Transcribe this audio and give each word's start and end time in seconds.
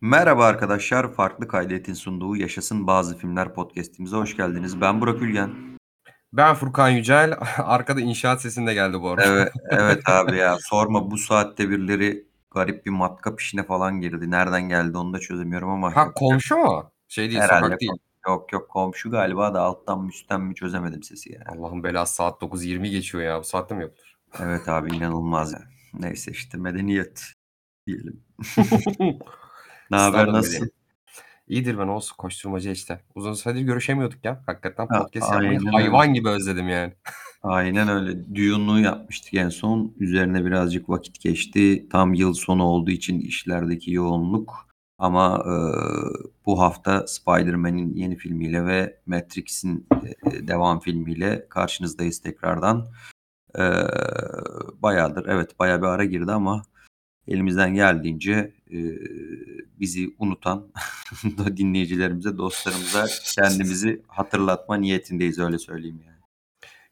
Merhaba 0.00 0.44
arkadaşlar, 0.44 1.12
Farklı 1.12 1.48
Kaydetin 1.48 1.94
sunduğu 1.94 2.36
Yaşasın 2.36 2.86
Bazı 2.86 3.18
Filmler 3.18 3.54
podcast'imize 3.54 4.16
hoş 4.16 4.36
geldiniz. 4.36 4.80
Ben 4.80 5.00
Burak 5.00 5.22
Ülgen. 5.22 5.50
Ben 6.32 6.54
Furkan 6.54 6.88
Yücel. 6.88 7.36
Arkada 7.58 8.00
inşaat 8.00 8.42
sesinde 8.42 8.74
geldi 8.74 9.00
bu 9.00 9.10
arada. 9.10 9.24
Evet, 9.24 9.52
evet 9.70 10.08
abi 10.08 10.36
ya 10.36 10.56
sorma 10.60 11.10
bu 11.10 11.18
saatte 11.18 11.70
birileri 11.70 12.26
garip 12.50 12.86
bir 12.86 12.90
matkap 12.90 13.40
işine 13.40 13.62
falan 13.62 14.00
girdi. 14.00 14.30
Nereden 14.30 14.68
geldi 14.68 14.98
onu 14.98 15.12
da 15.12 15.18
çözemiyorum 15.18 15.70
ama. 15.70 15.96
Ha 15.96 16.12
komşu 16.14 16.56
mu? 16.56 16.90
Şey 17.08 17.30
değil, 17.30 17.40
Herhalde 17.40 17.64
sokak 17.64 17.80
değil. 17.80 17.92
Yok 18.26 18.52
yok 18.52 18.68
komşu 18.68 19.10
galiba 19.10 19.54
da 19.54 19.60
alttan 19.60 20.00
mı 20.00 20.08
üstten 20.08 20.40
mi 20.40 20.54
çözemedim 20.54 21.02
sesi 21.02 21.32
yani. 21.32 21.44
Allah'ım 21.48 21.84
belası 21.84 22.14
saat 22.14 22.42
9.20 22.42 22.88
geçiyor 22.88 23.24
ya. 23.24 23.40
Bu 23.40 23.44
saatte 23.44 23.74
mi 23.74 23.82
yapılır? 23.82 24.18
Evet 24.40 24.68
abi 24.68 24.96
inanılmaz 24.96 25.52
yani. 25.52 25.64
Neyse 25.94 26.30
işte 26.30 26.58
medeniyet 26.58 27.22
diyelim. 27.86 28.24
ne 29.90 29.96
haber 29.96 30.18
Standart 30.18 30.32
nasıl? 30.34 30.52
medeniyet. 30.52 30.72
İyidir 31.48 31.78
ben 31.78 31.88
olsun 31.88 32.16
koşturmaca 32.16 32.70
işte. 32.70 33.00
Uzun 33.14 33.32
süredir 33.32 33.60
görüşemiyorduk 33.60 34.24
ya. 34.24 34.42
Hakikaten 34.46 34.86
Ha, 34.86 34.98
podcast 34.98 35.32
yapmayı 35.32 35.50
aynen 35.50 35.66
öyle. 35.66 35.70
hayvan 35.70 36.14
gibi 36.14 36.28
özledim 36.28 36.68
yani. 36.68 36.92
Aynen 37.42 37.88
öyle. 37.88 38.34
Dune'u 38.34 38.80
yapmıştık 38.80 39.34
en 39.34 39.48
son. 39.48 39.92
Üzerine 39.98 40.44
birazcık 40.44 40.88
vakit 40.88 41.20
geçti. 41.20 41.88
Tam 41.92 42.14
yıl 42.14 42.34
sonu 42.34 42.64
olduğu 42.64 42.90
için 42.90 43.20
işlerdeki 43.20 43.92
yoğunluk. 43.92 44.68
Ama 44.98 45.44
e, 45.46 45.54
bu 46.46 46.60
hafta 46.60 47.06
Spider-Man'in 47.06 47.94
yeni 47.94 48.16
filmiyle 48.16 48.66
ve 48.66 49.00
Matrix'in 49.06 49.86
e, 50.32 50.48
devam 50.48 50.80
filmiyle 50.80 51.46
karşınızdayız 51.48 52.18
tekrardan. 52.20 52.86
E, 53.58 53.62
bayağıdır, 54.82 55.26
evet 55.28 55.58
bayağı 55.58 55.82
bir 55.82 55.86
ara 55.86 56.04
girdi 56.04 56.32
ama 56.32 56.62
elimizden 57.28 57.74
geldiğince 57.74 58.52
e, 58.70 58.78
bizi 59.80 60.14
unutan 60.18 60.66
dinleyicilerimize, 61.56 62.38
dostlarımıza 62.38 63.06
kendimizi 63.34 64.02
hatırlatma 64.08 64.76
niyetindeyiz 64.76 65.38
öyle 65.38 65.58
söyleyeyim 65.58 66.00
yani. 66.06 66.18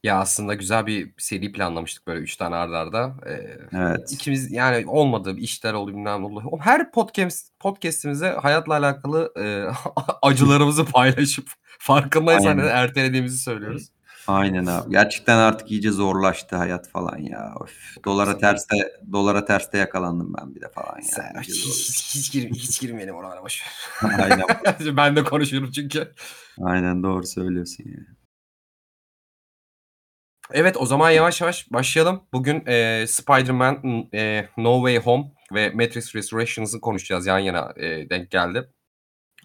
Ya 0.03 0.19
aslında 0.21 0.55
güzel 0.55 0.87
bir 0.87 1.11
seri 1.19 1.53
planlamıştık 1.53 2.07
böyle 2.07 2.21
3 2.21 2.37
tane 2.37 2.55
arda 2.57 2.79
arda. 2.79 3.15
Ee, 3.27 3.59
Evet. 3.73 4.13
ikimiz 4.13 4.53
yani 4.53 4.87
olmadı 4.87 5.37
işler 5.39 5.73
oldu 5.73 5.91
bilmem 5.91 6.21
ne 6.21 6.25
oldu. 6.27 6.43
Her 6.61 6.93
podcast 6.93 7.59
podcast'imize 7.61 8.29
hayatla 8.29 8.75
alakalı 8.75 9.33
e, 9.39 9.65
acılarımızı 10.23 10.85
paylaşıp 10.85 11.49
farkındaysan 11.79 12.59
ertelediğimizi 12.59 13.39
söylüyoruz. 13.39 13.89
Aynen 14.27 14.67
abi. 14.67 14.91
Gerçekten 14.91 15.39
artık 15.39 15.71
iyice 15.71 15.91
zorlaştı 15.91 16.57
hayat 16.57 16.89
falan 16.89 17.19
ya. 17.19 17.55
Of. 17.61 17.71
Dolara 18.05 18.39
terste 18.39 18.77
dolara 19.13 19.45
terste 19.45 19.79
yakalandım 19.79 20.35
ben 20.39 20.55
bir 20.55 20.61
de 20.61 20.69
falan 20.69 21.01
Sen 21.01 21.33
ya. 21.35 21.41
hiç, 21.41 21.67
hiç, 21.67 22.15
hiç, 22.15 22.33
gir, 22.33 22.51
hiç 22.51 22.81
girmeyelim 22.81 23.15
oralara 23.15 23.43
boş 23.43 23.63
ver. 23.63 24.21
Aynen. 24.21 24.97
ben 24.97 25.17
de 25.17 25.25
konuşurum 25.25 25.71
çünkü. 25.71 26.13
Aynen 26.63 27.03
doğru 27.03 27.27
söylüyorsun 27.27 27.85
ya. 27.87 28.17
Evet 30.53 30.77
o 30.77 30.87
zaman 30.87 31.11
yavaş 31.11 31.41
yavaş 31.41 31.73
başlayalım. 31.73 32.23
Bugün 32.33 32.67
e, 32.67 33.07
Spider-Man 33.07 34.09
e, 34.15 34.49
No 34.57 34.77
Way 34.77 34.99
Home 34.99 35.25
ve 35.55 35.71
Matrix 35.71 36.15
Resurrections'ı 36.15 36.81
konuşacağız 36.81 37.27
yan 37.27 37.39
yana 37.39 37.73
e, 37.77 38.11
denk 38.11 38.31
geldi. 38.31 38.71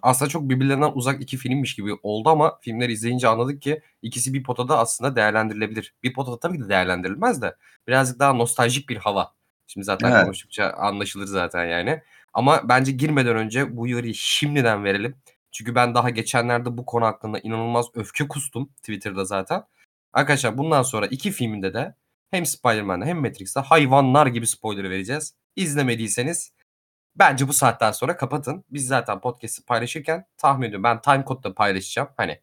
Aslında 0.01 0.29
çok 0.29 0.49
birbirlerinden 0.49 0.91
uzak 0.93 1.21
iki 1.21 1.37
filmmiş 1.37 1.75
gibi 1.75 1.93
oldu 2.03 2.29
ama 2.29 2.59
filmleri 2.61 2.91
izleyince 2.93 3.27
anladık 3.27 3.61
ki 3.61 3.81
ikisi 4.01 4.33
bir 4.33 4.43
potada 4.43 4.77
aslında 4.77 5.15
değerlendirilebilir. 5.15 5.93
Bir 6.03 6.13
potada 6.13 6.39
tabii 6.39 6.57
ki 6.57 6.63
de 6.63 6.69
değerlendirilmez 6.69 7.41
de 7.41 7.55
birazcık 7.87 8.19
daha 8.19 8.33
nostaljik 8.33 8.89
bir 8.89 8.97
hava. 8.97 9.33
Şimdi 9.67 9.85
zaten 9.85 10.11
Evet. 10.11 10.23
konuştukça 10.23 10.69
anlaşılır 10.69 11.25
zaten 11.25 11.65
yani. 11.65 12.01
Ama 12.33 12.69
bence 12.69 12.91
girmeden 12.91 13.35
önce 13.35 13.77
bu 13.77 13.81
uyarıyı 13.81 14.13
şimdiden 14.15 14.83
verelim. 14.83 15.15
Çünkü 15.51 15.75
ben 15.75 15.95
daha 15.95 16.09
geçenlerde 16.09 16.77
bu 16.77 16.85
konu 16.85 17.05
hakkında 17.05 17.39
inanılmaz 17.39 17.85
öfke 17.93 18.27
kustum 18.27 18.69
Twitter'da 18.77 19.25
zaten. 19.25 19.63
Arkadaşlar 20.13 20.57
bundan 20.57 20.83
sonra 20.83 21.07
iki 21.07 21.31
filminde 21.31 21.73
de 21.73 21.95
hem 22.31 22.45
Spider-Man'de 22.45 23.05
hem 23.05 23.17
Matrix'te 23.21 23.59
hayvanlar 23.59 24.27
gibi 24.27 24.47
spoiler 24.47 24.89
vereceğiz. 24.89 25.35
İzlemediyseniz 25.55 26.51
bence 27.15 27.47
bu 27.47 27.53
saatten 27.53 27.91
sonra 27.91 28.17
kapatın. 28.17 28.65
Biz 28.69 28.87
zaten 28.87 29.21
podcast'i 29.21 29.65
paylaşırken 29.65 30.25
tahmin 30.37 30.67
ediyorum 30.67 30.83
ben 30.83 31.01
time 31.01 31.23
code'da 31.27 31.55
paylaşacağım. 31.55 32.09
Hani 32.17 32.41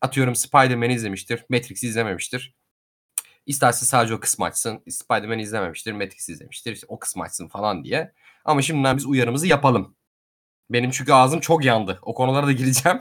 atıyorum 0.00 0.36
Spider-Man'i 0.36 0.94
izlemiştir, 0.94 1.44
Matrix'i 1.50 1.86
izlememiştir. 1.86 2.54
İsterse 3.46 3.86
sadece 3.86 4.14
o 4.14 4.20
kısmı 4.20 4.44
açsın. 4.44 4.82
Spider-Man 4.88 5.38
izlememiştir, 5.38 5.92
Matrix 5.92 6.28
izlemiştir. 6.28 6.72
işte 6.72 6.86
o 6.88 6.98
kısmı 6.98 7.22
açsın 7.22 7.48
falan 7.48 7.84
diye. 7.84 8.12
Ama 8.44 8.62
şimdiden 8.62 8.96
biz 8.96 9.06
uyarımızı 9.06 9.46
yapalım. 9.46 9.96
Benim 10.70 10.90
çünkü 10.90 11.12
ağzım 11.12 11.40
çok 11.40 11.64
yandı. 11.64 11.98
O 12.02 12.14
konulara 12.14 12.46
da 12.46 12.52
gireceğim. 12.52 13.00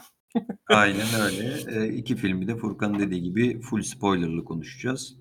Aynen 0.67 1.21
öyle. 1.21 1.79
E, 1.79 1.93
iki 1.93 2.15
filmi 2.15 2.47
de 2.47 2.55
Furkan'ın 2.55 2.99
dediği 2.99 3.23
gibi 3.23 3.61
full 3.61 3.81
spoilerlı 3.81 4.45
konuşacağız. 4.45 5.17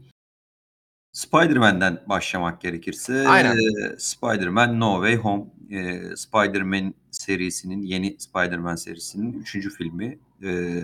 Spider-Man'den 1.13 2.03
başlamak 2.07 2.61
gerekirse 2.61 3.29
Aynen. 3.29 3.57
Spider-Man 3.99 4.81
No 4.81 4.95
Way 4.95 5.17
Home 5.17 5.45
e, 5.71 6.17
Spider-Man 6.17 6.95
serisinin 7.11 7.83
yeni 7.83 8.17
Spider-Man 8.21 8.75
serisinin 8.75 9.33
üçüncü 9.33 9.71
filmi 9.71 10.19
E, 10.43 10.83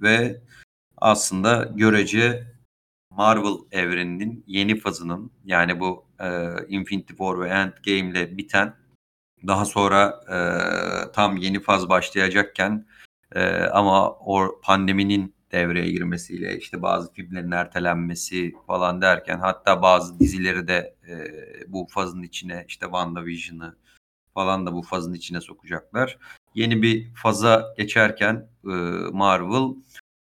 ve 0.00 0.40
aslında 0.96 1.70
görece 1.74 2.46
Marvel 3.10 3.54
evreninin 3.70 4.44
yeni 4.46 4.80
fazının 4.80 5.30
yani 5.44 5.80
bu 5.80 6.04
e, 6.20 6.48
Infinity 6.68 7.12
War 7.12 7.40
ve 7.40 7.48
Endgame 7.48 8.10
ile 8.10 8.36
biten 8.38 8.74
daha 9.46 9.64
sonra 9.64 10.20
e, 10.28 10.36
tam 11.12 11.36
yeni 11.36 11.60
faz 11.60 11.88
başlayacakken 11.88 12.86
ama 13.72 14.10
o 14.10 14.60
pandeminin 14.62 15.34
devreye 15.52 15.90
girmesiyle 15.90 16.58
işte 16.58 16.82
bazı 16.82 17.12
filmlerin 17.12 17.50
ertelenmesi 17.50 18.54
falan 18.66 19.02
derken 19.02 19.38
hatta 19.38 19.82
bazı 19.82 20.20
dizileri 20.20 20.68
de 20.68 20.94
e, 21.08 21.14
bu 21.72 21.86
fazın 21.90 22.22
içine 22.22 22.64
işte 22.68 22.86
WandaVision'ı 22.86 23.76
falan 24.34 24.66
da 24.66 24.72
bu 24.72 24.82
fazın 24.82 25.14
içine 25.14 25.40
sokacaklar. 25.40 26.18
Yeni 26.54 26.82
bir 26.82 27.14
faza 27.14 27.74
geçerken 27.76 28.48
e, 28.64 28.70
Marvel 29.12 29.74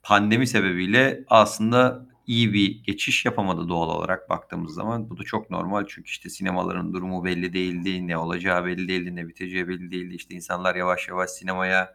pandemi 0.02 0.46
sebebiyle 0.46 1.24
aslında 1.28 2.06
iyi 2.26 2.52
bir 2.52 2.84
geçiş 2.84 3.24
yapamadı 3.24 3.68
doğal 3.68 3.88
olarak 3.88 4.30
baktığımız 4.30 4.74
zaman. 4.74 5.10
Bu 5.10 5.18
da 5.18 5.22
çok 5.22 5.50
normal 5.50 5.84
çünkü 5.88 6.08
işte 6.10 6.28
sinemaların 6.30 6.92
durumu 6.92 7.24
belli 7.24 7.52
değildi, 7.52 8.06
ne 8.06 8.16
olacağı 8.16 8.64
belli 8.64 8.88
değildi, 8.88 9.16
ne 9.16 9.28
biteceği 9.28 9.68
belli 9.68 9.90
değildi. 9.90 10.14
İşte 10.14 10.34
insanlar 10.34 10.74
yavaş 10.74 11.08
yavaş 11.08 11.30
sinemaya 11.30 11.94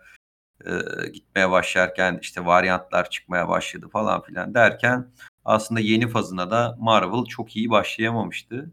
e, 0.66 0.72
gitmeye 1.10 1.52
başlarken 1.52 2.20
işte 2.22 2.46
varyantlar 2.46 3.10
çıkmaya 3.10 3.50
başladı 3.50 3.88
falan 3.92 4.22
filan 4.22 4.54
derken 4.54 5.12
aslında 5.46 5.80
yeni 5.80 6.08
fazına 6.08 6.52
da 6.52 6.78
Marvel 6.80 7.26
çok 7.26 7.56
iyi 7.56 7.70
başlayamamıştı. 7.70 8.72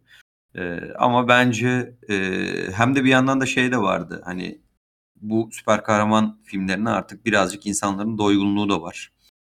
E, 0.55 0.81
ama 0.99 1.28
bence 1.28 1.97
e, 2.09 2.17
hem 2.72 2.95
de 2.95 3.05
bir 3.05 3.11
yandan 3.11 3.41
da 3.41 3.47
şey 3.47 3.72
de 3.72 3.78
vardı 3.78 4.22
hani 4.25 4.61
bu 5.17 5.49
süper 5.53 5.84
kahraman 5.84 6.39
filmlerine 6.45 6.91
artık 6.91 7.27
birazcık 7.27 7.67
insanların 7.67 8.19
doygunluğu 8.19 8.69
da 8.71 8.83
var 8.83 9.12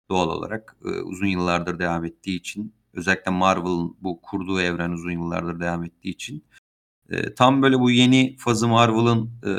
doğal 0.10 0.30
olarak 0.30 0.76
e, 0.86 0.90
uzun 0.90 1.28
yıllardır 1.28 1.80
devam 1.80 2.06
ettiği 2.06 2.36
için 2.36 2.74
özellikle 2.94 3.32
Marvel'ın 3.32 3.98
bu 4.02 4.22
kurduğu 4.22 4.62
evren 4.62 4.92
uzun 4.92 5.12
yıllardır 5.12 5.60
devam 5.60 5.84
ettiği 5.84 6.10
için 6.10 6.44
e, 7.10 7.36
tam 7.36 7.62
böyle 7.62 7.80
bu 7.80 7.92
yeni 7.92 8.36
fazı 8.38 8.68
Marvel'ın 8.68 9.32
e, 9.46 9.52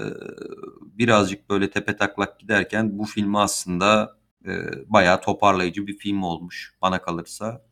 birazcık 0.99 1.51
böyle 1.51 1.71
tepe 1.71 1.97
taklak 1.97 2.41
giderken 2.41 2.99
bu 2.99 3.05
filmi 3.05 3.39
aslında 3.39 4.17
e, 4.47 4.51
bayağı 4.87 5.21
toparlayıcı 5.21 5.87
bir 5.87 5.99
film 5.99 6.23
olmuş 6.23 6.75
bana 6.83 7.03
kalırsa. 7.03 7.63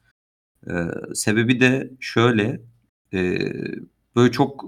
E, 0.67 0.73
sebebi 1.15 1.61
de 1.61 1.91
şöyle 2.01 2.61
e, 3.13 3.39
böyle 4.17 4.33
çok 4.33 4.65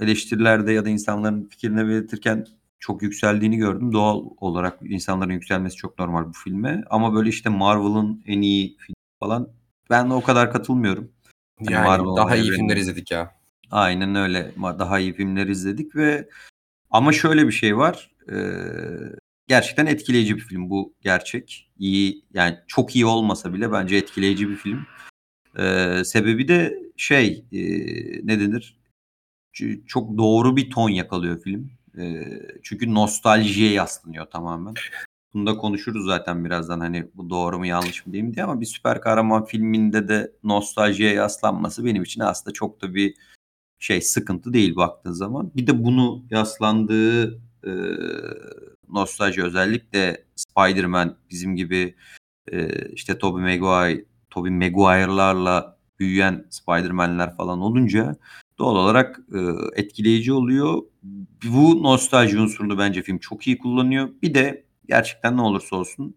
eleştirilerde 0.00 0.72
ya 0.72 0.84
da 0.84 0.88
insanların 0.88 1.44
fikrini 1.44 1.88
belirtirken 1.88 2.46
çok 2.78 3.02
yükseldiğini 3.02 3.56
gördüm. 3.56 3.92
Doğal 3.92 4.24
olarak 4.40 4.78
insanların 4.82 5.32
yükselmesi 5.32 5.76
çok 5.76 5.98
normal 5.98 6.28
bu 6.28 6.32
filme. 6.32 6.84
Ama 6.90 7.14
böyle 7.14 7.28
işte 7.28 7.48
Marvel'ın 7.48 8.22
en 8.26 8.42
iyi 8.42 8.76
filmi 8.76 8.96
falan 9.20 9.48
ben 9.90 10.10
o 10.10 10.22
kadar 10.22 10.52
katılmıyorum. 10.52 11.10
Hani 11.58 11.72
Yani 11.72 11.86
Marvel 11.86 12.16
daha 12.16 12.36
iyi 12.36 12.40
evreninde. 12.40 12.56
filmler 12.56 12.76
izledik 12.76 13.10
ya. 13.10 13.34
Aynen 13.70 14.14
öyle. 14.14 14.52
Daha 14.78 14.98
iyi 14.98 15.12
filmler 15.12 15.46
izledik 15.46 15.96
ve 15.96 16.28
ama 16.94 17.12
şöyle 17.12 17.46
bir 17.46 17.52
şey 17.52 17.76
var. 17.76 18.10
e, 18.32 18.36
gerçekten 19.48 19.86
etkileyici 19.86 20.36
bir 20.36 20.40
film 20.40 20.70
bu 20.70 20.94
gerçek. 21.00 21.70
İyi 21.78 22.24
yani 22.34 22.58
çok 22.68 22.96
iyi 22.96 23.06
olmasa 23.06 23.54
bile 23.54 23.72
bence 23.72 23.96
etkileyici 23.96 24.48
bir 24.48 24.56
film. 24.56 24.86
E, 25.58 25.94
sebebi 26.04 26.48
de 26.48 26.78
şey 26.96 27.44
e, 27.52 27.60
ne 28.26 28.40
denir? 28.40 28.76
Ç- 29.54 29.86
Çok 29.86 30.18
doğru 30.18 30.56
bir 30.56 30.70
ton 30.70 30.90
yakalıyor 30.90 31.42
film. 31.42 31.70
E, 31.98 32.22
çünkü 32.62 32.94
nostaljiye 32.94 33.72
yaslanıyor 33.72 34.26
tamamen. 34.26 34.74
Bunu 35.34 35.46
da 35.46 35.56
konuşuruz 35.56 36.06
zaten 36.06 36.44
birazdan 36.44 36.80
hani 36.80 37.08
bu 37.14 37.30
doğru 37.30 37.58
mu 37.58 37.66
yanlış 37.66 38.06
mı 38.06 38.12
diyeyim 38.12 38.34
diye 38.34 38.44
ama 38.44 38.60
bir 38.60 38.66
süper 38.66 39.00
kahraman 39.00 39.44
filminde 39.44 40.08
de 40.08 40.32
nostaljiye 40.44 41.12
yaslanması 41.14 41.84
benim 41.84 42.02
için 42.02 42.20
aslında 42.20 42.52
çok 42.54 42.82
da 42.82 42.94
bir 42.94 43.14
şey 43.84 44.00
sıkıntı 44.00 44.52
değil 44.52 44.76
baktığın 44.76 45.12
zaman. 45.12 45.50
Bir 45.56 45.66
de 45.66 45.84
bunu 45.84 46.24
yaslandığı 46.30 47.34
e, 47.66 47.72
nostalji 48.88 49.42
özellikle 49.42 50.24
Spider-Man 50.36 51.16
bizim 51.30 51.56
gibi 51.56 51.94
e, 52.52 52.88
işte 52.88 53.18
Tobey 53.18 53.42
Maguire, 53.42 54.04
Tobey 54.30 54.52
Maguire'larla 54.52 55.78
büyüyen 55.98 56.46
Spider-Man'ler 56.50 57.36
falan 57.36 57.60
olunca 57.60 58.16
doğal 58.58 58.76
olarak 58.76 59.20
e, 59.34 59.38
etkileyici 59.80 60.32
oluyor. 60.32 60.82
Bu 61.44 61.82
nostalji 61.82 62.38
unsurunu 62.38 62.78
bence 62.78 63.02
film 63.02 63.18
çok 63.18 63.46
iyi 63.46 63.58
kullanıyor. 63.58 64.08
Bir 64.22 64.34
de 64.34 64.64
gerçekten 64.88 65.36
ne 65.36 65.40
olursa 65.40 65.76
olsun 65.76 66.14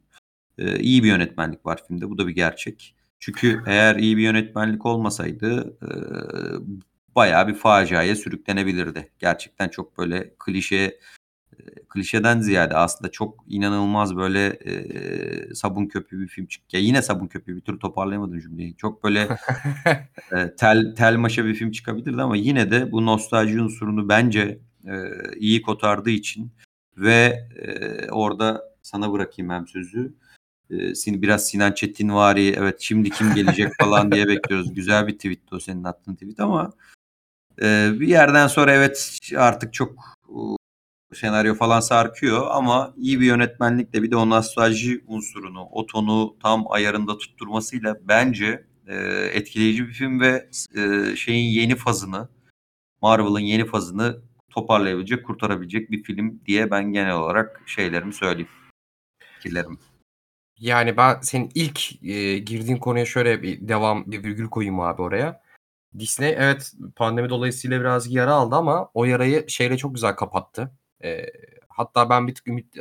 e, 0.58 0.80
iyi 0.80 1.04
bir 1.04 1.08
yönetmenlik 1.08 1.66
var 1.66 1.84
filmde. 1.88 2.10
Bu 2.10 2.18
da 2.18 2.28
bir 2.28 2.36
gerçek. 2.36 2.96
Çünkü 3.20 3.64
eğer 3.66 3.96
iyi 3.96 4.18
bir 4.18 4.24
yönetmenlik 4.24 4.86
olmasaydı 4.86 5.78
e, 5.82 5.90
bayağı 7.18 7.48
bir 7.48 7.56
faciaya 7.56 8.16
sürüklenebilirdi. 8.16 9.12
Gerçekten 9.20 9.70
çok 9.70 9.98
böyle 9.98 10.34
klişe 10.40 11.00
klişeden 11.90 12.40
ziyade 12.40 12.76
aslında 12.76 13.12
çok 13.12 13.44
inanılmaz 13.48 14.16
böyle 14.16 14.46
e, 14.48 15.56
sabun 15.56 15.86
köpüğü 15.86 16.20
bir 16.20 16.28
film 16.28 16.46
çıktı. 16.46 16.78
Ya 16.78 16.84
yine 16.84 17.02
sabun 17.02 17.28
köpüğü 17.28 17.56
bir 17.56 17.62
tür 17.62 17.80
toparlayamadım 17.80 18.40
cümleyi. 18.40 18.76
Çok 18.76 19.04
böyle 19.04 19.20
e, 20.32 20.56
tel 20.56 20.96
tel 20.96 21.16
maşa 21.16 21.46
bir 21.46 21.56
film 21.56 21.72
çıkabilirdi 21.72 22.22
ama 22.22 22.36
yine 22.36 22.72
de 22.72 22.92
bu 22.92 23.06
nostalji 23.06 23.62
unsurunu 23.62 24.10
bence 24.10 24.60
e, 24.88 24.96
iyi 25.38 25.62
kotardığı 25.62 26.10
için 26.10 26.52
ve 26.98 27.48
e, 27.56 28.12
orada 28.12 28.64
sana 28.82 29.12
bırakayım 29.12 29.52
hem 29.52 29.68
sözü. 29.68 30.14
E, 30.70 30.96
seni 30.96 31.22
biraz 31.22 31.48
Sinan 31.48 31.72
Çetin 31.72 32.10
vari 32.10 32.56
evet 32.58 32.76
şimdi 32.80 33.10
kim 33.10 33.34
gelecek 33.34 33.72
falan 33.80 34.12
diye 34.12 34.28
bekliyoruz. 34.28 34.74
Güzel 34.74 35.08
bir 35.08 35.14
tweet 35.14 35.54
o 35.54 35.60
senin 35.60 35.84
attığın 35.84 36.14
tweet 36.14 36.40
ama 36.40 36.74
e, 37.62 37.90
bir 38.00 38.08
yerden 38.08 38.48
sonra 38.48 38.72
evet 38.74 39.20
artık 39.38 39.74
çok 39.74 40.18
senaryo 41.14 41.56
falan 41.56 41.80
sarkıyor 41.80 42.48
ama 42.52 42.94
iyi 42.98 43.20
bir 43.20 43.26
yönetmenlikle 43.26 44.04
bir 44.04 44.12
de 44.12 44.16
o 44.16 44.30
nostalji 44.30 45.04
unsurunu, 45.08 45.68
o 45.72 45.86
tonu 45.86 46.36
tam 46.44 46.72
ayarında 46.72 47.18
tutturmasıyla 47.18 47.96
bence 48.02 48.66
e, 48.88 48.96
etkileyici 49.34 49.88
bir 49.88 49.94
film 49.94 50.20
ve 50.20 50.50
e, 50.76 51.16
şeyin 51.16 51.50
yeni 51.50 51.76
fazını, 51.76 52.30
Marvel'ın 53.02 53.40
yeni 53.40 53.66
fazını 53.66 54.22
toparlayabilecek, 54.50 55.26
kurtarabilecek 55.26 55.92
bir 55.92 56.04
film 56.04 56.40
diye 56.46 56.72
ben 56.72 56.94
genel 56.94 57.16
olarak 57.16 57.62
şeylerimi 57.66 58.14
söyleyeyim. 58.14 58.50
Fikirlerim. 59.36 59.80
Yani 60.60 60.98
ben 60.98 61.22
senin 61.22 61.52
ilk 61.56 62.04
e, 62.04 62.38
girdiğin 62.38 62.78
konuya 62.78 63.06
şöyle 63.06 63.42
bir 63.42 63.68
devam, 63.68 64.12
bir 64.12 64.24
virgül 64.24 64.48
koyayım 64.48 64.80
abi 64.80 65.02
oraya. 65.02 65.47
Disney 66.00 66.30
evet 66.38 66.74
pandemi 66.96 67.30
dolayısıyla 67.30 67.80
biraz 67.80 68.12
yara 68.12 68.34
aldı 68.34 68.56
ama 68.56 68.90
o 68.94 69.06
yarayı 69.06 69.50
şeyle 69.50 69.78
çok 69.78 69.96
güzel 69.96 70.16
kapattı. 70.16 70.72
E, 71.04 71.26
hatta 71.70 72.10
ben 72.10 72.28
bir 72.28 72.36
tık 72.36 72.48
ümit 72.48 72.76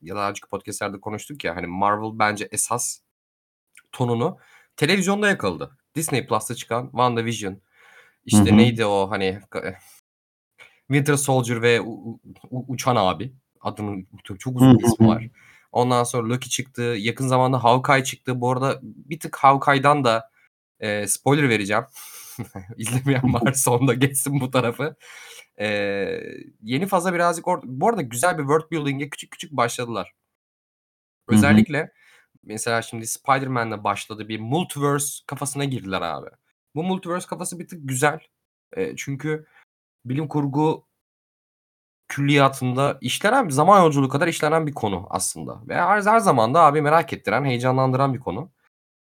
ya 0.00 0.16
daha 0.16 0.30
önceki 0.30 0.48
podcastlerde 0.48 1.00
konuştuk 1.00 1.44
ya 1.44 1.56
hani 1.56 1.66
Marvel 1.66 2.18
bence 2.18 2.48
esas 2.52 3.00
tonunu 3.92 4.38
televizyonda 4.76 5.28
yakaladı. 5.28 5.78
Disney 5.94 6.26
Plus'ta 6.26 6.54
çıkan 6.54 6.84
WandaVision 6.84 7.60
işte 8.24 8.50
hı 8.50 8.52
hı. 8.52 8.56
neydi 8.56 8.84
o 8.84 9.10
hani 9.10 9.40
Winter 10.86 11.16
Soldier 11.16 11.62
ve 11.62 11.80
u- 11.80 12.20
u- 12.50 12.64
Uçan 12.68 12.96
Abi 12.96 13.32
adının 13.60 14.08
çok 14.38 14.56
uzun 14.56 14.78
bir 14.78 14.84
ismi 14.84 15.08
var. 15.08 15.28
Ondan 15.72 16.04
sonra 16.04 16.28
Loki 16.28 16.50
çıktı. 16.50 16.82
Yakın 16.82 17.26
zamanda 17.28 17.64
Hawkeye 17.64 18.04
çıktı. 18.04 18.40
Bu 18.40 18.52
arada 18.52 18.80
bir 18.82 19.20
tık 19.20 19.36
Hawkeye'dan 19.36 20.04
da 20.04 20.30
e, 20.80 21.06
spoiler 21.06 21.48
vereceğim. 21.48 21.84
İzlemeyen 22.76 23.34
varsa 23.34 23.70
onda 23.70 23.94
geçsin 23.94 24.40
bu 24.40 24.50
tarafı. 24.50 24.96
Ee, 25.60 26.20
yeni 26.62 26.86
faza 26.86 27.14
birazcık 27.14 27.48
or 27.48 27.60
bu 27.64 27.88
arada 27.88 28.02
güzel 28.02 28.38
bir 28.38 28.42
world 28.42 28.70
building'e 28.70 29.10
küçük 29.10 29.30
küçük 29.30 29.52
başladılar. 29.52 30.12
Özellikle 31.28 31.78
hı 31.78 31.82
hı. 31.82 31.90
mesela 32.42 32.82
şimdi 32.82 33.06
Spider-Man'le 33.06 33.84
başladı 33.84 34.28
bir 34.28 34.40
multiverse 34.40 35.24
kafasına 35.26 35.64
girdiler 35.64 36.02
abi. 36.02 36.28
Bu 36.74 36.84
multiverse 36.84 37.26
kafası 37.26 37.58
bir 37.58 37.68
tık 37.68 37.88
güzel. 37.88 38.20
E, 38.76 38.96
çünkü 38.96 39.46
bilim 40.04 40.28
kurgu 40.28 40.88
külliyatında 42.08 42.98
işlenen 43.00 43.48
zaman 43.48 43.80
yolculuğu 43.80 44.08
kadar 44.08 44.28
işlenen 44.28 44.66
bir 44.66 44.74
konu 44.74 45.06
aslında. 45.10 45.68
Ve 45.68 45.74
her, 45.74 46.02
her 46.02 46.18
zaman 46.18 46.54
da 46.54 46.60
abi 46.60 46.82
merak 46.82 47.12
ettiren, 47.12 47.44
heyecanlandıran 47.44 48.14
bir 48.14 48.20
konu. 48.20 48.50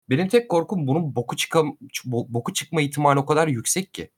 Benim 0.10 0.28
tek 0.28 0.50
korkum 0.50 0.88
bunun 0.88 1.16
boku, 1.16 1.36
çıkam, 1.36 1.78
boku 2.06 2.54
çıkma 2.54 2.82
ihtimali 2.82 3.20
o 3.20 3.26
kadar 3.26 3.48
yüksek 3.48 3.94
ki. 3.94 4.12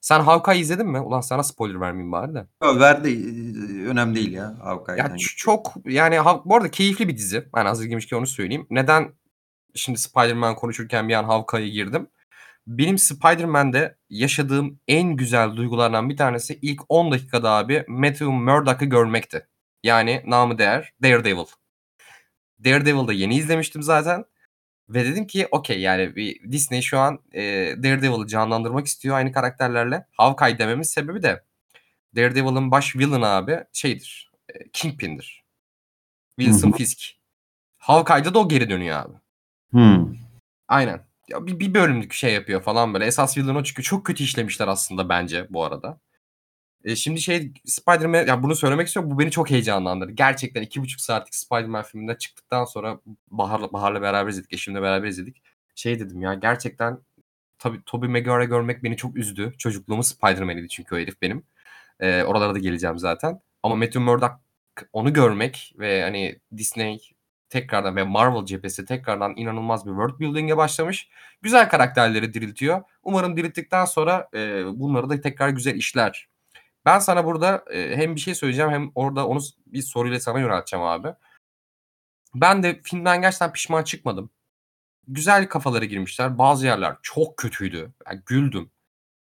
Sen 0.00 0.20
Hawkeye 0.20 0.60
izledin 0.60 0.86
mi? 0.86 1.00
Ulan 1.00 1.20
sana 1.20 1.42
spoiler 1.42 1.80
vermeyeyim 1.80 2.12
bari 2.12 2.34
de. 2.34 2.46
Ya 2.62 2.80
ver 2.80 3.04
de 3.04 3.08
önemli 3.88 4.14
değil 4.14 4.32
ya 4.32 4.54
Hawkeye'den. 4.62 5.10
Ya 5.10 5.16
çok 5.18 5.74
yani 5.84 6.18
bu 6.44 6.56
arada 6.56 6.70
keyifli 6.70 7.08
bir 7.08 7.16
dizi. 7.16 7.48
Ben 7.56 7.66
hazır 7.66 7.84
girmişken 7.84 8.16
onu 8.16 8.26
söyleyeyim. 8.26 8.66
Neden 8.70 9.12
şimdi 9.74 9.98
Spider-Man 9.98 10.54
konuşurken 10.54 11.08
bir 11.08 11.14
an 11.14 11.24
Hawkeye'ye 11.24 11.70
girdim? 11.70 12.08
Benim 12.66 12.98
Spider-Man'de 12.98 13.96
yaşadığım 14.10 14.80
en 14.88 15.16
güzel 15.16 15.56
duygulardan 15.56 16.08
bir 16.10 16.16
tanesi 16.16 16.58
ilk 16.62 16.82
10 16.88 17.12
dakikada 17.12 17.50
abi 17.50 17.84
Matthew 17.88 18.24
Murdock'ı 18.24 18.84
görmekti. 18.84 19.46
Yani 19.82 20.22
namı 20.26 20.58
değer 20.58 20.92
Daredevil. 21.02 21.44
Daredevil'da 22.64 23.12
yeni 23.12 23.36
izlemiştim 23.36 23.82
zaten. 23.82 24.24
Ve 24.88 25.04
dedim 25.04 25.26
ki 25.26 25.48
okey 25.50 25.80
yani 25.80 26.16
bir 26.16 26.52
Disney 26.52 26.82
şu 26.82 26.98
an 26.98 27.18
e, 27.32 27.42
Daredevil'ı 27.82 28.26
canlandırmak 28.26 28.86
istiyor 28.86 29.16
aynı 29.16 29.32
karakterlerle. 29.32 30.06
Hawkeye 30.12 30.58
dememin 30.58 30.82
sebebi 30.82 31.22
de 31.22 31.44
Daredevil'ın 32.16 32.70
baş 32.70 32.96
villain 32.96 33.22
abi 33.22 33.64
şeydir. 33.72 34.30
E, 34.48 34.68
Kingpin'dir. 34.72 35.44
Wilson 36.38 36.72
Fisk. 36.72 37.00
Hawkeye'da 37.78 38.34
da 38.34 38.38
o 38.38 38.48
geri 38.48 38.70
dönüyor 38.70 38.96
abi. 38.96 39.14
Hmm. 39.70 40.14
Aynen. 40.68 41.00
Ya 41.28 41.46
bir, 41.46 41.60
bir 41.60 41.74
bölümlük 41.74 42.12
şey 42.12 42.34
yapıyor 42.34 42.62
falan 42.62 42.94
böyle. 42.94 43.06
Esas 43.06 43.38
villain 43.38 43.54
o 43.54 43.64
çünkü 43.64 43.82
çok 43.82 44.06
kötü 44.06 44.24
işlemişler 44.24 44.68
aslında 44.68 45.08
bence 45.08 45.46
bu 45.50 45.64
arada. 45.64 46.00
Şimdi 46.96 47.20
şey 47.20 47.52
Spider-Man 47.64 48.26
ya 48.26 48.42
bunu 48.42 48.56
söylemek 48.56 48.86
istiyorum. 48.86 49.10
Bu 49.10 49.18
beni 49.18 49.30
çok 49.30 49.50
heyecanlandırdı. 49.50 50.12
Gerçekten 50.12 50.62
iki 50.62 50.82
buçuk 50.82 51.00
saatlik 51.00 51.34
Spider-Man 51.34 51.82
filminden 51.82 52.14
çıktıktan 52.14 52.64
sonra 52.64 53.00
Bahar'la, 53.30 53.72
Bahar'la 53.72 54.02
beraber 54.02 54.30
izledik. 54.30 54.52
Eşimle 54.52 54.82
beraber 54.82 55.08
izledik. 55.08 55.42
Şey 55.74 56.00
dedim 56.00 56.20
ya 56.22 56.34
gerçekten 56.34 56.98
tabii 57.58 57.80
Tobey 57.86 58.08
Maguire 58.08 58.44
görmek 58.44 58.84
beni 58.84 58.96
çok 58.96 59.16
üzdü. 59.16 59.54
Çocukluğumun 59.58 60.02
Spider-Man'iydi 60.02 60.68
çünkü 60.68 60.94
o 60.94 60.98
herif 60.98 61.22
benim. 61.22 61.44
E, 62.00 62.22
oralara 62.22 62.54
da 62.54 62.58
geleceğim 62.58 62.98
zaten. 62.98 63.40
Ama 63.62 63.76
Matthew 63.76 64.00
Murdock 64.00 64.34
onu 64.92 65.12
görmek 65.12 65.74
ve 65.78 66.02
hani 66.02 66.38
Disney 66.56 67.00
tekrardan 67.48 67.96
ve 67.96 68.02
Marvel 68.02 68.44
cephesi 68.46 68.84
tekrardan 68.84 69.34
inanılmaz 69.36 69.86
bir 69.86 69.90
world 69.90 70.20
building'e 70.20 70.56
başlamış. 70.56 71.08
Güzel 71.42 71.68
karakterleri 71.68 72.34
diriltiyor. 72.34 72.82
Umarım 73.02 73.36
dirilttikten 73.36 73.84
sonra 73.84 74.28
e, 74.34 74.64
bunları 74.66 75.10
da 75.10 75.20
tekrar 75.20 75.48
güzel 75.48 75.74
işler 75.74 76.28
ben 76.86 76.98
sana 76.98 77.24
burada, 77.24 77.64
eee, 77.72 77.96
hem 77.96 78.14
bir 78.16 78.20
şey 78.20 78.34
söyleyeceğim 78.34 78.70
hem 78.70 78.90
orada 78.94 79.28
onu 79.28 79.40
bir 79.66 79.82
soruyla 79.82 80.20
sana 80.20 80.40
yönelteceğim 80.40 80.84
abi. 80.86 81.08
Ben 82.34 82.62
de 82.62 82.80
filmden 82.84 83.20
gerçekten 83.22 83.52
pişman 83.52 83.82
çıkmadım. 83.84 84.30
Güzel 85.08 85.48
kafalara 85.48 85.86
girmişler. 85.86 86.38
Bazı 86.38 86.66
yerler 86.66 86.96
çok 87.02 87.38
kötüydü. 87.38 87.92
Yani 88.08 88.22
güldüm. 88.26 88.70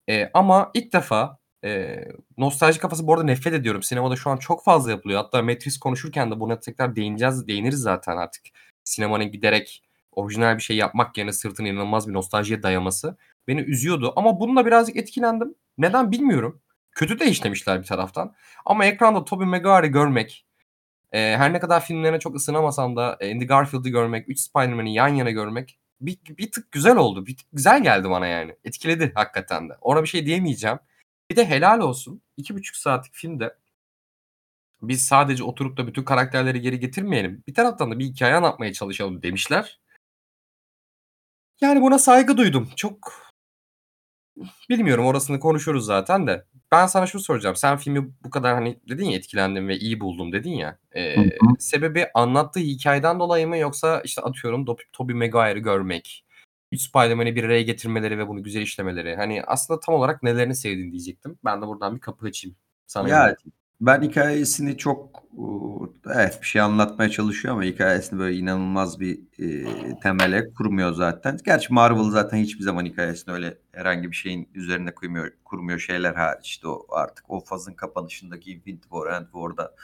Eee, 0.07 0.31
ama 0.35 0.71
ilk 0.73 0.93
defa, 0.93 1.39
eee, 1.63 2.09
nostalji 2.37 2.79
kafası 2.79 3.07
bu 3.07 3.13
arada 3.13 3.25
nefret 3.25 3.53
ediyorum. 3.55 3.83
Sinemada 3.83 4.15
şu 4.15 4.29
an 4.29 4.37
çok 4.37 4.63
fazla 4.65 4.91
yapılıyor. 4.91 5.21
Hatta 5.23 5.43
Matrix 5.43 5.79
konuşurken 5.79 6.31
de 6.31 6.41
buna 6.41 6.59
tekrar 6.61 6.95
değineceğiz 6.95 7.47
değiniriz 7.47 7.79
zaten 7.81 8.17
artık. 8.17 8.43
Sinemanın 8.83 9.31
giderek 9.31 9.83
orijinal 10.11 10.57
bir 10.57 10.63
şey 10.63 10.77
yapmak 10.77 11.17
yerine 11.17 11.33
sırtını 11.33 11.69
inanılmaz 11.69 12.07
bir 12.09 12.13
nostaljiye 12.13 12.63
dayaması 12.63 13.17
beni 13.47 13.61
üzüyordu 13.61 14.13
ama 14.15 14.39
bununla 14.39 14.65
birazcık 14.65 14.95
etkilendim. 14.97 15.55
Neden 15.77 16.11
bilmiyorum. 16.11 16.61
Kötü 16.97 17.19
de 17.19 17.25
işlemişler 17.25 17.81
bir 17.81 17.87
taraftan. 17.87 18.35
Ama 18.65 18.85
ekranda 18.85 19.25
Tobey 19.25 19.47
Maguire'ı 19.47 19.87
görmek, 19.87 20.45
e, 21.11 21.19
her 21.37 21.53
ne 21.53 21.59
kadar 21.59 21.85
filmlerine 21.85 22.19
çok 22.19 22.35
ısınamasam 22.35 22.95
da 22.95 23.17
Andy 23.23 23.45
Garfield'ı 23.45 23.89
görmek, 23.89 24.29
3 24.29 24.39
Spider-Man'i 24.39 24.93
yan 24.93 25.07
yana 25.07 25.31
görmek 25.31 25.79
bir, 26.01 26.19
bir 26.29 26.51
tık 26.51 26.71
güzel 26.71 26.97
oldu. 26.97 27.25
Bir 27.25 27.37
tık 27.37 27.47
güzel 27.53 27.83
geldi 27.83 28.09
bana 28.09 28.27
yani. 28.27 28.55
Etkiledi 28.63 29.11
hakikaten 29.15 29.69
de. 29.69 29.73
Ona 29.81 30.03
bir 30.03 30.07
şey 30.07 30.25
diyemeyeceğim. 30.25 30.79
Bir 31.31 31.35
de 31.35 31.45
helal 31.49 31.79
olsun. 31.79 32.21
2,5 32.37 32.77
saatlik 32.81 33.13
filmde 33.13 33.55
biz 34.81 35.05
sadece 35.05 35.43
oturup 35.43 35.77
da 35.77 35.87
bütün 35.87 36.03
karakterleri 36.03 36.61
geri 36.61 36.79
getirmeyelim. 36.79 37.43
Bir 37.47 37.53
taraftan 37.53 37.91
da 37.91 37.99
bir 37.99 38.05
hikaye 38.05 38.35
anlatmaya 38.35 38.73
çalışalım 38.73 39.23
demişler. 39.23 39.79
Yani 41.61 41.81
buna 41.81 41.99
saygı 41.99 42.37
duydum. 42.37 42.69
Çok 42.75 43.26
bilmiyorum 44.69 45.05
orasını 45.05 45.39
konuşuruz 45.39 45.85
zaten 45.85 46.27
de. 46.27 46.45
Ben 46.71 46.87
sana 46.87 47.07
şunu 47.07 47.21
soracağım. 47.21 47.55
Sen 47.55 47.77
filmi 47.77 48.09
bu 48.23 48.29
kadar, 48.29 48.53
hani, 48.53 48.79
dedin 48.89 49.05
ya 49.05 49.17
etkilendim 49.17 49.67
ve 49.67 49.77
iyi 49.77 49.99
buldum 49.99 50.31
dedin 50.31 50.51
ya. 50.53 50.79
Eee, 50.95 51.15
sebebi 51.59 52.07
anlattığı 52.13 52.59
hikâyeden 52.59 53.19
dolayı 53.19 53.47
mı 53.47 53.57
yoksa, 53.57 54.01
işte, 54.05 54.21
atıyorum 54.21 54.65
Tobey 54.93 55.15
Maguire'ı 55.15 55.59
görmek, 55.59 56.25
3 56.71 56.81
Spider-Man'i 56.81 57.35
bir 57.35 57.43
araya 57.43 57.61
getirmeleri 57.61 58.17
ve 58.17 58.27
bunu 58.27 58.43
güzel 58.43 58.61
işlemeleri. 58.61 59.15
Hani 59.15 59.43
aslında 59.43 59.79
tam 59.79 59.95
olarak 59.95 60.23
nelerini 60.23 60.55
sevdiğini 60.55 60.91
diyecektim. 60.91 61.39
Ben 61.45 61.61
de 61.61 61.67
buradan 61.67 61.95
bir 61.95 62.01
kapı 62.01 62.25
açayım. 62.25 62.57
Sana 62.87 63.09
Ya. 63.09 63.35
Ben 63.81 64.01
hikayesini 64.01 64.77
çok 64.77 65.23
uuu, 65.33 65.93
evet 66.13 66.39
bir 66.41 66.47
şey 66.47 66.61
anlatmaya 66.61 67.09
çalışıyor 67.09 67.53
ama 67.53 67.63
hikayesini 67.63 68.19
böyle 68.19 68.37
inanılmaz 68.37 68.99
bir 68.99 69.19
eee, 69.37 69.99
temele 70.03 70.53
kurmuyor 70.53 70.93
zaten. 70.93 71.37
Gerçi 71.45 71.73
Marvel 71.73 72.03
zaten 72.11 72.37
hiçbir 72.37 72.63
zaman 72.63 72.85
hikayesini 72.85 73.33
öyle 73.33 73.57
herhangi 73.71 74.11
bir 74.11 74.15
şeyin 74.15 74.49
üzerine 74.53 74.95
kurmuyor, 74.95 75.31
kurmuyor 75.45 75.79
şeyler 75.79 76.15
hariç. 76.15 76.45
İşte 76.47 76.67
o 76.67 76.85
artık 76.91 77.25
o 77.29 77.39
fazın 77.39 77.73
kapanışındaki 77.73 78.51
Infinity 78.51 78.87
War, 78.89 79.13
End 79.21 79.25
War'da 79.25 79.75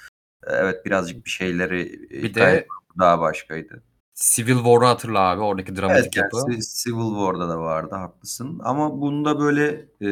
e, 0.47 0.53
evet 0.53 0.85
birazcık 0.85 1.25
bir 1.25 1.29
şeyleri 1.29 2.07
e, 2.11 2.23
Bir 2.23 2.33
de 2.33 2.67
daha 2.99 3.19
başkaydı. 3.19 3.83
Civil 4.15 4.55
War'u 4.55 4.87
hatırla 4.87 5.19
abi 5.19 5.41
oradaki 5.41 5.71
Evet 5.71 5.81
dramatik 5.81 6.17
yapı. 6.17 6.37
Ci- 6.37 6.83
Civil 6.83 7.15
War'da 7.15 7.49
da 7.49 7.59
vardı 7.59 7.95
haklısın 7.95 8.59
ama 8.63 9.01
bunda 9.01 9.39
böyle 9.39 9.85
e, 10.01 10.07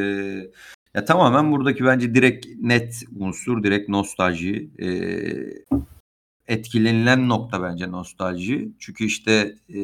ya 0.96 1.06
tamamen 1.06 1.52
buradaki 1.52 1.86
bence 1.86 2.16
direkt 2.16 2.48
net 2.60 3.04
unsur 3.16 3.64
direkt 3.64 3.90
nostalji 3.90 4.70
e, 4.80 4.88
etkilenilen 6.48 7.30
nokta 7.30 7.64
bence 7.64 7.92
nostalji. 7.92 8.72
Çünkü 8.80 9.06
işte 9.06 9.56
e, 9.70 9.80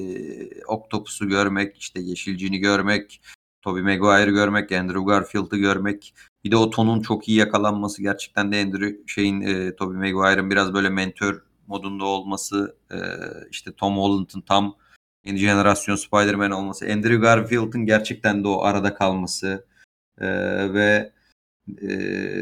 Octopus'u 0.68 1.30
görmek 1.30 1.78
işte 1.78 2.02
Yeşilcini 2.02 2.60
görmek 2.60 3.22
Tobey 3.62 3.84
Maguire'ı 3.84 4.32
görmek 4.32 4.72
Andrew 4.72 5.04
Garfield'ı 5.06 5.58
görmek 5.58 6.14
bir 6.44 6.52
de 6.52 6.58
o 6.58 6.70
tonun 6.70 7.02
çok 7.02 7.28
iyi 7.28 7.38
yakalanması 7.38 8.02
gerçekten 8.02 8.52
de 8.52 8.62
Andrew 8.62 8.98
şeyin 9.08 9.42
e, 9.42 9.76
Tobey 9.76 9.98
Maguire'ın 9.98 10.50
biraz 10.50 10.74
böyle 10.74 10.90
mentor 10.90 11.42
modunda 11.68 12.06
olması 12.06 12.78
e, 12.92 12.98
işte 13.52 13.72
Tom 13.72 13.98
Holland'ın 13.98 14.42
tam 14.42 14.76
yeni 15.26 15.38
jenerasyon 15.38 15.96
Spider-Man 15.96 16.52
olması, 16.52 16.86
Andrew 16.86 17.16
Garfield'ın 17.16 17.86
gerçekten 17.86 18.44
de 18.44 18.48
o 18.48 18.62
arada 18.64 18.94
kalması 18.94 19.66
e, 20.22 20.28
ve 20.74 21.14
e, 21.82 21.88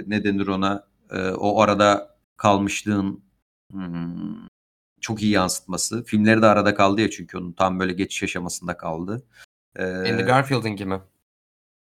ne 0.07 0.23
denir 0.23 0.47
ona 0.47 0.87
e, 1.11 1.29
o 1.29 1.61
arada 1.61 2.17
kalmışlığın 2.37 3.23
hmm, 3.71 4.47
çok 5.01 5.21
iyi 5.21 5.31
yansıtması. 5.31 6.03
Filmleri 6.03 6.41
de 6.41 6.45
arada 6.45 6.75
kaldı 6.75 7.01
ya 7.01 7.09
çünkü 7.09 7.37
onun 7.37 7.51
tam 7.51 7.79
böyle 7.79 7.93
geçiş 7.93 8.23
aşamasında 8.23 8.77
kaldı. 8.77 9.23
E, 9.75 9.83
Andy 9.85 10.23
Garfield'ın 10.23 10.75
kimi? 10.75 11.01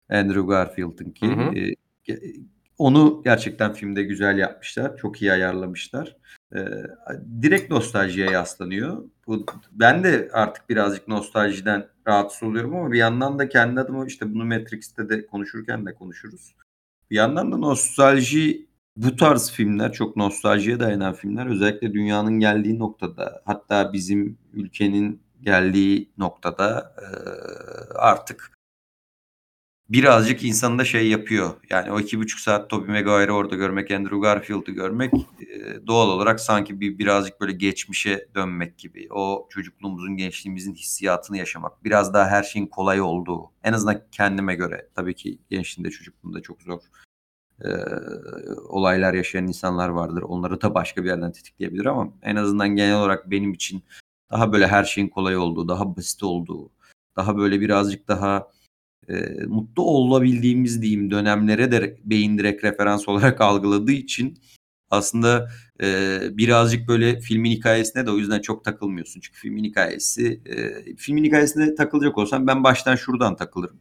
Andrew 0.09 0.41
Garfield'ınki. 0.41 1.27
Hı 1.27 1.31
hı. 1.31 1.55
E, 1.55 1.75
ge- 2.07 2.41
onu 2.77 3.21
gerçekten 3.23 3.73
filmde 3.73 4.03
güzel 4.03 4.37
yapmışlar. 4.37 4.97
Çok 4.97 5.21
iyi 5.21 5.31
ayarlamışlar. 5.31 6.17
E, 6.55 6.59
direkt 7.41 7.71
nostaljiye 7.71 8.29
yaslanıyor. 8.31 9.03
Bu, 9.27 9.45
ben 9.71 10.03
de 10.03 10.29
artık 10.33 10.69
birazcık 10.69 11.07
nostaljiden 11.07 11.87
rahatsız 12.07 12.43
oluyorum 12.43 12.75
ama 12.75 12.91
bir 12.91 12.97
yandan 12.97 13.39
da 13.39 13.49
kendi 13.49 13.79
adıma 13.79 14.05
işte 14.05 14.33
bunu 14.33 14.45
Matrix'te 14.45 15.09
de 15.09 15.25
konuşurken 15.25 15.85
de 15.85 15.93
konuşuruz. 15.93 16.55
Bir 17.11 17.15
yandan 17.15 17.51
da 17.51 17.57
nostalji 17.57 18.69
bu 18.95 19.15
tarz 19.15 19.51
filmler 19.51 19.93
çok 19.93 20.15
nostaljiye 20.15 20.79
dayanan 20.79 21.13
filmler 21.13 21.45
özellikle 21.45 21.93
dünyanın 21.93 22.39
geldiği 22.39 22.79
noktada 22.79 23.41
hatta 23.45 23.93
bizim 23.93 24.37
ülkenin 24.53 25.21
geldiği 25.41 26.09
noktada 26.17 26.95
e, 26.97 27.05
artık 27.95 28.58
birazcık 29.89 30.43
insanı 30.43 30.79
da 30.79 30.85
şey 30.85 31.07
yapıyor. 31.09 31.53
Yani 31.69 31.91
o 31.91 31.99
iki 31.99 32.19
buçuk 32.19 32.39
saat 32.39 32.69
Tobey 32.69 32.87
Maguire'ı 32.87 33.33
orada 33.33 33.55
görmek, 33.55 33.91
Andrew 33.91 34.19
Garfield'ı 34.19 34.71
görmek 34.71 35.13
e, 35.13 35.87
doğal 35.87 36.09
olarak 36.09 36.39
sanki 36.39 36.79
bir 36.79 36.97
birazcık 36.97 37.41
böyle 37.41 37.53
geçmişe 37.53 38.27
dönmek 38.35 38.77
gibi. 38.77 39.07
O 39.11 39.47
çocukluğumuzun, 39.49 40.17
gençliğimizin 40.17 40.73
hissiyatını 40.73 41.37
yaşamak. 41.37 41.83
Biraz 41.83 42.13
daha 42.13 42.27
her 42.27 42.43
şeyin 42.43 42.67
kolay 42.67 43.01
olduğu. 43.01 43.51
En 43.63 43.73
azından 43.73 44.01
kendime 44.11 44.55
göre. 44.55 44.89
Tabii 44.95 45.15
ki 45.15 45.39
gençliğinde, 45.49 45.89
çocukluğunda 45.91 46.41
çok 46.41 46.61
zor 46.61 46.79
e, 47.61 47.69
olaylar 48.67 49.13
yaşayan 49.13 49.47
insanlar 49.47 49.89
vardır. 49.89 50.21
Onları 50.21 50.61
da 50.61 50.75
başka 50.75 51.03
bir 51.03 51.09
yerden 51.09 51.31
tetikleyebilir 51.31 51.85
ama 51.85 52.13
en 52.21 52.35
azından 52.35 52.69
genel 52.69 52.95
olarak 52.95 53.31
benim 53.31 53.53
için 53.53 53.83
daha 54.31 54.53
böyle 54.53 54.67
her 54.67 54.83
şeyin 54.83 55.07
kolay 55.07 55.37
olduğu, 55.37 55.67
daha 55.67 55.95
basit 55.97 56.23
olduğu, 56.23 56.71
daha 57.15 57.37
böyle 57.37 57.61
birazcık 57.61 58.07
daha 58.07 58.47
e, 59.09 59.45
mutlu 59.47 59.83
olabildiğimiz 59.83 60.81
diyeyim 60.81 61.11
dönemlere 61.11 61.71
de 61.71 61.97
beyin 62.03 62.37
direkt 62.37 62.63
referans 62.63 63.07
olarak 63.07 63.41
algıladığı 63.49 63.91
için 63.91 64.39
aslında 64.89 65.49
e, 65.81 66.19
birazcık 66.37 66.87
böyle 66.87 67.19
filmin 67.19 67.51
hikayesine 67.51 68.05
de 68.05 68.11
o 68.11 68.17
yüzden 68.17 68.41
çok 68.41 68.65
takılmıyorsun. 68.65 69.21
Çünkü 69.21 69.39
filmin 69.39 69.63
hikayesi, 69.63 70.41
e, 70.45 70.95
filmin 70.95 71.23
hikayesine 71.23 71.75
takılacak 71.75 72.17
olsam 72.17 72.47
ben 72.47 72.63
baştan 72.63 72.95
şuradan 72.95 73.35
takılırım. 73.35 73.79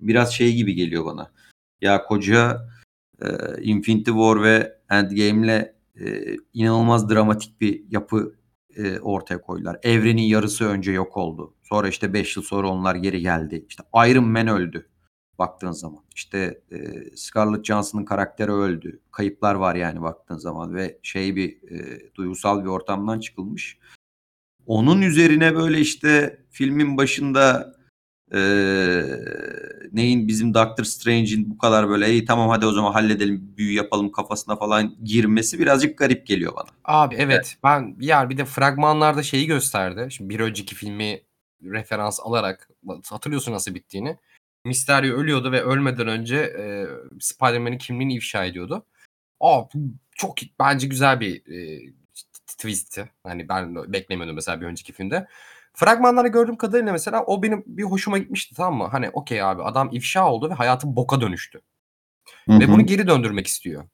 Biraz 0.00 0.34
şey 0.34 0.54
gibi 0.54 0.74
geliyor 0.74 1.04
bana. 1.04 1.32
Ya 1.80 2.04
koca 2.04 2.68
e, 3.22 3.26
Infinity 3.62 4.10
War 4.10 4.42
ve 4.42 4.78
Endgame'le 4.90 5.74
e, 6.00 6.36
inanılmaz 6.52 7.10
dramatik 7.10 7.60
bir 7.60 7.82
yapı 7.90 8.34
e, 8.76 9.00
ortaya 9.00 9.40
koydular. 9.40 9.78
Evrenin 9.82 10.22
yarısı 10.22 10.64
önce 10.64 10.92
yok 10.92 11.16
oldu. 11.16 11.54
Sonra 11.62 11.88
işte 11.88 12.12
5 12.12 12.36
yıl 12.36 12.44
sonra 12.44 12.68
onlar 12.68 12.94
geri 12.94 13.20
geldi. 13.20 13.66
İşte 13.68 13.82
Iron 13.94 14.28
Man 14.28 14.48
öldü 14.48 14.88
baktığın 15.38 15.70
zaman. 15.70 16.04
İşte 16.14 16.60
e, 16.72 16.76
Scarlett 17.16 17.64
Johansson'ın 17.64 18.04
karakteri 18.04 18.52
öldü. 18.52 19.00
Kayıplar 19.12 19.54
var 19.54 19.74
yani 19.74 20.02
baktığın 20.02 20.38
zaman 20.38 20.74
ve 20.74 20.98
şey 21.02 21.36
bir 21.36 21.70
e, 21.70 22.00
duygusal 22.14 22.64
bir 22.64 22.68
ortamdan 22.68 23.20
çıkılmış. 23.20 23.78
Onun 24.66 25.02
üzerine 25.02 25.54
böyle 25.54 25.80
işte 25.80 26.38
filmin 26.50 26.96
başında 26.96 27.74
e, 28.32 28.40
neyin 29.92 30.28
bizim 30.28 30.54
Doctor 30.54 30.84
Strange'in 30.84 31.50
bu 31.50 31.58
kadar 31.58 31.88
böyle 31.88 32.10
iyi 32.10 32.24
tamam 32.24 32.48
hadi 32.48 32.66
o 32.66 32.72
zaman 32.72 32.92
halledelim 32.92 33.54
büyü 33.56 33.72
yapalım 33.72 34.12
kafasına 34.12 34.56
falan 34.56 34.96
girmesi 35.04 35.58
birazcık 35.58 35.98
garip 35.98 36.26
geliyor 36.26 36.52
bana. 36.56 36.68
Abi 36.84 37.14
evet 37.18 37.56
ben 37.64 37.96
ya 38.00 38.30
bir 38.30 38.36
de 38.36 38.44
fragmanlarda 38.44 39.22
şeyi 39.22 39.46
gösterdi. 39.46 40.06
Şimdi 40.10 40.30
bir 40.30 40.40
önceki 40.40 40.74
filmi 40.74 41.20
referans 41.62 42.20
alarak 42.22 42.68
hatırlıyorsun 43.10 43.52
nasıl 43.52 43.74
bittiğini. 43.74 44.16
Mysterio 44.64 45.16
ölüyordu 45.16 45.52
ve 45.52 45.62
ölmeden 45.62 46.08
önce 46.08 46.36
e, 46.36 46.86
Spider-Man'in 47.20 47.78
kimliğini 47.78 48.14
ifşa 48.14 48.44
ediyordu. 48.44 48.86
Aa 49.40 49.62
çok 50.16 50.36
bence 50.60 50.86
güzel 50.86 51.20
bir 51.20 51.36
e, 51.36 51.92
twistti. 52.46 53.10
Hani 53.22 53.48
ben 53.48 53.92
beklemiyordum 53.92 54.34
mesela 54.34 54.60
bir 54.60 54.66
önceki 54.66 54.92
filmde. 54.92 55.26
Fragmanlarda 55.74 56.28
gördüğüm 56.28 56.56
kadarıyla 56.56 56.92
mesela 56.92 57.24
o 57.24 57.42
benim 57.42 57.64
bir 57.66 57.82
hoşuma 57.82 58.18
gitmişti 58.18 58.54
tamam 58.54 58.74
mı? 58.74 58.88
Hani 58.92 59.10
okey 59.10 59.42
abi 59.42 59.62
adam 59.62 59.88
ifşa 59.92 60.30
oldu 60.30 60.50
ve 60.50 60.54
hayatı 60.54 60.96
boka 60.96 61.20
dönüştü. 61.20 61.60
Ve 62.48 62.68
bunu 62.68 62.86
geri 62.86 63.06
döndürmek 63.06 63.46
istiyor. 63.46 63.84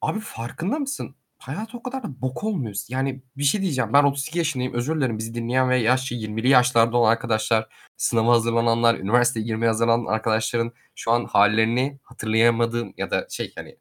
Abi 0.00 0.20
farkında 0.20 0.78
mısın? 0.78 1.16
Hayat 1.38 1.74
o 1.74 1.82
kadar 1.82 2.02
da 2.02 2.20
bok 2.22 2.44
olmuyor. 2.44 2.74
Yani 2.88 3.22
bir 3.36 3.44
şey 3.44 3.62
diyeceğim. 3.62 3.92
Ben 3.92 4.04
32 4.04 4.38
yaşındayım. 4.38 4.74
Özür 4.74 4.96
dilerim 4.96 5.18
bizi 5.18 5.34
dinleyen 5.34 5.70
ve 5.70 5.78
yaşlı 5.78 6.16
20'li 6.16 6.48
yaşlarda 6.48 6.96
olan 6.96 7.10
arkadaşlar, 7.12 7.68
sınava 7.96 8.32
hazırlananlar, 8.32 8.94
üniversiteye 8.94 9.46
girmeye 9.46 9.66
hazırlanan 9.66 10.04
arkadaşların 10.04 10.72
şu 10.94 11.12
an 11.12 11.24
hallerini 11.24 11.98
hatırlayamadığım 12.02 12.94
ya 12.96 13.10
da 13.10 13.26
şey 13.30 13.52
hani 13.56 13.78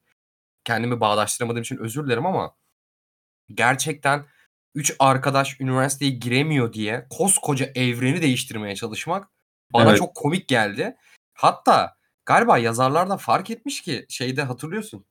kendimi 0.64 1.00
bağdaştıramadığım 1.00 1.62
için 1.62 1.78
özür 1.78 2.06
dilerim 2.06 2.26
ama 2.26 2.56
gerçekten 3.54 4.26
3 4.76 4.96
arkadaş 5.00 5.62
üniversiteye 5.62 6.12
giremiyor 6.12 6.74
diye 6.74 7.08
koskoca 7.10 7.72
evreni 7.76 8.22
değiştirmeye 8.22 8.76
çalışmak 8.76 9.30
bana 9.74 9.90
Evet. 9.90 10.00
çok 10.00 10.16
komik 10.16 10.48
geldi. 10.48 10.96
Hatta 11.34 11.98
galiba 12.26 12.58
yazarlar 12.58 13.10
da 13.10 13.18
fark 13.18 13.50
etmiş 13.50 13.82
ki 13.82 14.06
şeyde 14.10 14.44
hatırlıyorsun. 14.44 15.06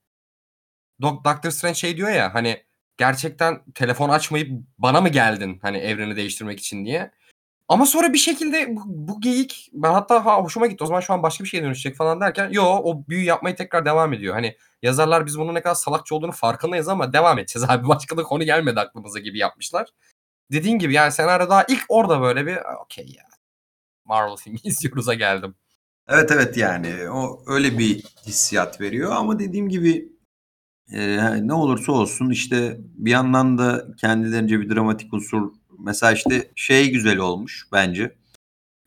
Doc- 1.03 1.25
Doctor 1.25 1.51
Strange 1.51 1.75
şey 1.75 1.97
diyor 1.97 2.11
ya 2.11 2.35
hani 2.35 2.63
gerçekten 2.97 3.65
telefon 3.75 4.09
açmayıp 4.09 4.51
bana 4.79 5.01
mı 5.01 5.09
geldin 5.09 5.59
hani 5.63 5.79
evreni 5.79 6.17
değiştirmek 6.17 6.59
için 6.61 6.85
diye. 6.85 7.11
Ama 7.73 7.87
sonra 7.87 8.13
bir 8.13 8.19
şekilde 8.19 8.77
bu, 8.77 8.83
bu 8.87 9.21
geyik 9.21 9.71
ben 9.73 9.93
hatta 9.93 10.25
ha 10.25 10.43
hoşuma 10.43 10.67
gitti 10.67 10.85
o 10.85 10.87
zaman 10.87 11.01
şu 11.01 11.13
an 11.13 11.23
başka 11.23 11.45
bir 11.45 11.49
şeye 11.49 11.63
dönüşecek 11.63 11.97
falan 11.97 12.21
derken 12.21 12.51
yo 12.51 12.65
o 12.65 13.07
büyü 13.09 13.25
yapmayı 13.25 13.57
tekrar 13.57 13.85
devam 13.85 14.13
ediyor. 14.13 14.35
Hani 14.35 14.57
yazarlar 14.83 15.27
biz 15.27 15.39
bunun 15.39 15.55
ne 15.55 15.63
kadar 15.63 15.75
salakça 15.75 16.15
olduğunu 16.15 16.33
farkındayız 16.33 16.89
ama 16.89 17.13
devam 17.13 17.39
edeceğiz 17.39 17.71
abi 17.71 17.89
başka 17.89 18.17
da 18.17 18.23
konu 18.23 18.45
gelmedi 18.45 18.81
aklımıza 18.81 19.19
gibi 19.19 19.39
yapmışlar. 19.39 19.89
Dediğin 20.53 20.79
gibi 20.79 20.95
yani 20.95 21.13
senaryo 21.13 21.51
daha 21.51 21.65
ilk 21.69 21.85
orada 21.89 22.21
böyle 22.21 22.47
bir 22.47 22.59
okey 22.85 23.07
ya 23.17 23.25
Marvel 24.05 24.37
filmi 24.37 24.59
izliyoruz'a 24.65 25.15
geldim. 25.15 25.55
Evet 26.09 26.31
evet 26.31 26.57
yani 26.57 27.11
o 27.11 27.43
öyle 27.47 27.79
bir 27.79 28.05
hissiyat 28.27 28.81
veriyor 28.81 29.13
ama 29.13 29.39
dediğim 29.39 29.69
gibi 29.69 30.09
e, 30.93 31.19
ne 31.47 31.55
olursa 31.55 31.93
olsun 31.93 32.31
işte 32.31 32.77
bir 32.79 33.11
yandan 33.11 33.59
da 33.59 33.87
kendilerince 33.97 34.61
bir 34.61 34.75
dramatik 34.75 35.15
unsur 35.15 35.62
mesela 35.83 36.13
işte 36.13 36.51
şey 36.55 36.91
güzel 36.91 37.19
olmuş 37.19 37.67
bence. 37.73 38.15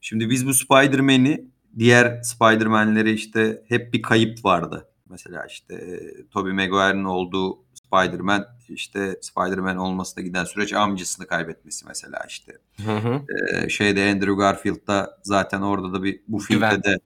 Şimdi 0.01 0.29
biz 0.29 0.47
bu 0.47 0.53
Spider-Man'i 0.53 1.45
diğer 1.79 2.21
Spider-Man'lere 2.21 3.13
işte 3.13 3.63
hep 3.67 3.93
bir 3.93 4.01
kayıp 4.01 4.45
vardı. 4.45 4.87
Mesela 5.09 5.45
işte 5.45 5.75
e, 5.75 6.27
Tobey 6.29 6.53
Maguire'ın 6.53 7.03
olduğu 7.03 7.65
Spider-Man 7.73 8.47
işte 8.69 9.17
Spider-Man 9.21 9.77
olmasına 9.77 10.23
giden 10.23 10.43
süreç 10.43 10.73
amcasını 10.73 11.27
kaybetmesi 11.27 11.85
mesela 11.87 12.19
işte. 12.27 12.57
Hı 12.85 12.97
hı. 12.97 13.21
Ee, 13.53 13.69
şeyde 13.69 14.11
Andrew 14.11 14.33
Garfield'da 14.33 15.19
zaten 15.23 15.61
orada 15.61 15.93
da 15.93 16.03
bir 16.03 16.21
bu 16.27 16.39
filmde 16.39 16.65
Güven. 16.65 16.83
de 16.83 16.99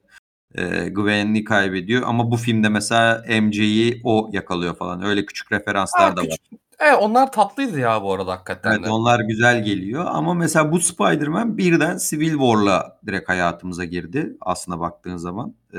e, 0.55 0.89
Gwen'i 0.89 1.43
kaybediyor 1.43 2.01
ama 2.05 2.31
bu 2.31 2.38
filmde 2.38 2.69
mesela 2.69 3.25
MJ'yi 3.41 4.01
o 4.03 4.29
yakalıyor 4.34 4.75
falan. 4.75 5.03
Öyle 5.03 5.25
küçük 5.25 5.51
referanslar 5.51 6.10
Ha, 6.10 6.17
da 6.17 6.22
var. 6.22 6.38
Evet 6.79 6.98
onlar 7.01 7.31
tatlıydı 7.31 7.79
ya 7.79 8.03
bu 8.03 8.13
arada 8.13 8.31
hakikaten 8.31 8.71
Evet 8.71 8.86
de. 8.86 8.89
onlar 8.89 9.19
güzel 9.19 9.63
geliyor 9.63 10.05
ama 10.07 10.33
mesela 10.33 10.71
bu 10.71 10.79
Spider-Man 10.79 11.57
birden 11.57 11.98
Civil 12.09 12.31
War'la 12.31 13.00
direkt 13.07 13.29
hayatımıza 13.29 13.86
girdi 13.86 14.38
aslına 14.41 14.79
baktığın 14.79 15.17
zaman. 15.17 15.55
Ee, 15.74 15.77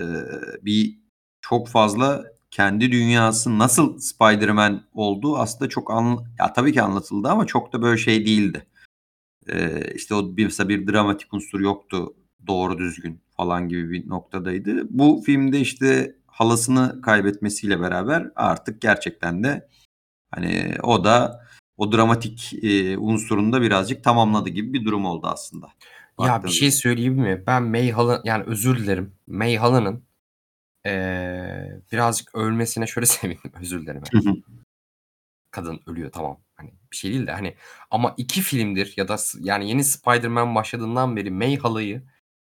bir 0.62 0.99
çok 1.40 1.69
fazla 1.69 2.25
kendi 2.50 2.92
dünyası 2.92 3.59
nasıl 3.59 3.99
Spider-Man 3.99 4.83
olduğu 4.95 5.38
aslında 5.38 5.69
çok 5.69 5.90
an 5.90 6.25
ya 6.38 6.52
tabii 6.52 6.73
ki 6.73 6.83
anlatıldı 6.83 7.28
ama 7.28 7.47
çok 7.47 7.73
da 7.73 7.83
böyle 7.83 7.99
şey 7.99 8.26
değildi. 8.26 8.66
Ee, 9.49 9.92
işte 9.95 10.14
o 10.14 10.37
bir, 10.37 10.45
mesela 10.45 10.69
bir 10.69 10.87
dramatik 10.87 11.35
unsur 11.35 11.61
yoktu 11.61 12.14
doğru 12.47 12.78
düzgün 12.78 13.21
falan 13.37 13.69
gibi 13.69 13.90
bir 13.90 14.09
noktadaydı. 14.09 14.87
Bu 14.90 15.23
filmde 15.26 15.61
işte 15.61 16.14
halasını 16.26 17.00
kaybetmesiyle 17.02 17.80
beraber 17.80 18.30
artık 18.37 18.80
gerçekten 18.80 19.45
de 19.45 19.69
hani 20.30 20.75
o 20.82 21.04
da 21.04 21.46
o 21.76 21.92
dramatik 21.92 22.64
e, 22.64 22.99
unsurunu 22.99 23.52
da 23.52 23.62
birazcık 23.62 24.04
tamamladı 24.04 24.49
gibi 24.49 24.72
bir 24.72 24.84
durum 24.84 25.06
oldu 25.06 25.26
aslında. 25.26 25.68
Ya 26.20 26.44
bir 26.44 26.49
şey 26.49 26.70
söyleyeyim 26.70 27.14
mi? 27.14 27.44
Ben 27.46 27.62
May 27.62 27.90
Hala 27.90 28.20
yani 28.25 28.44
özür 28.44 28.78
dilerim. 28.78 29.14
May 29.26 29.56
Hala'nın 29.56 30.04
eee, 30.87 31.80
birazcık 31.92 32.34
ölmesine 32.34 32.87
şöyle 32.87 33.06
sevindim. 33.06 33.52
Özür 33.60 33.82
dilerim. 33.82 34.02
Hı. 34.12 34.34
Kadın 35.50 35.80
ölüyor 35.87 36.12
tamam. 36.12 36.40
Hani 36.54 36.72
bir 36.92 36.96
şey 36.96 37.10
değil 37.12 37.26
de 37.26 37.32
hani 37.32 37.54
ama 37.90 38.14
iki 38.16 38.40
filmdir 38.42 38.94
ya 38.96 39.08
da 39.08 39.16
yani 39.40 39.68
yeni 39.68 39.84
Spider-Man 39.84 40.54
başladığından 40.54 41.16
beri 41.16 41.30
May 41.30 41.56
Hala'yı 41.56 42.02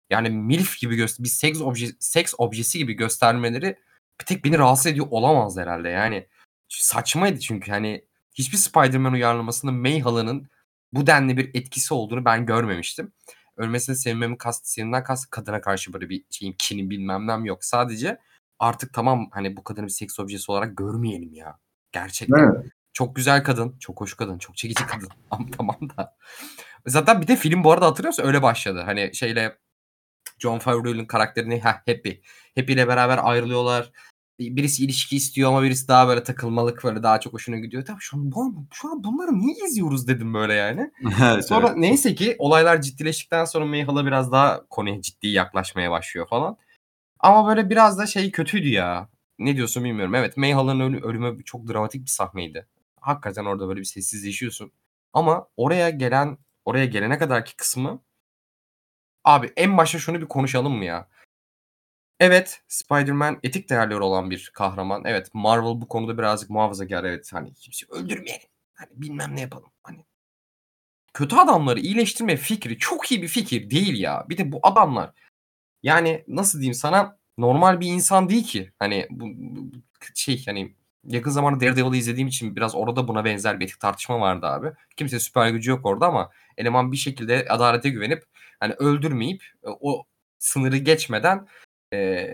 yani 0.09 0.29
MILF 0.29 0.79
gibi 0.79 0.95
göster 0.95 1.23
bir 1.23 1.29
seks 1.29 1.61
obje 1.61 1.87
seks 1.99 2.33
objesi 2.37 2.77
gibi 2.77 2.93
göstermeleri 2.93 3.77
bir 4.21 4.25
tek 4.25 4.45
beni 4.45 4.57
rahatsız 4.57 4.87
ediyor 4.87 5.07
olamaz 5.09 5.57
herhalde. 5.57 5.89
Yani 5.89 6.27
saçmaydı 6.69 7.39
çünkü 7.39 7.71
hani 7.71 8.05
hiçbir 8.33 8.57
Spider-Man 8.57 9.13
uyarlamasında 9.13 9.71
May 9.71 9.99
Hala'nın 9.99 10.49
bu 10.93 11.07
denli 11.07 11.37
bir 11.37 11.51
etkisi 11.53 11.93
olduğunu 11.93 12.25
ben 12.25 12.45
görmemiştim. 12.45 13.13
Ölmesini 13.57 13.95
sevmemin 13.95 14.35
kastı 14.35 14.71
sevimden 14.71 15.03
kastı 15.03 15.29
kadına 15.29 15.61
karşı 15.61 15.93
böyle 15.93 16.09
bir 16.09 16.23
şeyin 16.29 16.55
kinim 16.57 16.89
bilmem 16.89 17.27
nem 17.27 17.45
yok. 17.45 17.65
Sadece 17.65 18.17
artık 18.59 18.93
tamam 18.93 19.29
hani 19.31 19.57
bu 19.57 19.63
kadını 19.63 19.85
bir 19.85 19.91
seks 19.91 20.19
objesi 20.19 20.51
olarak 20.51 20.77
görmeyelim 20.77 21.33
ya. 21.33 21.59
Gerçekten. 21.91 22.71
Çok 22.93 23.15
güzel 23.15 23.43
kadın, 23.43 23.75
çok 23.79 24.01
hoş 24.01 24.13
kadın, 24.13 24.37
çok 24.37 24.57
çekici 24.57 24.85
kadın. 24.85 25.09
Ama 25.31 25.45
tamam 25.57 25.77
da. 25.97 26.17
Zaten 26.87 27.21
bir 27.21 27.27
de 27.27 27.35
film 27.35 27.63
bu 27.63 27.71
arada 27.71 27.85
hatırlıyorsun 27.85 28.23
öyle 28.23 28.41
başladı. 28.41 28.81
Hani 28.85 29.15
şeyle 29.15 29.57
John 30.39 30.59
Favreau'nun 30.59 31.05
karakterini 31.05 31.61
ha, 31.61 31.81
Happy. 31.85 32.11
Happy 32.55 32.73
ile 32.73 32.87
beraber 32.87 33.19
ayrılıyorlar. 33.23 33.91
Birisi 34.39 34.85
ilişki 34.85 35.15
istiyor 35.15 35.49
ama 35.49 35.63
birisi 35.63 35.87
daha 35.87 36.07
böyle 36.07 36.23
takılmalık 36.23 36.83
böyle 36.83 37.03
daha 37.03 37.19
çok 37.19 37.33
hoşuna 37.33 37.57
gidiyor. 37.57 37.85
Tabii 37.85 37.99
şu 37.99 38.17
an, 38.17 38.31
bu, 38.31 38.55
şu 38.73 38.91
an 38.91 39.03
bunları 39.03 39.39
niye 39.39 39.65
izliyoruz 39.67 40.07
dedim 40.07 40.33
böyle 40.33 40.53
yani. 40.53 40.91
Evet, 41.23 41.47
Sonra 41.47 41.67
evet. 41.67 41.77
neyse 41.77 42.15
ki 42.15 42.35
olaylar 42.39 42.81
ciddileştikten 42.81 43.45
sonra 43.45 43.65
Mayhal'a 43.65 44.05
biraz 44.05 44.31
daha 44.31 44.65
konuya 44.69 45.01
ciddi 45.01 45.27
yaklaşmaya 45.27 45.91
başlıyor 45.91 46.27
falan. 46.27 46.57
Ama 47.19 47.47
böyle 47.49 47.69
biraz 47.69 47.97
da 47.99 48.05
şey 48.05 48.31
kötüydü 48.31 48.67
ya. 48.69 49.09
Ne 49.39 49.55
diyorsun 49.55 49.83
bilmiyorum. 49.83 50.15
Evet 50.15 50.37
Mayhal'ın 50.37 50.79
ölü- 50.79 51.01
ölümü 51.03 51.43
çok 51.43 51.67
dramatik 51.67 52.01
bir 52.05 52.09
sahneydi. 52.09 52.67
Hakikaten 53.01 53.45
orada 53.45 53.67
böyle 53.67 53.79
bir 53.79 53.85
sessizleşiyorsun. 53.85 54.71
Ama 55.13 55.47
oraya 55.57 55.89
gelen 55.89 56.37
oraya 56.65 56.85
gelene 56.85 57.17
kadarki 57.17 57.55
kısmı 57.55 58.01
abi 59.23 59.53
en 59.57 59.77
başta 59.77 59.99
şunu 59.99 60.21
bir 60.21 60.25
konuşalım 60.25 60.73
mı 60.77 60.85
ya? 60.85 61.07
Evet 62.19 62.61
Spider-Man 62.67 63.39
etik 63.43 63.69
değerleri 63.69 63.99
olan 63.99 64.29
bir 64.29 64.51
kahraman. 64.53 65.03
Evet 65.05 65.29
Marvel 65.33 65.81
bu 65.81 65.87
konuda 65.87 66.17
birazcık 66.17 66.49
muhafazakar. 66.49 67.03
Evet 67.03 67.33
hani 67.33 67.53
kimseyi 67.53 67.89
öldürmeyelim. 67.91 68.47
Hani 68.73 68.89
bilmem 68.93 69.35
ne 69.35 69.41
yapalım. 69.41 69.71
Hani 69.83 70.05
kötü 71.13 71.35
adamları 71.35 71.79
iyileştirme 71.79 72.37
fikri 72.37 72.77
çok 72.77 73.11
iyi 73.11 73.21
bir 73.21 73.27
fikir 73.27 73.69
değil 73.69 73.99
ya. 73.99 74.25
Bir 74.29 74.37
de 74.37 74.51
bu 74.51 74.59
adamlar 74.63 75.11
yani 75.83 76.23
nasıl 76.27 76.59
diyeyim 76.59 76.73
sana 76.73 77.17
normal 77.37 77.79
bir 77.79 77.87
insan 77.87 78.29
değil 78.29 78.43
ki. 78.43 78.71
Hani 78.79 79.07
bu, 79.09 79.25
bu- 79.37 79.71
şey 80.15 80.45
hani 80.45 80.75
yakın 81.07 81.31
zamanda 81.31 81.59
Daredevil'ı 81.65 81.97
izlediğim 81.97 82.27
için 82.27 82.55
biraz 82.55 82.75
orada 82.75 83.07
buna 83.07 83.25
benzer 83.25 83.59
bir 83.59 83.65
etik 83.65 83.79
tartışma 83.79 84.19
vardı 84.19 84.45
abi. 84.45 84.71
Kimse 84.97 85.19
süper 85.19 85.49
gücü 85.49 85.69
yok 85.71 85.85
orada 85.85 86.07
ama 86.07 86.31
eleman 86.57 86.91
bir 86.91 86.97
şekilde 86.97 87.45
adalete 87.49 87.89
güvenip 87.89 88.23
hani 88.59 88.73
öldürmeyip 88.73 89.43
e, 89.63 89.69
o 89.81 90.05
sınırı 90.39 90.77
geçmeden 90.77 91.47
e, 91.93 92.27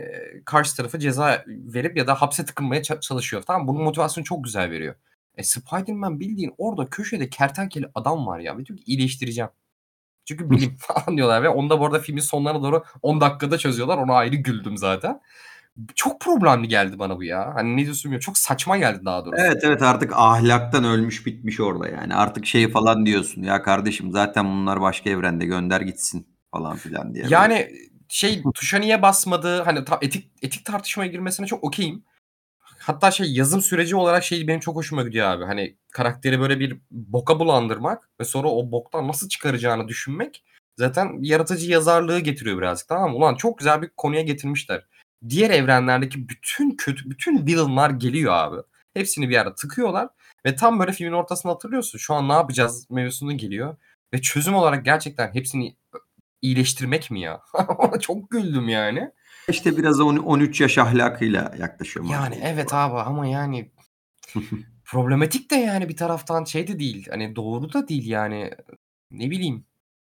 karşı 0.45 0.75
tarafa 0.75 0.99
ceza 0.99 1.43
verip 1.47 1.97
ya 1.97 2.07
da 2.07 2.21
hapse 2.21 2.45
tıkınmaya 2.45 2.81
ça- 2.81 2.99
çalışıyor. 2.99 3.43
Tamam 3.47 3.67
bunun 3.67 3.83
motivasyonu 3.83 4.25
çok 4.25 4.43
güzel 4.43 4.71
veriyor. 4.71 4.95
E, 5.37 5.43
Spider-Man 5.43 6.19
bildiğin 6.19 6.53
orada 6.57 6.85
köşede 6.89 7.29
kertenkele 7.29 7.91
adam 7.95 8.27
var 8.27 8.39
ya. 8.39 8.57
Ve 8.57 8.65
diyor 8.65 8.79
ki 8.79 8.83
iyileştireceğim. 8.87 9.49
Çünkü 10.25 10.49
bilim 10.49 10.75
falan 10.79 11.17
diyorlar 11.17 11.43
ve 11.43 11.49
onu 11.49 11.69
da 11.69 11.79
bu 11.79 11.85
arada 11.85 11.99
filmin 11.99 12.21
sonlarına 12.21 12.63
doğru 12.63 12.83
10 13.01 13.21
dakikada 13.21 13.57
çözüyorlar. 13.57 13.97
Ona 13.97 14.13
ayrı 14.13 14.35
güldüm 14.35 14.77
zaten. 14.77 15.21
Çok 15.95 16.21
problemli 16.21 16.67
geldi 16.67 16.99
bana 16.99 17.17
bu 17.17 17.23
ya. 17.23 17.51
Hani 17.55 17.77
ne 17.77 17.83
diyorsun 17.83 18.03
bilmiyorum. 18.03 18.25
Çok 18.25 18.37
saçma 18.37 18.77
geldi 18.77 19.05
daha 19.05 19.25
doğrusu. 19.25 19.43
Evet 19.43 19.63
evet 19.63 19.81
artık 19.81 20.13
ahlaktan 20.15 20.83
ölmüş 20.83 21.25
bitmiş 21.25 21.59
orada 21.59 21.89
yani. 21.89 22.15
Artık 22.15 22.45
şey 22.45 22.71
falan 22.71 23.05
diyorsun 23.05 23.43
ya 23.43 23.63
kardeşim 23.63 24.11
zaten 24.11 24.45
bunlar 24.45 24.81
başka 24.81 25.09
evrende 25.09 25.45
gönder 25.45 25.81
gitsin 25.81 26.27
falan 26.51 26.75
filan 26.75 27.13
diye. 27.13 27.25
Yani 27.29 27.69
şey 28.09 28.43
tuşa 28.53 28.77
niye 28.77 29.01
basmadı? 29.01 29.61
Hani 29.61 29.85
ta- 29.85 29.99
etik 30.01 30.31
etik 30.41 30.65
tartışmaya 30.65 31.07
girmesine 31.07 31.47
çok 31.47 31.63
okeyim. 31.63 32.03
Hatta 32.79 33.11
şey 33.11 33.33
yazım 33.33 33.61
süreci 33.61 33.95
olarak 33.95 34.23
şey 34.23 34.47
benim 34.47 34.59
çok 34.59 34.75
hoşuma 34.75 35.03
gidiyor 35.03 35.27
abi. 35.27 35.45
Hani 35.45 35.77
karakteri 35.91 36.39
böyle 36.39 36.59
bir 36.59 36.77
boka 36.91 37.39
bulandırmak 37.39 38.09
ve 38.19 38.23
sonra 38.25 38.47
o 38.47 38.71
boktan 38.71 39.07
nasıl 39.07 39.29
çıkaracağını 39.29 39.87
düşünmek 39.87 40.43
zaten 40.77 41.17
yaratıcı 41.21 41.71
yazarlığı 41.71 42.19
getiriyor 42.19 42.57
birazcık 42.57 42.87
tamam 42.87 43.11
mı? 43.11 43.17
Ulan 43.17 43.35
çok 43.35 43.57
güzel 43.57 43.81
bir 43.81 43.89
konuya 43.97 44.21
getirmişler. 44.21 44.85
Diğer 45.29 45.49
evrenlerdeki 45.49 46.29
bütün 46.29 46.71
kötü 46.77 47.09
bütün 47.09 47.45
villainlar 47.47 47.89
geliyor 47.89 48.33
abi. 48.33 48.61
Hepsini 48.93 49.29
bir 49.29 49.37
ara 49.37 49.55
tıkıyorlar 49.55 50.09
ve 50.45 50.55
tam 50.55 50.79
böyle 50.79 50.91
filmin 50.91 51.13
ortasında 51.13 51.53
hatırlıyorsun. 51.53 51.97
Şu 51.99 52.13
an 52.13 52.29
ne 52.29 52.33
yapacağız 52.33 52.87
mevzusunu 52.89 53.37
geliyor 53.37 53.77
ve 54.13 54.21
çözüm 54.21 54.55
olarak 54.55 54.85
gerçekten 54.85 55.33
hepsini 55.33 55.75
iyileştirmek 56.45 57.11
mi 57.11 57.21
ya? 57.21 57.41
Ona 57.77 57.99
çok 57.99 58.29
güldüm 58.29 58.69
yani. 58.69 59.11
İşte 59.49 59.77
biraz 59.77 59.99
on- 59.99 60.17
13 60.17 60.61
yaş 60.61 60.77
ahlakıyla 60.77 61.53
yaklaşıyor. 61.59 62.05
Yani 62.11 62.39
evet 62.43 62.73
abi 62.73 62.99
ama 62.99 63.27
yani 63.27 63.71
problematik 64.85 65.51
de 65.51 65.55
yani 65.55 65.89
bir 65.89 65.97
taraftan 65.97 66.43
şey 66.43 66.67
de 66.67 66.79
değil. 66.79 67.07
Hani 67.09 67.35
doğru 67.35 67.73
da 67.73 67.87
değil 67.87 68.07
yani. 68.07 68.51
Ne 69.11 69.29
bileyim. 69.29 69.65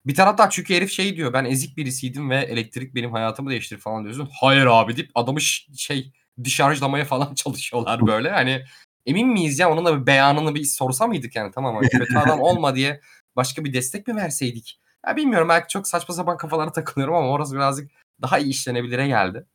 Bir 0.06 0.16
taraftan 0.16 0.50
çünkü 0.50 0.76
herif 0.76 0.92
şey 0.92 1.16
diyor 1.16 1.34
ben 1.34 1.46
ezik 1.46 1.78
birisiydim 1.78 2.30
ve 2.30 2.36
elektrik 2.36 2.96
benim 2.96 3.12
hayatımı 3.12 3.50
değiştirdi 3.50 3.82
falan 3.82 4.04
diyorsun. 4.04 4.30
Hayır 4.42 4.66
abi 4.66 4.98
deyip 4.98 5.12
adamı 5.16 5.42
şey 5.42 6.12
dişarjlamaya 6.44 7.06
falan 7.06 7.34
çalışıyorlar 7.36 8.08
böyle. 8.08 8.32
Hani 8.32 8.64
emin 9.06 9.28
miyiz 9.28 9.60
ya 9.60 9.72
onun 9.72 9.86
da 9.86 10.02
bir 10.02 10.06
beyanını 10.06 10.56
bir 10.56 10.64
sorsa 10.64 11.08
mıydık 11.08 11.36
yani 11.36 11.52
tamam 11.56 11.76
hani 11.76 11.90
kötü 11.90 12.18
adam 12.18 12.40
olma 12.40 12.76
diye 12.76 13.02
başka 13.36 13.64
bir 13.66 13.74
destek 13.74 14.08
mi 14.08 14.16
verseydik? 14.16 14.80
Ya 15.08 15.16
bilmiyorum 15.16 15.50
belki 15.50 15.68
çok 15.68 15.88
saçma 15.88 16.16
sapan 16.16 16.38
kafalara 16.38 16.72
takılıyorum 16.72 17.16
ama 17.16 17.30
orası 17.30 17.56
birazcık 17.56 17.92
daha 18.22 18.40
iyi 18.40 18.50
işlenebilire 18.50 19.08
geldi. 19.08 19.46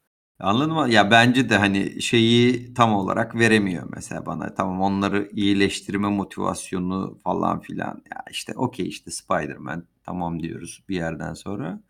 Anladın 0.41 0.73
mı? 0.73 0.91
Ya 0.91 1.11
bence 1.11 1.49
de 1.49 1.57
hani 1.59 2.03
şeyi 2.03 2.75
tam 2.75 2.95
olarak 2.95 3.35
veremiyor 3.35 3.89
mesela 3.95 4.27
bana. 4.27 4.55
Tamam 4.55 4.81
onları 4.81 5.31
iyileştirme 5.33 6.09
motivasyonu 6.09 7.19
falan 7.25 7.61
filan. 7.61 8.03
Ya 8.11 8.25
işte 8.31 8.53
okey 8.57 8.89
işte 8.89 9.11
Spider-Man 9.11 9.87
tamam 10.05 10.43
diyoruz 10.43 10.85
bir 10.89 10.97
yerden 10.97 11.35
sonra. 11.35 11.81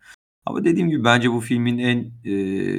Ama 0.45 0.65
dediğim 0.65 0.89
gibi 0.89 1.03
bence 1.03 1.31
bu 1.31 1.39
filmin 1.39 1.77
en 1.77 2.11
e, 2.23 2.33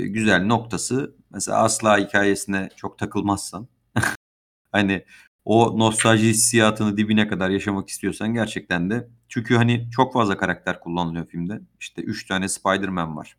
güzel 0.09 0.45
noktası 0.47 1.17
mesela 1.31 1.59
asla 1.59 1.99
hikayesine 1.99 2.69
çok 2.77 2.99
takılmazsan. 2.99 3.69
hani 4.73 5.05
o 5.45 5.79
nostalji 5.79 6.29
hissiyatını 6.29 6.97
dibine 6.97 7.29
kadar 7.29 7.51
yaşamak 7.51 7.89
istiyorsan 7.89 8.35
gerçekten 8.35 8.91
de. 8.91 9.09
Çünkü 9.29 9.57
hani 9.57 9.91
çok 9.91 10.13
fazla 10.13 10.37
karakter 10.37 10.81
kullanılıyor 10.81 11.27
filmde. 11.27 11.61
İşte 11.81 12.03
3 12.03 12.27
tane 12.27 12.49
Spider-Man 12.49 13.17
var. 13.17 13.37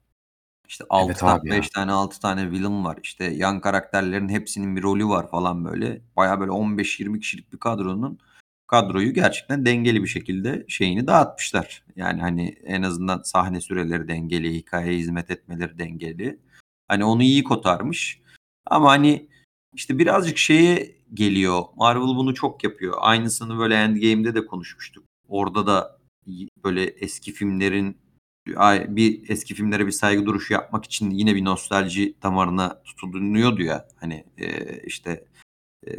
İşte 0.67 0.85
6 0.89 1.05
Evet 1.05 1.19
tane, 1.19 1.39
abi 1.39 1.49
ya. 1.49 1.55
5 1.55 1.69
tane, 1.69 1.91
6 1.91 2.19
tane 2.19 2.51
villain 2.51 2.83
var. 2.85 2.99
İşte 3.03 3.23
yan 3.23 3.61
karakterlerin 3.61 4.29
hepsinin 4.29 4.75
bir 4.75 4.83
rolü 4.83 5.07
var 5.07 5.29
falan 5.29 5.65
böyle. 5.65 6.01
Baya 6.15 6.39
böyle 6.39 6.51
15-20 6.51 7.19
kişilik 7.19 7.53
bir 7.53 7.57
kadronun 7.57 8.19
kadroyu 8.67 9.13
gerçekten 9.13 9.65
dengeli 9.65 10.03
bir 10.03 10.07
şekilde 10.07 10.65
şeyini 10.67 11.07
dağıtmışlar. 11.07 11.83
Yani 11.95 12.21
hani 12.21 12.47
en 12.63 12.81
azından 12.83 13.21
sahne 13.21 13.61
süreleri 13.61 14.07
dengeli, 14.07 14.53
hikayeye 14.53 14.99
hizmet 14.99 15.31
etmeleri 15.31 15.79
dengeli. 15.79 16.39
Hani 16.87 17.05
onu 17.05 17.23
iyi 17.23 17.43
kotarmış. 17.43 18.21
Ama 18.65 18.89
hani 18.89 19.29
işte 19.73 19.99
birazcık 19.99 20.37
şeye 20.37 20.95
geliyor. 21.13 21.63
Marvel 21.75 22.15
bunu 22.15 22.33
çok 22.33 22.63
yapıyor. 22.63 22.93
Aynısını 22.99 23.57
böyle 23.57 23.75
Endgame'de 23.75 24.35
de 24.35 24.45
konuşmuştuk. 24.45 25.03
Orada 25.27 25.67
da 25.67 25.99
böyle 26.63 26.83
eski 26.83 27.31
filmlerin 27.31 27.97
bir 28.87 29.29
eski 29.29 29.53
filmlere 29.53 29.85
bir 29.85 29.91
saygı 29.91 30.25
duruşu 30.25 30.53
yapmak 30.53 30.85
için 30.85 31.11
yine 31.11 31.35
bir 31.35 31.45
nostalji 31.45 32.15
damarına 32.23 32.83
tutulunuyordu 32.83 33.61
ya. 33.61 33.87
Hani 33.99 34.25
e, 34.37 34.77
işte 34.85 35.25
e, 35.87 35.91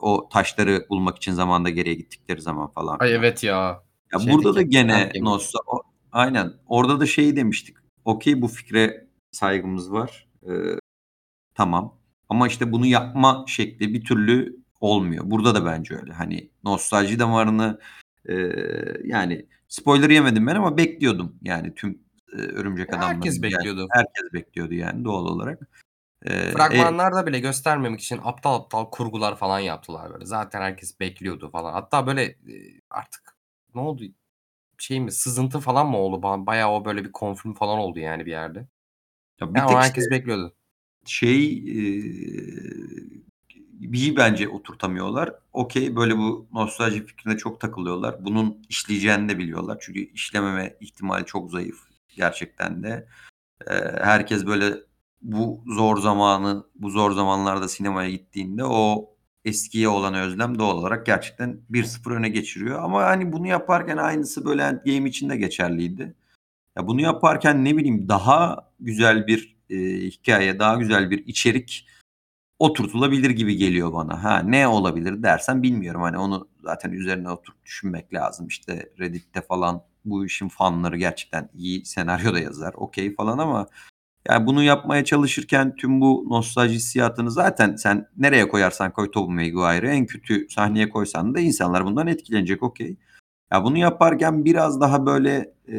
o 0.00 0.28
taşları 0.28 0.86
bulmak 0.90 1.16
için 1.16 1.32
zamanda 1.32 1.70
geriye 1.70 1.94
gittikleri 1.94 2.40
zaman 2.40 2.70
falan. 2.70 2.96
Ay 3.00 3.14
evet 3.14 3.44
ya. 3.44 3.82
Ya 4.12 4.32
burada 4.32 4.54
da 4.54 4.62
gene 4.62 5.12
nostal 5.20 5.60
aynen 6.12 6.52
orada 6.66 7.00
da 7.00 7.06
şey 7.06 7.36
demiştik. 7.36 7.76
Okey 8.04 8.42
bu 8.42 8.48
fikre 8.48 9.06
saygımız 9.32 9.92
var. 9.92 10.28
Ee, 10.42 10.52
tamam. 11.54 11.97
Ama 12.28 12.46
işte 12.46 12.72
bunu 12.72 12.86
yapma 12.86 13.44
şekli 13.48 13.94
bir 13.94 14.04
türlü 14.04 14.56
olmuyor. 14.80 15.30
Burada 15.30 15.54
da 15.54 15.66
bence 15.66 15.96
öyle. 15.96 16.12
Hani 16.12 16.50
nostalji 16.64 17.18
damarını 17.18 17.80
e, 18.28 18.34
yani 19.04 19.46
spoiler 19.68 20.10
yemedim 20.10 20.46
ben 20.46 20.54
ama 20.54 20.76
bekliyordum. 20.76 21.36
Yani 21.42 21.74
tüm 21.74 21.98
e, 22.32 22.36
Örümcek 22.36 22.94
Adam'ın. 22.94 23.14
Herkes 23.14 23.42
bekliyordu. 23.42 23.80
Yani, 23.80 23.88
herkes 23.92 24.32
bekliyordu 24.32 24.74
yani 24.74 25.04
doğal 25.04 25.26
olarak. 25.26 25.68
Ee, 26.22 26.50
Fragmanlarda 26.50 27.22
e, 27.22 27.26
bile 27.26 27.40
göstermemek 27.40 28.00
için 28.00 28.20
aptal 28.24 28.54
aptal 28.54 28.90
kurgular 28.90 29.36
falan 29.36 29.58
yaptılar 29.58 30.12
böyle. 30.12 30.24
Zaten 30.24 30.60
herkes 30.60 31.00
bekliyordu 31.00 31.50
falan. 31.50 31.72
Hatta 31.72 32.06
böyle 32.06 32.36
artık 32.90 33.36
ne 33.74 33.80
oldu? 33.80 34.02
Şey 34.78 35.00
mi 35.00 35.12
sızıntı 35.12 35.60
falan 35.60 35.86
mı 35.86 35.96
oldu? 35.96 36.22
Bayağı 36.22 36.70
o 36.70 36.84
böyle 36.84 37.04
bir 37.04 37.12
konfirm 37.12 37.54
falan 37.54 37.78
oldu 37.78 37.98
yani 37.98 38.26
bir 38.26 38.30
yerde. 38.30 38.66
Ya 39.40 39.54
bir 39.54 39.58
yani 39.58 39.68
tek 39.68 39.76
herkes 39.76 40.04
işte, 40.04 40.10
bekliyordu. 40.16 40.54
Şey 41.08 41.56
e, 41.56 42.02
bir 43.80 44.16
bence 44.16 44.48
oturtamıyorlar. 44.48 45.34
Okey 45.52 45.96
böyle 45.96 46.18
bu 46.18 46.46
nostalji 46.52 47.06
fikrine 47.06 47.36
çok 47.36 47.60
takılıyorlar. 47.60 48.24
Bunun 48.24 48.62
işleyeceğini 48.68 49.28
de 49.28 49.38
biliyorlar. 49.38 49.78
Çünkü 49.80 50.00
işlememe 50.00 50.76
ihtimali 50.80 51.24
çok 51.24 51.50
zayıf 51.50 51.78
gerçekten 52.16 52.82
de. 52.82 53.08
Ee, 53.66 53.74
herkes 54.02 54.46
böyle 54.46 54.74
bu 55.22 55.64
zor 55.66 55.98
zamanı, 55.98 56.64
bu 56.74 56.90
zor 56.90 57.12
zamanlarda 57.12 57.68
sinemaya 57.68 58.10
gittiğinde 58.10 58.64
o 58.64 59.10
eskiye 59.44 59.88
olan 59.88 60.14
özlem 60.14 60.58
doğal 60.58 60.78
olarak 60.78 61.06
gerçekten 61.06 61.60
1-0 61.70 62.10
öne 62.10 62.28
geçiriyor. 62.28 62.82
Ama 62.82 63.02
hani 63.04 63.32
bunu 63.32 63.46
yaparken 63.46 63.96
aynısı 63.96 64.44
böyle 64.44 64.62
Endgame 64.62 65.08
için 65.08 65.30
de 65.30 65.36
geçerliydi. 65.36 66.14
Ya 66.76 66.86
bunu 66.86 67.00
yaparken 67.00 67.64
ne 67.64 67.76
bileyim 67.76 68.08
daha 68.08 68.70
güzel 68.80 69.26
bir 69.26 69.57
e, 69.70 69.76
hikaye, 70.00 70.58
daha 70.58 70.76
güzel 70.76 71.10
bir 71.10 71.26
içerik 71.26 71.88
oturtulabilir 72.58 73.30
gibi 73.30 73.56
geliyor 73.56 73.92
bana. 73.92 74.24
Ha 74.24 74.38
ne 74.38 74.68
olabilir 74.68 75.22
dersen 75.22 75.62
bilmiyorum. 75.62 76.02
Hani 76.02 76.18
onu 76.18 76.48
zaten 76.62 76.92
üzerine 76.92 77.30
oturup 77.30 77.64
düşünmek 77.64 78.14
lazım. 78.14 78.46
İşte 78.46 78.92
Reddit'te 78.98 79.40
falan 79.40 79.82
bu 80.04 80.26
işin 80.26 80.48
fanları 80.48 80.96
gerçekten 80.96 81.50
iyi 81.54 81.84
senaryo 81.84 82.34
da 82.34 82.38
yazar. 82.40 82.74
Okey 82.76 83.14
falan 83.14 83.38
ama 83.38 83.66
yani 84.28 84.46
bunu 84.46 84.62
yapmaya 84.62 85.04
çalışırken 85.04 85.76
tüm 85.76 86.00
bu 86.00 86.26
nostalji 86.28 86.74
hissiyatını 86.74 87.30
zaten 87.30 87.76
sen 87.76 88.08
nereye 88.16 88.48
koyarsan 88.48 88.92
koy 88.92 89.10
Tobey 89.10 89.34
Maguire'ı 89.34 89.90
en 89.90 90.06
kötü 90.06 90.46
sahneye 90.50 90.88
koysan 90.88 91.34
da 91.34 91.40
insanlar 91.40 91.84
bundan 91.84 92.06
etkilenecek 92.06 92.62
okey. 92.62 92.96
Ya 93.52 93.64
bunu 93.64 93.78
yaparken 93.78 94.44
biraz 94.44 94.80
daha 94.80 95.06
böyle 95.06 95.54
e, 95.68 95.78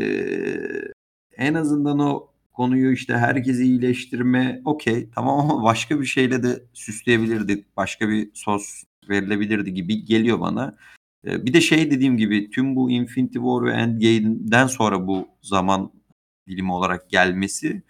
en 1.38 1.54
azından 1.54 1.99
o 1.99 2.28
konuyu 2.60 2.93
işte 2.93 3.17
herkesi 3.17 3.63
iyileştirme 3.63 4.62
okey 4.65 5.10
tamam 5.15 5.39
ama 5.39 5.63
başka 5.63 6.02
bir 6.02 6.06
şeyle 6.06 6.43
de 6.43 6.63
süsleyebilirdi. 6.74 7.65
Başka 7.78 8.10
bir 8.10 8.30
sos 8.34 8.84
verilebilirdi 9.10 9.74
gibi 9.74 10.06
geliyor 10.06 10.39
bana. 10.39 10.78
Bir 11.26 11.54
de 11.54 11.62
şey 11.62 11.91
dediğim 11.91 12.17
gibi 12.17 12.50
tüm 12.50 12.76
bu 12.76 12.91
Infinity 12.91 13.38
War 13.38 13.63
ve 13.65 13.72
Endgame'den 13.72 14.67
sonra 14.67 15.08
bu 15.08 15.28
zaman 15.41 15.91
dilimi 16.48 16.72
olarak 16.72 17.10
gelmesi 17.10 17.84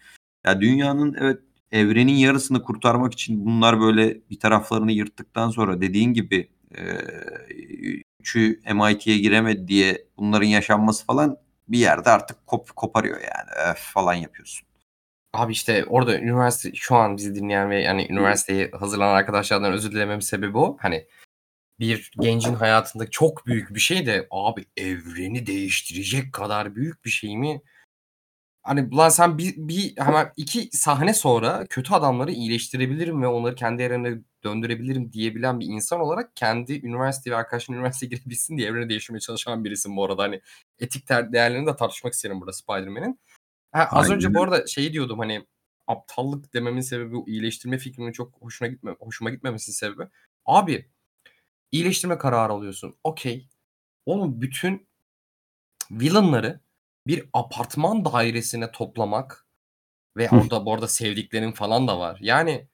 ya 0.45 0.61
dünyanın 0.61 1.15
evet 1.19 1.39
evrenin 1.71 2.13
yarısını 2.13 2.63
kurtarmak 2.63 3.13
için 3.13 3.45
bunlar 3.45 3.81
böyle 3.81 4.21
bir 4.29 4.39
taraflarını 4.39 4.91
yırttıktan 4.91 5.49
sonra 5.49 5.81
dediğin 5.81 6.13
gibi 6.13 6.49
e, 6.77 6.81
üçü 8.19 8.61
MIT'ye 8.73 9.17
giremedi 9.17 9.67
diye 9.67 10.05
bunların 10.17 10.47
yaşanması 10.47 11.05
falan 11.05 11.37
bir 11.69 11.79
yerde 11.79 12.09
artık 12.09 12.47
kop 12.47 12.75
koparıyor 12.75 13.21
yani. 13.21 13.71
Öf 13.71 13.79
falan 13.79 14.13
yapıyorsun. 14.13 14.67
Abi 15.33 15.51
işte 15.51 15.85
orada 15.85 16.19
üniversite 16.19 16.75
şu 16.75 16.95
an 16.95 17.17
bizi 17.17 17.35
dinleyen 17.35 17.69
ve 17.69 17.81
yani 17.81 18.07
üniversiteye 18.09 18.71
hazırlanan 18.79 19.15
arkadaşlardan 19.15 19.73
özür 19.73 19.91
dilememin 19.91 20.19
sebebi 20.19 20.57
o. 20.57 20.77
Hani 20.79 21.07
bir 21.79 22.11
gencin 22.19 22.53
hayatında 22.53 23.09
çok 23.09 23.45
büyük 23.45 23.75
bir 23.75 23.79
şey 23.79 24.05
de 24.05 24.27
abi 24.31 24.65
evreni 24.77 25.45
değiştirecek 25.45 26.33
kadar 26.33 26.75
büyük 26.75 27.05
bir 27.05 27.09
şey 27.09 27.37
mi? 27.37 27.61
Hani 28.63 28.95
lan 28.95 29.09
sen 29.09 29.37
bir, 29.37 29.53
bir 29.57 29.97
hemen 29.97 30.33
iki 30.37 30.69
sahne 30.71 31.13
sonra 31.13 31.65
kötü 31.69 31.93
adamları 31.93 32.31
iyileştirebilirim 32.31 33.21
ve 33.21 33.27
onları 33.27 33.55
kendi 33.55 33.83
evrenine 33.83 34.21
döndürebilirim 34.43 35.13
diyebilen 35.13 35.59
bir 35.59 35.65
insan 35.65 35.99
olarak 35.99 36.35
kendi 36.35 36.85
üniversite 36.85 37.31
ve 37.31 37.35
arkadaşın 37.35 37.73
üniversiteye 37.73 38.09
girebilsin 38.17 38.57
diye 38.57 38.69
evreni 38.69 38.89
değiştirmeye 38.89 39.19
çalışan 39.19 39.63
birisin 39.63 39.97
bu 39.97 40.05
arada. 40.05 40.23
Hani 40.23 40.41
etik 40.79 41.09
değerlerini 41.09 41.67
de 41.67 41.75
tartışmak 41.75 42.13
isterim 42.13 42.41
burada 42.41 42.53
Spider-Man'in. 42.53 43.19
Ha, 43.71 43.87
az 43.91 44.05
Aynen. 44.05 44.15
önce 44.15 44.33
bu 44.33 44.43
arada 44.43 44.67
şeyi 44.67 44.93
diyordum 44.93 45.19
hani 45.19 45.45
aptallık 45.87 46.53
dememin 46.53 46.81
sebebi 46.81 47.11
bu 47.11 47.29
iyileştirme 47.29 47.77
fikrinin 47.77 48.11
çok 48.11 48.41
hoşuna 48.41 48.67
gitme 48.67 48.95
hoşuma 48.99 49.29
gitmemesi 49.29 49.73
sebebi. 49.73 50.07
Abi 50.45 50.89
iyileştirme 51.71 52.17
kararı 52.17 52.53
alıyorsun. 52.53 52.95
Okey. 53.03 53.47
Oğlum 54.05 54.41
bütün 54.41 54.87
villainları 55.91 56.59
bir 57.07 57.29
apartman 57.33 58.05
dairesine 58.05 58.71
toplamak 58.71 59.45
ve 60.17 60.29
orada 60.29 60.65
bu 60.65 60.73
arada 60.73 60.87
sevdiklerin 60.87 61.51
falan 61.51 61.87
da 61.87 61.99
var. 61.99 62.17
Yani 62.21 62.67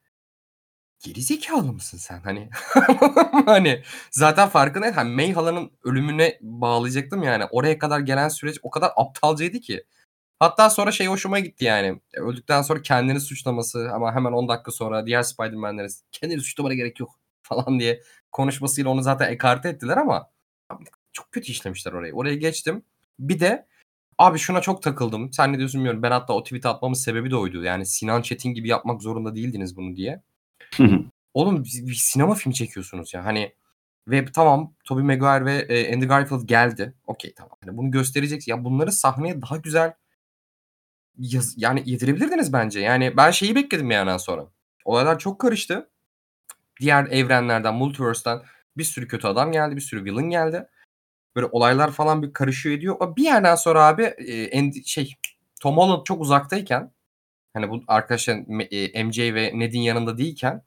geri 1.06 1.22
zekalı 1.22 1.74
mısın 1.74 1.98
sen? 1.98 2.20
Hani 2.20 2.50
hani 3.46 3.84
zaten 4.12 4.50
farkında 4.50 4.96
hani 4.96 5.16
May 5.16 5.34
halanın 5.34 5.72
ölümüne 5.84 6.40
bağlayacaktım 6.42 7.24
yani. 7.24 7.46
Oraya 7.52 7.80
kadar 7.80 8.00
gelen 8.00 8.30
süreç 8.30 8.58
o 8.64 8.70
kadar 8.70 8.92
aptalcaydı 8.96 9.60
ki. 9.60 9.84
Hatta 10.40 10.70
sonra 10.70 10.92
şey 10.92 11.08
hoşuma 11.08 11.40
gitti 11.40 11.66
yani. 11.66 12.02
Öldükten 12.14 12.62
sonra 12.62 12.82
kendini 12.82 13.20
suçlaması 13.20 13.90
ama 13.94 14.16
hemen 14.16 14.32
10 14.32 14.48
dakika 14.48 14.72
sonra 14.72 15.06
diğer 15.06 15.24
Spider-Man'lere 15.24 15.88
kendini 16.12 16.42
suçlamana 16.42 16.74
gerek 16.74 17.00
yok 17.00 17.10
falan 17.44 17.80
diye 17.80 18.02
konuşmasıyla 18.32 18.92
onu 18.92 19.02
zaten 19.02 19.32
ekarte 19.32 19.70
ettiler 19.70 19.98
ama 19.98 20.32
çok 21.14 21.32
kötü 21.32 21.52
işlemişler 21.52 21.94
orayı. 21.94 22.14
Oraya 22.14 22.36
geçtim. 22.36 22.84
Bir 23.20 23.40
de 23.40 23.68
Abi 24.18 24.40
şuna 24.40 24.62
çok 24.62 24.84
takıldım. 24.84 25.34
Sen 25.34 25.54
ne 25.54 25.58
diyorsun 25.58 25.80
bilmiyorum. 25.80 26.04
Ben 26.04 26.12
hatta 26.12 26.34
o 26.34 26.44
tweet'i 26.44 26.68
atmamın 26.68 26.94
sebebi 26.94 27.32
de 27.32 27.36
oydu. 27.36 27.64
Yani 27.64 27.86
Sinan 27.86 28.22
Çetin 28.22 28.54
gibi 28.54 28.68
yapmak 28.68 29.02
zorunda 29.02 29.36
değildiniz 29.36 29.78
bunu 29.78 29.96
diye. 29.96 30.24
Oğlum 31.34 31.64
bir 31.64 31.94
sinema 31.94 32.36
filmi 32.36 32.56
çekiyorsunuz 32.56 33.14
ya. 33.14 33.26
Hani 33.26 33.54
ve 34.08 34.26
tamam 34.26 34.74
Tobey 34.84 35.04
Maguire 35.04 35.46
ve 35.46 35.56
e, 35.58 35.96
Andy 35.96 36.06
Garfield 36.06 36.48
geldi. 36.48 36.94
Okey 37.08 37.34
tamam. 37.34 37.58
Hani 37.66 37.78
bunu 37.78 37.92
gösterecek. 37.92 38.48
Ya 38.48 38.64
bunları 38.64 38.92
sahneye 38.92 39.42
daha 39.42 39.58
güzel 39.58 39.94
yaz, 41.18 41.54
yani 41.58 41.84
yedirebilirdiniz 41.86 42.54
bence. 42.54 42.80
Yani 42.80 43.18
ben 43.18 43.32
şeyi 43.32 43.56
bekledim 43.56 43.92
yani 43.92 44.20
sonra. 44.20 44.48
Olaylar 44.86 45.20
çok 45.20 45.40
karıştı. 45.40 45.90
Diğer 46.80 47.06
evrenlerden, 47.06 47.76
multiverse'den 47.76 48.42
bir 48.78 48.84
sürü 48.84 49.08
kötü 49.08 49.28
adam 49.28 49.52
geldi, 49.52 49.76
bir 49.76 49.82
sürü 49.82 50.06
villain 50.06 50.30
geldi. 50.30 50.68
Böyle 51.36 51.48
olaylar 51.52 51.92
falan 51.92 52.24
bir 52.24 52.34
karışıyor 52.34 52.76
ediyor. 52.76 53.16
Bir 53.18 53.24
yerden 53.24 53.56
sonra 53.56 53.86
abi 53.86 54.04
e, 54.04 54.84
şey 54.86 55.16
Tom 55.62 55.78
Holland 55.78 56.04
çok 56.04 56.22
uzaktayken 56.22 56.92
hani 57.56 57.70
bu 57.70 57.84
arkadaşlar 57.88 58.36
e, 58.72 59.04
MJ 59.04 59.20
ve 59.20 59.52
Ned'in 59.56 59.80
yanında 59.82 60.18
değilken 60.18 60.62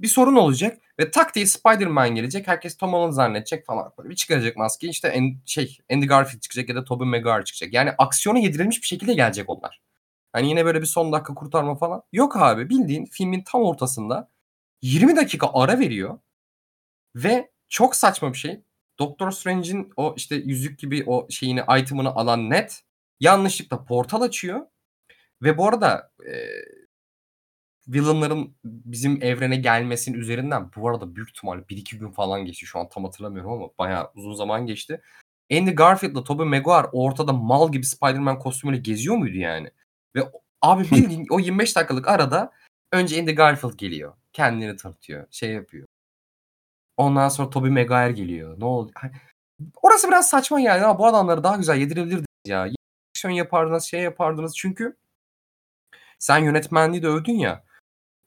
bir 0.00 0.08
sorun 0.08 0.36
olacak 0.36 0.78
ve 1.00 1.10
tak 1.10 1.34
diye 1.34 1.46
Spider-Man 1.46 2.14
gelecek. 2.14 2.48
Herkes 2.48 2.76
Tom 2.76 2.92
Holland 2.92 3.12
zannedecek 3.12 3.66
falan. 3.66 3.92
Böyle 3.98 4.10
bir 4.10 4.16
çıkaracak 4.16 4.56
maskeyi 4.56 4.90
işte 4.90 5.08
en, 5.08 5.40
şey 5.46 5.78
Andy 5.92 6.06
Garfield 6.06 6.40
çıkacak 6.40 6.68
ya 6.68 6.74
da 6.74 6.84
Tobey 6.84 7.08
Maguire 7.08 7.44
çıkacak. 7.44 7.74
Yani 7.74 7.90
aksiyona 7.98 8.38
yedirilmiş 8.38 8.82
bir 8.82 8.86
şekilde 8.86 9.14
gelecek 9.14 9.50
onlar. 9.50 9.82
Hani 10.32 10.48
yine 10.48 10.64
böyle 10.64 10.80
bir 10.80 10.86
son 10.86 11.12
dakika 11.12 11.34
kurtarma 11.34 11.74
falan. 11.76 12.02
Yok 12.12 12.36
abi 12.36 12.70
bildiğin 12.70 13.06
filmin 13.06 13.42
tam 13.46 13.62
ortasında 13.62 14.30
20 14.82 15.16
dakika 15.16 15.50
ara 15.54 15.78
veriyor 15.78 16.18
ve 17.16 17.50
çok 17.68 17.96
saçma 17.96 18.32
bir 18.32 18.38
şey. 18.38 18.62
Doctor 18.98 19.30
Strange'in 19.30 19.92
o 19.96 20.14
işte 20.16 20.36
yüzük 20.36 20.78
gibi 20.78 21.04
o 21.06 21.26
şeyini 21.30 21.62
item'ını 21.80 22.14
alan 22.14 22.50
net 22.50 22.82
yanlışlıkla 23.20 23.84
portal 23.84 24.22
açıyor. 24.22 24.66
Ve 25.42 25.58
bu 25.58 25.68
arada 25.68 26.10
e, 26.26 26.32
villainların 27.88 28.54
bizim 28.64 29.22
evrene 29.22 29.56
gelmesinin 29.56 30.18
üzerinden 30.18 30.70
bu 30.76 30.88
arada 30.88 31.16
büyük 31.16 31.28
ihtimalle 31.28 31.62
1-2 31.62 31.98
gün 31.98 32.10
falan 32.10 32.44
geçti. 32.44 32.66
Şu 32.66 32.78
an 32.78 32.88
tam 32.88 33.04
hatırlamıyorum 33.04 33.52
ama 33.52 33.68
bayağı 33.78 34.10
uzun 34.14 34.34
zaman 34.34 34.66
geçti. 34.66 35.00
Andy 35.52 35.70
Garfield'la 35.70 36.24
Tobey 36.24 36.46
Maguire 36.46 36.88
ortada 36.92 37.32
mal 37.32 37.72
gibi 37.72 37.86
Spider-Man 37.86 38.38
kostümüyle 38.38 38.80
geziyor 38.80 39.16
muydu 39.16 39.36
yani? 39.36 39.70
Ve 40.16 40.20
abi 40.62 40.84
bildiğin 40.90 41.26
o 41.30 41.40
25 41.40 41.76
dakikalık 41.76 42.08
arada 42.08 42.52
önce 42.92 43.20
Andy 43.20 43.32
Garfield 43.32 43.78
geliyor. 43.78 44.14
Kendini 44.32 44.76
tanıtıyor. 44.76 45.26
Şey 45.30 45.52
yapıyor. 45.52 45.86
Ondan 46.96 47.28
sonra 47.28 47.50
Tobey 47.50 47.70
Maguire 47.70 48.12
geliyor. 48.12 48.60
Ne 48.60 48.64
oldu? 48.64 48.92
Hani 48.94 49.12
orası 49.82 50.08
biraz 50.08 50.28
saçma 50.28 50.60
yani. 50.60 50.82
Ya 50.82 50.98
bu 50.98 51.06
adamları 51.06 51.44
daha 51.44 51.56
güzel 51.56 51.76
yedirebilirdiniz 51.76 52.26
ya. 52.46 52.68
Aksiyon 53.10 53.34
yapardınız, 53.34 53.84
şey 53.84 54.00
yapardınız. 54.00 54.56
Çünkü 54.56 54.96
sen 56.22 56.38
yönetmenliği 56.38 57.02
de 57.02 57.08
övdün 57.08 57.32
ya. 57.32 57.64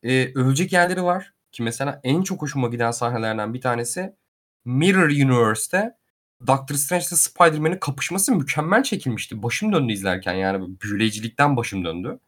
E, 0.03 0.33
övecek 0.35 0.73
yerleri 0.73 1.03
var. 1.03 1.33
Ki 1.51 1.63
mesela 1.63 2.01
en 2.03 2.21
çok 2.21 2.41
hoşuma 2.41 2.67
giden 2.67 2.91
sahnelerden 2.91 3.53
bir 3.53 3.61
tanesi 3.61 4.15
Mirror 4.65 5.09
Universe'te 5.09 5.97
Doctor 6.47 6.75
Strange 6.75 7.05
ile 7.05 7.15
Spider-Man'in 7.15 7.79
kapışması 7.79 8.35
mükemmel 8.35 8.83
çekilmişti. 8.83 9.43
Başım 9.43 9.73
döndü 9.73 9.93
izlerken 9.93 10.33
yani 10.33 10.81
büyüleyicilikten 10.81 11.57
başım 11.57 11.85
döndü. 11.85 12.19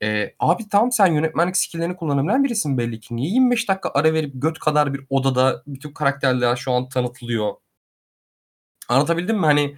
Eee, 0.00 0.36
abi 0.38 0.68
tamam 0.68 0.92
sen 0.92 1.06
yönetmenlik 1.06 1.56
skill'lerini 1.56 1.96
kullanabilen 1.96 2.44
birisin 2.44 2.78
belli 2.78 3.00
ki. 3.00 3.16
Niye 3.16 3.30
25 3.30 3.68
dakika 3.68 3.90
ara 3.94 4.12
verip 4.12 4.32
göt 4.34 4.58
kadar 4.58 4.94
bir 4.94 5.06
odada 5.10 5.62
bütün 5.66 5.92
karakterler 5.92 6.56
şu 6.56 6.72
an 6.72 6.88
tanıtılıyor? 6.88 7.54
Anlatabildim 8.88 9.36
mi? 9.38 9.46
Hani 9.46 9.76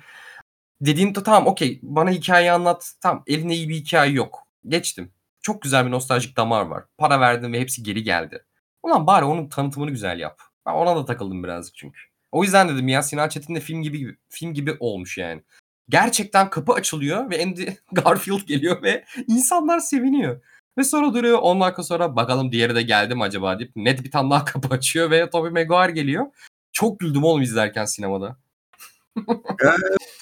dediğin 0.80 1.14
de 1.14 1.22
tamam 1.22 1.46
okey 1.46 1.80
bana 1.82 2.11
hikayeyi 2.11 2.52
anlat. 2.52 2.92
Tamam 3.00 3.24
elinde 3.26 3.54
iyi 3.54 3.68
bir 3.68 3.74
hikaye 3.74 4.12
yok. 4.12 4.45
Geçtim. 4.68 5.12
Çok 5.42 5.62
güzel 5.62 5.87
bir 5.87 5.90
nostaljik 5.90 6.37
damar 6.37 6.66
var. 6.66 6.85
Para 6.98 7.20
verdim 7.20 7.52
ve 7.52 7.61
hepsi 7.61 7.83
geri 7.83 8.02
geldi. 8.02 8.44
Ulan 8.83 9.07
bari 9.07 9.24
onun 9.24 9.48
tanıtımını 9.48 9.90
güzel 9.90 10.18
yap. 10.18 10.40
Ben 10.66 10.72
ona 10.72 10.96
da 10.96 11.05
takıldım 11.05 11.44
birazcık 11.44 11.74
çünkü. 11.74 12.00
O 12.33 12.42
yüzden 12.44 12.68
dedim 12.68 12.88
ya 12.88 13.02
Sinan 13.02 13.29
Çetin 13.29 13.55
de 13.55 13.61
film 13.61 13.83
gibi 13.83 14.16
film 14.29 14.55
gibi 14.55 14.76
olmuş 14.81 15.18
yani. 15.18 15.42
Gerçekten 15.88 16.50
kapı 16.50 16.72
açılıyor 16.72 17.31
ve 17.31 17.42
Andy 17.42 17.66
Garfield 17.92 18.46
geliyor 18.46 18.83
ve 18.83 19.05
insanlar 19.29 19.79
seviniyor. 19.79 20.40
Ve 20.79 20.85
sonra 20.85 21.14
duruyor 21.14 21.38
10 21.38 21.61
dakika 21.61 21.83
sonra 21.83 22.16
bakalım 22.16 22.52
diğeri 22.52 22.74
de 22.74 22.83
geldi 22.83 23.14
mi 23.14 23.22
acaba 23.22 23.59
deyip 23.59 23.76
net 23.76 24.05
bir 24.05 24.11
tane 24.11 24.31
daha 24.31 24.44
kapı 24.44 24.74
açıyor 24.74 25.11
ve 25.11 25.31
Tobey 25.31 25.50
Maguire 25.50 25.92
geliyor. 25.92 26.26
Çok 26.72 27.00
güldüm 27.00 27.24
oğlum 27.24 27.42
izlerken 27.42 27.85
sinemada. 27.85 28.37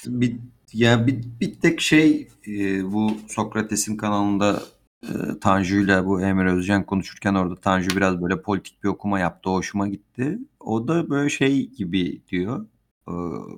bir, 0.07 0.37
ya 0.74 1.06
bir, 1.06 1.24
bir 1.40 1.60
tek 1.60 1.80
şey 1.80 2.28
e, 2.46 2.92
bu 2.92 3.16
Sokrates'in 3.28 3.96
kanalında 3.96 4.62
e, 5.02 5.38
Tanju'yla 5.40 6.06
bu 6.06 6.20
Emre 6.20 6.52
Özcan 6.52 6.87
konuşurken 6.87 7.34
orada 7.34 7.56
Tanju 7.56 7.96
biraz 7.96 8.22
böyle 8.22 8.42
politik 8.42 8.84
bir 8.84 8.88
okuma 8.88 9.20
yaptı. 9.20 9.50
Hoşuma 9.50 9.88
gitti. 9.88 10.38
O 10.60 10.88
da 10.88 11.10
böyle 11.10 11.30
şey 11.30 11.70
gibi 11.70 12.22
diyor. 12.28 12.66
E, 13.08 13.12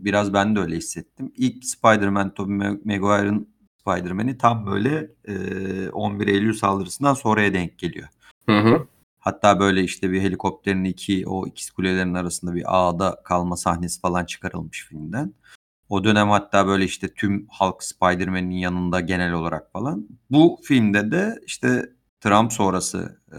biraz 0.05 0.33
ben 0.33 0.57
de 0.57 0.61
öyle 0.61 0.77
hissettim. 0.77 1.33
İlk 1.37 1.65
Spider-Man 1.65 2.35
Tobey 2.35 2.57
Maguire'ın 2.85 3.49
Spider-Man'i 3.81 4.39
tam 4.39 4.67
böyle 4.67 5.11
e, 5.29 5.91
11 5.91 6.29
Eylül 6.29 6.55
saldırısından 6.55 7.15
sonraya 7.15 7.55
denk 7.55 7.79
geliyor. 7.79 8.09
Hı 8.49 8.59
hı. 8.59 8.87
Hatta 9.19 9.61
böyle 9.61 9.83
işte 9.83 10.11
bir 10.11 10.21
helikopterin 10.21 10.85
iki 10.85 11.29
o 11.29 11.47
ikiz 11.47 11.71
kulelerin 11.71 12.15
arasında 12.15 12.55
bir 12.55 12.65
ağda 12.67 13.21
kalma 13.25 13.57
sahnesi 13.57 14.01
falan 14.01 14.25
çıkarılmış 14.25 14.87
filmden. 14.89 15.33
O 15.89 16.05
dönem 16.05 16.29
hatta 16.31 16.67
böyle 16.67 16.85
işte 16.85 17.15
tüm 17.15 17.47
halk 17.51 17.83
Spider-Man'in 17.83 18.51
yanında 18.51 19.01
genel 19.01 19.33
olarak 19.33 19.73
falan. 19.73 20.09
Bu 20.31 20.59
filmde 20.65 21.11
de 21.11 21.39
işte 21.47 21.91
Trump 22.21 22.53
sonrası 22.53 23.21
e, 23.33 23.39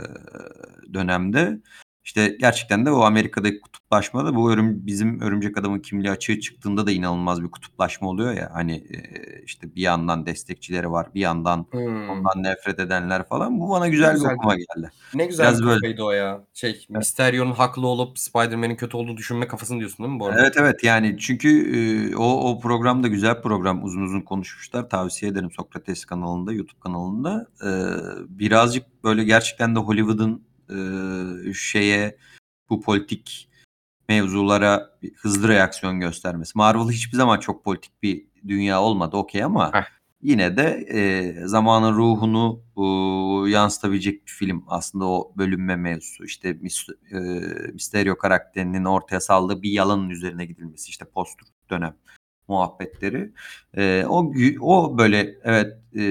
dönemde 0.94 1.62
işte 2.08 2.38
gerçekten 2.40 2.86
de 2.86 2.92
o 2.92 3.02
Amerika'daki 3.02 3.62
kutuplaşma 3.62 4.26
da 4.26 4.36
bu 4.36 4.52
örüm, 4.52 4.86
bizim 4.86 5.22
örümcek 5.22 5.58
adamın 5.58 5.80
kimliği 5.80 6.12
açığa 6.12 6.40
çıktığında 6.40 6.88
da 6.88 6.92
inanılmaz 6.92 7.44
bir 7.44 7.48
kutuplaşma 7.48 8.08
oluyor 8.08 8.34
ya. 8.34 8.50
Hani 8.54 8.76
e, 8.76 8.98
işte 9.46 9.76
bir 9.76 9.82
yandan 9.82 10.26
destekçileri 10.26 10.92
var, 10.92 11.08
bir 11.16 11.22
yandan 11.22 11.66
Hmm. 11.72 12.10
ondan 12.10 12.44
nefret 12.44 12.80
edenler 12.80 13.28
falan. 13.28 13.60
Bu 13.60 13.70
bana 13.70 13.88
güzel, 13.88 14.14
güzel 14.14 14.30
bir 14.30 14.36
okuma 14.36 14.56
geldi. 14.56 14.92
Ne 15.14 15.26
güzel 15.26 15.48
Biraz 15.48 15.62
bir 15.62 15.66
böyle. 15.68 15.80
kafaydı 15.80 16.04
o 16.04 16.12
ya. 16.12 16.44
Şey, 16.54 16.86
Mysterio'nun 16.90 17.52
haklı 17.52 17.88
olup 17.88 18.20
Spider-Man'in 18.20 18.76
kötü 18.76 18.98
olduğunu 18.98 19.18
düşünme 19.18 19.48
kafasını 19.48 19.80
diyorsun 19.80 19.98
değil 20.06 20.14
mi 20.14 20.20
bu 20.20 20.26
arada? 20.26 20.42
Evet 20.42 20.54
evet 20.58 20.84
yani 20.84 21.16
çünkü 21.20 21.50
e, 21.78 22.16
o 22.16 22.52
o 22.52 22.60
program 22.60 23.04
da 23.04 23.08
güzel 23.08 23.42
program. 23.42 23.84
Uzun 23.84 24.02
uzun 24.02 24.22
konuşmuşlar. 24.22 24.90
Tavsiye 24.90 25.32
ederim 25.32 25.52
Sokrates 25.52 26.06
kanalında, 26.06 26.54
YouTube 26.54 26.80
kanalında. 26.80 27.48
E, 27.64 27.70
birazcık 28.30 29.04
böyle 29.04 29.24
gerçekten 29.24 29.76
de 29.76 29.80
Hollywood'un 29.80 30.47
e, 30.70 31.54
şeye 31.54 32.18
bu 32.70 32.82
politik 32.82 33.50
mevzulara 34.10 34.98
hızlı 35.16 35.48
reaksiyon 35.48 36.00
göstermesi. 36.00 36.52
Marvel 36.56 36.90
hiçbir 36.92 37.18
zaman 37.18 37.40
çok 37.40 37.64
politik 37.64 38.04
bir 38.04 38.28
dünya 38.48 38.82
olmadı 38.82 39.18
okey 39.18 39.44
ama 39.44 39.74
Heh. 39.74 39.84
yine 40.22 40.58
de 40.58 40.86
e, 40.90 41.34
zamanın 41.48 41.94
ruhunu 41.94 42.62
e, 42.78 42.82
yansıtabilecek 43.50 44.26
bir 44.26 44.32
film 44.32 44.64
aslında 44.68 45.06
o 45.06 45.34
bölünme 45.38 45.76
mevzusu. 45.76 46.26
İşte 46.26 46.50
Mis- 46.50 46.94
e, 47.12 47.20
Mysterio 47.74 48.18
karakterinin 48.18 48.86
ortaya 48.86 49.20
saldığı 49.20 49.62
bir 49.62 49.72
yalanın 49.72 50.10
üzerine 50.10 50.46
gidilmesi 50.46 50.90
işte 50.90 51.06
post 51.06 51.40
dönem 51.70 51.96
muhabbetleri. 52.48 53.32
E, 53.78 54.06
o 54.08 54.34
o 54.62 54.98
böyle 54.98 55.36
evet 55.44 55.78
e, 55.96 56.02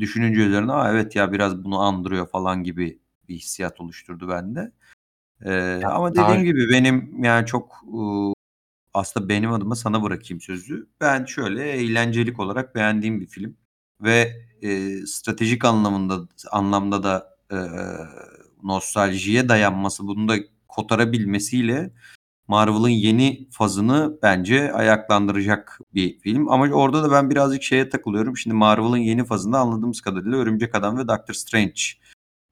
düşününce 0.00 0.40
üzerine 0.40 0.72
Aa, 0.72 0.90
evet 0.92 1.16
ya 1.16 1.32
biraz 1.32 1.64
bunu 1.64 1.80
andırıyor 1.80 2.28
falan 2.28 2.64
gibi 2.64 2.98
bir 3.28 3.34
hissiyat 3.36 3.80
oluşturdu 3.80 4.28
bende. 4.28 4.72
Ee, 5.42 5.52
Ya, 5.54 5.90
ama 5.90 6.14
daha- 6.14 6.28
dediğim 6.28 6.44
gibi 6.46 6.68
benim 6.72 7.24
yani 7.24 7.46
çok 7.46 7.84
ıı, 7.94 8.32
aslında 8.94 9.28
benim 9.28 9.52
adıma 9.52 9.74
sana 9.76 10.02
bırakayım 10.02 10.40
sözü. 10.40 10.86
Ben 11.00 11.24
şöyle 11.24 11.70
eğlencelik 11.70 12.40
olarak 12.40 12.74
beğendiğim 12.74 13.20
bir 13.20 13.26
film 13.26 13.56
ve 14.00 14.32
e, 14.62 14.96
stratejik 15.06 15.64
anlamında 15.64 16.28
anlamda 16.50 17.02
da 17.02 17.36
e, 17.52 17.56
nostaljiye 18.62 19.48
dayanması, 19.48 20.06
bunu 20.06 20.28
da 20.28 20.34
kotarabilmesiyle 20.68 21.90
Marvel'ın 22.48 22.88
yeni 22.88 23.48
fazını 23.50 24.18
bence 24.22 24.72
ayaklandıracak 24.72 25.80
bir 25.94 26.18
film. 26.18 26.48
Ama 26.48 26.66
orada 26.68 27.02
da 27.02 27.10
ben 27.10 27.30
birazcık 27.30 27.62
şeye 27.62 27.88
takılıyorum. 27.88 28.36
Şimdi 28.36 28.56
Marvel'ın 28.56 28.96
yeni 28.96 29.24
fazında 29.24 29.58
anladığımız 29.58 30.00
kadarıyla 30.00 30.38
Örümcek 30.38 30.74
Adam 30.74 30.98
ve 30.98 31.08
Doctor 31.08 31.34
Strange 31.34 31.80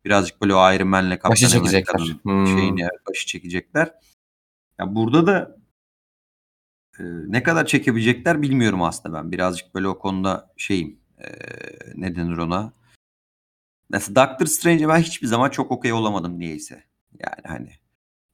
birazcık 0.05 0.43
böyle 0.43 0.55
o 0.55 0.73
Iron 0.73 0.89
Man'le 0.89 1.11
Kaptan 1.11 1.31
Başı 1.31 1.49
çekecekler. 1.49 2.01
Hmm. 2.23 2.47
şeyini 2.47 2.89
başı 3.09 3.27
çekecekler. 3.27 3.95
Ya 4.79 4.95
burada 4.95 5.27
da 5.27 5.57
e, 6.99 7.03
ne 7.27 7.43
kadar 7.43 7.67
çekebilecekler 7.67 8.43
bilmiyorum 8.43 8.83
aslında 8.83 9.19
ben. 9.19 9.33
Birazcık 9.33 9.75
böyle 9.75 9.89
o 9.89 9.99
konuda 9.99 10.53
şeyim. 10.57 10.99
E, 11.19 11.29
ne 11.95 12.17
denir 12.17 12.37
ona? 12.37 12.73
Mesela 13.91 14.29
Doctor 14.29 14.47
Strange'e 14.47 14.89
ben 14.89 14.99
hiçbir 14.99 15.27
zaman 15.27 15.51
çok 15.51 15.71
okey 15.71 15.93
olamadım 15.93 16.39
niyeyse. 16.39 16.85
Yani 17.19 17.43
hani 17.47 17.71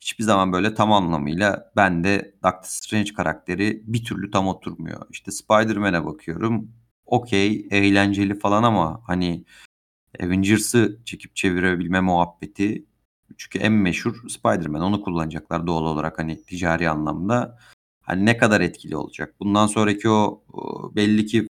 hiçbir 0.00 0.24
zaman 0.24 0.52
böyle 0.52 0.74
tam 0.74 0.92
anlamıyla 0.92 1.72
ben 1.76 2.04
de 2.04 2.34
Doctor 2.44 2.68
Strange 2.68 3.12
karakteri 3.14 3.82
bir 3.86 4.04
türlü 4.04 4.30
tam 4.30 4.48
oturmuyor. 4.48 5.06
İşte 5.10 5.30
Spider-Man'e 5.30 6.04
bakıyorum. 6.04 6.72
Okey, 7.06 7.66
eğlenceli 7.70 8.38
falan 8.38 8.62
ama 8.62 9.02
hani 9.06 9.44
Avengers'ı 10.20 10.98
çekip 11.04 11.36
çevirebilme 11.36 12.00
muhabbeti 12.00 12.84
çünkü 13.36 13.58
en 13.58 13.72
meşhur 13.72 14.28
Spider-Man. 14.28 14.82
Onu 14.82 15.02
kullanacaklar 15.02 15.66
doğal 15.66 15.84
olarak 15.84 16.18
hani 16.18 16.42
ticari 16.42 16.90
anlamda. 16.90 17.58
Hani 18.00 18.26
ne 18.26 18.36
kadar 18.36 18.60
etkili 18.60 18.96
olacak? 18.96 19.34
Bundan 19.40 19.66
sonraki 19.66 20.08
o, 20.08 20.42
belli 20.94 21.26
ki 21.26 21.46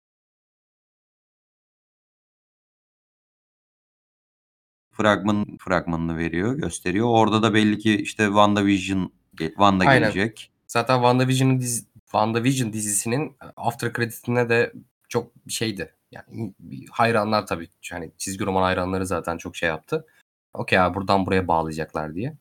fragman 4.93 5.57
fragmanını 5.61 6.19
veriyor, 6.19 6.55
gösteriyor. 6.55 7.07
Orada 7.09 7.43
da 7.43 7.55
belli 7.55 7.79
ki 7.79 7.97
işte 7.97 8.25
WandaVision 8.25 9.13
Wanda 9.39 9.85
Aynen. 9.85 10.01
gelecek. 10.01 10.53
Zaten 10.67 10.95
WandaVision'ın 10.95 11.61
dizi, 11.61 11.85
WandaVision 11.95 12.73
dizisinin 12.73 13.37
after 13.57 13.93
credit'ine 13.93 14.49
de 14.49 14.73
çok 15.09 15.33
şeydi. 15.49 15.95
Yani 16.13 16.55
hayranlar 16.91 17.47
tabii. 17.47 17.69
Yani 17.91 18.13
çizgi 18.19 18.47
roman 18.47 18.63
hayranları 18.63 19.07
zaten 19.07 19.37
çok 19.37 19.57
şey 19.57 19.69
yaptı. 19.69 20.07
Okey 20.55 20.79
abi 20.79 20.95
buradan 20.95 21.27
buraya 21.27 21.49
bağlayacaklar 21.49 22.15
diye. 22.15 22.37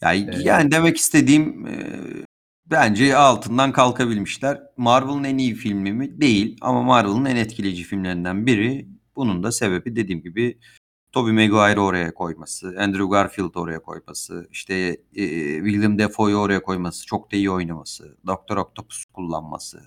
Yani, 0.00 0.30
Ee, 0.34 0.42
yani 0.42 0.70
demek 0.70 0.96
istediğim 0.96 1.66
e, 1.66 2.00
bence 2.66 3.16
altından 3.16 3.72
kalkabilmişler. 3.72 4.62
Marvel'ın 4.76 5.24
en 5.24 5.38
iyi 5.38 5.54
filmi 5.54 5.92
mi? 5.92 6.20
Değil 6.20 6.56
ama 6.60 6.82
Marvel'ın 6.82 7.24
en 7.24 7.36
etkileyici 7.36 7.84
filmlerinden 7.84 8.46
biri. 8.46 8.88
Bunun 9.16 9.42
da 9.42 9.52
sebebi 9.52 9.96
dediğim 9.96 10.22
gibi 10.22 10.58
Tobey 11.12 11.32
Maguire'ı 11.32 11.80
oraya 11.80 12.14
koyması, 12.14 12.74
Andrew 12.78 13.06
Garfield'ı 13.10 13.60
oraya 13.60 13.82
koyması, 13.82 14.48
işte 14.50 14.74
e, 15.14 15.24
William 15.64 15.98
Dafoe'yu 15.98 16.36
oraya 16.36 16.62
koyması, 16.62 17.06
çok 17.06 17.32
da 17.32 17.36
iyi 17.36 17.50
oynaması, 17.50 18.16
Doktor 18.26 18.56
Octopus 18.56 19.04
kullanması. 19.04 19.80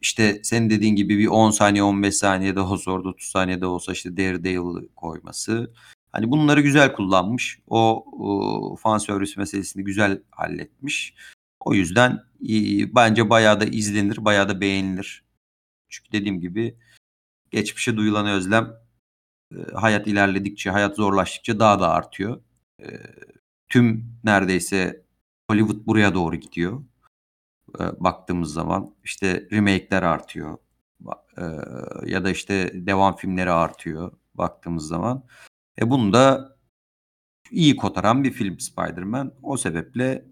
İşte 0.00 0.40
senin 0.42 0.70
dediğin 0.70 0.96
gibi 0.96 1.18
bir 1.18 1.26
10 1.26 1.50
saniye 1.50 1.82
15 1.82 2.14
saniye 2.14 2.58
olsa 2.60 2.90
orada 2.90 3.08
30 3.08 3.28
saniye 3.28 3.60
de 3.60 3.66
olsa 3.66 3.92
işte 3.92 4.16
Daredevil'ı 4.16 4.88
koyması. 4.96 5.72
Hani 6.12 6.30
bunları 6.30 6.60
güzel 6.60 6.92
kullanmış. 6.92 7.58
O, 7.66 8.04
o 8.12 8.76
fan 8.76 8.98
service 8.98 9.32
meselesini 9.36 9.84
güzel 9.84 10.22
halletmiş. 10.30 11.14
O 11.60 11.74
yüzden 11.74 12.12
e, 12.48 12.54
bence 12.94 13.30
bayağı 13.30 13.60
da 13.60 13.64
izlenir, 13.64 14.24
bayağı 14.24 14.48
da 14.48 14.60
beğenilir. 14.60 15.24
Çünkü 15.88 16.12
dediğim 16.12 16.40
gibi 16.40 16.76
geçmişe 17.50 17.96
duyulan 17.96 18.26
özlem 18.26 18.74
e, 19.52 19.56
hayat 19.74 20.06
ilerledikçe, 20.06 20.70
hayat 20.70 20.96
zorlaştıkça 20.96 21.60
daha 21.60 21.80
da 21.80 21.90
artıyor. 21.90 22.40
E, 22.82 22.86
tüm 23.68 24.04
neredeyse 24.24 25.02
Hollywood 25.50 25.86
buraya 25.86 26.14
doğru 26.14 26.36
gidiyor. 26.36 26.82
Eee, 27.80 27.86
baktığımız 28.00 28.52
zaman 28.52 28.94
işte 29.04 29.48
remake'ler 29.52 30.02
artıyor. 30.02 30.58
Eee, 31.38 31.44
ya 32.06 32.24
da 32.24 32.30
işte 32.30 32.70
devam 32.74 33.16
filmleri 33.16 33.50
artıyor 33.50 34.12
baktığımız 34.34 34.88
zaman. 34.88 35.24
E, 35.80 35.90
bunu 35.90 36.12
da 36.12 36.56
iyi 37.50 37.76
kotaran 37.76 38.24
bir 38.24 38.32
film 38.32 38.60
Spider-Man. 38.60 39.32
O 39.42 39.56
sebeple 39.56 40.24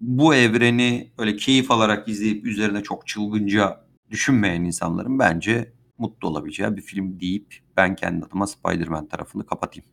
bu 0.00 0.34
evreni 0.34 1.12
öyle 1.18 1.36
keyif 1.36 1.70
alarak 1.70 2.08
izleyip 2.08 2.46
üzerine 2.46 2.82
çok 2.82 3.06
çılgınca 3.06 3.86
düşünmeyen 4.10 4.64
insanların 4.64 5.18
bence 5.18 5.72
mutlu 5.98 6.28
olabileceği 6.28 6.76
bir 6.76 6.82
film 6.82 7.20
deyip 7.20 7.54
ben 7.76 7.96
kendi 7.96 8.26
adıma 8.26 8.46
Spider-Man 8.46 9.06
tarafını 9.08 9.46
kapatayım. 9.46 9.90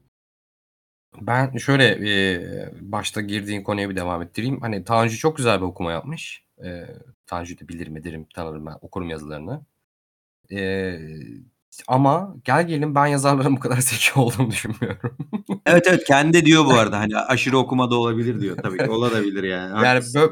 Ben 1.21 1.57
şöyle, 1.57 1.97
eee, 1.99 2.71
başta 2.81 3.21
girdiğin 3.21 3.63
konuya 3.63 3.89
bir 3.89 3.95
devam 3.95 4.21
ettireyim. 4.21 4.61
Hani 4.61 4.83
Tanju 4.83 5.17
çok 5.17 5.37
güzel 5.37 5.57
bir 5.61 5.65
okuma 5.65 5.91
yapmış. 5.91 6.43
Eee, 6.63 6.87
Tanju'yu 7.27 7.59
da 7.59 7.67
bilirim, 7.67 7.97
ederim, 7.97 8.27
tanırım 8.35 8.65
ben, 8.65 8.75
okurum 8.81 9.09
yazılarını. 9.09 9.65
Eee, 10.49 11.01
ama 11.87 12.35
gel 12.45 12.67
gelelim 12.67 12.95
ben 12.95 13.05
yazarların 13.07 13.55
bu 13.55 13.59
kadar 13.59 13.77
zeki 13.81 14.19
olduğunu 14.19 14.51
düşünmüyorum. 14.51 15.17
Evet, 15.65 15.87
evet, 15.89 16.03
kendi 16.03 16.45
diyor 16.45 16.65
bu 16.65 16.73
arada, 16.73 16.99
hani, 16.99 17.17
aşırı 17.17 17.57
okuma 17.57 17.91
da 17.91 17.95
olabilir 17.95 18.41
diyor. 18.41 18.57
Tabii 18.57 18.77
ki 18.77 18.89
olabilir 18.89 19.43
yani, 19.43 19.69
Yani 19.71 19.87
haklısın. 19.87 20.21
bö 20.21 20.29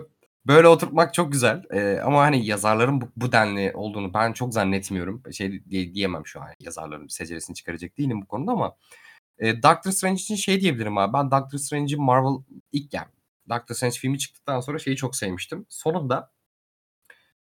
böyle 0.48 0.68
oturtmak 0.68 1.14
çok 1.14 1.32
güzel, 1.32 1.64
eee, 1.74 2.00
ama 2.06 2.22
hani 2.22 2.46
yazarların 2.46 3.02
bu 3.02 3.06
bu 3.18 3.32
denli 3.32 3.72
olduğunu 3.76 4.14
ben 4.14 4.34
çok 4.34 4.54
zannetmiyorum. 4.54 5.24
Şey 5.34 5.66
diye 5.70 5.94
diyemem 5.94 6.26
şu 6.26 6.42
an 6.42 6.48
yazarların 6.60 7.08
seceresini 7.08 7.56
çıkaracak 7.56 7.98
değilim 7.98 8.22
bu 8.22 8.28
konuda 8.28 8.52
ama, 8.52 8.76
eee, 9.42 9.64
Doctor 9.64 9.92
Strange 9.92 10.16
için 10.22 10.36
şey 10.36 10.62
diyebilirim 10.62 10.98
abi, 10.98 11.14
ben 11.14 11.32
Doctor 11.32 11.58
Strange'i 11.58 11.98
Marvel 11.98 12.44
ilk 12.72 12.94
yani 12.94 13.08
Doctor 13.52 13.76
Strange 13.76 13.96
filmi 14.00 14.20
çıktıktan 14.20 14.62
sonra 14.62 14.80
şeyi 14.80 14.98
çok 14.98 15.18
sevmiştim. 15.18 15.68
Sonunda 15.70 16.32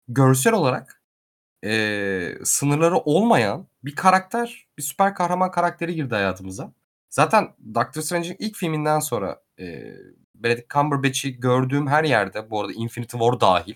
görsel 0.07 0.53
olarak, 0.53 1.01
eee, 1.63 2.37
sınırları 2.45 2.97
olmayan 2.97 3.67
bir 3.85 3.95
karakter, 3.95 4.67
bir 4.79 4.83
süper 4.83 5.15
kahraman 5.15 5.51
karakteri 5.51 5.95
girdi 5.95 6.15
hayatımıza. 6.15 6.73
Zaten 7.09 7.49
Doctor 7.75 8.01
Strange'in 8.03 8.37
ilk 8.39 8.55
filminden 8.57 8.99
sonra, 8.99 9.41
eee, 9.59 9.97
Benedict 10.35 10.69
Cumberbatch'i 10.73 11.39
gördüğüm 11.41 11.87
her 11.87 12.03
yerde, 12.03 12.49
bu 12.51 12.61
arada 12.61 12.73
Infinity 12.73 13.17
War 13.17 13.39
dâhil 13.41 13.75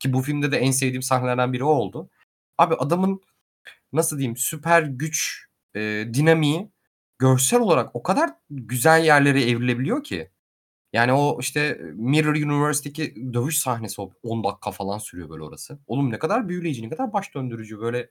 ki 0.00 0.12
bu 0.12 0.22
filmde 0.22 0.52
de 0.52 0.58
en 0.58 0.70
sevdiğim 0.70 1.02
sahnelerden 1.02 1.52
biri 1.52 1.64
o 1.64 1.68
oldu. 1.70 2.10
Abi 2.58 2.74
adamın 2.74 3.22
nasıl 3.92 4.18
diyeyim, 4.18 4.36
süper 4.36 4.82
güç, 4.82 5.46
eee, 5.74 6.14
dinamiği 6.14 6.70
görsel 7.18 7.60
olarak 7.60 7.96
o 7.96 8.02
kadar 8.02 8.30
güzel 8.50 9.04
yerlere 9.04 9.42
evrilebiliyor 9.50 10.04
ki. 10.04 10.30
Yani 10.94 11.14
o, 11.14 11.38
işte, 11.40 11.80
Mirror 11.94 12.34
Universe'deki 12.36 13.34
dövüş 13.34 13.58
sahnesi 13.58 14.02
o 14.02 14.12
10 14.24 14.44
dakika 14.44 14.72
falan 14.72 14.98
sürüyor 14.98 15.30
böyle 15.30 15.44
orası. 15.44 15.80
Oğlum 15.88 16.12
ne 16.12 16.20
kadar 16.20 16.50
büyüleyici, 16.50 16.84
ne 16.84 16.90
kadar 16.90 17.14
baş 17.14 17.34
döndürücü 17.36 17.80
böyle. 17.80 18.10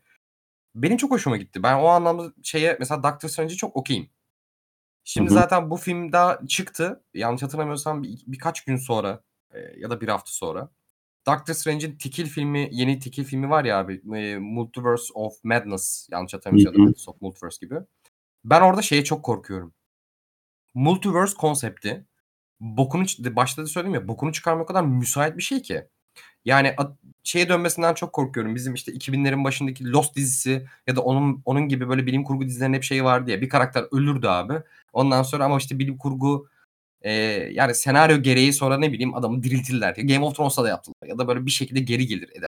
Benim 0.75 0.97
çok 0.97 1.11
hoşuma 1.11 1.37
gitti. 1.37 1.63
Ben 1.63 1.79
o 1.79 1.87
anlamda 1.87 2.33
şeye 2.43 2.77
mesela 2.81 3.03
Doctor 3.03 3.29
Strange'e 3.29 3.57
çok 3.57 3.77
okay'im. 3.77 4.09
Şimdi 5.05 5.29
Hı 5.29 5.33
hı. 5.33 5.35
zaten 5.35 5.71
bu 5.71 5.77
film 5.77 6.13
daha 6.13 6.39
çıktı. 6.47 7.03
Yanlış 7.15 7.43
hatırlamıyorsam 7.43 8.03
bir 8.03 8.23
birkaç 8.27 8.65
gün 8.65 8.77
sonra, 8.77 9.23
eee, 9.55 9.75
ya 9.79 9.89
da 9.89 10.01
1 10.01 10.07
hafta 10.07 10.31
sonra 10.31 10.71
Doctor 11.27 11.53
Strange'in 11.53 11.97
Tikil 11.97 12.27
filmi, 12.27 12.69
yeni 12.73 12.99
Tikil 12.99 13.25
filmi 13.25 13.49
var 13.49 13.65
ya 13.65 13.79
abi, 13.79 14.01
eee, 14.15 14.37
Multiverse 14.39 15.13
of 15.15 15.33
Madness 15.45 16.07
yanlış 16.11 16.33
hatırlamıyorsam. 16.33 16.81
Madness 16.81 17.09
of 17.09 17.21
Multiverse 17.21 17.65
gibi. 17.65 17.75
Ben 18.45 18.61
orada 18.61 18.81
şeye 18.81 19.03
çok 19.03 19.23
korkuyorum. 19.25 19.73
Multiverse 20.73 21.37
konsepti 21.37 22.05
bokunu 22.63 23.05
başta 23.35 23.61
da 23.61 23.67
söyledim 23.67 23.93
ya, 23.95 24.07
bokunu 24.07 24.33
çıkarmaya 24.33 24.65
kadar 24.65 24.83
müsait 24.83 25.37
bir 25.37 25.43
şey 25.43 25.61
ki. 25.61 25.85
Yani 26.45 26.75
şeye 27.23 27.49
dönmesinden 27.49 27.93
çok 27.93 28.13
korkuyorum. 28.13 28.55
Bizim, 28.55 28.73
işte, 28.73 28.91
2000'lerin 28.93 29.43
başındaki 29.43 29.91
Lost 29.91 30.15
dizisi 30.15 30.67
ya 30.87 30.95
da 30.95 31.01
onun 31.01 31.41
onun 31.45 31.69
gibi 31.69 31.89
böyle 31.89 32.05
bilim 32.05 32.23
kurgu 32.23 32.45
dizilerinin 32.47 32.77
hep 32.77 32.83
şeyi 32.83 33.03
vardı 33.03 33.31
ya, 33.31 33.41
bir 33.41 33.49
karakter 33.49 33.85
ölürdü 33.91 34.27
abi. 34.27 34.53
Ondan 34.93 35.23
sonra 35.23 35.45
ama, 35.45 35.57
işte, 35.57 35.79
bilim 35.79 35.97
kurgu, 35.97 36.47
eee, 37.05 37.51
yani 37.53 37.75
senaryo 37.75 38.17
gereği 38.23 38.53
sonra 38.53 38.77
ne 38.77 38.93
bileyim 38.93 39.15
adamı 39.15 39.43
diriltirler. 39.43 39.95
Game 39.95 40.25
of 40.25 40.35
Thrones'ta 40.35 40.63
da 40.63 40.69
yaptılar 40.69 41.07
ya 41.09 41.17
da 41.17 41.27
böyle 41.27 41.45
bir 41.45 41.51
şekilde 41.51 41.79
geri 41.79 42.07
gelir 42.07 42.29
eder. 42.35 42.49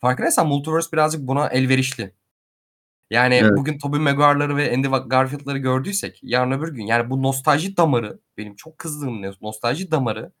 Farkındaysan 0.00 0.48
Multiverse 0.48 0.92
birazcık 0.92 1.22
buna 1.28 1.48
elverişli. 1.48 2.12
Yani 3.10 3.34
Evet. 3.34 3.52
bugün 3.56 3.78
Tobey 3.78 4.00
Maguire'ları 4.00 4.56
ve 4.56 4.74
Andrew 4.74 4.98
Garfield'ları 5.08 5.58
gördüysek 5.58 6.20
yarın 6.22 6.50
öbür 6.50 6.74
gün 6.74 6.86
yani 6.86 7.10
bu 7.10 7.22
nostalji 7.22 7.76
damarı, 7.76 8.20
benim 8.36 8.56
çok 8.56 8.78
kızdığım 8.78 9.22
nos 9.22 9.42
nostalji 9.42 9.90
damarı 9.90 10.32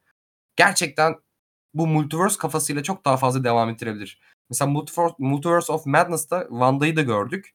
gerçekten 0.56 1.14
bu 1.74 1.86
Multiverse 1.86 2.38
kafasıyla 2.38 2.82
çok 2.82 3.04
daha 3.04 3.16
fazla 3.16 3.44
devam 3.44 3.70
ettirebilir. 3.70 4.20
Mesela 4.50 4.70
Multiverse 4.70 5.14
Multiverse 5.18 5.72
of 5.72 5.86
Madness'ta 5.86 6.46
Wanda'yı 6.50 6.96
da 6.96 7.02
gördük. 7.02 7.54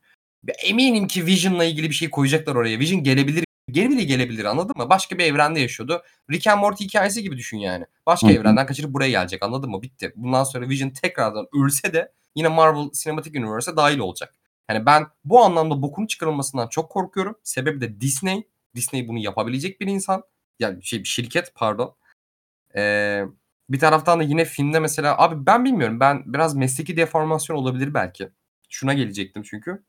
Eminim 0.63 1.07
ki 1.07 1.25
Vision'la 1.25 1.63
ilgili 1.63 1.89
bir 1.89 1.95
şey 1.95 2.09
koyacaklar 2.09 2.55
oraya. 2.55 2.79
Vision 2.79 3.03
gelebilir, 3.03 3.45
geri 3.71 3.89
bile 3.89 4.03
gelebilir 4.03 4.45
anladın 4.45 4.73
mı? 4.77 4.89
Başka 4.89 5.17
bir 5.17 5.23
evrende 5.23 5.59
yaşıyordu. 5.59 6.03
Rick 6.31 6.47
and 6.47 6.59
Morty 6.59 6.83
hikâyesi 6.83 7.23
gibi 7.23 7.37
düşün 7.37 7.57
yani. 7.57 7.85
Başka 8.05 8.27
Hı 8.27 8.31
hı. 8.31 8.35
evrenden 8.35 8.65
kaçırıp 8.65 8.93
buraya 8.93 9.09
gelecek 9.09 9.43
anladın 9.43 9.69
mı? 9.69 9.81
Bitti. 9.81 10.13
Bundan 10.15 10.43
sonra 10.43 10.69
Vision 10.69 10.89
tekrardan 10.89 11.47
ölse 11.63 11.93
de 11.93 12.11
yine 12.35 12.47
Marvel 12.47 12.89
Cinematic 13.03 13.39
Universe'a 13.39 13.77
dâhil 13.77 13.99
olacak. 13.99 14.33
Yani 14.69 14.85
ben 14.85 15.07
bu 15.25 15.43
anlamda 15.43 15.81
bokunu 15.81 16.07
çıkarılmasından 16.07 16.67
çok 16.67 16.91
korkuyorum. 16.91 17.35
Sebebi 17.43 17.81
de 17.81 18.01
Disney. 18.01 18.47
Disney 18.75 19.07
bunu 19.07 19.19
yapabilecek 19.19 19.81
bir 19.81 19.87
insan. 19.87 20.23
Yani 20.59 20.83
şey 20.83 20.99
bir 20.99 21.07
şirket 21.07 21.55
pardon. 21.55 21.95
Eee, 22.75 23.25
bir 23.69 23.79
taraftan 23.79 24.19
da 24.19 24.23
yine 24.23 24.45
filmde 24.45 24.79
mesela 24.79 25.17
abi 25.17 25.45
ben 25.45 25.65
bilmiyorum, 25.65 25.99
ben 25.99 26.33
biraz 26.33 26.55
mesleki 26.55 26.97
deformasyon 26.97 27.57
olabilir 27.57 27.93
belki. 27.93 28.29
Şuna 28.69 28.93
gelecektim 28.93 29.43
çünkü. 29.43 29.83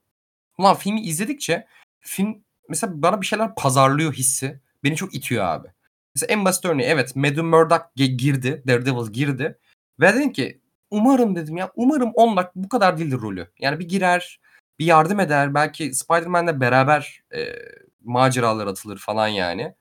Ulan 0.59 0.77
filmi 0.77 1.01
izledikçe 1.01 1.67
film 2.01 2.45
mesela 2.69 3.03
bana 3.03 3.21
bir 3.21 3.27
şeyler 3.27 3.55
pazarlıyor 3.55 4.13
hissi 4.13 4.61
beni 4.85 4.97
çok 4.97 5.15
itiyor 5.15 5.45
abi. 5.45 5.69
Mesela 6.15 6.33
en 6.33 6.45
basit 6.45 6.65
örneği 6.65 6.89
evet 6.89 7.17
Madam 7.17 7.47
Murdock 7.47 7.85
girdi, 7.95 8.63
Daredevil 8.67 9.13
girdi 9.13 9.59
ve 10.01 10.15
dedim 10.15 10.33
ki 10.33 10.61
umarım 10.91 11.37
dedim 11.37 11.57
ya, 11.57 11.73
umarım 11.77 12.11
10 12.15 12.37
dak 12.37 12.57
bu 12.57 12.69
kadar 12.69 12.99
değildir 12.99 13.19
rolü. 13.21 13.51
Yani 13.59 13.79
bir 13.79 13.89
girer, 13.89 14.41
bir 14.79 14.87
yardım 14.87 15.21
eder, 15.21 15.55
belki 15.55 15.95
Spider-Man'le 15.95 16.61
beraber, 16.61 17.23
eee, 17.35 17.59
maceralara 18.05 18.71
atılır 18.71 18.99
falan 18.99 19.29
yani. 19.29 19.75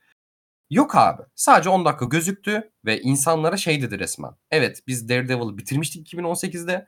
Yok 0.70 0.96
abi. 0.96 1.22
Sadece 1.36 1.70
10 1.70 1.86
dakika 1.86 2.06
gözüktü 2.06 2.72
ve 2.86 3.02
insanlara 3.02 3.58
şey 3.58 3.82
dedi 3.82 4.00
resmen. 4.00 4.32
Evet, 4.52 4.82
biz 4.88 5.10
Daredevil'ı 5.10 5.58
bitirmiştik 5.58 6.14
2018'de 6.14 6.86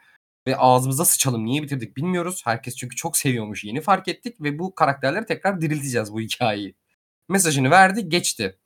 ve 0.48 0.58
ağzımıza 0.58 1.06
sıçalım. 1.06 1.46
Niye 1.46 1.64
bitirdik 1.64 1.98
bilmiyoruz. 1.98 2.42
Herkes 2.46 2.76
çünkü 2.76 2.96
çok 2.96 3.18
seviyormuş. 3.18 3.64
Yeni 3.64 3.82
fark 3.82 4.08
ettik 4.08 4.42
ve 4.42 4.60
bu 4.60 4.76
karakterleri 4.76 5.26
tekrar 5.26 5.62
dirilteceğiz 5.62 6.14
bu 6.14 6.22
hikâyeyi. 6.22 6.76
Mesajını 7.30 7.72
verdi, 7.72 8.10
geçti. 8.10 8.60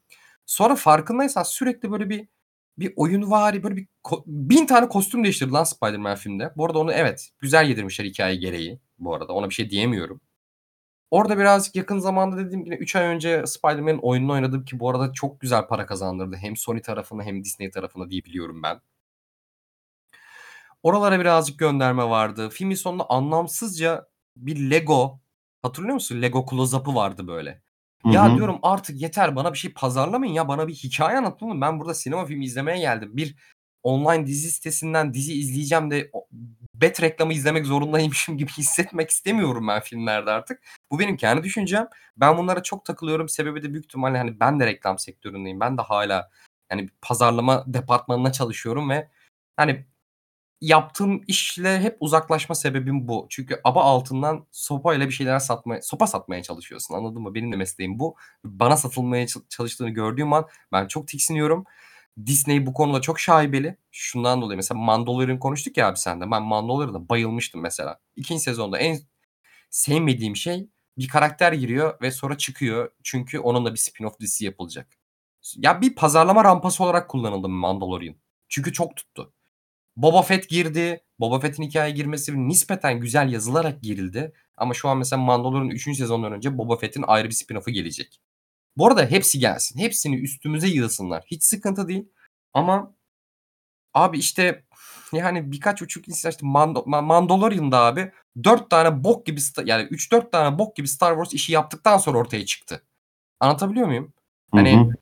Sonra 0.46 0.76
farkındaysan 0.76 1.44
sürekli 1.44 1.92
böyle 1.92 2.10
bir 2.10 2.28
bir 2.78 2.94
oyunvari 2.96 3.64
böyle 3.64 3.76
bir 3.76 3.88
1000 4.28 4.66
tane 4.66 4.90
kostüm 4.90 5.24
değiştirdi 5.24 5.52
lan 5.52 5.64
Spider-Man 5.64 6.16
filmde. 6.16 6.54
Bu 6.58 6.66
arada 6.66 6.80
onu 6.80 6.94
evet, 6.94 7.30
güzel 7.40 7.70
yedirmişler 7.70 8.06
hikâye 8.06 8.36
gereği 8.36 8.80
bu 9.02 9.16
arada. 9.16 9.34
Ona 9.34 9.50
bir 9.50 9.54
şey 9.54 9.70
diyemiyorum. 9.70 10.22
Orada 11.12 11.38
birazcık 11.38 11.76
yakın 11.76 12.00
zamanda 12.00 12.38
dediğim 12.38 12.64
gibi 12.66 12.76
3 12.76 12.96
ay 12.96 13.06
önce 13.06 13.48
Spider-Man'in 13.48 13.98
oyununu 13.98 14.32
oynadım 14.32 14.66
ki 14.66 14.80
bu 14.80 14.90
arada 14.90 15.14
çok 15.14 15.40
güzel 15.42 15.68
para 15.68 15.86
kazandırdı. 15.86 16.36
Hem 16.36 16.58
Sony 16.58 16.82
tarafına 16.82 17.24
hem 17.24 17.44
Disney 17.44 17.72
tarafına 17.72 18.10
diye 18.10 18.24
biliyorum 18.24 18.64
ben. 18.64 18.82
Oralara 20.84 21.20
birazcık 21.20 21.60
gönderme 21.60 22.04
vardı. 22.04 22.50
Filmin 22.50 22.76
sonunda 22.76 23.10
anlamsızca 23.10 24.08
bir 24.38 24.70
Lego, 24.72 25.20
hatırlıyor 25.62 25.94
musun? 25.94 26.22
Lego 26.22 26.46
close-up'ı 26.50 26.96
vardı 26.96 27.28
böyle. 27.28 27.62
Hı 28.04 28.10
Ya 28.10 28.36
diyorum 28.36 28.60
artık 28.62 29.02
yeter 29.02 29.36
bana 29.36 29.54
bir 29.54 29.58
şey 29.58 29.74
pazarlamayın 29.74 30.34
ya, 30.34 30.48
bana 30.48 30.68
bir 30.68 30.74
hikâye 30.74 31.18
anlatın. 31.18 31.62
Ben 31.62 31.80
burada 31.80 31.94
sinema 31.94 32.26
filmi 32.26 32.46
izlemeye 32.46 32.80
geldim. 32.80 33.10
Bir 33.14 33.36
online 33.84 34.28
dizi 34.28 34.52
sitesinden 34.52 35.14
dizi 35.14 35.34
izleyeceğim 35.34 35.92
de 35.92 36.12
bet 36.74 37.02
reklamı 37.02 37.34
izlemek 37.34 37.66
zorundaymışım 37.66 38.38
gibi 38.38 38.52
hissetmek 38.58 39.10
istemiyorum 39.10 39.68
ben 39.68 39.82
filmlerde 39.82 40.32
artık. 40.32 40.64
Bu 40.92 41.00
benim 41.00 41.18
kendi 41.18 41.44
düşüncem. 41.44 41.88
Ben 42.18 42.38
bunlara 42.38 42.64
çok 42.64 42.86
takılıyorum. 42.86 43.30
Sebebi 43.30 43.64
de 43.64 43.74
büyük 43.74 43.86
ihtimalle 43.86 44.18
hani 44.18 44.40
ben 44.40 44.60
de 44.60 44.66
reklam 44.66 45.00
sektöründeyim. 45.00 45.60
Ben 45.60 45.78
de 45.78 45.82
hâlâ 45.82 46.30
yani 46.72 46.90
pazarlama 47.02 47.64
departmanında 47.68 48.32
çalışıyorum 48.32 48.90
ve 48.90 49.10
hani 49.58 49.86
yaptığım 50.62 51.22
işle 51.28 51.80
hep 51.82 51.98
uzaklaşma 52.00 52.56
sebebim 52.56 53.08
bu. 53.08 53.28
Çünkü 53.30 53.62
aba 53.64 53.84
altından 53.84 54.48
sopayla 54.52 55.08
bir 55.08 55.12
şeyler 55.12 55.40
satmaya 55.40 55.82
sopa 55.82 56.08
satmaya 56.08 56.44
çalışıyorsun, 56.44 56.96
anladın 56.96 57.22
mı? 57.22 57.36
Benim 57.36 57.52
de 57.52 57.56
mesleğim 57.56 58.00
bu. 58.00 58.16
Bana 58.44 58.78
satılmaya 58.78 59.28
ça 59.28 59.40
çalıştığını 59.50 59.90
gördüğüm 59.90 60.34
an 60.34 60.48
ben 60.72 60.88
çok 60.88 61.08
tiksiniyorum. 61.08 61.66
Disney 62.26 62.66
bu 62.66 62.74
konuda 62.74 63.02
çok 63.02 63.20
şaibeli. 63.20 63.78
Şundan 63.92 64.42
dolayı 64.42 64.58
mesela 64.58 64.80
Mandalorian 64.80 65.40
konuştuk 65.40 65.78
ya 65.78 65.88
abi 65.88 65.98
seninle. 65.98 66.32
Ben 66.32 66.44
Mandalorian'a 66.44 67.10
bayılmıştım 67.10 67.62
mesela. 67.62 68.00
2. 68.16 68.40
sezonda 68.40 68.78
en 68.78 69.00
sevmediğim 69.70 70.36
şey 70.36 70.70
bir 70.98 71.08
karakter 71.08 71.54
giriyor 71.54 72.02
ve 72.02 72.12
sonra 72.12 72.38
çıkıyor. 72.38 72.92
Çünkü 73.04 73.40
onunla 73.40 73.74
bir 73.74 73.80
spin-off 73.80 74.20
dizisi 74.20 74.46
yapılacak. 74.46 74.88
Ya 75.58 75.82
bir 75.82 75.96
pazarlama 75.96 76.44
rampası 76.44 76.84
olarak 76.84 77.10
kullanıldı 77.10 77.50
Mandalorian. 77.50 78.16
Çünkü 78.50 78.74
çok 78.74 78.96
tuttu. 78.96 79.34
Boba 79.96 80.22
Fett 80.22 80.50
girdi. 80.50 81.04
Boba 81.20 81.40
Fett'in 81.40 81.64
hikâyeye 81.64 81.96
girmesi 81.96 82.48
nispeten 82.48 83.00
güzel 83.00 83.32
yazılarak 83.34 83.82
girildi. 83.82 84.34
Ama 84.58 84.74
şu 84.74 84.90
an 84.90 84.98
mesela 84.98 85.22
Mandalorian 85.22 85.70
3. 85.70 85.84
sezondan 85.98 86.34
önce 86.34 86.58
Boba 86.58 86.78
Fett'in 86.78 87.04
ayrı 87.08 87.30
bir 87.30 87.34
spin-off'u 87.36 87.72
gelecek. 87.72 88.22
Bu 88.78 88.88
arada 88.88 89.06
hepsi 89.06 89.40
gelsin. 89.40 89.80
Hepsini 89.80 90.16
üstümüze 90.16 90.68
yığsınlar. 90.68 91.24
Hiç 91.28 91.44
sıkıntı 91.44 91.88
değil. 91.88 92.10
Ama 92.54 92.94
abi 93.94 94.18
işte 94.20 94.64
yani 95.14 95.52
birkaç 95.52 95.82
buçuk 95.82 96.08
insan 96.08 96.30
işte 96.30 96.46
Mando 96.46 96.84
Mandalorian'da 96.86 97.80
abi 97.80 98.12
4 98.44 98.70
tane 98.70 99.04
bok 99.04 99.26
gibi 99.26 99.42
yani 99.66 99.84
3-4 99.84 100.32
tane 100.32 100.60
bok 100.60 100.76
gibi 100.76 100.88
Star 100.88 101.12
Wars 101.12 101.34
işi 101.34 101.54
yaptıktan 101.54 101.98
sonra 101.98 102.18
ortaya 102.18 102.46
çıktı. 102.46 102.84
Anlatabiliyor 103.40 103.88
muyum? 103.88 104.14
Hani 104.52 104.78
Hı 104.78 104.82
hı. 104.82 104.94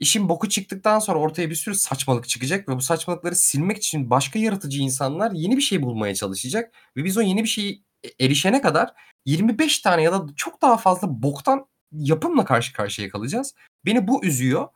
işin 0.00 0.28
boku 0.28 0.48
çıktıktan 0.48 0.98
sonra 0.98 1.18
ortaya 1.18 1.50
bir 1.50 1.54
sürü 1.54 1.74
saçmalık 1.74 2.28
çıkacak 2.28 2.68
ve 2.68 2.76
bu 2.76 2.80
saçmalıkları 2.80 3.36
silmek 3.36 3.76
için 3.76 4.10
başka 4.10 4.38
yaratıcı 4.38 4.82
insanlar 4.82 5.32
yeni 5.32 5.56
bir 5.56 5.62
şey 5.62 5.82
bulmaya 5.82 6.14
çalışacak 6.14 6.74
ve 6.96 7.04
biz 7.04 7.18
o 7.18 7.20
yeni 7.20 7.42
bir 7.42 7.48
şeyi 7.48 7.84
erişene 8.20 8.60
kadar 8.60 8.92
25 9.26 9.78
tane 9.78 10.02
ya 10.02 10.12
da 10.12 10.26
çok 10.36 10.62
daha 10.62 10.76
fazla 10.76 11.22
boktan 11.22 11.66
yapımla 11.94 12.44
karşı 12.44 12.72
karşıya 12.72 13.08
kalacağız. 13.08 13.54
Beni 13.86 14.08
bu 14.08 14.24
üzüyor. 14.24 14.68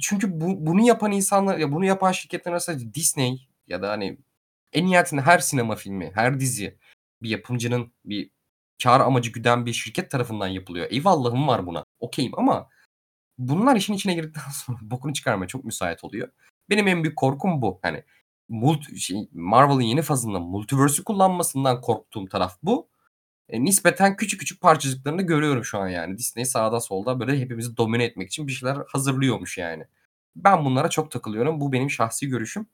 Çünkü 0.00 0.40
bu 0.40 0.66
bunu 0.66 0.86
yapan 0.86 1.12
insanlar 1.12 1.58
ya 1.58 1.72
bunu 1.72 1.84
yapan 1.84 2.12
şirketler 2.12 2.52
arasında 2.52 2.94
Disney 2.94 3.48
ya 3.66 3.82
da 3.82 3.90
hani 3.90 4.18
en 4.72 4.86
nihayetinde 4.86 5.20
her 5.20 5.38
sinema 5.38 5.76
filmi, 5.76 6.12
her 6.14 6.40
dizi 6.40 6.78
bir 7.22 7.30
yapımcının 7.30 7.92
bir 8.04 8.30
kâr 8.82 9.00
amacı 9.00 9.32
güden 9.32 9.66
bir 9.66 9.72
şirket 9.72 10.10
tarafından 10.10 10.46
yapılıyor. 10.48 10.86
Eyvallahım 10.90 11.48
var 11.48 11.66
buna. 11.66 11.84
Okay'im 12.00 12.32
ama 12.38 12.68
bunlar 13.38 13.76
işin 13.76 13.94
içine 13.94 14.14
girdikten 14.14 14.50
sonra 14.52 14.78
bokunu 14.82 15.12
çıkarmaya 15.12 15.48
çok 15.48 15.64
müsait 15.64 16.04
oluyor. 16.04 16.28
Benim 16.70 16.88
en 16.88 17.04
büyük 17.04 17.16
korkum 17.16 17.62
bu. 17.62 17.78
Hani 17.82 18.04
mult 18.48 18.96
şey, 18.96 19.28
Marvel'ın 19.32 19.80
yeni 19.80 20.02
fazında 20.02 20.40
multiverse'ü 20.40 21.04
kullanmasından 21.04 21.80
korktuğum 21.80 22.26
taraf 22.26 22.58
bu. 22.62 22.88
E, 23.48 23.64
nispeten 23.64 24.16
küçük 24.16 24.40
küçük 24.40 24.60
parçacıklarını 24.60 25.22
görüyorum 25.22 25.64
şu 25.64 25.78
an 25.78 25.88
yani. 25.88 26.18
Disney 26.18 26.44
sağda 26.44 26.80
solda 26.80 27.20
böyle 27.20 27.40
hepimizi 27.40 27.76
domine 27.76 28.04
etmek 28.04 28.28
için 28.28 28.46
bir 28.46 28.52
şeyler 28.52 28.76
hazırlıyormuş 28.88 29.58
yani. 29.58 29.84
Ben 30.36 30.64
bunlara 30.64 30.90
çok 30.90 31.10
takılıyorum. 31.10 31.60
Bu 31.60 31.72
benim 31.72 31.90
şahsi 31.90 32.28
görüşüm. 32.28 32.66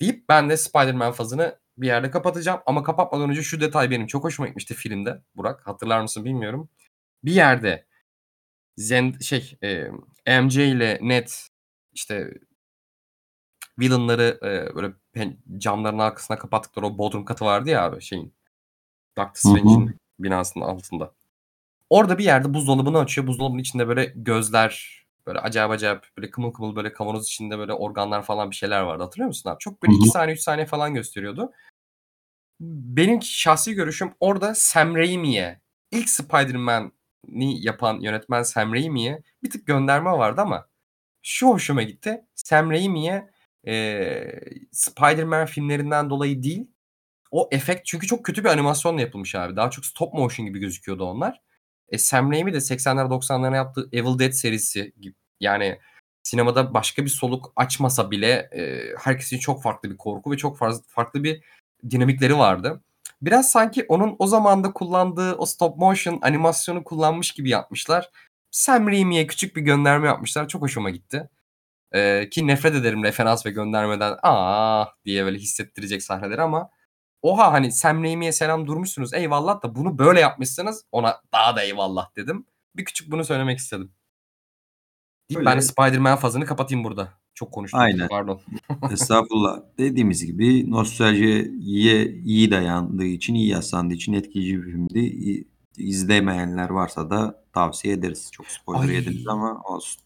Deyip 0.00 0.28
ben 0.28 0.50
de 0.50 0.56
Spider-Man 0.56 1.12
fazını 1.12 1.58
bir 1.78 1.86
yerde 1.86 2.10
kapatacağım. 2.10 2.60
Ama 2.66 2.82
kapatmadan 2.82 3.30
önce 3.30 3.42
şu 3.42 3.60
detay 3.60 3.90
benim 3.90 4.06
çok 4.06 4.24
hoşuma 4.24 4.46
gitmişti 4.48 4.74
filmde. 4.74 5.22
Burak 5.36 5.66
hatırlar 5.66 6.00
mısın 6.00 6.24
bilmiyorum. 6.24 6.68
Bir 7.24 7.32
yerde 7.32 7.86
Zend 8.76 9.20
şey 9.20 9.58
e, 10.26 10.40
MJ 10.42 10.56
ile 10.56 10.98
Ned 11.02 11.28
işte 11.92 12.34
villain'ları 13.78 14.38
e, 14.42 14.74
böyle 14.76 14.94
camların 15.58 15.98
arkasına 15.98 16.38
kapattıkları 16.38 16.86
o 16.86 16.98
bodrum 16.98 17.24
katı 17.24 17.44
vardı 17.44 17.70
ya 17.70 17.84
abi 17.84 18.00
şeyin. 18.02 18.34
Doctor 19.18 19.34
Strange'in 19.34 19.96
binasının 20.18 20.64
altında. 20.64 21.12
Orada 21.90 22.18
bir 22.18 22.24
yerde 22.24 22.54
buzdolabını 22.54 22.98
açıyor. 22.98 23.26
Buzdolabının 23.26 23.58
içinde 23.58 23.88
böyle 23.88 24.12
gözler, 24.16 25.04
böyle 25.26 25.38
acayip 25.38 25.70
acayip 25.70 26.08
böyle 26.18 26.30
kımıl 26.30 26.52
kımıl 26.52 26.76
böyle 26.76 26.92
kavanoz 26.92 27.26
içinde 27.26 27.58
böyle 27.58 27.72
organlar 27.72 28.22
falan 28.22 28.50
bir 28.50 28.56
şeyler 28.56 28.80
vardı. 28.80 29.02
Hatırlıyor 29.02 29.28
musun 29.28 29.50
abi? 29.50 29.58
Çok 29.58 29.82
böyle 29.82 29.94
2 29.94 30.08
saniye 30.08 30.34
3 30.34 30.40
saniye 30.40 30.66
falan 30.66 30.94
gösteriyordu. 30.94 31.52
Benim 32.60 33.22
şahsi 33.22 33.74
görüşüm 33.74 34.14
orada 34.20 34.54
Sam 34.54 34.94
Raimi'ye 34.96 35.60
ilk 35.90 36.08
Spider-Man'i 36.08 37.64
yapan 37.66 38.00
yönetmen 38.00 38.42
Sam 38.42 38.72
Raimi'ye 38.72 39.22
bir 39.42 39.50
tık 39.50 39.66
gönderme 39.66 40.10
vardı 40.10 40.40
ama 40.40 40.68
şu 41.22 41.48
hoşuma 41.48 41.82
gitti. 41.82 42.24
Sam 42.34 42.70
Raimi'ye 42.70 43.30
e, 43.66 44.40
Spider-Man 44.72 45.46
filmlerinden 45.46 46.10
dolayı 46.10 46.42
değil 46.42 46.66
o 47.34 47.48
efekt 47.52 47.86
çünkü 47.86 48.06
çok 48.06 48.24
kötü 48.24 48.44
bir 48.44 48.48
animasyonla 48.48 49.00
yapılmış 49.00 49.34
abi. 49.34 49.56
Daha 49.56 49.70
çok 49.70 49.86
stop 49.86 50.14
motion 50.14 50.46
gibi 50.46 50.58
gözüküyordu 50.58 51.04
onlar. 51.04 51.40
E, 51.88 51.98
Sam 51.98 52.32
Raimi 52.32 52.52
de 52.52 52.56
80'ler 52.56 53.08
90'lara 53.08 53.56
yaptığı 53.56 53.88
Evil 53.92 54.18
Dead 54.18 54.32
serisi 54.32 54.92
gibi 55.00 55.14
yani 55.40 55.78
sinemada 56.22 56.74
başka 56.74 57.04
bir 57.04 57.10
soluk 57.10 57.52
açmasa 57.56 58.10
bile 58.10 58.30
e, 58.30 58.82
herkesin 58.98 59.38
çok 59.38 59.62
farklı 59.62 59.90
bir 59.90 59.96
korku 59.96 60.32
ve 60.32 60.36
çok 60.36 60.58
farklı 60.88 61.24
bir 61.24 61.44
dinamikleri 61.90 62.38
vardı. 62.38 62.82
Biraz 63.22 63.50
sanki 63.50 63.86
onun 63.88 64.16
o 64.18 64.26
zamanda 64.26 64.72
kullandığı 64.72 65.34
o 65.34 65.46
stop 65.46 65.78
motion 65.78 66.18
animasyonu 66.22 66.84
kullanmış 66.84 67.32
gibi 67.32 67.50
yapmışlar. 67.50 68.10
Sam 68.50 68.88
Raimi'ye 68.88 69.26
küçük 69.26 69.56
bir 69.56 69.62
gönderme 69.62 70.06
yapmışlar. 70.06 70.48
Çok 70.48 70.62
hoşuma 70.62 70.90
gitti. 70.90 71.28
Ee, 71.94 72.28
ki 72.30 72.46
nefret 72.46 72.74
ederim 72.74 73.04
referans 73.04 73.46
ve 73.46 73.50
göndermeden 73.50 74.16
aa 74.22 74.86
diye 75.04 75.24
böyle 75.24 75.38
hissettirecek 75.38 76.02
sahneleri 76.02 76.42
ama 76.42 76.70
oha 77.24 77.52
hani 77.52 77.72
Sam 77.72 78.02
Raimi'ye 78.02 78.32
selam 78.32 78.66
durmuşsunuz 78.66 79.14
eyvallah 79.14 79.62
da 79.62 79.74
bunu 79.74 79.98
böyle 79.98 80.20
yapmışsınız 80.20 80.84
ona 80.92 81.20
daha 81.32 81.56
da 81.56 81.62
eyvallah 81.62 82.16
dedim. 82.16 82.46
Bir 82.76 82.84
küçük 82.84 83.10
bunu 83.10 83.24
söylemek 83.24 83.58
istedim. 83.58 83.92
Öyle. 85.34 85.46
ben 85.46 85.56
de 85.56 85.62
Spider-Man 85.62 86.16
fazını 86.16 86.46
kapatayım 86.46 86.84
burada. 86.84 87.12
Çok 87.34 87.52
konuştum. 87.52 87.80
Aynen. 87.80 88.08
Pardon. 88.08 88.40
Estağfurullah. 88.92 89.60
Dediğimiz 89.78 90.26
gibi 90.26 90.70
nostaljiye 90.70 91.44
iyi 92.24 92.50
dayandığı 92.50 93.04
için, 93.04 93.34
iyi 93.34 93.48
yaslandığı 93.48 93.94
için 93.94 94.12
etkileyici 94.12 94.58
bir 94.58 94.64
filmdi. 94.64 95.44
İzlemeyenler 95.76 96.70
varsa 96.70 97.10
da 97.10 97.44
tavsiye 97.52 97.94
ederiz. 97.94 98.28
Çok 98.32 98.46
spoiler 98.46 98.88
Ay. 98.88 98.94
yediniz 98.94 99.26
ama 99.28 99.62
olsun. 99.62 100.02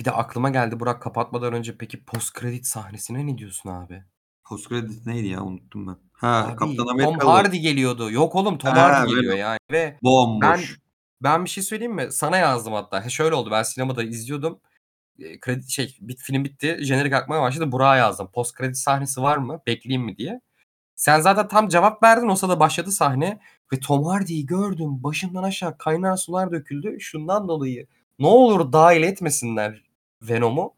Bir 0.00 0.04
de 0.04 0.10
aklıma 0.10 0.50
geldi 0.50 0.80
Burak 0.80 1.02
kapatmadan 1.02 1.52
önce 1.52 1.76
peki 1.78 2.04
post 2.04 2.32
kredi 2.32 2.64
sahnesine 2.64 3.26
ne 3.26 3.38
diyorsun 3.38 3.70
abi? 3.70 4.04
Post 4.44 4.68
credit 4.68 5.06
neydi 5.06 5.26
ya 5.26 5.42
unuttum 5.42 5.86
ben. 5.86 6.09
Ha 6.20 6.44
Abi, 6.48 6.56
Kaptan 6.56 6.76
Tom 6.76 6.88
Amerika 6.88 7.26
Hardy 7.28 7.56
geliyordu. 7.58 8.10
Yok 8.10 8.34
oğlum 8.34 8.58
Tom 8.58 8.70
Ha, 8.70 8.82
Hardy 8.82 9.10
geliyor 9.10 9.24
Venom. 9.34 9.38
yani 9.38 9.58
ve 9.72 9.84
ben 9.92 9.98
bomboş. 10.02 10.78
ben 11.22 11.44
bir 11.44 11.50
şey 11.50 11.62
söyleyeyim 11.64 11.94
mi? 11.94 12.12
Sana 12.12 12.36
yazdım 12.36 12.72
hatta. 12.72 13.04
He, 13.04 13.10
şöyle 13.10 13.34
oldu. 13.34 13.50
Ben 13.50 13.62
sinemada 13.62 14.02
izliyordum. 14.02 14.60
E, 15.18 15.40
kredi 15.40 15.72
şey 15.72 15.96
bit, 16.00 16.20
film 16.22 16.44
bitti. 16.44 16.78
Jenerik 16.80 17.12
akmaya 17.12 17.42
başladı. 17.42 17.72
Burak'a 17.72 17.96
yazdım. 17.96 18.30
Post 18.34 18.54
kredi 18.54 18.74
sahnesi 18.74 19.22
var 19.22 19.36
mı? 19.36 19.60
Bekleyeyim 19.66 20.04
mi 20.04 20.16
diye. 20.16 20.40
Sen 20.96 21.20
zaten 21.20 21.48
tam 21.48 21.68
cevap 21.68 22.02
verdin. 22.02 22.28
O 22.28 22.36
sırada 22.36 22.60
başladı 22.60 22.90
sahne. 22.92 23.40
Ve 23.72 23.80
Tom 23.80 24.04
Hardy'yi 24.04 24.46
gördüm. 24.46 25.02
Başımdan 25.02 25.42
aşağı 25.42 25.78
kaynar 25.78 26.16
sular 26.16 26.52
döküldü. 26.52 27.00
Şundan 27.00 27.48
dolayı 27.48 27.86
ne 28.18 28.26
olur 28.26 28.72
dahil 28.72 29.02
etmesinler 29.02 29.82
Venom'u. 30.22 30.74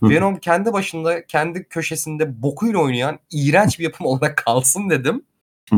Hı. 0.00 0.08
Venom 0.10 0.36
kendi 0.36 0.72
başında, 0.72 1.26
kendi 1.26 1.68
köşesinde 1.68 2.42
bokuyla 2.42 2.78
oynayan 2.78 3.18
iğrenç 3.30 3.78
bir 3.78 3.84
yapım 3.84 4.06
olarak 4.06 4.36
kalsın 4.36 4.90
dedim. 4.90 5.24
Hı. 5.70 5.76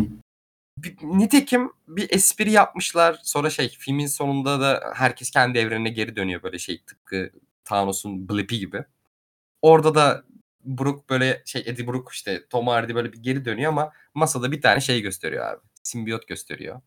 Bir- 0.79 0.97
Nitekim 1.03 1.73
bir 1.89 2.11
espri 2.11 2.51
yapmışlar. 2.51 3.21
Sonra 3.23 3.51
şey 3.51 3.69
filmin 3.69 4.07
sonunda 4.07 4.61
da 4.61 4.93
herkes 4.95 5.31
kendi 5.31 5.59
evrenine 5.59 5.89
geri 5.91 6.17
dönüyor 6.17 6.43
böyle 6.43 6.59
şey 6.59 6.83
tıpkı 6.87 7.31
Thanos'un 7.65 8.29
Blip'i 8.29 8.59
gibi. 8.59 8.85
Orada 9.63 9.95
da 9.95 10.25
Brook 10.65 11.11
böyle 11.11 11.43
şey 11.47 11.63
Eddie 11.67 11.87
Brook 11.87 12.13
işte 12.13 12.47
Tom 12.51 12.67
Hardy 12.67 12.95
böyle 12.95 13.13
bir 13.13 13.19
geri 13.23 13.45
dönüyor 13.45 13.73
ama 13.73 13.93
masada 14.15 14.53
bir 14.53 14.63
tane 14.63 14.81
şey 14.81 15.01
gösteriyor 15.03 15.47
abi. 15.47 15.61
Simbiyot 15.83 16.29
gösteriyor. 16.29 16.81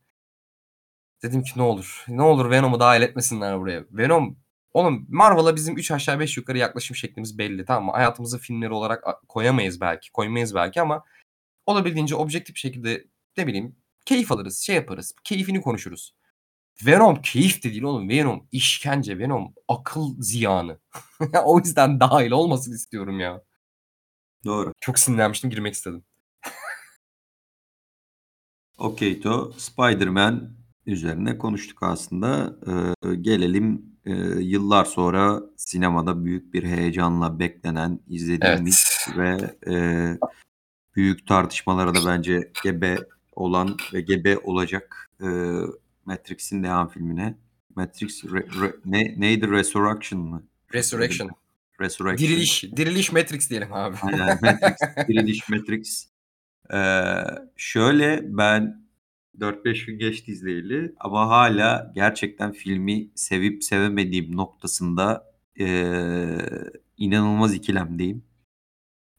Dedim 1.23 1.43
ki 1.43 1.51
ne 1.55 1.61
olur. 1.61 2.05
Ne 2.07 2.21
olur 2.21 2.49
Venom'u 2.49 2.79
dahil 2.79 3.01
etmesinler 3.01 3.59
buraya. 3.59 3.83
Venom 3.91 4.37
oğlum 4.73 5.05
Marvel'a 5.09 5.55
bizim 5.55 5.77
3 5.77 5.91
aşağı 5.91 6.19
5 6.19 6.37
yukarı 6.37 6.57
yaklaşım 6.57 6.95
şeklimiz 6.95 7.37
belli 7.37 7.65
tamam 7.65 7.85
mı? 7.85 7.91
Hayatımızı 7.91 8.39
filmleri 8.39 8.73
olarak 8.73 9.03
koyamayız 9.27 9.81
belki. 9.81 10.11
Koymayız 10.11 10.55
belki 10.55 10.81
ama 10.81 11.03
olabildiğince 11.65 12.15
objektif 12.15 12.57
şekilde 12.57 13.07
ne 13.37 13.47
bileyim 13.47 13.75
keyif 14.05 14.31
alırız. 14.31 14.59
Şey 14.59 14.75
yaparız. 14.75 15.15
Keyfini 15.23 15.61
konuşuruz. 15.61 16.15
Venom 16.85 17.21
keyif 17.21 17.63
de 17.63 17.69
değil 17.71 17.83
oğlum. 17.83 18.09
Venom 18.09 18.47
işkence. 18.51 19.19
Venom 19.19 19.53
akıl 19.67 20.15
ziyanı. 20.19 20.79
o 21.45 21.59
yüzden 21.59 21.99
dahil 21.99 22.31
olmasın 22.31 22.73
istiyorum 22.73 23.19
ya. 23.19 23.43
Doğru. 24.45 24.73
Çok 24.81 24.99
sinirlenmiştim 24.99 25.49
girmek 25.49 25.73
istedim. 25.73 26.03
Okey 28.77 29.21
to 29.21 29.53
Spider-Man 29.57 30.60
üzerine 30.85 31.37
konuştuk 31.37 31.83
aslında. 31.83 32.55
Ee, 32.67 33.15
gelelim 33.15 33.85
e, 34.05 34.11
yıllar 34.39 34.85
sonra 34.85 35.41
sinemada 35.57 36.25
büyük 36.25 36.53
bir 36.53 36.63
heyecanla 36.63 37.39
beklenen, 37.39 37.99
izlediğimiz 38.07 39.07
ve 39.17 39.55
e, 39.67 39.75
büyük 40.95 41.27
tartışmalara 41.27 41.95
da 41.95 41.99
bence 42.07 42.51
gebe 42.63 42.97
olan 43.35 43.77
ve 43.93 44.01
gebe 44.01 44.37
olacak 44.37 45.09
e, 45.21 45.27
Matrix'in 46.05 46.63
devam 46.63 46.89
filmine. 46.89 47.37
Matrix 47.75 48.23
re- 48.23 48.49
re- 48.49 48.75
ne, 48.85 49.15
neydi? 49.17 49.49
Resurrection 49.49 50.21
mı? 50.21 50.43
Resurrection. 50.73 51.29
Resurrection. 51.81 52.29
Diriliş. 52.29 52.63
Diriliş 52.63 53.11
Matrix 53.11 53.49
diyelim 53.49 53.73
abi. 53.73 53.97
Aynen 54.01 54.39
Matrix, 54.41 54.77
Diriliş 55.07 55.49
Matrix. 55.49 56.07
Ee, 56.73 57.13
şöyle 57.55 58.21
ben 58.23 58.80
4-5 59.39 59.85
gün 59.85 59.99
geçti 59.99 60.31
izleyeli 60.31 60.95
ama 60.99 61.27
hala 61.29 61.91
gerçekten 61.95 62.51
filmi 62.51 63.09
sevip 63.15 63.63
sevemediğim 63.63 64.35
noktasında 64.37 65.31
eee, 65.55 66.37
inanılmaz 66.97 67.53
ikilemdeyim. 67.55 68.23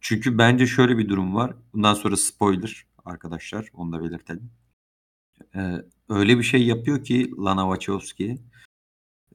Çünkü 0.01 0.39
bence 0.39 0.67
şöyle 0.67 0.99
bir 0.99 1.09
durum 1.09 1.35
var. 1.35 1.55
Bundan 1.73 1.95
sonra 1.95 2.17
spoiler 2.17 2.87
arkadaşlar, 3.05 3.69
onu 3.75 3.93
da 3.93 4.03
belirtelim. 4.05 4.51
Eee, 5.55 5.85
öyle 6.09 6.39
bir 6.39 6.43
şey 6.43 6.67
yapıyor 6.67 7.05
ki 7.05 7.31
Lana 7.39 7.63
Wachowski, 7.63 8.39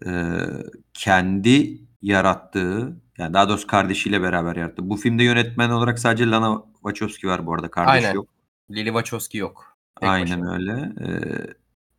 eee, 0.06 0.64
kendi 0.94 1.82
yarattığı, 2.02 3.02
yani 3.18 3.34
daha 3.34 3.50
doğrusu 3.50 3.68
kardeşiyle 3.68 4.22
beraber 4.22 4.56
yarattığı. 4.56 4.90
Bu 4.90 4.98
filmde 4.98 5.24
yönetmen 5.24 5.70
olarak 5.70 6.00
sadece 6.00 6.28
Lana 6.30 6.64
Wachowski 6.74 7.28
var 7.28 7.46
bu 7.46 7.54
arada, 7.54 7.72
kardeşi 7.72 7.92
Aynen. 8.06 8.14
yok. 8.16 8.30
Lily 8.72 8.86
Wachowski 8.88 9.38
yok. 9.38 9.77
Tek 10.00 10.10
Aynen 10.10 10.42
başına. 10.42 10.54
öyle. 10.54 10.94
Eee, 11.02 11.54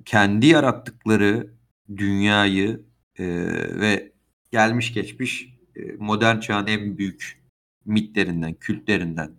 kendi 0.04 0.46
yarattıkları 0.46 1.50
dünyayı, 1.96 2.80
eee, 3.18 3.80
ve 3.80 4.12
gelmiş 4.52 4.92
geçmiş, 4.94 5.54
eee, 5.76 5.96
modern 5.98 6.40
çağın 6.40 6.66
en 6.66 6.98
büyük 6.98 7.42
mitlerinden, 7.84 8.54
kültlerinden, 8.54 9.30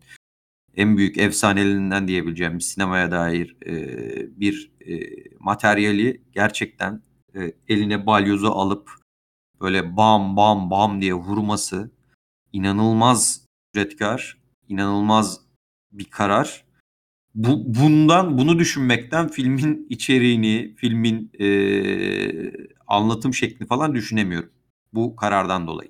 en 0.77 0.97
büyük 0.97 1.17
efsanelerinden 1.17 2.07
diyebileceğim 2.07 2.61
sinemaya 2.61 3.11
dair, 3.11 3.57
eee, 3.65 4.27
bir, 4.31 4.71
eee, 4.81 5.23
materyali 5.39 6.21
gerçekten, 6.33 7.01
eee, 7.35 7.53
eline 7.67 8.05
balyozu 8.05 8.47
alıp 8.47 8.91
böyle 9.61 9.97
bam 9.97 10.37
bam 10.37 10.71
bam 10.71 11.01
diye 11.01 11.13
vurması 11.13 11.91
inanılmaz 12.53 13.45
cüretkâr, 13.75 14.37
inanılmaz 14.69 15.41
bir 15.91 16.05
karar. 16.05 16.65
Bu 17.35 17.63
bundan 17.75 18.37
bunu 18.37 18.59
düşünmekten 18.59 19.27
filmin 19.27 19.87
içeriğini, 19.89 20.73
filmin, 20.77 21.31
eee, 21.39 22.53
anlatım 22.87 23.33
şeklini 23.33 23.67
falan 23.67 23.95
düşünemiyorum. 23.95 24.49
Bu 24.93 25.15
karardan 25.15 25.67
dolayı. 25.67 25.89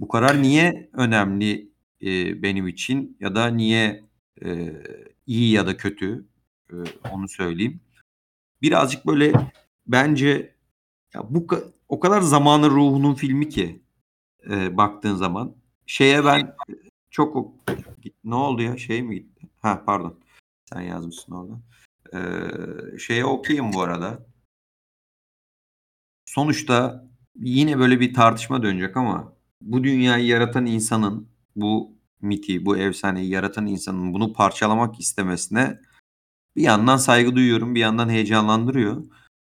Bu 0.00 0.08
karar 0.08 0.42
niye 0.42 0.90
önemli, 0.94 1.70
eee, 2.00 2.42
benim 2.42 2.68
için 2.68 3.18
ya 3.20 3.34
da 3.36 3.46
niye, 3.48 4.04
eee, 4.44 4.82
iyi 5.26 5.52
ya 5.52 5.66
da 5.68 5.78
kötü, 5.78 6.26
eee, 6.72 6.78
onu 7.12 7.28
söyleyeyim. 7.28 7.80
Birazcık 8.62 9.06
böyle 9.06 9.32
bence 9.88 10.54
ya 11.14 11.22
bu 11.30 11.48
o 11.88 12.00
kadar 12.00 12.22
zamanın 12.22 12.70
ruhunun 12.70 13.14
filmi 13.14 13.50
ki, 13.50 13.82
eee, 14.50 14.78
baktığın 14.78 15.16
zaman. 15.16 15.56
Şeye 15.86 16.24
ben 16.26 16.54
çok 17.10 17.36
o 17.36 17.54
ne 18.24 18.36
oldu 18.36 18.62
ya? 18.62 18.78
Şey 18.78 19.02
mi 19.02 19.14
gitti? 19.16 19.48
Ha 19.62 19.84
pardon. 19.86 20.20
Sen 20.72 20.80
yazmışsın 20.80 21.32
orada. 21.32 21.60
Eee, 22.12 22.98
şeye 22.98 23.24
okay'im 23.24 23.72
bu 23.72 23.80
arada. 23.82 24.26
Sonuçta 26.24 27.04
yine 27.36 27.78
böyle 27.78 28.00
bir 28.00 28.14
tartışma 28.14 28.62
dönecek 28.62 28.96
ama 28.96 29.32
bu 29.60 29.84
dünyayı 29.84 30.26
yaratan 30.26 30.66
insanın, 30.66 31.28
bu 31.56 31.96
miti, 32.20 32.66
bu 32.66 32.76
efsaneyi 32.76 33.30
yaratan 33.30 33.66
insanın 33.66 34.14
bunu 34.14 34.32
parçalamak 34.32 35.00
istemesine 35.00 35.80
bir 36.56 36.62
yandan 36.62 36.96
saygı 36.96 37.36
duyuyorum, 37.36 37.74
bir 37.74 37.80
yandan 37.80 38.08
heyecanlandırıyor. 38.08 39.04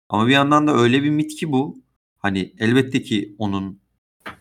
Ama 0.10 0.28
bir 0.28 0.34
yandan 0.34 0.68
da 0.68 0.74
öyle 0.76 1.04
bir 1.04 1.10
mit 1.10 1.36
ki 1.36 1.52
bu. 1.52 1.84
Hani 2.20 2.56
elbette 2.60 3.02
ki 3.04 3.36
onun 3.38 3.82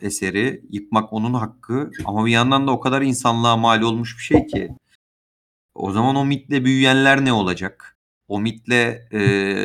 eseri, 0.03 0.65
yıkmak 0.71 1.13
onun 1.13 1.35
hakkı 1.35 1.91
ama 2.07 2.27
bir 2.27 2.33
yandan 2.33 2.67
da 2.67 2.73
o 2.73 2.81
kadar 2.81 3.03
insanlığa 3.03 3.57
mal 3.57 3.83
olmuş 3.83 4.17
bir 4.19 4.23
şey 4.25 4.47
ki. 4.47 4.77
O 5.77 5.93
zaman 5.93 6.17
o 6.17 6.25
mitle 6.25 6.65
büyüyenler 6.65 7.25
ne 7.25 7.33
olacak? 7.33 7.97
O 8.29 8.41
mitle, 8.41 9.09
eee, 9.13 9.19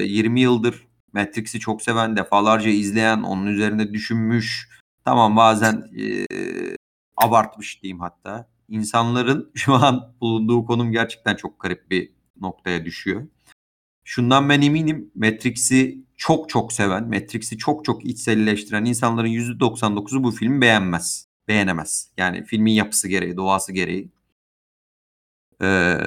20 0.05 0.41
yıldır 0.41 0.88
Matrix'i 1.14 1.59
çok 1.59 1.82
seven, 1.82 2.18
defalarca 2.18 2.70
izleyen, 2.70 3.22
onun 3.22 3.47
üzerine 3.47 3.93
düşünmüş, 3.93 4.70
tamam 5.05 5.36
bazen, 5.38 5.84
eee, 5.93 6.26
abartmış 7.18 7.84
diyeyim 7.84 7.99
hatta. 7.99 8.49
İnsanların 8.70 9.51
şu 9.55 9.74
an 9.74 10.14
bulunduğu 10.22 10.66
konum 10.66 10.91
gerçekten 10.91 11.36
çok 11.36 11.59
garip 11.59 11.91
bir 11.91 12.12
noktaya 12.41 12.86
düşüyor. 12.86 13.28
Şundan 14.03 14.49
ben 14.49 14.62
eminim, 14.62 15.12
Matrix'i 15.16 15.99
çok 16.18 16.49
çok 16.49 16.74
seven, 16.74 17.07
Matrix'i 17.09 17.57
çok 17.57 17.86
çok 17.86 18.05
içselleştiren 18.05 18.86
insanların 18.86 19.28
%99'u 19.28 20.24
bu 20.24 20.32
filmi 20.32 20.62
beğenmez, 20.62 21.28
beğenemez. 21.47 22.12
Yani 22.18 22.43
filmin 22.45 22.72
yapısı 22.74 23.07
gereği, 23.07 23.38
doğası 23.38 23.74
gereği. 23.74 24.09
Eee, 25.62 25.97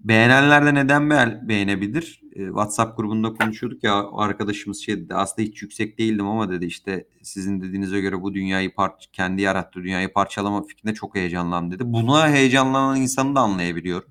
beğenenler 0.00 0.66
de 0.66 0.74
neden 0.74 1.10
beğen 1.10 1.48
beğenebilir? 1.48 2.20
Eee, 2.36 2.46
WhatsApp 2.46 2.96
grubunda 2.96 3.32
konuşuyorduk 3.34 3.84
ya, 3.84 4.06
arkadaşımız 4.12 4.78
şey 4.78 4.96
dedi, 5.00 5.14
"Aslında 5.14 5.48
hiç 5.48 5.62
yüksek 5.62 5.98
değildim 5.98 6.26
ama" 6.26 6.50
dedi, 6.50 6.66
"işte, 6.66 7.08
sizin 7.22 7.60
dediğinize 7.60 8.00
göre 8.00 8.22
bu 8.22 8.34
dünyayı 8.34 8.74
parç 8.74 9.08
kendi 9.12 9.42
yarattığı 9.42 9.82
dünyayı 9.82 10.12
parçalama 10.12 10.62
fikrine 10.62 10.94
çok 10.94 11.14
heyecanlandım." 11.16 11.70
dedi. 11.72 11.82
Buna 11.92 12.28
heyecanlanan 12.30 12.96
insanı 13.00 13.34
da 13.36 13.40
anlayabiliyorum. 13.40 14.08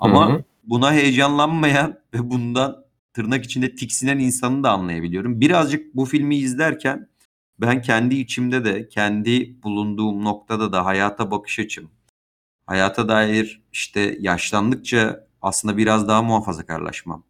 Ama 0.00 0.30
hı. 0.34 0.44
buna 0.64 0.92
heyecanlanmayan 0.92 1.98
ve 2.14 2.30
bundan 2.30 2.84
tırnak 3.14 3.44
içinde 3.44 3.74
tiksinen 3.74 4.18
insanı 4.18 4.62
da 4.64 4.70
anlayabiliyorum. 4.70 5.40
Birazcık 5.40 5.96
bu 5.96 6.04
filmi 6.04 6.36
izlerken 6.36 7.08
ben 7.60 7.82
kendi 7.82 8.14
içimde 8.14 8.64
de, 8.64 8.88
kendi 8.88 9.62
bulunduğum 9.62 10.24
noktada 10.24 10.72
da 10.72 10.84
hayata 10.86 11.30
bakış 11.30 11.58
açım, 11.58 11.90
hayata 12.66 13.08
dair, 13.08 13.62
işte, 13.72 14.16
yaşlandıkça 14.20 15.26
aslında 15.42 15.76
biraz 15.76 16.08
daha 16.08 16.22
muhafazakarlaşmam. 16.22 17.24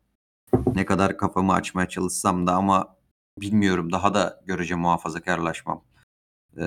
Ne 0.74 0.84
kadar 0.86 1.16
kafamı 1.16 1.52
açmaya 1.52 1.88
çalışsam 1.88 2.46
da 2.46 2.54
ama 2.54 2.96
bilmiyorum 3.40 3.92
daha 3.92 4.14
da 4.14 4.42
görece 4.46 4.74
muhafazakarlaşmam. 4.74 5.84
Eee, 6.56 6.66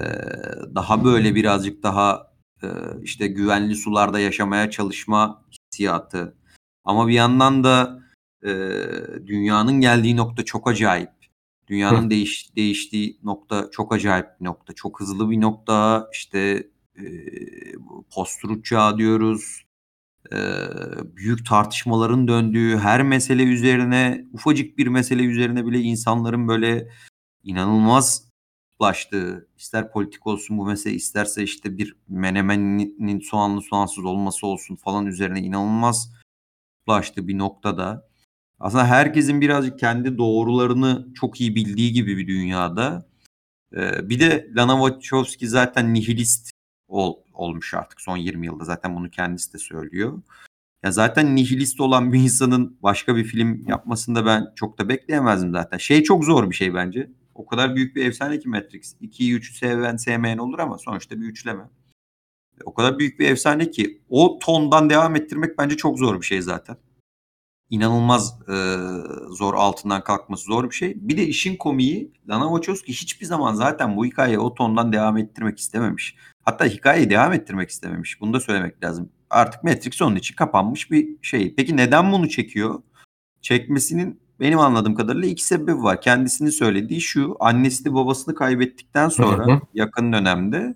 daha 0.75 1.03
böyle 1.05 1.35
birazcık 1.35 1.83
daha, 1.83 2.31
eee, 2.63 2.69
işte, 3.03 3.27
güvenli 3.27 3.75
sularda 3.75 4.19
yaşamaya 4.19 4.69
çalışma 4.71 5.43
hissiyatı 5.51 6.35
ama 6.85 7.07
bir 7.07 7.13
yandan 7.13 7.63
da, 7.63 7.99
eee, 8.43 9.27
dünyanın 9.27 9.81
geldiği 9.81 10.17
nokta 10.17 10.45
çok 10.45 10.67
acayip. 10.67 11.09
Dünyanın 11.67 12.09
değiş 12.09 12.55
değiştiği 12.55 13.19
nokta 13.23 13.71
çok 13.71 13.93
acayip 13.93 14.27
bir 14.39 14.45
nokta. 14.45 14.73
Çok 14.73 14.99
hızlı 15.01 15.29
bir 15.31 15.41
nokta. 15.41 16.09
İşte, 16.13 16.67
eee, 16.99 17.73
post-truth 18.15 18.97
diyoruz. 18.97 19.65
Eee, 20.33 20.67
büyük 21.17 21.45
tartışmaların 21.45 22.27
döndüğü, 22.27 22.77
her 22.77 23.03
mesele 23.03 23.43
üzerine, 23.43 24.25
ufacık 24.33 24.77
bir 24.77 24.87
mesele 24.87 25.23
üzerine 25.23 25.65
bile 25.67 25.79
insanların 25.81 26.47
böyle 26.47 26.89
inanılmaz 27.43 28.29
kutuplaştığı, 28.71 29.47
ister 29.57 29.91
politik 29.91 30.27
olsun 30.27 30.57
bu 30.57 30.65
mesele, 30.65 30.93
isterse, 30.95 31.43
işte, 31.43 31.77
bir 31.77 31.95
menemeninin 32.09 33.19
soğanlı 33.19 33.61
soğansız 33.61 34.05
olması 34.05 34.47
olsun 34.47 34.75
falan 34.75 35.05
üzerine 35.07 35.39
inanılmaz 35.41 36.11
kutuplaştığı 36.79 37.27
bir 37.27 37.37
noktada, 37.37 38.09
aslında 38.59 38.87
herkesin 38.87 39.41
birazcık 39.41 39.79
kendi 39.79 40.17
doğrularını 40.17 41.07
çok 41.15 41.41
iyi 41.41 41.55
bildiği 41.55 41.93
gibi 41.93 42.17
bir 42.17 42.27
dünyada, 42.27 43.07
eee, 43.77 44.01
bir 44.03 44.21
de 44.21 44.49
Lana 44.57 44.89
Wachowski 44.89 45.49
zaten 45.49 45.93
nihilist 45.93 46.51
ol 46.87 47.15
olmuş 47.33 47.73
artık 47.73 48.01
son 48.01 48.17
20 48.17 48.45
yılda. 48.45 48.63
Zaten 48.63 48.95
bunu 48.95 49.09
kendisi 49.09 49.53
de 49.53 49.57
söylüyor. 49.57 50.21
Ya, 50.83 50.91
zaten 50.91 51.35
nihilist 51.35 51.79
olan 51.81 52.13
bir 52.13 52.19
insanın 52.19 52.77
başka 52.83 53.15
bir 53.15 53.23
film 53.23 53.65
yapmasını 53.67 54.15
da 54.15 54.25
ben 54.25 54.53
çok 54.55 54.77
da 54.77 54.89
bekleyemezdim 54.89 55.51
zaten. 55.51 55.77
Şey 55.77 56.03
çok 56.03 56.25
zor 56.25 56.49
bir 56.49 56.55
şey 56.55 56.73
bence. 56.73 57.11
O 57.35 57.45
kadar 57.45 57.75
büyük 57.75 57.95
bir 57.95 58.05
efsane 58.05 58.39
ki 58.39 58.49
Matrix. 58.49 58.95
2'yi 59.01 59.39
3'ü 59.39 59.53
seven 59.53 59.97
sevmeyen 59.97 60.37
olur 60.37 60.59
ama 60.59 60.77
sonuçta 60.77 61.21
bir 61.21 61.25
üçleme. 61.25 61.63
O 62.65 62.73
kadar 62.73 62.99
büyük 62.99 63.19
bir 63.19 63.29
efsane 63.29 63.71
ki 63.71 64.01
o 64.09 64.39
tondan 64.39 64.89
devam 64.89 65.15
ettirmek 65.15 65.57
bence 65.57 65.77
çok 65.77 65.99
zor 65.99 66.21
bir 66.21 66.25
şey 66.25 66.41
zaten. 66.41 66.77
İnanılmaz, 67.69 68.39
eee, 68.49 68.77
zor, 69.29 69.53
altından 69.53 70.03
kalkması 70.03 70.43
zor 70.45 70.69
bir 70.69 70.75
şey. 70.75 70.93
Bir 70.95 71.17
de 71.17 71.27
işin 71.27 71.55
komiği 71.55 72.13
Lana 72.29 72.43
Wachowski 72.43 72.93
hiçbir 72.93 73.25
zaman 73.25 73.53
zaten 73.55 73.97
bu 73.97 74.05
hikâyeyi 74.05 74.39
o 74.39 74.53
tondan 74.53 74.93
devam 74.93 75.17
ettirmek 75.17 75.59
istememiş. 75.59 76.15
Hatta 76.45 76.65
hikâyeyi 76.65 77.09
devam 77.09 77.33
ettirmek 77.33 77.69
istememiş. 77.69 78.21
Bunu 78.21 78.33
da 78.33 78.39
söylemek 78.39 78.83
lazım. 78.83 79.09
Artık 79.29 79.63
Matrix 79.63 80.01
onun 80.01 80.15
için 80.15 80.35
kapanmış 80.35 80.91
bir 80.91 81.07
şey. 81.21 81.55
Peki 81.55 81.77
neden 81.77 82.11
bunu 82.11 82.29
çekiyor? 82.29 82.81
Çekmesinin 83.41 84.19
benim 84.39 84.59
anladığım 84.59 84.95
kadarıyla 84.95 85.27
2 85.27 85.45
sebebi 85.45 85.83
var. 85.83 86.01
Kendisinin 86.01 86.49
söylediği 86.49 87.01
şu: 87.01 87.37
Annesini 87.39 87.93
babasını 87.93 88.35
kaybettikten 88.35 89.09
sonra 89.09 89.55
hı. 89.55 89.61
yakın 89.73 90.13
dönemde 90.13 90.75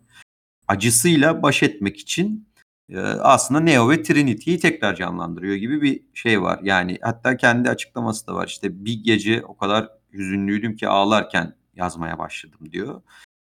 acısıyla 0.68 1.44
baş 1.44 1.64
etmek 1.64 1.98
için, 1.98 2.48
eee, 2.90 3.00
aslında 3.02 3.60
Neo 3.60 3.90
ve 3.90 4.04
Trinity'yi 4.04 4.60
tekrar 4.60 4.96
canlandırıyor 4.96 5.56
gibi 5.56 5.82
bir 5.82 6.02
şey 6.14 6.42
var. 6.42 6.60
Yani 6.64 6.98
hatta 7.02 7.38
kendi 7.38 7.70
açıklaması 7.70 8.28
da 8.28 8.36
var. 8.36 8.48
İşte, 8.48 8.86
"Bir 8.86 9.04
gece 9.04 9.46
o 9.46 9.58
kadar 9.58 9.90
hüzünlüydüm 10.14 10.76
ki 10.76 10.88
ağlarken 10.88 11.56
yazmaya 11.76 12.20
başladım." 12.20 12.60
diyor. 12.72 13.02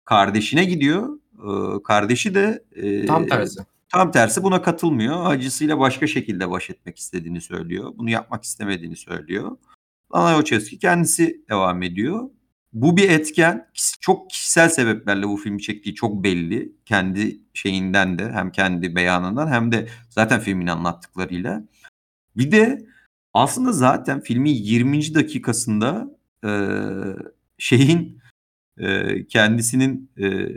Kardeşine 0.05 0.65
gidiyor. 0.65 1.20
Iıı, 1.45 1.83
kardeşi 1.83 2.35
de, 2.35 2.63
Tam 3.07 3.23
eee, 3.23 3.29
tersi. 3.29 3.59
tam 3.89 4.11
tersi 4.11 4.43
buna 4.43 4.61
katılmıyor. 4.61 5.25
Acısıyla 5.25 5.79
başka 5.79 6.07
şekilde 6.07 6.49
baş 6.49 6.69
etmek 6.69 6.99
istediğini 6.99 7.41
söylüyor. 7.41 7.93
Bunu 7.97 8.09
yapmak 8.09 8.43
istemediğini 8.43 8.95
söylüyor. 8.95 9.57
Lana 10.15 10.29
Wachowski 10.43 10.79
kendisi 10.79 11.45
devam 11.49 11.83
ediyor. 11.83 12.29
Bu 12.73 12.97
bir 12.97 13.09
etken. 13.09 13.67
Çok 14.01 14.29
kişisel 14.29 14.69
sebeplerle 14.69 15.27
bu 15.27 15.37
filmi 15.37 15.61
çektiği 15.61 15.95
çok 15.95 16.23
belli. 16.23 16.71
Kendi 16.85 17.39
şeyinden 17.53 18.19
de 18.19 18.31
hem 18.31 18.51
kendi 18.51 18.95
beyanından 18.95 19.47
hem 19.47 19.71
de 19.71 19.87
zaten 20.09 20.39
filmin 20.39 20.67
anlattıklarıyla. 20.67 21.63
Bir 22.37 22.51
de 22.51 22.85
aslında 23.33 23.71
zaten 23.71 24.21
filmin 24.21 24.51
20. 24.53 25.15
dakikasında 25.15 26.07
e, 26.45 26.49
şeyin 27.57 28.21
e, 28.77 29.25
kendisinin 29.27 30.09
e, 30.17 30.47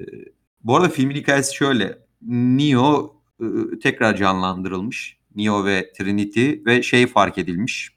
bu 0.64 0.76
arada 0.76 0.88
filmin 0.88 1.14
hikayesi 1.14 1.54
şöyle. 1.54 1.98
Neo 2.22 3.16
e, 3.40 3.44
tekrar 3.82 4.16
canlandırılmış. 4.16 5.18
Neo 5.34 5.64
ve 5.64 5.92
Trinity 5.92 6.52
ve 6.66 6.82
şey 6.82 7.06
fark 7.06 7.38
edilmiş. 7.38 7.94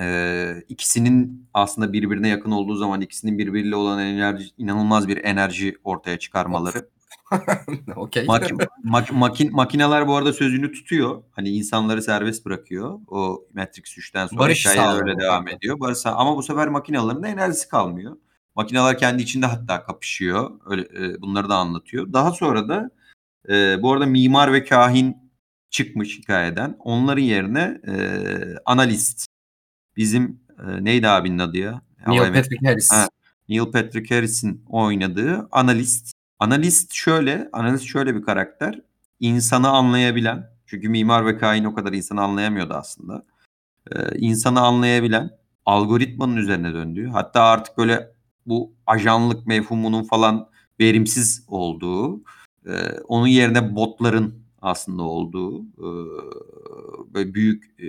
E, 0.00 0.54
ikisinin 0.68 1.48
aslında 1.54 1.92
birbirine 1.92 2.28
yakın 2.28 2.50
olduğu 2.50 2.74
zaman 2.74 3.00
ikisinin 3.00 3.38
birbiriyle 3.38 3.76
olan 3.76 3.98
enerji 3.98 4.50
inanılmaz 4.58 5.08
bir 5.08 5.24
enerji 5.24 5.76
ortaya 5.84 6.18
çıkarmaları. 6.18 6.88
Okey. 7.96 8.24
Mak, 8.24 8.50
mak, 8.84 9.12
makin, 9.12 9.52
makineler 9.52 10.08
bu 10.08 10.16
arada 10.16 10.32
sözünü 10.32 10.72
tutuyor. 10.72 11.22
Hani 11.30 11.48
insanları 11.48 12.02
serbest 12.02 12.46
bırakıyor. 12.46 13.00
O 13.06 13.44
Matrix 13.54 13.98
3'ten 13.98 14.26
sonra 14.26 14.40
Barış 14.40 14.66
hikaye 14.66 15.00
öyle 15.00 15.18
devam 15.18 15.48
ediyor. 15.48 15.80
Barış 15.80 15.98
ama 16.04 16.36
bu 16.36 16.42
sefer 16.42 16.68
makinelerin 16.68 17.22
de 17.22 17.28
enerjisi 17.28 17.68
kalmıyor. 17.68 18.16
Makineler 18.56 18.98
kendi 18.98 19.22
içinde 19.22 19.46
hatta 19.46 19.82
kapışıyor. 19.82 20.50
Öyle 20.66 20.82
e, 20.82 21.20
bunları 21.22 21.48
da 21.48 21.56
anlatıyor. 21.56 22.12
Daha 22.12 22.32
sonra 22.32 22.68
da 22.68 22.90
e, 23.48 23.82
bu 23.82 23.92
arada 23.92 24.06
mimar 24.06 24.52
ve 24.52 24.64
kahin 24.64 25.16
çıkmış 25.70 26.18
hikayeden. 26.18 26.76
Onların 26.78 27.22
yerine 27.22 27.80
e, 27.86 27.94
analist. 28.64 29.26
Bizim 29.96 30.40
e, 30.58 30.84
neydi 30.84 31.08
abinin 31.08 31.38
adı 31.38 31.58
ya? 31.58 31.82
Neil 32.06 32.18
Hava 32.18 32.32
Patrick 32.32 32.68
Harris. 32.68 32.92
Ha. 32.92 33.08
Neil 33.48 33.64
Patrick 33.72 34.14
Harris'in 34.14 34.64
oynadığı 34.68 35.48
analist. 35.52 36.12
Analist 36.38 36.94
şöyle, 36.94 37.48
analist 37.52 37.84
şöyle 37.84 38.14
bir 38.14 38.22
karakter. 38.22 38.80
İnsanı 39.20 39.68
anlayabilen, 39.68 40.50
çünkü 40.66 40.88
mimar 40.88 41.26
ve 41.26 41.38
kain 41.38 41.64
o 41.64 41.74
kadar 41.74 41.92
insanı 41.92 42.22
anlayamıyordu 42.22 42.74
aslında. 42.74 43.26
Ee, 43.92 44.18
insanı 44.18 44.60
anlayabilen, 44.60 45.30
algoritmanın 45.66 46.36
üzerine 46.36 46.74
döndüğü, 46.74 47.08
hatta 47.08 47.42
artık 47.42 47.78
böyle 47.78 48.10
bu 48.46 48.72
ajanlık 48.86 49.46
mefhumunun 49.46 50.02
falan 50.02 50.48
verimsiz 50.80 51.44
olduğu, 51.48 52.22
e, 52.66 52.72
onun 53.08 53.26
yerine 53.26 53.76
botların 53.76 54.34
aslında 54.62 55.02
olduğu, 55.02 55.62
e, 55.62 55.88
böyle 57.14 57.34
büyük 57.34 57.64
e, 57.80 57.86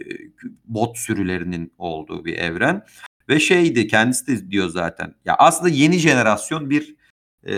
bot 0.65 0.97
sürülerinin 0.97 1.73
olduğu 1.77 2.25
bir 2.25 2.37
evren. 2.37 2.85
Ve 3.29 3.39
şeydi 3.39 3.87
kendisi 3.87 4.27
de 4.27 4.51
diyor 4.51 4.69
zaten. 4.69 5.15
Ya 5.25 5.35
aslında 5.39 5.69
yeni 5.69 5.97
jenerasyon 5.97 6.69
bir 6.69 6.95
e, 7.47 7.53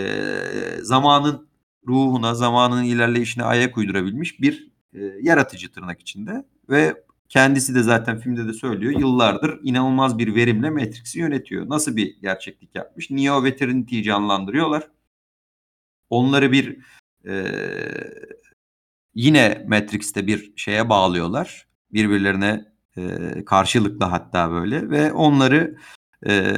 zamanın 0.82 1.48
ruhuna, 1.86 2.34
zamanın 2.34 2.84
ilerleyişine 2.84 3.44
ayak 3.44 3.78
uydurabilmiş 3.78 4.40
bir 4.40 4.70
e, 4.94 5.00
yaratıcı 5.22 5.72
tırnak 5.72 6.00
içinde. 6.00 6.44
Ve 6.68 7.04
kendisi 7.34 7.74
de 7.74 7.82
zaten 7.82 8.18
filmde 8.18 8.48
de 8.48 8.52
söylüyor. 8.52 9.00
Yıllardır 9.00 9.60
inanılmaz 9.62 10.18
bir 10.18 10.34
verimle 10.34 10.70
Matrix'i 10.70 11.18
yönetiyor. 11.18 11.68
Nasıl 11.68 11.96
bir 11.96 12.16
gerçeklik 12.22 12.74
yapmış? 12.74 13.10
Neo 13.10 13.44
ve 13.44 13.56
Trinity'yi 13.56 14.02
canlandırıyorlar. 14.02 14.88
Onları 16.10 16.52
bir 16.52 16.78
e, 17.26 17.46
yine 19.14 19.64
Matrix'te 19.68 20.26
bir 20.26 20.52
şeye 20.56 20.88
bağlıyorlar. 20.88 21.66
Birbirlerine 21.92 22.64
e, 22.96 23.44
karşılıklı 23.46 24.04
hatta 24.04 24.50
böyle 24.50 24.90
ve 24.90 25.12
onları 25.12 25.78
e, 26.26 26.54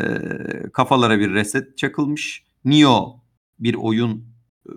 kafalara 0.73 1.19
bir 1.19 1.31
reset 1.31 1.79
çakılmış. 1.79 2.45
Neo 2.65 3.21
bir 3.59 3.75
oyun 3.75 4.25
e, 4.67 4.73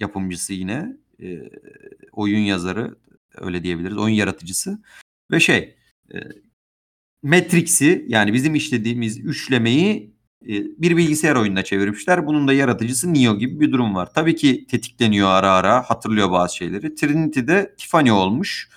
yapımcısı 0.00 0.52
yine 0.52 0.96
e, 1.22 1.50
oyun 2.12 2.38
yazarı 2.38 2.96
öyle 3.34 3.62
diyebiliriz 3.62 3.98
oyun 3.98 4.14
yaratıcısı 4.14 4.78
ve 5.30 5.40
şey 5.40 5.76
e, 6.14 6.16
Matrix'i 7.22 8.04
yani 8.08 8.32
bizim 8.32 8.54
işlediğimiz 8.54 9.18
üçlemeyi 9.18 10.18
e, 10.42 10.52
bir 10.78 10.96
bilgisayar 10.96 11.36
oyununa 11.36 11.64
çevirmişler. 11.64 12.26
Bunun 12.26 12.48
da 12.48 12.52
yaratıcısı 12.52 13.14
Neo 13.14 13.38
gibi 13.38 13.60
bir 13.60 13.72
durum 13.72 13.94
var. 13.94 14.12
Tabii 14.14 14.36
ki 14.36 14.66
tetikleniyor 14.66 15.28
ara 15.28 15.52
ara 15.52 15.82
hatırlıyor 15.82 16.30
bazı 16.30 16.56
şeyleri. 16.56 16.94
Trinity'de 16.94 17.74
Tiffany 17.78 18.12
olmuş. 18.12 18.70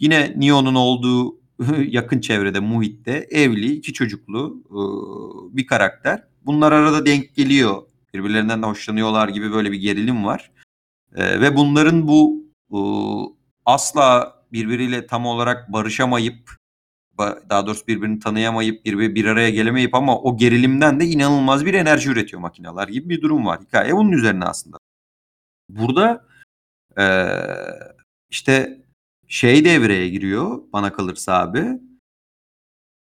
Yine 0.00 0.34
Neo'nun 0.36 0.74
olduğu 0.74 1.40
yakın 1.86 2.20
çevrede, 2.20 2.60
muhitte 2.60 3.28
evli, 3.30 3.72
iki 3.72 3.92
çocuklu 3.92 4.62
e, 4.70 4.80
bir 5.56 5.66
karakter. 5.66 6.24
Bunlar 6.46 6.72
arada 6.72 7.06
denk 7.06 7.34
geliyor. 7.34 7.82
Birbirlerinden 8.14 8.62
de 8.62 8.66
hoşlanıyorlar 8.66 9.28
gibi 9.28 9.52
böyle 9.52 9.72
bir 9.72 9.78
gerilim 9.78 10.24
var. 10.24 10.50
E, 11.14 11.40
ve 11.40 11.56
bunların 11.56 12.08
bu 12.08 12.44
e, 12.72 12.78
asla 13.64 14.37
birbiriyle 14.52 15.06
tam 15.06 15.26
olarak 15.26 15.72
barışamayıp 15.72 16.56
ba- 17.18 17.50
daha 17.50 17.66
doğrusu 17.66 17.86
birbirini 17.86 18.18
tanıyamayıp 18.18 18.84
bir, 18.84 19.14
bir 19.14 19.24
araya 19.24 19.50
gelemeyip 19.50 19.94
ama 19.94 20.20
o 20.20 20.36
gerilimden 20.36 21.00
de 21.00 21.06
inanılmaz 21.06 21.66
bir 21.66 21.74
enerji 21.74 22.10
üretiyor 22.10 22.42
makineler 22.42 22.88
gibi 22.88 23.08
bir 23.08 23.22
durum 23.22 23.46
var. 23.46 23.60
Hikaye 23.60 23.96
bunun 23.96 24.12
üzerine 24.12 24.44
aslında. 24.44 24.78
Burada 25.68 26.26
e, 26.98 27.06
işte 28.30 28.82
şey 29.28 29.64
devreye 29.64 30.08
giriyor 30.08 30.62
bana 30.72 30.92
kalırsa 30.92 31.40
abi. 31.40 31.80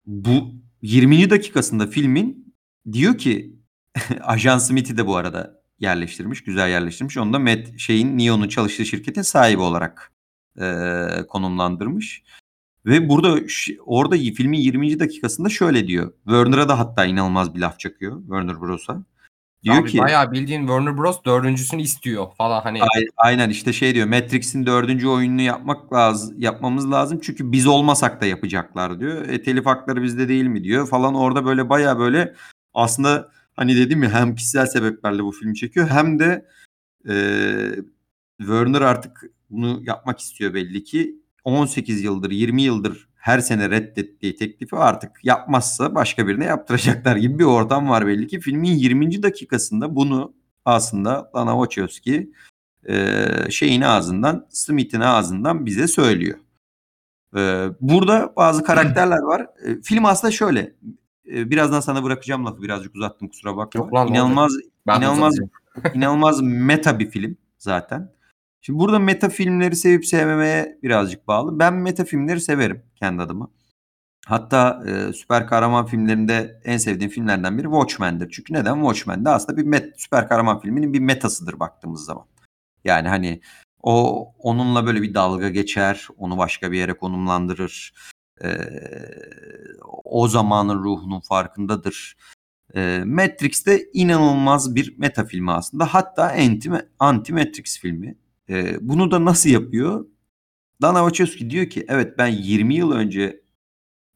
Bu 0.06 0.54
20. 0.82 1.30
dakikasında 1.30 1.86
filmin 1.86 2.54
diyor 2.92 3.18
ki 3.18 3.56
Ajan 4.20 4.58
Smith'i 4.58 4.96
de 4.96 5.06
bu 5.06 5.16
arada 5.16 5.62
yerleştirmiş, 5.78 6.44
güzel 6.44 6.68
yerleştirmiş. 6.68 7.16
Onu 7.16 7.32
da 7.32 7.38
Matt 7.38 7.78
şeyin 7.78 8.18
Neo'nun 8.18 8.48
çalıştığı 8.48 8.86
şirketin 8.86 9.22
sahibi 9.22 9.60
olarak 9.60 10.12
e, 10.60 11.26
konumlandırmış. 11.28 12.22
Ve 12.86 13.08
burada 13.08 13.38
orada 13.86 14.16
filmin 14.16 14.58
20. 14.58 15.00
dakikasında 15.00 15.48
şöyle 15.48 15.86
diyor. 15.86 16.12
Werner'a 16.24 16.68
da 16.68 16.78
hatta 16.78 17.04
inanılmaz 17.04 17.54
bir 17.54 17.60
laf 17.60 17.78
çakıyor 17.78 18.20
Warner 18.20 18.60
Bros'a. 18.60 19.04
Diyor 19.62 19.76
Abi 19.76 19.90
ki 19.90 19.98
bayağı 19.98 20.32
bildiğin 20.32 20.60
Warner 20.60 20.98
Bros 20.98 21.24
dördüncüsünü 21.24 21.82
istiyor 21.82 22.26
falan 22.38 22.60
hani. 22.60 22.82
Ay- 22.82 23.06
aynen 23.16 23.50
işte 23.50 23.72
şey 23.72 23.94
diyor 23.94 24.06
Matrix'in 24.06 24.66
dördüncü 24.66 25.08
oyununu 25.08 25.42
yapmak 25.42 25.92
lazım 25.92 26.34
yapmamız 26.38 26.90
lazım 26.90 27.20
çünkü 27.22 27.52
biz 27.52 27.66
olmasak 27.66 28.20
da 28.20 28.26
yapacaklar 28.26 29.00
diyor. 29.00 29.28
E, 29.28 29.42
telif 29.42 29.66
hakları 29.66 30.02
bizde 30.02 30.28
değil 30.28 30.44
mi 30.44 30.64
diyor 30.64 30.88
falan 30.88 31.14
orada 31.14 31.44
böyle 31.44 31.68
baya 31.68 31.98
böyle 31.98 32.34
aslında 32.74 33.30
hani 33.56 33.76
dedim 33.76 34.02
ya 34.02 34.10
hem 34.10 34.34
kişisel 34.34 34.66
sebeplerle 34.66 35.24
bu 35.24 35.32
filmi 35.32 35.54
çekiyor 35.54 35.88
hem 35.88 36.18
de 36.18 36.46
e, 37.08 37.14
Werner 38.38 38.80
artık 38.80 39.24
bunu 39.52 39.80
yapmak 39.82 40.20
istiyor 40.20 40.54
belli 40.54 40.84
ki 40.84 41.16
18 41.44 42.02
yıldır 42.02 42.30
20 42.30 42.62
yıldır 42.62 43.08
her 43.22 43.38
sene 43.40 43.70
reddettiği 43.70 44.36
teklifi 44.36 44.76
artık 44.76 45.24
yapmazsa 45.24 45.94
başka 45.94 46.26
birine 46.26 46.44
yaptıracaklar 46.44 47.16
gibi 47.16 47.38
bir 47.38 47.44
ortam 47.44 47.88
var 47.88 48.06
belli 48.06 48.26
ki. 48.26 48.40
Filmin 48.40 48.72
20. 48.72 49.22
dakikasında 49.22 49.96
bunu 49.96 50.34
aslında 50.64 51.30
Lana 51.36 51.52
Wachowski 51.52 52.32
e, 52.88 53.26
şeyin 53.50 53.80
ağzından, 53.80 54.46
Smith'in 54.50 55.00
ağzından 55.00 55.66
bize 55.66 55.86
söylüyor. 55.86 56.38
E, 57.36 57.68
burada 57.80 58.32
bazı 58.36 58.64
karakterler 58.64 59.18
var. 59.18 59.46
E, 59.64 59.80
film 59.82 60.04
aslında 60.04 60.30
şöyle. 60.30 60.74
E, 61.30 61.50
birazdan 61.50 61.80
sana 61.80 62.02
bırakacağım 62.02 62.46
lafı. 62.46 62.62
Birazcık 62.62 62.94
uzattım 62.94 63.28
kusura 63.28 63.56
bakma. 63.56 63.78
Yok 63.78 63.94
lan, 63.94 64.08
İnanılmaz 64.08 64.52
Ben 64.86 65.00
inanılmaz 65.00 65.34
inanılmaz 65.94 66.40
meta 66.42 66.98
bir 66.98 67.10
film 67.10 67.36
zaten. 67.58 68.12
Şimdi 68.62 68.78
burada 68.78 68.98
meta 68.98 69.28
filmleri 69.28 69.76
sevip 69.76 70.06
sevmemeye 70.06 70.78
birazcık 70.82 71.28
bağlı. 71.28 71.58
Ben 71.58 71.74
meta 71.74 72.04
filmleri 72.04 72.40
severim 72.40 72.82
kendi 72.96 73.22
adıma. 73.22 73.50
Hatta 74.26 74.84
e, 74.86 75.12
süper 75.12 75.46
kahraman 75.46 75.86
filmlerinde 75.86 76.60
en 76.64 76.76
sevdiğim 76.76 77.10
filmlerden 77.10 77.58
biri 77.58 77.64
Watchmen'dir. 77.64 78.30
Çünkü 78.30 78.52
neden? 78.52 78.74
Watchmen 78.74 79.24
aslında 79.24 79.58
bir 79.58 79.64
met, 79.64 80.00
süper 80.00 80.28
kahraman 80.28 80.60
filminin 80.60 80.92
bir 80.92 81.00
metasıdır 81.00 81.60
baktığımız 81.60 82.04
zaman. 82.04 82.26
Yani 82.84 83.08
hani 83.08 83.40
o 83.82 84.26
onunla 84.38 84.86
böyle 84.86 85.02
bir 85.02 85.14
dalga 85.14 85.48
geçer, 85.48 86.08
onu 86.18 86.38
başka 86.38 86.72
bir 86.72 86.78
yere 86.78 86.92
konumlandırır. 86.92 87.94
E, 88.44 88.48
o 90.04 90.28
zamanın 90.28 90.84
ruhunun 90.84 91.20
farkındadır. 91.20 92.16
E, 92.74 93.02
Matrix 93.06 93.66
de 93.66 93.90
inanılmaz 93.92 94.74
bir 94.74 94.98
meta 94.98 95.24
filmi 95.24 95.52
aslında. 95.52 95.94
Hatta 95.94 96.34
anti, 96.38 96.70
anti 96.98 97.32
Matrix 97.32 97.78
filmi. 97.80 98.16
E, 98.48 98.76
bunu 98.88 99.10
da 99.10 99.24
nasıl 99.24 99.50
yapıyor? 99.50 100.06
Lana 100.82 100.98
Wachowski 100.98 101.50
diyor 101.50 101.66
ki 101.66 101.86
evet 101.88 102.18
ben 102.18 102.28
20 102.28 102.74
yıl 102.74 102.92
önce 102.92 103.42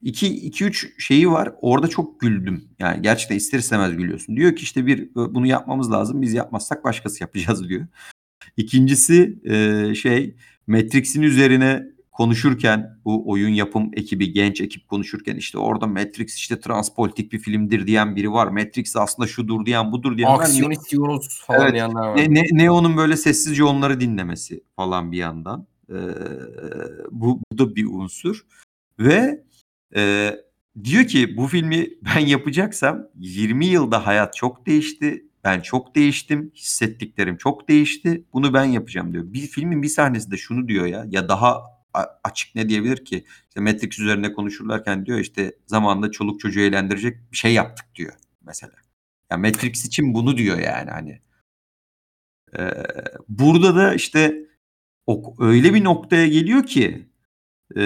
2-3 0.02 1.00
şeyi 1.00 1.30
var 1.30 1.52
orada 1.60 1.88
çok 1.88 2.20
güldüm. 2.20 2.68
Yani 2.78 3.02
gerçekten 3.02 3.36
ister 3.36 3.58
istemez 3.58 3.96
gülüyorsun. 3.96 4.36
Diyor 4.36 4.56
ki 4.56 4.62
işte 4.62 4.86
bir 4.86 5.14
bunu 5.14 5.46
yapmamız 5.46 5.92
lazım 5.92 6.22
biz 6.22 6.34
yapmazsak 6.34 6.84
başkası 6.84 7.22
yapacağız 7.22 7.68
diyor. 7.68 7.86
İkincisi 8.56 9.38
e, 9.44 9.94
şey 9.94 10.36
Matrix'in 10.66 11.22
üzerine 11.22 11.95
konuşurken 12.16 12.98
bu 13.04 13.30
oyun 13.30 13.48
yapım 13.48 13.90
ekibi, 13.92 14.32
genç 14.32 14.60
ekip 14.60 14.88
konuşurken 14.88 15.36
işte 15.36 15.58
orada 15.58 15.86
Matrix 15.86 16.34
işte 16.34 16.60
transpolitik 16.60 17.32
bir 17.32 17.38
filmdir 17.38 17.86
diyen 17.86 18.16
biri 18.16 18.32
var. 18.32 18.46
Matrix 18.46 18.96
aslında 18.96 19.28
şudur 19.28 19.66
diyen 19.66 19.92
budur 19.92 20.16
diyen 20.18 20.30
Aksiyon 20.30 20.70
istiyoruz 20.70 21.42
falan 21.46 21.62
Evet. 21.62 21.72
diyenler 21.72 22.00
var. 22.00 22.16
ne, 22.16 22.34
ne, 22.34 22.42
Neo'nun 22.52 22.96
böyle 22.96 23.16
sessizce 23.16 23.64
onları 23.64 24.00
dinlemesi 24.00 24.64
falan 24.76 25.12
bir 25.12 25.18
yandan. 25.18 25.66
Ee, 25.90 25.94
bu, 27.10 27.40
bu 27.52 27.58
da 27.58 27.76
bir 27.76 27.86
unsur. 27.86 28.46
Ve 28.98 29.44
e, 29.96 30.32
diyor 30.84 31.04
ki 31.04 31.36
bu 31.36 31.46
filmi 31.46 31.88
ben 32.02 32.26
yapacaksam 32.26 33.02
20 33.18 33.66
yılda 33.66 34.06
hayat 34.06 34.36
çok 34.36 34.66
değişti. 34.66 35.26
Ben 35.44 35.60
çok 35.60 35.94
değiştim. 35.94 36.52
Hissettiklerim 36.54 37.36
çok 37.36 37.68
değişti. 37.68 38.24
Bunu 38.32 38.54
ben 38.54 38.64
yapacağım 38.64 39.12
diyor. 39.12 39.24
Bir 39.26 39.46
filmin 39.46 39.82
bir 39.82 39.88
sahnesinde 39.88 40.36
şunu 40.36 40.68
diyor 40.68 40.86
ya. 40.86 41.06
Ya 41.08 41.28
daha 41.28 41.75
açık 42.24 42.54
ne 42.54 42.68
diyebilir 42.68 43.04
ki? 43.04 43.24
İşte 43.48 43.60
Matrix 43.60 43.98
üzerine 43.98 44.32
konuşurlarken 44.32 45.06
diyor 45.06 45.18
işte 45.18 45.52
zamanında 45.66 46.10
çoluk 46.10 46.40
çocuğu 46.40 46.60
eğlendirecek 46.60 47.32
bir 47.32 47.36
şey 47.36 47.54
yaptık 47.54 47.86
diyor 47.94 48.12
mesela. 48.46 48.72
Ya 49.30 49.36
Matrix 49.36 49.84
için 49.84 50.14
bunu 50.14 50.36
diyor 50.36 50.58
yani 50.58 50.90
hani. 50.90 51.20
Ee, 52.58 52.70
burada 53.28 53.76
da 53.76 53.94
işte 53.94 54.46
o, 55.06 55.34
öyle 55.38 55.74
bir 55.74 55.84
noktaya 55.84 56.28
geliyor 56.28 56.66
ki 56.66 57.08
e, 57.76 57.80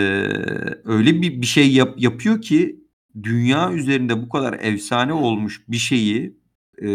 öyle 0.85 1.23
bir, 1.23 1.41
bir 1.43 1.47
şey 1.47 1.73
yap, 1.73 1.95
yapıyor 1.97 2.43
ki 2.43 2.85
dünya 3.23 3.73
üzerinde 3.73 4.23
bu 4.23 4.29
kadar 4.29 4.53
efsane 4.61 5.13
olmuş 5.13 5.69
bir 5.69 5.77
şeyi 5.77 6.41
e, 6.79 6.89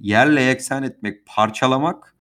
yerle 0.00 0.42
yeksan 0.42 0.82
etmek, 0.82 1.26
parçalamak 1.26 2.16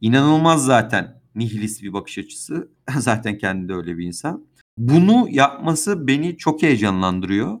inanılmaz 0.00 0.64
zaten 0.64 1.19
nihilist 1.34 1.82
bir 1.82 1.92
bakış 1.92 2.18
açısı. 2.18 2.68
zaten 2.98 3.38
kendi 3.38 3.68
de 3.68 3.74
öyle 3.74 3.98
bir 3.98 4.06
insan. 4.06 4.46
Bunu 4.78 5.26
yapması 5.30 6.06
beni 6.06 6.36
çok 6.36 6.62
heyecanlandırıyor. 6.62 7.60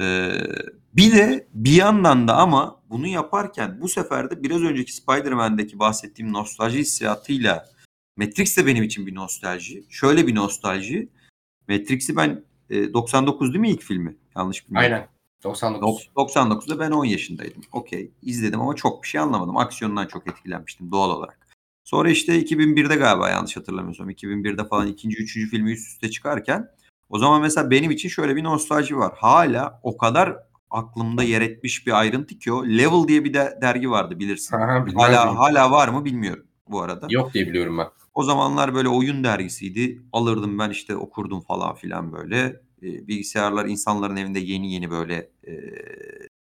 Ee, 0.00 0.32
bir 0.96 1.12
de 1.12 1.48
bir 1.54 1.72
yandan 1.72 2.28
da 2.28 2.36
ama 2.36 2.82
bunu 2.90 3.06
yaparken 3.06 3.80
bu 3.80 3.88
sefer 3.88 4.30
de 4.30 4.42
biraz 4.42 4.62
önceki 4.62 4.92
Spider-Man'deki 4.92 5.78
bahsettiğim 5.78 6.32
nostalji 6.32 6.78
hissiyatıyla 6.78 7.66
Matrix 8.16 8.56
de 8.56 8.66
benim 8.66 8.82
için 8.82 9.06
bir 9.06 9.14
nostalji. 9.14 9.84
Şöyle 9.90 10.26
bir 10.26 10.34
nostalji. 10.34 11.08
Matrix'i 11.68 12.16
ben 12.16 12.44
e, 12.70 12.92
99 12.92 13.48
değil 13.48 13.60
mi 13.60 13.70
ilk 13.70 13.82
filmi? 13.82 14.16
Yanlış 14.36 14.66
bilmiyorum. 14.66 14.92
Aynen. 14.92 15.08
99. 15.44 16.10
Dok- 16.16 16.28
99'da 16.28 16.78
ben 16.78 16.90
10 16.90 17.04
yaşındaydım. 17.04 17.62
Okey. 17.72 18.10
izledim 18.22 18.60
ama 18.60 18.74
çok 18.74 19.02
bir 19.02 19.08
şey 19.08 19.20
anlamadım. 19.20 19.56
Aksiyondan 19.56 20.06
çok 20.06 20.26
etkilenmiştim 20.26 20.90
doğal 20.90 21.10
olarak. 21.10 21.47
Sonra 21.88 22.10
işte 22.10 22.40
2001'de 22.42 22.96
galiba 22.96 23.30
yanlış 23.30 23.56
hatırlamıyorsam. 23.56 24.10
2001'de 24.10 24.68
falan 24.68 24.86
ikinci, 24.86 25.16
üçüncü 25.16 25.50
filmi 25.50 25.72
üst 25.72 25.88
üste 25.88 26.10
çıkarken 26.10 26.68
o 27.08 27.18
zaman 27.18 27.42
mesela 27.42 27.70
benim 27.70 27.90
için 27.90 28.08
şöyle 28.08 28.36
bir 28.36 28.44
nostalji 28.44 28.96
var. 28.96 29.12
Hala 29.16 29.80
o 29.82 29.96
kadar 29.96 30.36
aklımda 30.70 31.22
yer 31.22 31.40
etmiş 31.40 31.86
bir 31.86 32.00
ayrıntı 32.00 32.38
ki 32.38 32.52
o. 32.52 32.66
Level 32.66 33.08
diye 33.08 33.24
bir 33.24 33.34
de 33.34 33.58
dergi 33.62 33.90
vardı 33.90 34.18
bilirsin. 34.18 34.56
Aha, 34.56 34.86
Hala 34.94 35.38
hala 35.38 35.70
var 35.70 35.88
mı 35.88 36.04
bilmiyorum 36.04 36.46
bu 36.68 36.80
arada. 36.80 37.06
Yok 37.10 37.34
diye 37.34 37.46
biliyorum 37.46 37.78
ben. 37.78 37.86
O 38.14 38.22
zamanlar 38.22 38.74
böyle 38.74 38.88
oyun 38.88 39.24
dergisiydi. 39.24 40.02
Alırdım 40.12 40.58
ben 40.58 40.70
işte 40.70 40.96
okurdum 40.96 41.40
falan 41.40 41.74
filan 41.74 42.12
böyle. 42.12 42.60
E, 42.82 43.08
bilgisayarlar 43.08 43.66
insanların 43.66 44.16
evinde 44.16 44.40
yeni 44.40 44.72
yeni 44.72 44.90
böyle 44.90 45.30
e, 45.46 45.52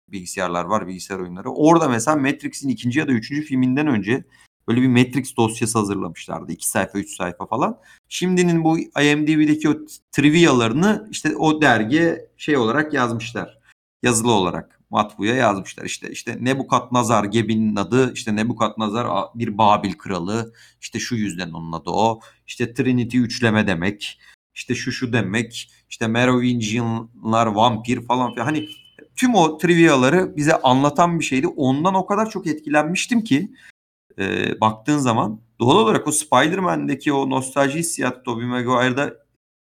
bilgisayarlar 0.08 0.66
var, 0.66 0.88
bilgisayar 0.88 1.20
oyunları. 1.20 1.50
Orada 1.50 1.90
mesela 1.90 2.18
Matrix'in 2.18 2.70
ikinci 2.70 3.00
ya 3.00 3.08
da 3.08 3.12
üçüncü 3.12 3.42
filminden 3.42 3.88
önce 3.88 4.24
böyle 4.72 4.82
bir 4.82 4.88
Matrix 4.88 5.38
dosyası 5.38 5.80
hazırlamışlardı. 5.80 6.52
iki 6.52 6.70
sayfa, 6.70 7.00
üç 7.00 7.16
sayfa 7.16 7.46
falan. 7.46 7.78
Şimdinin 8.10 8.64
bu 8.64 8.80
IMDb'deki 8.80 9.70
o 9.70 9.74
trivialarını 10.12 11.08
işte 11.12 11.36
o 11.36 11.62
dergiye 11.62 12.28
şey 12.38 12.58
olarak 12.58 12.94
yazmışlar. 12.94 13.60
Yazılı 14.04 14.32
olarak 14.32 14.80
matbuya 14.90 15.36
yazmışlar. 15.36 15.86
İşte 15.86 16.10
işte 16.12 16.38
Nebukadnezar 16.40 17.24
Gebi'nin 17.24 17.76
adı, 17.76 18.14
işte 18.14 18.36
Nebukadnezar 18.36 19.08
bir 19.36 19.58
Babil 19.58 19.94
kralı, 19.94 20.54
işte 20.82 21.00
şu 21.00 21.16
yüzden 21.16 21.52
onun 21.52 21.72
adı 21.72 21.90
o. 21.90 22.20
İşte 22.48 22.74
Trinity 22.74 23.18
üçleme 23.18 23.68
demek. 23.68 24.20
İşte 24.56 24.76
şu 24.76 24.92
şu 24.92 25.14
demek. 25.14 25.72
İşte 25.90 26.08
Merovingianlar 26.08 27.46
vampir 27.46 28.06
falan 28.06 28.34
filan. 28.34 28.46
Hani 28.46 28.70
tüm 29.16 29.36
o 29.36 29.58
triviaları 29.58 30.38
bize 30.38 30.62
anlatan 30.62 31.20
bir 31.20 31.26
şeydi. 31.26 31.48
Ondan 31.48 31.96
o 31.96 32.06
kadar 32.06 32.30
çok 32.30 32.48
etkilenmiştim 32.48 33.24
ki 33.24 33.52
e, 34.20 34.62
baktığın 34.62 34.98
zaman 34.98 35.42
doğal 35.60 35.76
olarak 35.76 36.08
o 36.08 36.12
Spider-Man'deki 36.12 37.14
o 37.14 37.30
nostalji 37.30 37.80
hissiyatı 37.80 38.24
Tobey 38.24 38.46
Maguire'da 38.46 39.14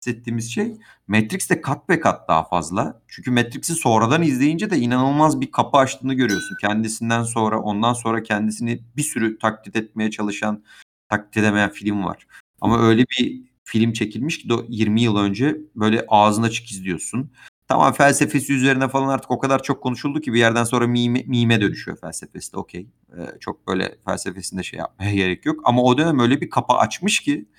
hissettiğimiz 0.01 0.53
şey 0.53 0.77
Matrix'te 1.07 1.61
kat 1.61 1.89
be 1.89 1.99
kat 1.99 2.27
daha 2.27 2.43
fazla. 2.43 3.01
Çünkü 3.07 3.31
Matrix'i 3.31 3.73
sonradan 3.73 4.21
izleyince 4.23 4.69
de 4.69 4.77
inanılmaz 4.77 5.41
bir 5.41 5.51
kapı 5.51 5.77
açtığını 5.77 6.13
görüyorsun. 6.13 6.57
Kendisinden 6.61 7.23
sonra 7.23 7.59
ondan 7.61 7.93
sonra 7.93 8.23
kendisini 8.23 8.81
bir 8.97 9.03
sürü 9.03 9.37
taklit 9.37 9.75
etmeye 9.75 10.11
çalışan 10.11 10.63
taklit 11.09 11.37
edemeyen 11.37 11.69
film 11.69 12.05
var. 12.05 12.27
Ama 12.61 12.79
öyle 12.79 13.05
bir 13.19 13.41
film 13.63 13.93
çekilmiş 13.93 14.39
ki 14.39 14.49
20 14.69 15.01
yıl 15.01 15.17
önce 15.17 15.57
böyle 15.75 16.05
ağzına 16.07 16.45
açık 16.45 16.71
izliyorsun. 16.71 17.31
Tamam 17.69 17.93
felsefesi 17.93 18.53
üzerine 18.53 18.87
falan 18.87 19.07
artık 19.07 19.31
o 19.31 19.39
kadar 19.39 19.63
çok 19.63 19.83
konuşuldu 19.83 20.21
ki 20.21 20.33
bir 20.33 20.39
yerden 20.39 20.63
sonra 20.63 20.87
mime, 20.87 21.23
mime 21.27 21.61
dönüşüyor 21.61 21.97
felsefesi 21.97 22.53
de 22.53 22.57
okey. 22.57 22.87
Ee, 23.17 23.39
çok 23.39 23.67
böyle 23.67 23.95
felsefesinde 24.05 24.63
şey 24.63 24.79
yapmaya 24.79 25.13
gerek 25.15 25.45
yok. 25.45 25.61
Ama 25.63 25.81
o 25.81 25.97
dönem 25.97 26.19
öyle 26.19 26.41
bir 26.41 26.49
kapı 26.49 26.73
açmış 26.73 27.19
ki 27.19 27.49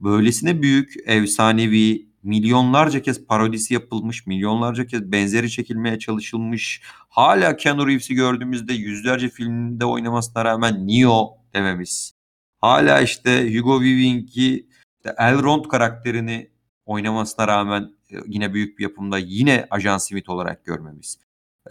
böylesine 0.00 0.62
büyük, 0.62 0.94
efsanevi, 1.06 2.08
milyonlarca 2.22 3.02
kez 3.02 3.26
parodisi 3.26 3.74
yapılmış, 3.74 4.26
milyonlarca 4.26 4.86
kez 4.86 5.12
benzeri 5.12 5.50
çekilmeye 5.50 5.98
çalışılmış. 5.98 6.82
Hala 7.08 7.56
Keanu 7.56 7.88
Reeves'i 7.88 8.14
gördüğümüzde 8.14 8.72
yüzlerce 8.74 9.28
filmde 9.28 9.84
oynamasına 9.84 10.44
rağmen 10.44 10.88
Neo 10.88 11.38
dememiz. 11.54 12.14
Hala 12.60 13.00
işte 13.00 13.58
Hugo 13.58 13.78
Weaving'i 13.78 14.66
işte 15.04 15.14
Elrond 15.18 15.64
karakterini 15.64 16.51
oynamasına 16.92 17.48
rağmen 17.48 17.90
yine 18.26 18.54
büyük 18.54 18.78
bir 18.78 18.82
yapımda 18.82 19.18
yine 19.18 19.66
Ajan 19.70 19.98
Smith 19.98 20.30
olarak 20.30 20.64
görmemiz. 20.64 21.18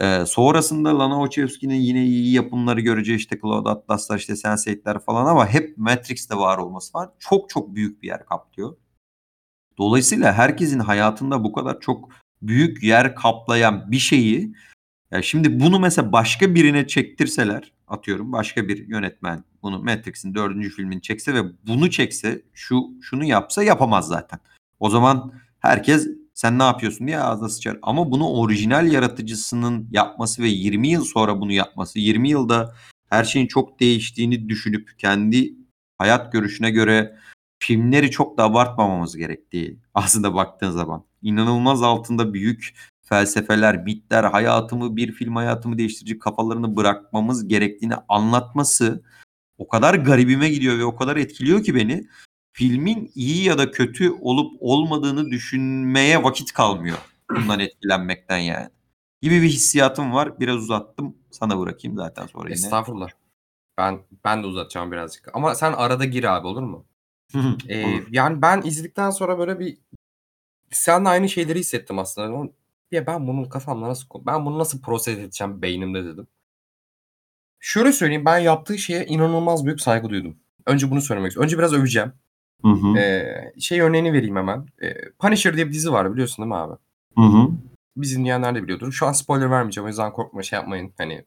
Ee, 0.00 0.24
sonrasında 0.26 0.98
Lana 0.98 1.24
Wachowski'nin 1.24 1.80
yine 1.80 2.04
iyi 2.04 2.34
yapımları 2.34 2.80
göreceği 2.80 3.16
işte 3.16 3.40
Cloud 3.40 3.66
Atlas'lar 3.66 4.18
işte 4.18 4.32
Sense8'ler 4.32 5.04
falan 5.04 5.26
ama 5.26 5.48
hep 5.48 5.78
Matrix'te 5.78 6.36
var 6.36 6.58
olması 6.58 6.92
falan 6.92 7.12
çok 7.18 7.50
çok 7.50 7.74
büyük 7.74 8.02
bir 8.02 8.08
yer 8.08 8.26
kaplıyor. 8.26 8.76
Dolayısıyla 9.78 10.32
herkesin 10.32 10.78
hayatında 10.78 11.44
bu 11.44 11.52
kadar 11.52 11.80
çok 11.80 12.08
büyük 12.42 12.82
yer 12.82 13.14
kaplayan 13.14 13.90
bir 13.90 13.98
şeyi 13.98 14.54
ya 15.10 15.22
şimdi 15.22 15.60
bunu 15.60 15.80
mesela 15.80 16.12
başka 16.12 16.54
birine 16.54 16.86
çektirseler 16.86 17.72
atıyorum 17.88 18.32
başka 18.32 18.68
bir 18.68 18.88
yönetmen 18.88 19.44
bunu 19.62 19.82
Matrix'in 19.82 20.34
dördüncü 20.34 20.70
filmini 20.70 21.02
çekse 21.02 21.34
ve 21.34 21.42
bunu 21.66 21.90
çekse 21.90 22.42
şu 22.54 22.90
şunu 23.02 23.24
yapsa 23.24 23.62
yapamaz 23.62 24.08
zaten. 24.08 24.40
O 24.82 24.90
zaman 24.90 25.32
herkes 25.60 26.08
sen 26.34 26.58
ne 26.58 26.62
yapıyorsun 26.62 27.06
diye 27.06 27.20
ağzına 27.20 27.48
sıçar. 27.48 27.78
Ama 27.82 28.10
bunu 28.10 28.28
orijinal 28.28 28.92
yaratıcısının 28.92 29.88
yapması 29.90 30.42
ve 30.42 30.48
20 30.48 30.88
yıl 30.88 31.04
sonra 31.04 31.40
bunu 31.40 31.52
yapması, 31.52 31.98
20 31.98 32.28
yılda 32.28 32.74
her 33.10 33.24
şeyin 33.24 33.46
çok 33.46 33.80
değiştiğini 33.80 34.48
düşünüp 34.48 34.98
kendi 34.98 35.54
hayat 35.98 36.32
görüşüne 36.32 36.70
göre 36.70 37.16
filmleri 37.58 38.10
çok 38.10 38.38
da 38.38 38.44
abartmamamız 38.44 39.16
gerektiği 39.16 39.78
aslında 39.94 40.34
baktığın 40.34 40.70
zaman. 40.70 41.04
inanılmaz 41.22 41.82
altında 41.82 42.34
büyük 42.34 42.74
felsefeler, 43.02 43.84
mitler, 43.84 44.24
hayatımı 44.24 44.96
bir 44.96 45.12
film 45.12 45.36
hayatımı 45.36 45.78
değiştirici 45.78 46.18
kafalarını 46.18 46.76
bırakmamız 46.76 47.48
gerektiğini 47.48 47.94
anlatması 48.08 49.02
o 49.58 49.68
kadar 49.68 49.94
garibime 49.94 50.48
gidiyor 50.48 50.78
ve 50.78 50.84
o 50.84 50.96
kadar 50.96 51.16
etkiliyor 51.16 51.62
ki 51.62 51.74
beni 51.74 52.06
filmin 52.52 53.12
iyi 53.14 53.44
ya 53.44 53.58
da 53.58 53.70
kötü 53.70 54.10
olup 54.10 54.56
olmadığını 54.60 55.30
düşünmeye 55.30 56.22
vakit 56.22 56.52
kalmıyor 56.52 56.98
bundan 57.30 57.60
etkilenmekten 57.60 58.38
yani. 58.38 58.68
Gibi 59.22 59.42
bir 59.42 59.48
hissiyatım 59.48 60.12
var. 60.12 60.40
Biraz 60.40 60.56
uzattım. 60.56 61.16
Sana 61.30 61.58
bırakayım 61.58 61.96
zaten 61.96 62.26
sonra 62.26 62.44
yine. 62.48 62.54
Estağfurullah. 62.54 63.08
Ben 63.78 64.00
ben 64.24 64.42
de 64.42 64.46
uzatacağım 64.46 64.92
birazcık. 64.92 65.28
Ama 65.34 65.54
sen 65.54 65.72
arada 65.72 66.04
gir 66.04 66.24
abi 66.24 66.46
olur 66.46 66.62
mu? 66.62 66.86
ee, 67.68 67.86
Olur. 67.86 68.06
yani 68.10 68.42
ben 68.42 68.62
izledikten 68.62 69.10
sonra 69.10 69.38
böyle 69.38 69.58
bir 69.58 69.78
sen 70.70 71.04
aynı 71.04 71.28
şeyleri 71.28 71.58
hissettim 71.58 71.98
aslında. 71.98 72.52
Ya 72.90 73.06
ben 73.06 73.26
bunun 73.26 73.44
kafamda 73.44 73.88
nasıl 73.88 74.06
ben 74.26 74.46
bunu 74.46 74.58
nasıl 74.58 74.82
proses 74.82 75.18
edeceğim 75.18 75.62
beynimde 75.62 76.04
dedim. 76.04 76.26
Şöyle 77.60 77.92
söyleyeyim 77.92 78.24
ben 78.24 78.38
yaptığı 78.38 78.78
şeye 78.78 79.06
inanılmaz 79.06 79.64
büyük 79.64 79.80
saygı 79.80 80.08
duydum. 80.08 80.36
Önce 80.66 80.90
bunu 80.90 81.00
söylemek 81.00 81.28
istiyorum. 81.28 81.46
Önce 81.46 81.58
biraz 81.58 81.72
öveceğim. 81.72 82.12
Hı 82.62 82.68
hı. 82.68 82.98
Ee, 82.98 83.52
şey 83.60 83.80
örneğini 83.80 84.12
vereyim 84.12 84.36
hemen. 84.36 84.66
Ee, 84.82 85.10
Punisher 85.18 85.56
diye 85.56 85.68
bir 85.68 85.72
dizi 85.72 85.92
var 85.92 86.12
biliyorsun 86.12 86.42
değil 86.42 86.48
mi 86.48 86.56
abi? 86.56 86.74
Hı 87.16 87.22
hı. 87.22 87.48
Biz 87.96 88.16
dinleyenler 88.16 88.54
de 88.54 88.62
biliyordur. 88.62 88.92
Şu 88.92 89.06
an 89.06 89.12
spoiler 89.12 89.50
vermeyeceğim 89.50 89.84
o 89.84 89.88
yüzden 89.88 90.12
korkma 90.12 90.42
şey 90.42 90.58
yapmayın. 90.58 90.92
Hani 90.98 91.24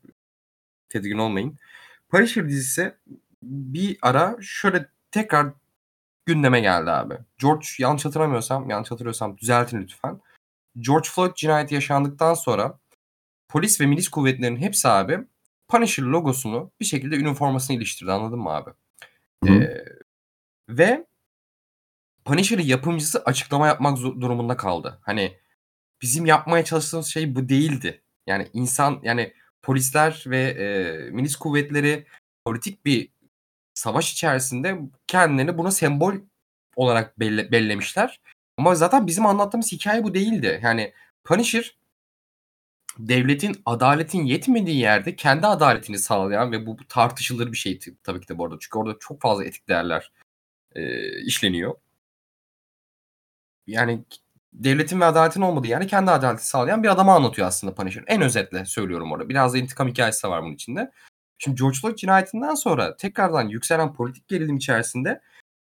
tedirgin 0.90 1.18
olmayın. 1.18 1.58
Punisher 2.10 2.50
dizisi 2.50 2.96
bir 3.42 3.98
ara 4.02 4.38
şöyle 4.42 4.86
tekrar 5.12 5.48
gündeme 6.26 6.60
geldi 6.60 6.92
abi. 6.92 7.14
George 7.38 7.68
yanlış 7.80 8.06
hatırlamıyorsam, 8.06 8.70
yanlış 8.70 8.92
hatırlıyorsam 8.92 9.38
düzeltin 9.38 9.82
lütfen. 9.82 10.20
George 10.80 11.10
Floyd 11.10 11.36
cinayeti 11.36 11.76
yaşandıktan 11.76 12.34
sonra 12.34 12.80
polis 13.50 13.82
ve 13.82 13.86
milis 13.86 14.08
kuvvetlerinin 14.08 14.60
hepsi 14.60 14.88
abi 14.88 15.20
Punisher 15.68 16.04
logosunu 16.04 16.72
bir 16.80 16.86
şekilde 16.86 17.16
üniformasına 17.16 17.78
iliştirdi 17.78 18.12
anladın 18.12 18.40
mı 18.40 18.50
abi? 18.50 18.70
Hı. 19.46 19.54
Ee, 19.54 19.86
ve 20.70 21.06
Punisher'ın 22.26 22.64
yapımcısı 22.64 23.24
açıklama 23.24 23.68
yapmak 23.68 23.98
durumunda 23.98 24.58
kaldı. 24.58 25.00
Hani 25.02 25.38
bizim 26.02 26.26
yapmaya 26.26 26.66
çalıştığımız 26.66 27.08
şey 27.08 27.36
bu 27.36 27.50
değildi. 27.50 28.02
Yani 28.28 28.48
insan 28.54 29.00
yani 29.04 29.34
polisler 29.62 30.24
ve 30.28 30.40
e, 30.40 30.66
milis 31.12 31.36
kuvvetleri 31.36 32.06
politik 32.46 32.86
bir 32.86 33.10
savaş 33.74 34.14
içerisinde 34.14 34.80
kendilerini 35.08 35.58
buna 35.58 35.72
sembol 35.72 36.16
olarak 36.76 37.20
belle, 37.20 37.52
bellemişler. 37.52 38.20
Ama 38.58 38.76
zaten 38.76 39.08
bizim 39.08 39.26
anlattığımız 39.26 39.72
hikaye 39.72 40.04
bu 40.04 40.14
değildi. 40.14 40.60
Yani 40.64 40.94
Punisher 41.24 41.76
devletin 43.00 43.62
adaletin 43.66 44.26
yetmediği 44.26 44.78
yerde 44.78 45.16
kendi 45.16 45.48
adaletini 45.48 46.00
sağlayan 46.00 46.52
ve 46.52 46.66
bu 46.66 46.78
tartışılır 46.90 47.52
bir 47.52 47.58
şey 47.58 47.80
tabii 48.04 48.22
ki 48.22 48.28
de 48.28 48.38
bu 48.38 48.46
arada. 48.46 48.58
Çünkü 48.60 48.78
orada 48.80 48.98
çok 49.00 49.22
fazla 49.22 49.46
etik 49.46 49.68
değerler 49.70 50.12
e, 50.76 51.22
işleniyor. 51.22 51.76
Yani 53.68 54.06
devletin 54.54 55.02
ve 55.02 55.06
adaletin 55.06 55.42
olmadığı 55.42 55.68
yani 55.68 55.88
kendi 55.88 56.12
adaleti 56.12 56.48
sağlayan 56.48 56.84
bir 56.84 56.90
adamı 56.90 57.12
anlatıyor 57.12 57.48
aslında 57.48 57.76
Punisher. 57.76 58.04
En 58.08 58.22
özetle 58.22 58.66
söylüyorum 58.66 59.12
orada. 59.12 59.30
Biraz 59.30 59.54
da 59.54 59.58
intikam 59.58 59.88
hikayesi 59.88 60.24
de 60.24 60.28
var 60.28 60.44
bunun 60.44 60.54
içinde. 60.54 60.92
Şimdi 61.38 61.62
George 61.62 61.78
Floyd 61.82 61.96
cinayetinden 61.96 62.56
sonra 62.56 62.98
tekrardan 62.98 63.48
yükselen 63.48 63.94
politik 63.94 64.28
gerilim 64.28 64.58
içerisinde 64.58 65.22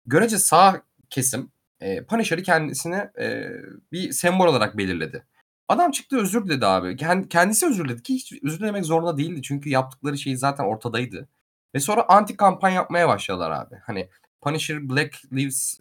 görece 0.06 0.38
sağ 0.38 0.82
kesim 1.10 1.50
e, 1.80 2.04
Punisher'ı 2.04 2.42
kendisine 2.42 3.10
e, 3.20 3.48
bir 3.92 4.12
sembol 4.12 4.46
olarak 4.46 4.78
belirledi. 4.78 5.26
Adam 5.68 5.90
çıktı 5.90 6.16
özür 6.16 6.46
diledi 6.46 6.66
abi. 6.66 6.96
Kendisi 7.28 7.66
özür 7.66 7.88
diledi 7.88 8.02
ki 8.02 8.14
hiç 8.14 8.32
özür 8.42 8.58
dilemek 8.58 8.84
zorunda 8.84 9.18
değildi. 9.18 9.42
Çünkü 9.42 9.70
yaptıkları 9.70 10.18
şey 10.18 10.36
zaten 10.36 10.64
ortadaydı. 10.64 11.28
Ve 11.74 11.80
sonra 11.80 12.04
anti 12.08 12.36
kampanya 12.36 12.74
yapmaya 12.74 13.08
başladılar 13.08 13.50
abi. 13.50 13.74
Hani 13.86 14.08
Punisher 14.40 14.88
Black 14.88 15.32
Lives 15.32 15.80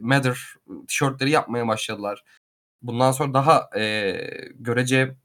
Matter 0.00 0.54
tişörtleri 0.88 1.30
yapmaya 1.30 1.68
başladılar. 1.68 2.24
Bundan 2.82 3.12
sonra 3.12 3.34
daha 3.34 3.70
e, 3.78 4.12
görece 4.54 5.16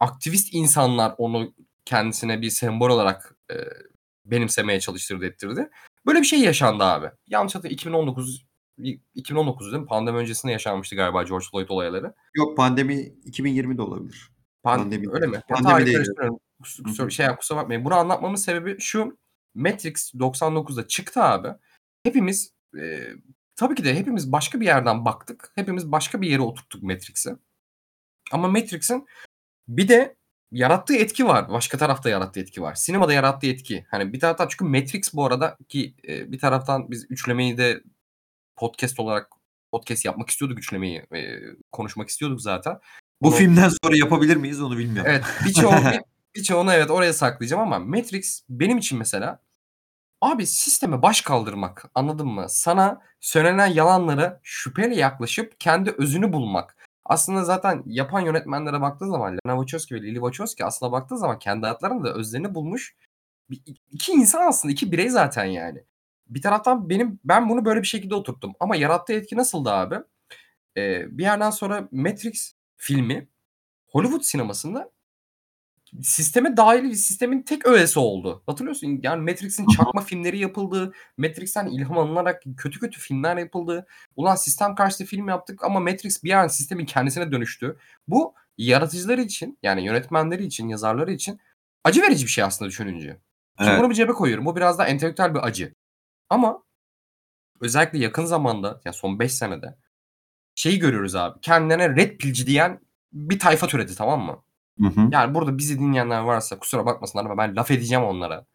aktivist 0.00 0.54
insanlar 0.54 1.14
onu 1.18 1.54
kendisine 1.84 2.40
bir 2.40 2.50
sembol 2.50 2.90
olarak 2.90 3.36
e, 3.50 3.54
benimsemeye 4.24 4.80
çalıştırdı 4.80 5.26
ettirdi. 5.26 5.70
Böyle 6.06 6.20
bir 6.20 6.26
şey 6.26 6.40
yaşandı 6.40 6.84
abi. 6.84 7.10
Yanlış 7.28 7.54
hatırlamıyorum 7.54 7.74
2019 7.74 8.46
2019 9.14 9.72
değil 9.72 9.82
mi? 9.82 9.88
Pandemi 9.88 10.18
öncesinde 10.18 10.52
yaşanmıştı 10.52 10.96
galiba 10.96 11.22
George 11.22 11.46
Floyd 11.50 11.68
olayları. 11.68 12.14
Yok 12.36 12.56
pandemi 12.56 12.94
2020'de 13.26 13.82
olabilir. 13.82 14.30
Pan 14.62 14.78
pandemi 14.78 15.06
öyle 15.12 15.26
mi? 15.26 15.40
Pandemi 15.48 15.86
değil. 15.86 16.06
Kus, 16.62 17.16
şey 17.16 17.26
kusura 17.26 17.58
bakmayın. 17.58 17.84
Bunu 17.84 17.94
anlatmamın 17.94 18.36
sebebi 18.36 18.80
şu. 18.80 19.18
Matrix 19.54 20.14
99'da 20.14 20.88
çıktı 20.88 21.22
abi. 21.22 21.48
Hepimiz 22.04 22.52
e, 22.80 23.08
tabii 23.56 23.74
ki 23.74 23.84
de 23.84 23.94
hepimiz 23.94 24.32
başka 24.32 24.60
bir 24.60 24.66
yerden 24.66 25.04
baktık. 25.04 25.52
Hepimiz 25.54 25.92
başka 25.92 26.22
bir 26.22 26.30
yere 26.30 26.42
oturttuk 26.42 26.82
Matrix'i. 26.82 27.36
Ama 28.32 28.48
Matrix'in 28.48 29.06
bir 29.68 29.88
de 29.88 30.16
yarattığı 30.52 30.94
etki 30.94 31.26
var. 31.26 31.48
Başka 31.48 31.78
tarafta 31.78 32.10
yarattığı 32.10 32.40
etki 32.40 32.62
var. 32.62 32.74
Sinemada 32.74 33.12
yarattığı 33.12 33.46
etki. 33.46 33.86
Hani 33.90 34.12
bir 34.12 34.20
taraftan 34.20 34.48
çünkü 34.48 34.64
Matrix 34.64 35.14
bu 35.14 35.24
arada 35.24 35.56
ki 35.68 35.94
e, 36.08 36.32
bir 36.32 36.38
taraftan 36.38 36.90
biz 36.90 37.06
üçlemeyi 37.10 37.58
de 37.58 37.82
podcast 38.56 39.00
olarak 39.00 39.32
podcast 39.72 40.04
yapmak 40.04 40.30
istiyorduk 40.30 40.58
üçlemeyi. 40.58 41.06
E, 41.14 41.40
konuşmak 41.72 42.08
istiyorduk 42.08 42.40
zaten. 42.40 42.78
Bu 43.22 43.28
Bunu... 43.28 43.34
filmden 43.34 43.70
sonra 43.82 43.96
yapabilir 43.96 44.36
miyiz 44.36 44.62
onu 44.62 44.78
bilmiyorum. 44.78 45.10
Evet 45.10 45.24
birçoğu 45.46 45.72
bir, 45.92 46.00
birçoğunu 46.36 46.72
evet 46.72 46.90
oraya 46.90 47.12
saklayacağım 47.12 47.62
ama 47.62 47.78
Matrix 47.78 48.42
benim 48.48 48.78
için 48.78 48.98
mesela 48.98 49.42
abi 50.24 50.46
sisteme 50.46 51.02
baş 51.02 51.20
kaldırmak 51.20 51.84
anladın 51.94 52.28
mı? 52.28 52.46
Sana 52.48 53.00
söylenen 53.20 53.66
yalanlara 53.66 54.40
şüpheyle 54.42 54.96
yaklaşıp 54.96 55.60
kendi 55.60 55.90
özünü 55.90 56.32
bulmak. 56.32 56.76
Aslında 57.04 57.44
zaten 57.44 57.82
yapan 57.86 58.20
yönetmenlere 58.20 58.80
baktığı 58.80 59.06
zaman 59.06 59.38
Lana 59.46 59.56
Wachowski 59.60 59.94
ve 59.94 60.02
Lily 60.02 60.14
Wachowski 60.14 60.64
aslında 60.64 60.92
baktığı 60.92 61.18
zaman 61.18 61.38
kendi 61.38 61.66
hayatlarında 61.66 62.04
da 62.04 62.14
özlerini 62.14 62.54
bulmuş 62.54 62.96
bir, 63.50 63.60
iki 63.92 64.12
insan 64.12 64.48
aslında 64.48 64.72
iki 64.72 64.92
birey 64.92 65.08
zaten 65.08 65.44
yani. 65.44 65.84
Bir 66.26 66.42
taraftan 66.42 66.90
benim 66.90 67.20
ben 67.24 67.48
bunu 67.48 67.64
böyle 67.64 67.82
bir 67.82 67.86
şekilde 67.86 68.14
oturttum 68.14 68.54
ama 68.60 68.76
yarattığı 68.76 69.12
etki 69.12 69.36
nasıldı 69.36 69.70
abi? 69.70 69.96
Ee, 70.76 71.18
bir 71.18 71.22
yerden 71.22 71.50
sonra 71.50 71.88
Matrix 71.92 72.54
filmi 72.76 73.28
Hollywood 73.86 74.22
sinemasında 74.22 74.90
sisteme 76.02 76.56
dahil 76.56 76.82
bir 76.82 76.94
sistemin 76.94 77.42
tek 77.42 77.66
öğesi 77.66 77.98
oldu. 77.98 78.42
Hatırlıyorsun 78.46 79.00
yani 79.02 79.30
Matrix'in 79.30 79.66
çakma 79.66 80.00
filmleri 80.00 80.38
yapıldı. 80.38 80.92
Matrix'ten 81.18 81.66
ilham 81.66 81.98
alınarak 81.98 82.42
kötü 82.56 82.80
kötü 82.80 83.00
filmler 83.00 83.36
yapıldı. 83.36 83.86
Ulan 84.16 84.34
sistem 84.34 84.74
karşıtı 84.74 85.04
film 85.04 85.28
yaptık 85.28 85.64
ama 85.64 85.80
Matrix 85.80 86.24
bir 86.24 86.30
an 86.30 86.48
sistemin 86.48 86.86
kendisine 86.86 87.32
dönüştü. 87.32 87.76
Bu 88.08 88.34
yaratıcılar 88.58 89.18
için 89.18 89.58
yani 89.62 89.84
yönetmenleri 89.84 90.44
için, 90.44 90.68
yazarları 90.68 91.12
için 91.12 91.40
acı 91.84 92.02
verici 92.02 92.24
bir 92.26 92.30
şey 92.30 92.44
aslında 92.44 92.68
düşününce. 92.68 93.20
Şimdi 93.58 93.70
evet. 93.70 93.80
bunu 93.80 93.90
bir 93.90 93.94
cebe 93.94 94.12
koyuyorum. 94.12 94.46
Bu 94.46 94.56
biraz 94.56 94.78
daha 94.78 94.86
entelektüel 94.86 95.34
bir 95.34 95.46
acı. 95.46 95.74
Ama 96.30 96.62
özellikle 97.60 97.98
yakın 97.98 98.24
zamanda 98.24 98.80
ya 98.84 98.92
son 98.92 99.18
5 99.18 99.34
senede 99.34 99.76
şeyi 100.54 100.78
görüyoruz 100.78 101.14
abi. 101.14 101.40
Kendine 101.40 101.96
red 101.96 102.18
pillci 102.18 102.46
diyen 102.46 102.80
bir 103.12 103.38
tayfa 103.38 103.66
türedi 103.66 103.94
tamam 103.94 104.20
mı? 104.20 104.42
Hı 104.80 104.86
hı. 104.88 105.08
Yani 105.12 105.34
burada 105.34 105.58
bizi 105.58 105.78
dinleyenler 105.78 106.20
varsa 106.20 106.58
kusura 106.58 106.86
bakmasınlar 106.86 107.24
ama 107.24 107.38
ben 107.38 107.56
laf 107.56 107.70
edeceğim 107.70 108.04
onlara. 108.04 108.46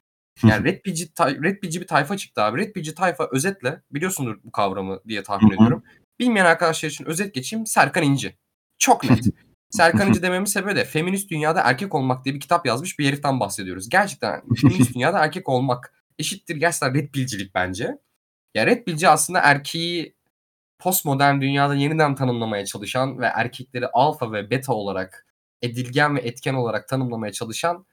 Yani 0.43 0.63
Red 0.63 0.81
Pill'ci 0.81 1.09
Red 1.19 1.59
Pill'ci 1.59 1.81
bir 1.81 1.87
tayfa 1.87 2.17
çıktı 2.17 2.41
abi. 2.41 2.61
Red 2.61 2.73
Pill'ci 2.73 2.95
tayfa 2.95 3.29
özetle 3.31 3.81
biliyorsundur 3.91 4.37
bu 4.43 4.51
kavramı 4.51 4.99
diye 5.07 5.23
tahmin 5.23 5.51
ediyorum. 5.51 5.83
Bilmeyen 6.19 6.45
arkadaşlar 6.45 6.89
için 6.89 7.05
özet 7.05 7.33
geçeyim. 7.33 7.65
Serkan 7.65 8.03
İnci. 8.03 8.37
Çok 8.77 9.09
net. 9.09 9.23
Serkan 9.69 10.07
İnci 10.07 10.21
dememin 10.21 10.45
sebebi 10.45 10.75
de 10.75 10.85
Feminist 10.85 11.31
Dünyada 11.31 11.61
Erkek 11.61 11.95
Olmak 11.95 12.25
diye 12.25 12.35
bir 12.35 12.39
kitap 12.39 12.65
yazmış 12.65 12.99
bir 12.99 13.07
heriften 13.07 13.39
bahsediyoruz. 13.39 13.89
Gerçekten 13.89 14.41
Feminist 14.61 14.95
Dünyada 14.95 15.19
Erkek 15.19 15.49
Olmak 15.49 15.93
eşittir 16.19 16.55
gerçekten 16.55 16.93
Red 16.93 17.11
Pill'cilik 17.11 17.55
bence. 17.55 17.97
Ya 18.55 18.65
Red 18.65 18.83
Pill'ci 18.83 19.09
aslında 19.09 19.39
erkeği 19.39 20.15
postmodern 20.79 21.41
dünyada 21.41 21.75
yeniden 21.75 22.15
tanımlamaya 22.15 22.65
çalışan 22.65 23.19
ve 23.19 23.25
erkekleri 23.25 23.87
alfa 23.87 24.31
ve 24.31 24.49
beta 24.49 24.73
olarak 24.73 25.28
edilgen 25.61 26.15
ve 26.15 26.21
etken 26.21 26.53
olarak 26.53 26.87
tanımlamaya 26.87 27.31
çalışan 27.31 27.85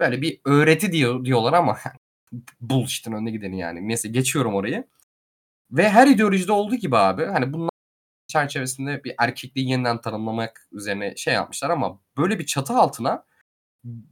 böyle 0.00 0.22
bir 0.22 0.40
öğreti 0.44 0.92
diyor 0.92 1.24
diyorlar 1.24 1.52
ama 1.52 1.78
bullshit'in 2.60 3.12
önüne 3.12 3.30
gideni 3.30 3.58
yani. 3.58 3.88
Neyse 3.88 4.08
geçiyorum 4.08 4.54
orayı. 4.54 4.84
Ve 5.70 5.90
her 5.90 6.06
ideolojide 6.06 6.52
olduğu 6.52 6.74
gibi 6.74 6.96
abi 6.96 7.24
hani 7.24 7.52
bunlar 7.52 7.70
çerçevesinde 8.28 9.04
bir 9.04 9.14
erkekliği 9.18 9.70
yeniden 9.70 10.00
tanımlamak 10.00 10.68
üzerine 10.72 11.16
şey 11.16 11.34
yapmışlar 11.34 11.70
ama 11.70 12.00
böyle 12.16 12.38
bir 12.38 12.46
çatı 12.46 12.72
altına 12.72 13.24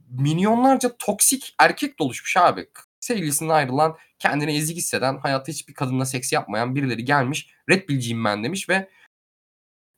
milyonlarca 0.09 0.97
toksik 0.99 1.55
erkek 1.59 1.99
doluşmuş 1.99 2.37
abi. 2.37 2.69
Sevgilisinden 2.99 3.53
ayrılan, 3.53 3.97
kendini 4.19 4.57
ezik 4.57 4.77
hisseden, 4.77 5.17
hayatta 5.17 5.51
hiçbir 5.51 5.73
kadınla 5.73 6.05
seks 6.05 6.33
yapmayan 6.33 6.75
birileri 6.75 7.05
gelmiş. 7.05 7.49
Red 7.69 7.85
Pill'ciyim 7.85 8.25
ben 8.25 8.43
demiş 8.43 8.69
ve 8.69 8.89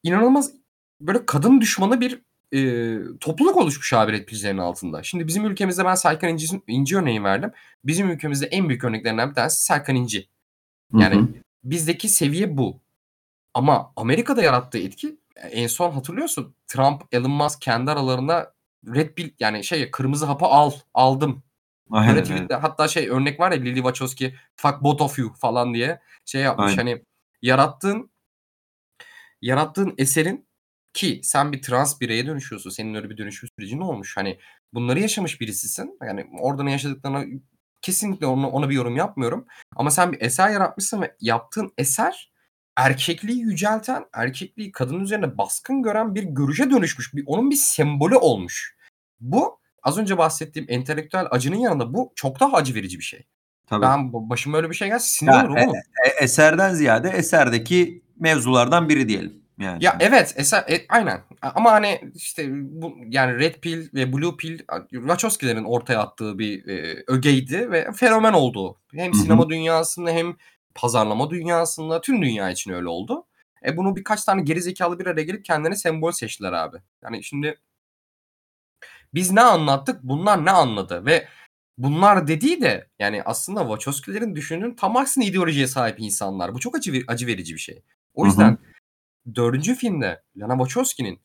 inanılmaz 0.04 0.54
böyle 1.02 1.26
kadın 1.26 1.62
düşmanı 1.62 2.02
bir 2.02 2.22
e, 2.54 2.98
topluluk 3.20 3.58
oluşmuş 3.58 3.94
abi 3.94 4.12
Red 4.12 4.26
Pill'lerin 4.26 4.58
altında. 4.58 5.04
Şimdi 5.04 5.28
bizim 5.28 5.46
ülkemizde 5.46 5.86
ben 5.86 5.96
Serkan 5.96 6.30
İnci, 6.30 6.48
İnci 6.68 6.98
örneği 6.98 7.24
verdim. 7.24 7.52
Bizim 7.86 8.10
ülkemizde 8.10 8.46
en 8.46 8.70
büyük 8.70 8.84
örneklerinden 8.84 9.30
bir 9.30 9.36
tanesi 9.36 9.64
Serkan 9.64 9.96
İnci. 9.96 10.28
Yani 10.94 11.16
hı 11.16 11.20
hı. 11.20 11.28
bizdeki 11.64 12.10
seviye 12.10 12.58
bu. 12.58 12.80
Ama 13.54 13.94
Amerika'da 13.96 14.44
yarattığı 14.44 14.78
etki 14.78 15.18
en 15.36 15.68
son 15.68 15.92
hatırlıyorsun 15.92 16.56
Trump, 16.68 17.02
Elon 17.12 17.32
Musk 17.32 17.62
kendi 17.62 17.92
aralarında 17.92 18.54
Red 18.88 19.14
Pill 19.16 19.32
yani 19.40 19.64
şey 19.64 19.92
kırmızı 19.92 20.26
hapı 20.26 20.46
al 20.46 20.72
aldım. 20.94 21.44
Aynen, 21.92 22.16
Böyle 22.16 22.24
tweetler, 22.24 22.60
hatta 22.60 22.88
şey 22.88 23.10
örnek 23.10 23.40
var 23.40 23.52
ya 23.52 23.58
Lily 23.58 23.76
Wachowski 23.76 24.36
fuck 24.56 24.82
both 24.82 25.02
of 25.02 25.20
you 25.20 25.34
falan 25.34 25.74
diye 25.74 26.02
şey 26.26 26.42
yapmış 26.42 26.72
Aynen. 26.72 26.78
hani 26.78 27.04
yarattığın 27.42 28.12
yarattığın 29.42 29.94
eserin 29.98 30.48
ki 30.94 31.22
sen 31.24 31.52
bir 31.52 31.62
trans 31.62 32.02
bireye 32.02 32.28
dönüşüyorsun. 32.28 32.70
Senin 32.70 32.96
öyle 32.96 33.10
bir 33.10 33.18
dönüşüm 33.18 33.50
sürecin 33.60 33.80
olmuş. 33.80 34.18
Hani 34.18 34.40
bunları 34.74 35.00
yaşamış 35.00 35.42
birisisin. 35.42 35.98
Yani 36.04 36.28
orada 36.40 36.64
ne 36.64 36.72
yaşadıklarına 36.72 37.26
kesinlikle 37.82 38.26
ona, 38.26 38.50
ona 38.50 38.70
bir 38.70 38.76
yorum 38.76 38.96
yapmıyorum. 38.96 39.46
Ama 39.76 39.92
sen 39.92 40.12
bir 40.12 40.22
eser 40.22 40.50
yaratmışsın 40.50 41.02
ve 41.02 41.16
yaptığın 41.20 41.74
eser 41.78 42.32
erkekliği 42.78 43.40
yücelten, 43.40 44.06
erkekliği 44.14 44.72
kadın 44.72 45.00
üzerine 45.00 45.38
baskın 45.38 45.84
gören 45.84 46.16
bir 46.16 46.24
görüşe 46.24 46.72
dönüşmüş. 46.72 47.16
Bir, 47.16 47.24
onun 47.26 47.52
bir 47.52 47.56
sembolü 47.56 48.16
olmuş. 48.16 48.76
Bu 49.20 49.60
az 49.84 49.98
önce 49.98 50.18
bahsettiğim 50.18 50.68
entelektüel 50.70 51.28
acının 51.32 51.56
yanında 51.56 51.94
bu 51.94 52.14
çok 52.16 52.40
daha 52.40 52.54
acı 52.54 52.76
verici 52.76 53.00
bir 53.00 53.04
şey. 53.04 53.28
Tabii. 53.68 53.82
Ben 53.82 54.14
başıma 54.14 54.58
öyle 54.58 54.70
bir 54.70 54.76
şey 54.76 54.88
gelse 54.88 55.08
sinir 55.08 55.32
olurum 55.32 55.58
e 55.58 55.62
e 56.08 56.24
eserden 56.24 56.74
ziyade 56.74 57.10
eserdeki 57.10 58.04
mevzulardan 58.20 58.90
biri 58.90 59.08
diyelim 59.08 59.41
yani. 59.62 59.84
Ya 59.84 59.98
evet, 60.00 60.34
eser 60.38 60.64
e 60.70 60.86
aynen 60.90 61.22
ama 61.42 61.72
hani 61.72 62.02
işte 62.16 62.48
bu 62.52 62.96
yani 63.08 63.40
Red 63.40 63.56
Pill 63.56 63.90
ve 63.94 64.14
Blue 64.14 64.38
Pill 64.38 64.60
Wachowski'lerin 64.92 65.64
ortaya 65.64 66.00
attığı 66.00 66.40
bir, 66.40 66.66
eee, 66.66 67.04
ögeydi 67.08 67.72
ve 67.72 67.92
fenomen 67.96 68.34
oldu. 68.34 68.78
Hem 68.96 69.14
sinema 69.14 69.50
dünyasında 69.50 70.12
hem 70.12 70.36
pazarlama 70.76 71.30
dünyasında 71.30 72.02
tüm 72.02 72.22
dünya 72.22 72.50
için 72.52 72.72
öyle 72.72 72.88
oldu. 72.88 73.26
E, 73.66 73.78
bunu 73.78 73.96
birkaç 73.96 74.24
tane 74.24 74.42
geri 74.42 74.62
zekâlı 74.62 75.00
bir 75.00 75.06
araya 75.06 75.24
gelip 75.24 75.46
kendilerine 75.46 75.76
sembol 75.76 76.12
seçtiler 76.12 76.54
abi. 76.54 76.78
Yani 77.04 77.24
şimdi 77.24 77.58
biz 79.14 79.32
ne 79.32 79.42
anlattık, 79.42 80.04
bunlar 80.04 80.46
ne 80.46 80.52
anladı 80.52 81.06
ve 81.06 81.28
bunlar 81.78 82.28
dediği 82.28 82.62
de 82.62 82.88
yani 83.00 83.24
aslında 83.24 83.62
Wachowski'lerin 83.62 84.36
düşündüğünün 84.36 84.76
tam 84.76 84.98
aksine 84.98 85.26
ideolojiye 85.26 85.68
sahip 85.68 86.00
insanlar. 86.00 86.54
Bu 86.54 86.60
çok 86.60 86.78
acı 86.78 87.04
acı 87.08 87.28
verici 87.28 87.54
bir 87.54 87.60
şey. 87.60 87.82
O 88.14 88.26
Hı 88.26 88.30
hı. 88.30 88.58
4. 89.36 89.64
filmde 89.64 90.24
Lana 90.38 90.58
Wachowski'nin 90.58 91.22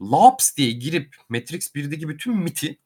laps 0.00 0.56
diye 0.56 0.72
girip 0.72 1.16
Matrix 1.28 1.74
1'deki 1.74 2.08
bütün 2.08 2.36
miti 2.36 2.78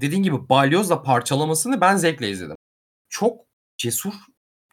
dediğin 0.00 0.22
gibi 0.22 0.48
balyozla 0.48 1.02
parçalamasını 1.02 1.80
ben 1.80 1.96
zevkle 1.96 2.30
izledim. 2.30 2.56
Çok 3.08 3.46
cesur, 3.76 4.14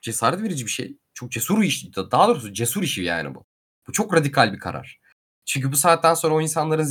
cesaret 0.02 0.42
verici 0.42 0.66
bir 0.66 0.72
şey. 0.72 0.98
Çok 1.14 1.32
cesur 1.32 1.64
iş 1.64 1.96
daha 1.96 2.28
doğrusu 2.28 2.54
cesur 2.54 2.84
işi 2.84 3.02
yani 3.02 3.36
bu. 3.36 3.46
Bu 3.88 3.92
çok 3.92 4.14
radikal 4.14 4.54
bir 4.54 4.60
karar. 4.60 5.00
Çünkü 5.46 5.72
bu 5.72 5.78
saatten 5.78 6.14
sonra 6.14 6.36
o 6.36 6.42
insanların 6.42 6.84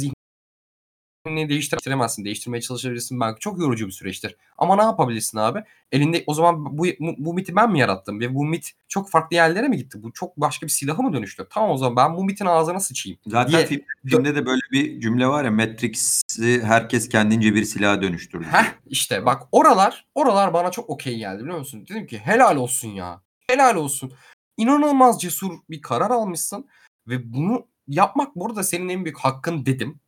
zihnini 1.26 1.48
değiştiremezsin. 1.48 2.24
Değiştirmeye 2.24 2.60
çalışabilirsin 2.60 3.20
belki. 3.20 3.40
Çok 3.40 3.60
yorucu 3.60 3.86
bir 3.86 3.92
süreçtir. 3.92 4.36
Ama 4.58 4.76
ne 4.76 4.82
yapabilirsin 4.82 5.38
abi? 5.38 5.64
Elinde 5.92 6.24
o 6.26 6.34
zaman 6.34 6.78
bu 6.78 6.84
bu 7.00 7.14
bu 7.18 7.34
miti 7.34 7.56
ben 7.56 7.72
mi 7.72 7.78
yarattım 7.78 8.20
ve 8.20 8.34
bu 8.34 8.44
mit 8.44 8.72
çok 8.88 9.10
farklı 9.10 9.36
yerlere 9.36 9.68
mi 9.68 9.76
gitti? 9.76 10.02
Bu 10.02 10.12
çok 10.12 10.36
başka 10.36 10.66
bir 10.66 10.70
silaha 10.70 11.02
mı 11.02 11.12
dönüştü? 11.12 11.46
Tamam 11.50 11.70
o 11.70 11.76
zaman 11.76 11.96
ben 11.96 12.16
bu 12.16 12.24
mitin 12.24 12.46
ağzına 12.46 12.80
sıçayım 12.80 13.18
Zaten 13.26 13.52
diye 13.52 13.66
film 13.66 13.80
dö 13.80 14.10
filmde 14.10 14.34
de 14.34 14.46
böyle 14.46 14.60
bir 14.72 15.00
cümle 15.00 15.26
var 15.26 15.44
ya 15.44 15.50
Matrix'i 15.50 16.62
herkes 16.62 17.08
kendince 17.08 17.54
bir 17.54 17.64
silaha 17.64 18.02
dönüştürdü 18.02 18.44
Heh, 18.44 18.64
işte 18.86 19.26
bak 19.26 19.42
oralar 19.52 20.06
oralar 20.14 20.54
bana 20.54 20.70
çok 20.70 20.90
okay 20.90 21.16
geldi 21.16 21.42
biliyor 21.42 21.58
musun? 21.58 21.86
Dedim 21.88 22.06
ki 22.06 22.18
helal 22.18 22.56
olsun 22.56 22.88
ya. 22.88 23.22
Helal 23.46 23.76
olsun. 23.76 24.12
İnanılmaz 24.56 25.20
cesur 25.20 25.52
bir 25.70 25.82
karar 25.82 26.10
almışsın 26.10 26.66
ve 27.08 27.32
bunu 27.32 27.66
yapmak 27.88 28.36
burada 28.36 28.62
senin 28.62 28.88
en 28.88 29.04
büyük 29.04 29.18
hakkın 29.18 29.66
dedim. 29.66 30.00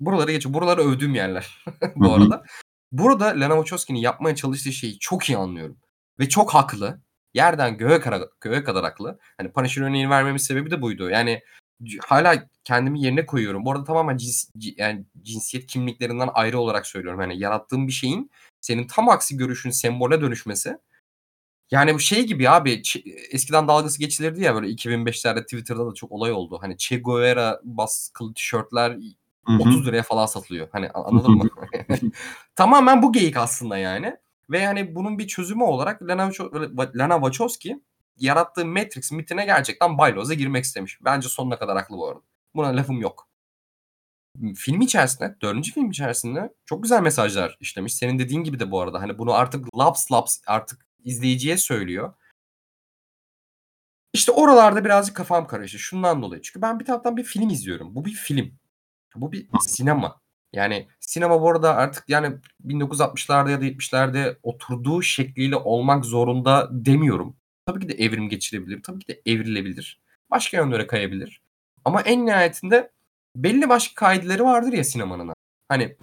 Buraları 0.00 0.32
geç 0.32 0.46
buraları 0.46 0.80
övdüğüm 0.80 1.14
yerler 1.14 1.64
bu 1.96 2.14
arada. 2.14 2.44
Burada 2.92 3.24
Lana 3.26 3.54
Wachowski'nin 3.54 3.98
yapmaya 3.98 4.36
çalıştığı 4.36 4.72
şeyi 4.72 4.98
çok 4.98 5.28
iyi 5.28 5.38
anlıyorum 5.38 5.78
ve 6.18 6.28
çok 6.28 6.54
haklı. 6.54 7.00
Yerden 7.34 7.78
göğe 7.78 8.00
kara 8.00 8.28
göğe 8.40 8.64
kadar 8.64 8.84
haklı. 8.84 9.18
Hani 9.38 9.52
Punisher 9.52 9.82
örneğini 9.82 10.10
vermemin 10.10 10.38
sebebi 10.38 10.70
de 10.70 10.82
buydu. 10.82 11.10
Yani 11.10 11.42
hâlâ 12.00 12.48
kendimi 12.64 13.00
yerine 13.02 13.26
koyuyorum. 13.26 13.64
Bu 13.64 13.72
arada 13.72 13.84
tamamen 13.84 14.16
cins 14.16 14.48
ci 14.58 14.74
yani 14.78 15.04
cinsiyet 15.22 15.66
kimliklerinden 15.66 16.28
ayrı 16.34 16.58
olarak 16.58 16.86
söylüyorum. 16.86 17.20
Hani 17.20 17.38
yarattığın 17.38 17.86
bir 17.86 17.92
şeyin 17.92 18.30
senin 18.60 18.86
tam 18.86 19.08
aksi 19.08 19.36
görüşün 19.36 19.70
sembole 19.70 20.20
dönüşmesi. 20.20 20.78
Yani 21.70 21.94
bu 21.94 22.00
şey 22.00 22.26
gibi 22.26 22.50
abi 22.50 22.82
eskiden 23.30 23.68
dalgası 23.68 23.98
geçilirdi 23.98 24.42
ya 24.42 24.54
böyle 24.54 24.66
2005'lerde 24.68 25.42
Twitter'da 25.42 25.90
da 25.90 25.94
çok 25.94 26.12
olay 26.12 26.32
oldu. 26.32 26.58
Hani 26.60 26.78
Che 26.78 26.96
Guevara 26.96 27.60
baskılı 27.64 28.34
tişörtler 28.34 28.96
Hı 29.46 29.52
hı. 29.52 29.58
$30'ya 29.58 30.02
falan 30.02 30.26
satılıyor. 30.26 30.68
Hani 30.72 30.90
anladın 30.90 31.30
mı? 31.32 31.48
Tamamen 32.56 33.02
bu 33.02 33.12
geyik 33.12 33.36
aslında 33.36 33.78
yani 33.78 34.16
ve 34.50 34.58
yani 34.58 34.94
bunun 34.94 35.18
bir 35.18 35.26
çözümü 35.26 35.64
olarak 35.64 35.98
Wacho 35.98 36.50
Lana 36.94 37.14
Wachowski 37.14 37.80
yarattığı 38.16 38.66
Matrix 38.66 39.12
mitine 39.12 39.44
gerçekten 39.44 39.98
balyozla 39.98 40.34
girmek 40.34 40.64
istemiş. 40.64 40.98
Bence 41.04 41.28
sonuna 41.28 41.58
kadar 41.58 41.76
haklı 41.76 41.96
bu 41.96 42.08
arada. 42.08 42.20
Buna 42.54 42.76
lafım 42.76 43.00
yok. 43.00 43.28
Film 44.56 44.80
içerisinde 44.80 45.36
4. 45.42 45.66
film 45.66 45.90
içerisinde 45.90 46.54
çok 46.64 46.82
güzel 46.82 47.02
mesajlar 47.02 47.56
işlemiş. 47.60 47.94
Senin 47.94 48.18
dediğin 48.18 48.44
gibi 48.44 48.60
de 48.60 48.70
bu 48.70 48.80
arada 48.80 49.00
hani 49.00 49.18
bunu 49.18 49.32
artık 49.32 49.78
laps 49.78 50.12
laps 50.12 50.38
artık 50.46 50.86
izleyiciye 51.04 51.56
söylüyor. 51.56 52.14
İşte 54.12 54.32
oralarda 54.32 54.84
birazcık 54.84 55.16
kafam 55.16 55.46
karıştı 55.46 55.78
şundan 55.78 56.22
dolayı. 56.22 56.42
Çünkü 56.42 56.62
ben 56.62 56.80
bir 56.80 56.84
taraftan 56.84 57.16
bir 57.16 57.24
film 57.24 57.48
izliyorum. 57.48 57.94
Bu 57.94 58.04
bir 58.04 58.14
film. 58.14 58.58
Bu 59.16 59.32
bir 59.32 59.46
sinema. 59.60 60.20
Yani 60.52 60.88
sinema 61.00 61.40
bu 61.40 61.50
arada 61.50 61.76
artık 61.76 62.04
yani 62.08 62.36
1960'larda 62.66 63.50
ya 63.50 63.60
da 63.60 63.64
70'lerde 63.64 64.36
oturduğu 64.42 65.02
şekliyle 65.02 65.56
olmak 65.56 66.04
zorunda 66.04 66.68
demiyorum. 66.70 67.36
Tabii 67.66 67.80
ki 67.80 67.88
de 67.88 68.04
evrim 68.04 68.28
geçirebilir. 68.28 68.82
Tabii 68.82 68.98
ki 68.98 69.08
de 69.08 69.22
evrilebilir. 69.26 70.00
Başka 70.30 70.56
yönlere 70.56 70.86
kayabilir. 70.86 71.40
Ama 71.84 72.00
en 72.00 72.26
nihayetinde 72.26 72.90
belli 73.36 73.68
başlı 73.68 73.94
kaideleri 73.94 74.44
vardır 74.44 74.72
ya 74.72 74.84
sinemanın. 74.84 75.34
Hani 75.68 75.96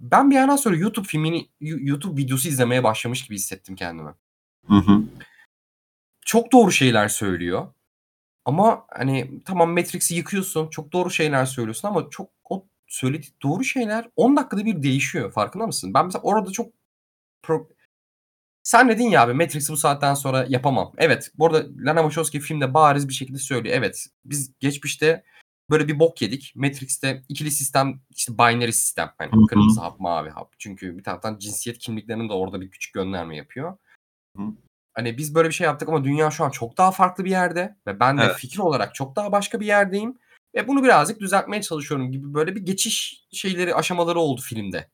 ben 0.00 0.30
bir 0.30 0.34
yerden 0.34 0.56
sonra 0.56 0.76
YouTube 0.76 1.06
filmini 1.06 1.48
You 1.60 1.78
YouTube 1.80 2.22
videosu 2.22 2.48
izlemeye 2.48 2.84
başlamış 2.84 3.24
gibi 3.24 3.34
hissettim 3.34 3.76
kendimi. 3.76 4.14
Hı 4.66 4.74
hı. 4.74 5.02
Çok 6.26 6.52
doğru 6.52 6.72
şeyler 6.72 7.08
söylüyor. 7.08 7.66
Ama 8.44 8.86
hani 8.88 9.42
tamam 9.44 9.70
Matrix'i 9.70 10.14
yıkıyorsun. 10.14 10.68
Çok 10.68 10.92
doğru 10.92 11.10
şeyler 11.10 11.44
söylüyorsun 11.44 11.88
ama 11.88 12.06
çok 12.10 12.30
o 12.50 12.66
söylediği 12.86 13.32
doğru 13.42 13.64
şeyler 13.64 14.08
10 14.16 14.36
dakikada 14.36 14.64
bir 14.64 14.82
değişiyor. 14.82 15.32
Farkında 15.32 15.66
mısın? 15.66 15.94
Ben 15.94 16.04
mesela 16.04 16.22
orada 16.22 16.50
çok 16.50 16.72
pro 17.42 17.68
Sen 18.62 18.88
dedin 18.88 19.04
ya 19.04 19.22
abi 19.22 19.32
Matrix'i 19.32 19.72
bu 19.72 19.76
saatten 19.76 20.14
sonra 20.14 20.46
yapamam. 20.48 20.92
Evet, 20.98 21.30
bu 21.38 21.46
arada 21.46 21.66
Lana 21.78 22.00
Wachowski 22.00 22.40
filmde 22.40 22.74
bariz 22.74 23.08
bir 23.08 23.14
şekilde 23.14 23.38
söylüyor. 23.38 23.76
Evet, 23.76 24.06
biz 24.24 24.52
geçmişte 24.60 25.24
böyle 25.70 25.88
bir 25.88 25.98
bok 25.98 26.22
yedik. 26.22 26.52
Matrix'te 26.56 27.22
ikili 27.28 27.50
sistem, 27.50 28.00
işte 28.10 28.38
binary 28.38 28.72
sistem. 28.72 29.12
Hani 29.18 29.32
Hı 29.32 29.36
hı. 29.36 29.46
kırmızı 29.46 29.80
hap, 29.80 30.00
mavi 30.00 30.30
hap. 30.30 30.54
Çünkü 30.58 30.98
bir 30.98 31.04
taraftan 31.04 31.38
cinsiyet 31.38 31.78
kimliklerinin 31.78 32.28
de 32.28 32.32
orada 32.32 32.60
bir 32.60 32.70
küçük 32.70 32.94
gönderme 32.94 33.36
yapıyor. 33.36 33.76
Hı. 34.36 34.42
Hani 34.94 35.18
biz 35.18 35.34
böyle 35.34 35.48
bir 35.48 35.54
şey 35.54 35.64
yaptık 35.64 35.88
ama 35.88 36.04
dünya 36.04 36.30
şu 36.30 36.44
an 36.44 36.50
çok 36.50 36.78
daha 36.78 36.90
farklı 36.90 37.24
bir 37.24 37.30
yerde 37.30 37.76
ve 37.86 38.00
ben 38.00 38.18
de 38.18 38.22
Evet. 38.22 38.36
fikir 38.36 38.58
olarak 38.58 38.94
çok 38.94 39.16
daha 39.16 39.32
başka 39.32 39.60
bir 39.60 39.66
yerdeyim 39.66 40.18
ve 40.54 40.68
bunu 40.68 40.82
birazcık 40.84 41.20
düzeltmeye 41.20 41.62
çalışıyorum 41.62 42.12
gibi 42.12 42.34
böyle 42.34 42.56
bir 42.56 42.60
geçiş 42.60 43.24
şeyleri, 43.32 43.74
aşamaları 43.74 44.18
oldu 44.20 44.40
filmde. 44.44 44.88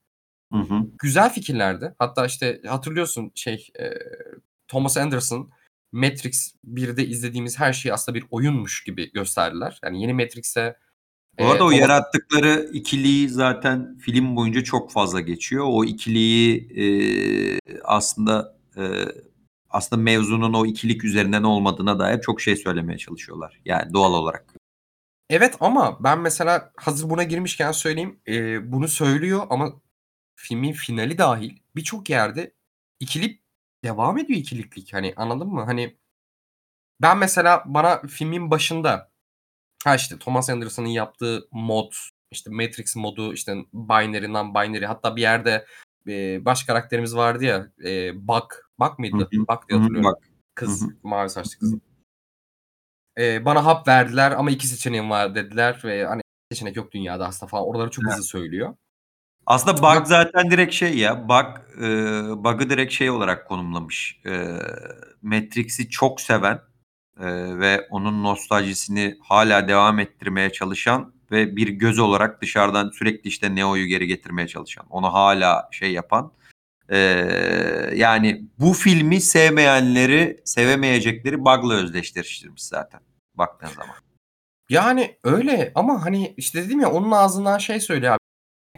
Hı 0.52 0.58
hı. 0.58 0.74
Güzel 0.98 1.30
fikirlerdi. 1.32 1.94
Hatta 1.98 2.26
işte 2.26 2.60
hatırlıyorsun 2.66 3.32
şey, 3.34 3.68
eee, 3.78 3.98
Thomas 4.68 4.96
Anderson 4.96 5.50
Matrix 5.92 6.54
1'de 6.64 7.06
izlediğimiz 7.06 7.58
her 7.58 7.72
şeyi 7.72 7.92
aslında 7.92 8.16
bir 8.18 8.24
oyunmuş 8.30 8.84
gibi 8.84 9.12
gösterdiler. 9.12 9.80
Yani 9.84 10.02
yeni 10.02 10.14
Matrix'e, 10.14 10.76
Bu 11.38 11.44
arada 11.46 11.58
eee, 11.58 11.62
o 11.64 11.70
yarattıkları 11.70 12.70
ikiliyi 12.72 13.28
zaten 13.28 13.98
film 13.98 14.36
boyunca 14.36 14.64
çok 14.64 14.92
fazla 14.92 15.20
geçiyor. 15.20 15.64
O 15.68 15.84
ikiliyi, 15.84 16.68
eee, 16.68 17.58
aslında, 17.84 18.56
eee, 18.76 19.08
aslında 19.70 20.02
mevzunun 20.02 20.54
o 20.54 20.66
ikilik 20.66 21.04
üzerinden 21.04 21.42
olmadığına 21.42 21.98
dair 21.98 22.20
çok 22.20 22.40
şey 22.40 22.56
söylemeye 22.56 22.98
çalışıyorlar. 22.98 23.60
Yani 23.64 23.92
doğal 23.94 24.12
olarak. 24.14 24.54
Evet 25.30 25.56
ama 25.60 26.04
ben 26.04 26.18
mesela 26.18 26.72
hazır 26.76 27.10
buna 27.10 27.22
girmişken 27.22 27.72
söyleyeyim. 27.72 28.20
Eee, 28.26 28.60
bunu 28.64 28.88
söylüyor 28.88 29.46
ama 29.50 29.72
filmin 30.36 30.72
finali 30.72 31.18
dâhil 31.18 31.58
birçok 31.76 32.10
yerde 32.10 32.54
ikilik 33.00 33.42
devam 33.84 34.18
ediyor 34.18 34.38
ikiliklik. 34.38 34.92
Hani 34.94 35.14
anladın 35.16 35.48
mı? 35.48 35.62
Hani 35.64 35.96
ben 37.02 37.18
mesela 37.18 37.62
bana 37.66 38.02
filmin 38.08 38.50
başında 38.50 39.10
ha, 39.84 39.94
işte 39.96 40.18
Thomas 40.18 40.50
Anderson'ın 40.50 40.88
yaptığı 40.88 41.48
mod, 41.52 41.92
işte 42.30 42.50
Matrix 42.50 42.96
modu, 42.96 43.32
işte 43.34 43.54
binary, 43.72 44.24
non-binary 44.26 44.86
hatta 44.86 45.16
bir 45.16 45.22
yerde, 45.22 45.66
eee, 46.06 46.40
baş 46.44 46.64
karakterimiz 46.64 47.16
vardı 47.16 47.44
ya, 47.44 47.72
eee, 47.80 48.12
Bug, 48.14 48.44
Hı 48.88 48.98
mıydı? 48.98 49.28
hı. 49.32 49.38
Bug 49.40 49.50
Hı 49.62 49.68
diye 49.68 49.78
hatırlıyorum. 49.78 50.04
Bak. 50.12 50.22
Kız, 50.54 50.82
hı. 50.82 50.86
mavi 51.02 51.30
saçlı 51.30 51.58
kızın. 51.58 51.82
Eee, 53.18 53.42
bana 53.44 53.64
hap 53.64 53.88
verdiler 53.88 54.30
ama 54.30 54.50
2 54.50 54.66
seçeneğin 54.66 55.10
var 55.10 55.34
dediler 55.34 55.80
ve 55.84 56.06
hani 56.06 56.22
seçenek 56.52 56.76
yok 56.76 56.92
dünyada 56.92 57.26
aslında 57.26 57.50
falan. 57.50 57.64
Oraları 57.66 57.90
çok 57.90 58.04
hızlı 58.04 58.22
söylüyor. 58.22 58.74
Aslında 59.46 59.78
Bug 59.82 60.06
zaten 60.06 60.50
direkt 60.50 60.74
şey 60.74 60.98
ya, 60.98 61.28
Bug, 61.28 61.46
eee, 61.82 62.22
Bug'ı 62.44 62.70
direkt 62.70 62.92
şey 62.94 63.10
olarak 63.10 63.48
konumlamış. 63.48 64.20
Eee, 64.26 64.58
Matrix'i 65.22 65.90
çok 65.90 66.20
seven, 66.20 66.60
eee, 67.20 67.58
ve 67.60 67.88
onun 67.90 68.24
nostaljisini 68.24 69.18
hâlâ 69.24 69.68
devam 69.68 70.00
ettirmeye 70.00 70.52
çalışan 70.52 71.14
ve 71.32 71.56
bir 71.56 71.68
göz 71.68 71.98
olarak 72.00 72.42
dışarıdan 72.42 72.90
sürekli 72.90 73.28
işte 73.28 73.54
Neo'yu 73.56 73.86
geri 73.86 74.06
getirmeye 74.06 74.48
çalışan, 74.48 74.86
onu 74.90 75.14
hâlâ 75.14 75.68
şey 75.72 75.92
yapan, 75.92 76.32
eee, 76.90 77.92
yani 77.96 78.44
bu 78.58 78.72
filmi 78.72 79.20
sevmeyenleri, 79.20 80.40
sevemeyecekleri 80.44 81.40
Bug'la 81.40 81.74
özdeşleştirmiş 81.74 82.62
zaten 82.62 83.00
baktığın 83.34 83.68
zaman. 83.68 83.94
Yani 84.68 85.16
öyle 85.24 85.72
ama 85.74 86.04
hani 86.04 86.34
işte 86.36 86.64
dedim 86.64 86.80
ya 86.80 86.90
onun 86.92 87.10
ağzından 87.10 87.58
şey 87.58 87.80
söylüyor 87.80 88.12
abi. 88.12 88.20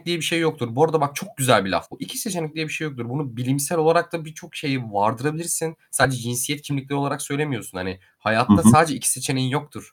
diye 0.05 0.17
bir 0.17 0.21
şey 0.23 0.39
yoktur. 0.39 0.75
Bu 0.75 0.83
arada 0.83 1.01
bak 1.01 1.15
çok 1.15 1.37
güzel 1.37 1.65
bir 1.65 1.69
laf 1.69 1.91
bu. 1.91 1.97
İki 1.99 2.17
seçenek 2.17 2.55
diye 2.55 2.67
bir 2.67 2.73
şey 2.73 2.87
yoktur. 2.87 3.09
Bunu 3.09 3.37
bilimsel 3.37 3.77
olarak 3.77 4.13
da 4.13 4.25
birçok 4.25 4.55
şeyi 4.55 4.83
vardırabilirsin. 4.83 5.75
Sadece 5.91 6.17
cinsiyet 6.17 6.61
kimlikleri 6.61 6.95
olarak 6.97 7.21
söylemiyorsun. 7.21 7.77
Hani 7.77 7.99
hayatta 8.17 8.53
Hı 8.53 8.61
hı. 8.61 8.69
sadece 8.69 8.95
iki 8.95 9.09
seçeneğin 9.09 9.49
yoktur. 9.49 9.91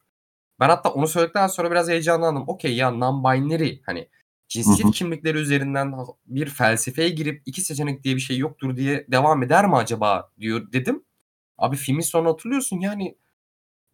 Ben 0.61 0.69
hatta 0.69 0.89
onu 0.89 1.09
söyledikten 1.09 1.47
sonra 1.47 1.71
biraz 1.71 1.89
heyecanlandım. 1.89 2.45
Okey 2.47 2.77
ya 2.77 2.89
non-binary 2.89 3.81
hani 3.87 4.09
cinsiyet 4.51 4.85
Hı 4.85 4.89
hı. 4.89 4.93
kimlikleri 4.93 5.39
üzerinden 5.39 5.95
bir 6.27 6.49
felsefeye 6.49 7.09
girip 7.09 7.43
iki 7.47 7.61
seçenek 7.61 8.05
diye 8.05 8.17
bir 8.17 8.21
şey 8.21 8.39
yoktur 8.39 8.77
diye 8.77 9.07
devam 9.09 9.43
eder 9.43 9.67
mi 9.67 9.77
acaba 9.77 10.31
diyor 10.41 10.73
dedim. 10.73 11.05
Abi 11.59 11.77
filmin 11.77 12.01
sonunu 12.01 12.29
hatırlıyorsun 12.29 12.81
yani 12.81 13.17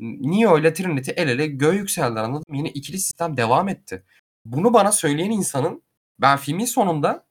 Neo 0.00 0.58
ile 0.58 0.74
Trinity 0.74 1.10
el 1.16 1.28
ele 1.28 1.46
göğe 1.46 1.76
yükseldiler 1.76 2.22
anladın 2.22 2.44
mı? 2.48 2.56
Yine 2.56 2.70
ikili 2.70 2.98
sistem 2.98 3.36
devam 3.36 3.68
etti. 3.68 4.02
Bunu 4.44 4.72
bana 4.72 4.92
söyleyen 4.92 5.30
insanın 5.30 5.82
ben 6.20 6.36
filmin 6.36 6.64
sonunda 6.64 7.26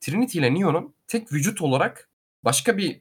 Trinity 0.00 0.38
ile 0.38 0.54
Neo'nun 0.54 0.94
tek 1.06 1.32
vücut 1.32 1.62
olarak 1.62 2.08
başka 2.44 2.78
bir 2.78 3.00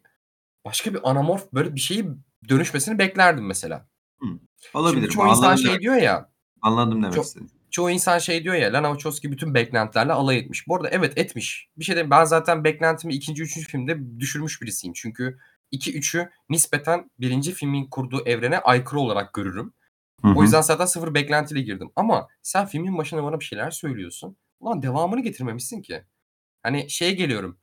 başka 0.65 0.93
bir 0.93 1.09
anamorf 1.09 1.53
böyle 1.53 1.75
bir 1.75 1.79
şeyi 1.79 2.05
dönüşmesini 2.49 2.99
beklerdim 2.99 3.45
mesela. 3.45 3.87
Şimdi 4.21 4.39
Olabilir. 4.73 5.09
çoğu 5.09 5.27
insan 5.27 5.43
Anladım 5.43 5.65
şey 5.65 5.79
diyor 5.79 5.95
ya 5.95 6.29
Anladım 6.61 7.03
demek 7.03 7.15
ço 7.15 7.21
istediğini. 7.21 7.56
Çoğu 7.77 7.89
insan 7.89 8.19
şey 8.19 8.43
diyor 8.43 8.55
ya 8.55 8.73
Lana 8.73 8.87
Wachowski 8.87 9.31
bütün 9.31 9.53
beklentilerle 9.53 10.13
alay 10.13 10.37
etmiş. 10.37 10.67
Bu 10.67 10.75
arada 10.75 10.89
evet 10.89 11.17
etmiş. 11.17 11.69
Bir 11.77 11.83
şey 11.83 11.95
diyeyim 11.95 12.11
ben 12.11 12.23
zaten 12.23 12.63
beklentimi 12.63 13.13
2. 13.13 13.41
3. 13.41 13.67
filmde 13.67 14.19
düşürmüş 14.19 14.61
birisiyim. 14.61 14.93
Çünkü 14.93 15.37
2 15.71 15.99
3'ü 15.99 16.29
nispeten 16.49 17.11
1. 17.19 17.41
filmin 17.41 17.85
kurduğu 17.85 18.25
evrene 18.25 18.59
aykırı 18.59 18.99
olarak 18.99 19.33
görürüm. 19.33 19.73
Hı 20.21 20.27
O 20.35 20.43
yüzden 20.43 20.61
zaten 20.61 20.85
sıfır 20.85 21.13
beklentiyle 21.13 21.61
girdim. 21.61 21.91
Ama 21.95 22.27
sen 22.41 22.65
filmin 22.65 22.97
başında 22.97 23.23
bana 23.23 23.39
bir 23.39 23.45
şeyler 23.45 23.71
söylüyorsun. 23.71 24.37
Ulan 24.59 24.81
devamını 24.81 25.21
getirmemişsin 25.21 25.81
ki. 25.81 26.03
Hani 26.63 26.89
şeye 26.89 27.11
geliyorum. 27.11 27.57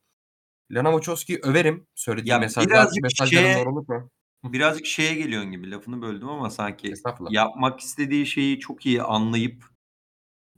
Lana 0.70 0.90
Wachowski'yi 0.90 1.38
överim. 1.42 1.86
Söylediği 1.94 2.30
Ya 2.30 2.38
mesajlar 2.38 2.70
birazcık 2.70 3.02
mesajların 3.02 3.44
şeye 3.44 3.56
doğrulukla. 3.56 3.94
Hıh. 3.94 4.52
birazcık 4.52 4.86
şeye 4.86 5.14
geliyorsun 5.14 5.50
gibi, 5.52 5.70
lafını 5.70 6.02
böldüm 6.02 6.28
ama 6.28 6.50
sanki 6.50 6.94
yapmak 7.30 7.80
istediği 7.80 8.26
şeyi 8.26 8.58
çok 8.58 8.86
iyi 8.86 9.02
anlayıp, 9.02 9.73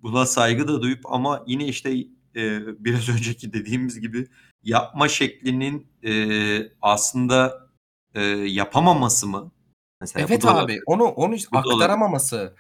buna 0.03 0.26
saygı 0.26 0.68
da 0.68 0.82
duyup 0.82 1.01
ama 1.12 1.44
yine 1.47 1.64
işte, 1.68 1.92
eee, 1.94 2.62
biraz 2.78 3.09
önceki 3.16 3.53
dediğimiz 3.53 4.01
gibi 4.01 4.26
yapma 4.62 5.09
şeklinin, 5.09 5.86
eee, 6.03 6.72
aslında, 6.82 7.68
eee, 8.14 8.22
yapamaması 8.49 9.26
mı? 9.26 9.53
Mesela 10.01 10.26
Evet 10.28 10.44
abi. 10.44 10.53
olabilir. 10.53 10.82
Onu 10.86 11.05
onu 11.05 11.36
Bu 11.53 11.59
aktaramaması. 11.59 12.57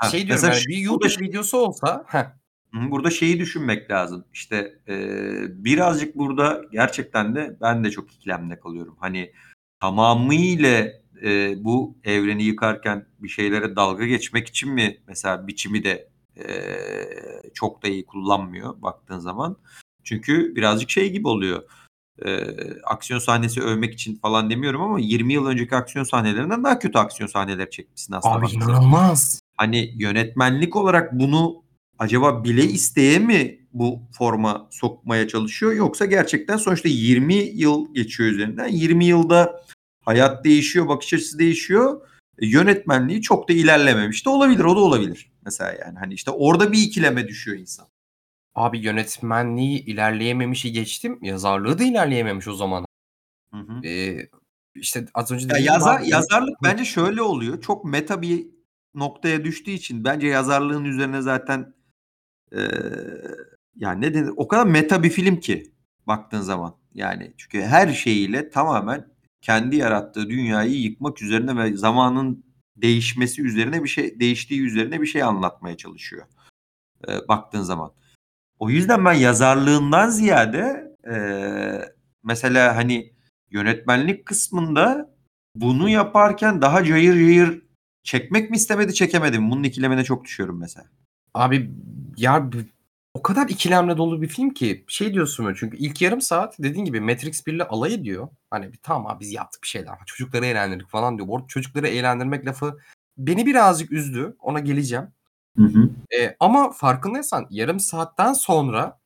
Heh, 0.00 0.10
Şey 0.10 0.26
diyorum 0.26 0.44
yani 0.44 0.54
bir 0.68 0.74
burada 0.76 0.84
YouTube 0.84 1.08
şey 1.08 1.28
videosu 1.28 1.58
olsa 1.58 2.04
Heh. 2.06 2.24
Burada 2.72 3.10
şeyi 3.10 3.38
düşünmek 3.40 3.90
lazım. 3.90 4.24
İşte, 4.32 4.78
eee, 4.88 5.46
birazcık 5.50 6.16
burada 6.16 6.62
gerçekten 6.72 7.34
de 7.34 7.56
ben 7.60 7.84
de 7.84 7.90
çok 7.90 8.12
ikilemde 8.14 8.58
kalıyorum. 8.60 8.96
Hani 9.00 9.32
tamamıyla, 9.80 10.88
eee, 11.22 11.54
bu 11.60 11.96
evreni 12.04 12.42
yıkarken 12.44 13.06
bir 13.18 13.28
şeylere 13.28 13.76
dalga 13.76 14.06
geçmek 14.06 14.48
için 14.48 14.70
mi 14.72 14.98
mesela 15.06 15.46
biçimi 15.46 15.84
de, 15.84 16.08
çok 17.54 17.82
da 17.82 17.88
iyi 17.88 18.06
kullanmıyor 18.06 18.82
baktığın 18.82 19.18
zaman. 19.18 19.56
Çünkü 20.04 20.56
birazcık 20.56 20.90
şey 20.90 21.12
gibi 21.12 21.28
oluyor. 21.28 21.62
Eee, 22.26 22.56
aksiyon 22.84 23.20
sahnesi 23.20 23.60
övmek 23.60 23.94
için 23.94 24.16
falan 24.16 24.50
demiyorum 24.50 24.80
ama 24.82 25.00
20 25.00 25.32
yıl 25.32 25.46
önceki 25.46 25.76
aksiyon 25.76 26.04
sahnelerinden 26.04 26.64
daha 26.64 26.78
kötü 26.78 26.98
aksiyon 26.98 27.28
sahneleri 27.28 27.70
çekmişsin 27.70 28.12
aslına 28.12 28.34
Abi 28.34 28.42
baktığın 28.42 28.60
zaman. 28.60 28.74
inanılmaz. 28.74 29.40
Hani 29.56 29.92
yönetmenlik 29.96 30.76
olarak 30.76 31.12
bunu 31.12 31.62
acaba 31.98 32.44
bile 32.44 32.64
isteye 32.64 33.18
mi 33.18 33.58
bu 33.72 34.00
forma 34.12 34.68
sokmaya 34.70 35.28
çalışıyor 35.28 35.72
yoksa 35.72 36.04
gerçekten 36.04 36.56
sonuçta 36.56 36.88
20 36.88 37.34
yıl 37.34 37.94
geçiyor 37.94 38.30
üzerinden. 38.30 38.68
20 38.68 39.04
yılda 39.04 39.64
hayat 40.04 40.44
değişiyor, 40.44 40.88
bakış 40.88 41.14
açısı 41.14 41.38
değişiyor. 41.38 42.00
E, 42.38 42.46
yönetmenliği 42.46 43.22
çok 43.22 43.48
da 43.48 43.52
ilerlememiş 43.52 44.26
de 44.26 44.30
olabilir. 44.30 44.64
O 44.64 44.76
da 44.76 44.80
olabilir 44.80 45.27
mesela 45.48 45.72
yani. 45.86 45.98
Hani 45.98 46.14
işte 46.14 46.30
orada 46.30 46.72
bir 46.72 46.78
ikileme 46.78 47.28
düşüyor 47.28 47.58
insan. 47.58 47.86
Abi 48.54 48.78
yönetmenliği 48.78 49.84
ilerleyememişi 49.84 50.72
geçtim. 50.72 51.18
Yazarlığı 51.22 51.78
da 51.78 51.84
ilerleyememiş 51.84 52.48
o 52.48 52.54
zaman. 52.54 52.84
Hı 53.54 53.58
hı. 53.60 53.80
Eee, 53.82 54.30
işte 54.74 55.04
az 55.14 55.30
önce 55.30 55.46
Ya 55.50 55.58
yazar 55.58 56.00
abi 56.00 56.08
yazarlık 56.10 56.58
Hıh. 56.60 56.64
bence 56.64 56.84
şöyle 56.84 57.22
oluyor. 57.22 57.60
Çok 57.60 57.84
meta 57.84 58.22
bir 58.22 58.46
noktaya 58.94 59.44
düştüğü 59.44 59.70
için 59.70 60.04
bence 60.04 60.26
yazarlığın 60.26 60.84
üzerine 60.84 61.22
zaten, 61.22 61.74
eee, 62.52 62.68
ya 63.76 63.92
ne 63.92 64.14
denir? 64.14 64.30
O 64.36 64.48
kadar 64.48 64.66
meta 64.66 65.02
bir 65.02 65.10
film 65.10 65.36
ki 65.40 65.72
baktığın 66.06 66.40
zaman. 66.40 66.76
Yani 66.94 67.32
çünkü 67.36 67.62
her 67.62 67.92
şeyiyle 67.92 68.50
tamamen 68.50 69.08
kendi 69.40 69.76
yarattığı 69.76 70.28
dünyayı 70.30 70.80
yıkmak 70.80 71.22
üzerine 71.22 71.56
ve 71.56 71.76
zamanın 71.76 72.44
değişmesi 72.82 73.42
üzerine 73.42 73.84
bir 73.84 73.88
şey 73.88 74.20
değiştiği 74.20 74.62
üzerine 74.62 75.00
bir 75.00 75.06
şey 75.06 75.22
anlatmaya 75.22 75.76
çalışıyor, 75.76 76.26
eee, 77.08 77.20
baktığın 77.28 77.62
zaman. 77.62 77.92
O 78.58 78.70
yüzden 78.70 79.04
ben 79.04 79.12
yazarlığından 79.14 80.10
ziyade, 80.10 80.94
eee, 81.06 81.94
mesela, 82.24 82.76
hani, 82.76 83.12
yönetmenlik 83.50 84.26
kısmında 84.26 85.14
bunu 85.54 85.88
yaparken 85.90 86.62
daha 86.62 86.84
cayır 86.84 87.14
cayır 87.14 87.62
çekmek 88.02 88.50
mi 88.50 88.56
istemedi, 88.56 88.94
çekemedi 88.94 89.38
mi? 89.38 89.50
Bunun 89.50 89.62
ikilemine 89.64 90.04
çok 90.04 90.24
düşüyorum 90.24 90.60
mesela. 90.60 90.86
Abi 91.34 91.70
ya 92.16 92.50
o 93.14 93.22
kadar 93.22 93.48
ikilemle 93.48 93.96
dolu 93.96 94.22
bir 94.22 94.28
film 94.28 94.50
ki 94.50 94.84
şey 94.88 95.14
diyorsun 95.14 95.46
böyle 95.46 95.56
çünkü 95.60 95.76
ilk 95.76 96.02
yarım 96.02 96.20
saat 96.20 96.58
dediğin 96.58 96.84
gibi 96.84 97.00
Matrix 97.00 97.46
1'le 97.46 97.64
alay 97.64 97.94
ediyor. 97.94 98.28
Hani 98.50 98.72
tamam 98.82 99.06
abi 99.06 99.20
biz 99.20 99.32
yaptık 99.32 99.62
bir 99.62 99.68
şeyler. 99.68 99.94
Çocukları 100.06 100.46
eğlendirdik 100.46 100.88
falan 100.88 101.18
diyor. 101.18 101.28
Bu 101.28 101.36
arada 101.36 101.46
çocukları 101.46 101.88
eğlendirmek 101.88 102.46
lafı 102.46 102.78
beni 103.18 103.46
birazcık 103.46 103.92
üzdü. 103.92 104.36
Ona 104.40 104.60
geleceğim. 104.60 105.06
Hı 105.56 105.64
hı. 105.64 105.90
Eee, 106.12 106.36
ama 106.40 106.72
farkındaysan 106.72 107.46
yarım 107.50 107.80
saatten 107.80 108.32
sonra 108.32 109.00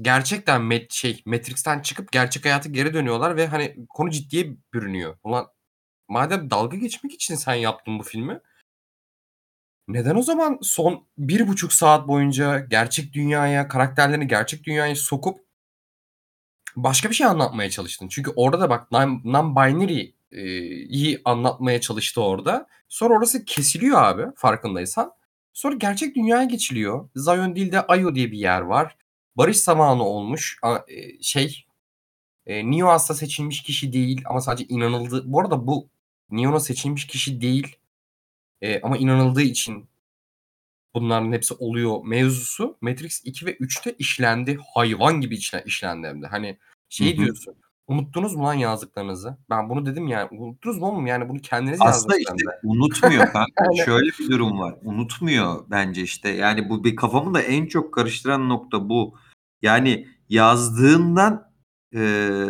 gerçekten 0.00 0.62
met 0.62 0.92
şey 0.92 1.22
Matrix'ten 1.26 1.82
çıkıp 1.82 2.12
gerçek 2.12 2.44
hayata 2.44 2.68
geri 2.68 2.94
dönüyorlar 2.94 3.36
ve 3.36 3.46
hani 3.46 3.76
konu 3.88 4.10
ciddiye 4.10 4.56
bürünüyor. 4.74 5.18
Ulan 5.24 5.46
madem 6.08 6.50
dalga 6.50 6.76
geçmek 6.76 7.14
için 7.14 7.34
sen 7.34 7.54
yaptın 7.54 7.98
bu 7.98 8.02
filmi 8.02 8.40
neden 9.88 10.14
o 10.16 10.22
zaman 10.22 10.58
son 10.62 11.06
1,5 11.18 11.72
saat 11.72 12.08
boyunca 12.08 12.58
gerçek 12.60 13.12
dünyaya, 13.12 13.68
karakterlerini 13.68 14.28
gerçek 14.28 14.64
dünyaya 14.64 14.96
sokup 14.96 15.40
başka 16.76 17.10
bir 17.10 17.14
şey 17.14 17.26
anlatmaya 17.26 17.70
çalıştın? 17.70 18.08
Çünkü 18.08 18.30
orada 18.36 18.60
da 18.60 18.70
bak 18.70 18.92
non 18.92 19.20
non-binary 19.24 20.12
yi 20.88 21.20
anlatmaya 21.24 21.80
çalıştı 21.80 22.22
orada. 22.22 22.66
Sonra 22.88 23.14
orası 23.14 23.44
kesiliyor 23.44 24.02
abi 24.02 24.22
farkındaysan. 24.36 25.12
Sonra 25.52 25.74
gerçek 25.76 26.16
dünyaya 26.16 26.44
geçiliyor. 26.44 27.08
Zion'dil'de 27.16 27.84
Io 27.98 28.14
diye 28.14 28.32
bir 28.32 28.38
yer 28.38 28.60
var. 28.60 28.96
Barış 29.36 29.56
zamanı 29.58 30.02
olmuş. 30.04 30.58
A 30.62 30.78
eee, 30.88 31.18
şey, 31.22 31.64
eee, 32.46 32.70
Neo 32.70 32.88
aslında 32.88 33.18
seçilmiş 33.20 33.62
kişi 33.62 33.92
değil 33.92 34.22
ama 34.26 34.40
sadece 34.40 34.64
inanıldığı 34.68 35.32
Bu 35.32 35.40
arada 35.40 35.66
bu 35.66 35.90
Neo'nun 36.30 36.58
seçilmiş 36.58 37.06
kişi 37.06 37.40
değil, 37.40 37.76
eee, 38.62 38.80
ama 38.82 38.96
inanıldığı 38.96 39.42
için 39.42 39.88
bunların 40.94 41.32
hepsi 41.32 41.54
oluyor 41.54 42.04
mevzusu 42.04 42.76
Matrix 42.80 43.20
2 43.24 43.46
ve 43.46 43.56
3'te 43.56 43.92
işlendi. 43.98 44.58
Hayvan 44.74 45.20
gibi 45.20 45.36
işle 45.36 45.62
işlendi 45.66 46.06
hem 46.06 46.22
de. 46.22 46.26
Hani 46.26 46.58
şey 46.88 47.16
diyorsun, 47.16 47.54
"Unuttunuz 47.86 48.34
mu 48.34 48.44
lan 48.44 48.54
yazdıklarınızı?" 48.54 49.36
Ben 49.50 49.68
bunu 49.70 49.86
dedim 49.86 50.08
yani. 50.08 50.28
Unuttunuz 50.32 50.78
mu 50.78 50.86
oğlum? 50.86 51.06
Yani 51.06 51.28
bunu 51.28 51.38
kendiniz 51.40 51.78
Aslında 51.80 52.18
yazdınız 52.18 52.18
işte 52.20 52.46
hem 52.48 52.52
de. 52.52 52.60
unutmuyor 52.64 53.26
kanka. 53.32 53.84
Şöyle 53.84 54.10
bir 54.18 54.30
durum 54.30 54.58
var. 54.58 54.74
Unutmuyor 54.84 55.64
bence 55.70 56.02
işte. 56.02 56.28
Yani 56.28 56.68
bu 56.68 56.84
bir 56.84 56.96
kafamı 56.96 57.34
da 57.34 57.42
en 57.42 57.66
çok 57.66 57.94
karıştıran 57.94 58.48
nokta 58.48 58.88
bu. 58.88 59.14
Yani 59.62 60.08
yazdığından, 60.28 61.50
eee, 61.92 62.40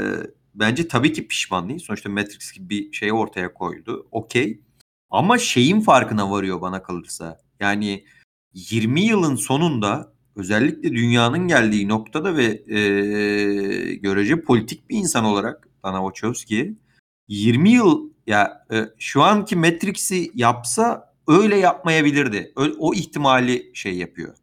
bence 0.54 0.88
tabii 0.88 1.12
ki 1.12 1.28
pişman 1.28 1.68
değil. 1.68 1.80
Sonuçta 1.80 2.08
Matrix 2.10 2.52
gibi 2.52 2.68
bir 2.70 2.92
şey 2.92 3.12
ortaya 3.12 3.54
koydu. 3.54 4.08
Okay. 4.10 4.60
Ama 5.10 5.38
şeyin 5.38 5.80
farkına 5.80 6.30
varıyor 6.30 6.60
bana 6.60 6.82
kalırsa. 6.82 7.40
Yani 7.60 8.04
20 8.54 9.00
yılın 9.00 9.36
sonunda 9.36 10.12
özellikle 10.36 10.92
dünyanın 10.92 11.48
geldiği 11.48 11.88
noktada 11.88 12.36
ve, 12.36 12.64
eee, 12.66 13.94
görece 13.94 14.42
politik 14.42 14.90
bir 14.90 14.96
insan 14.96 15.24
olarak 15.24 15.68
Lana 15.84 15.98
Wachowski 15.98 16.76
20 17.28 17.70
yıl 17.70 18.10
ya, 18.26 18.66
eee, 18.72 18.90
şu 18.98 19.22
anki 19.22 19.56
Matrix'i 19.56 20.30
yapsa 20.34 21.14
öyle 21.28 21.56
yapmayabilirdi. 21.56 22.52
Öl 22.56 22.74
o 22.78 22.94
ihtimali 22.94 23.70
şey 23.74 23.96
yapıyor. 23.96 24.34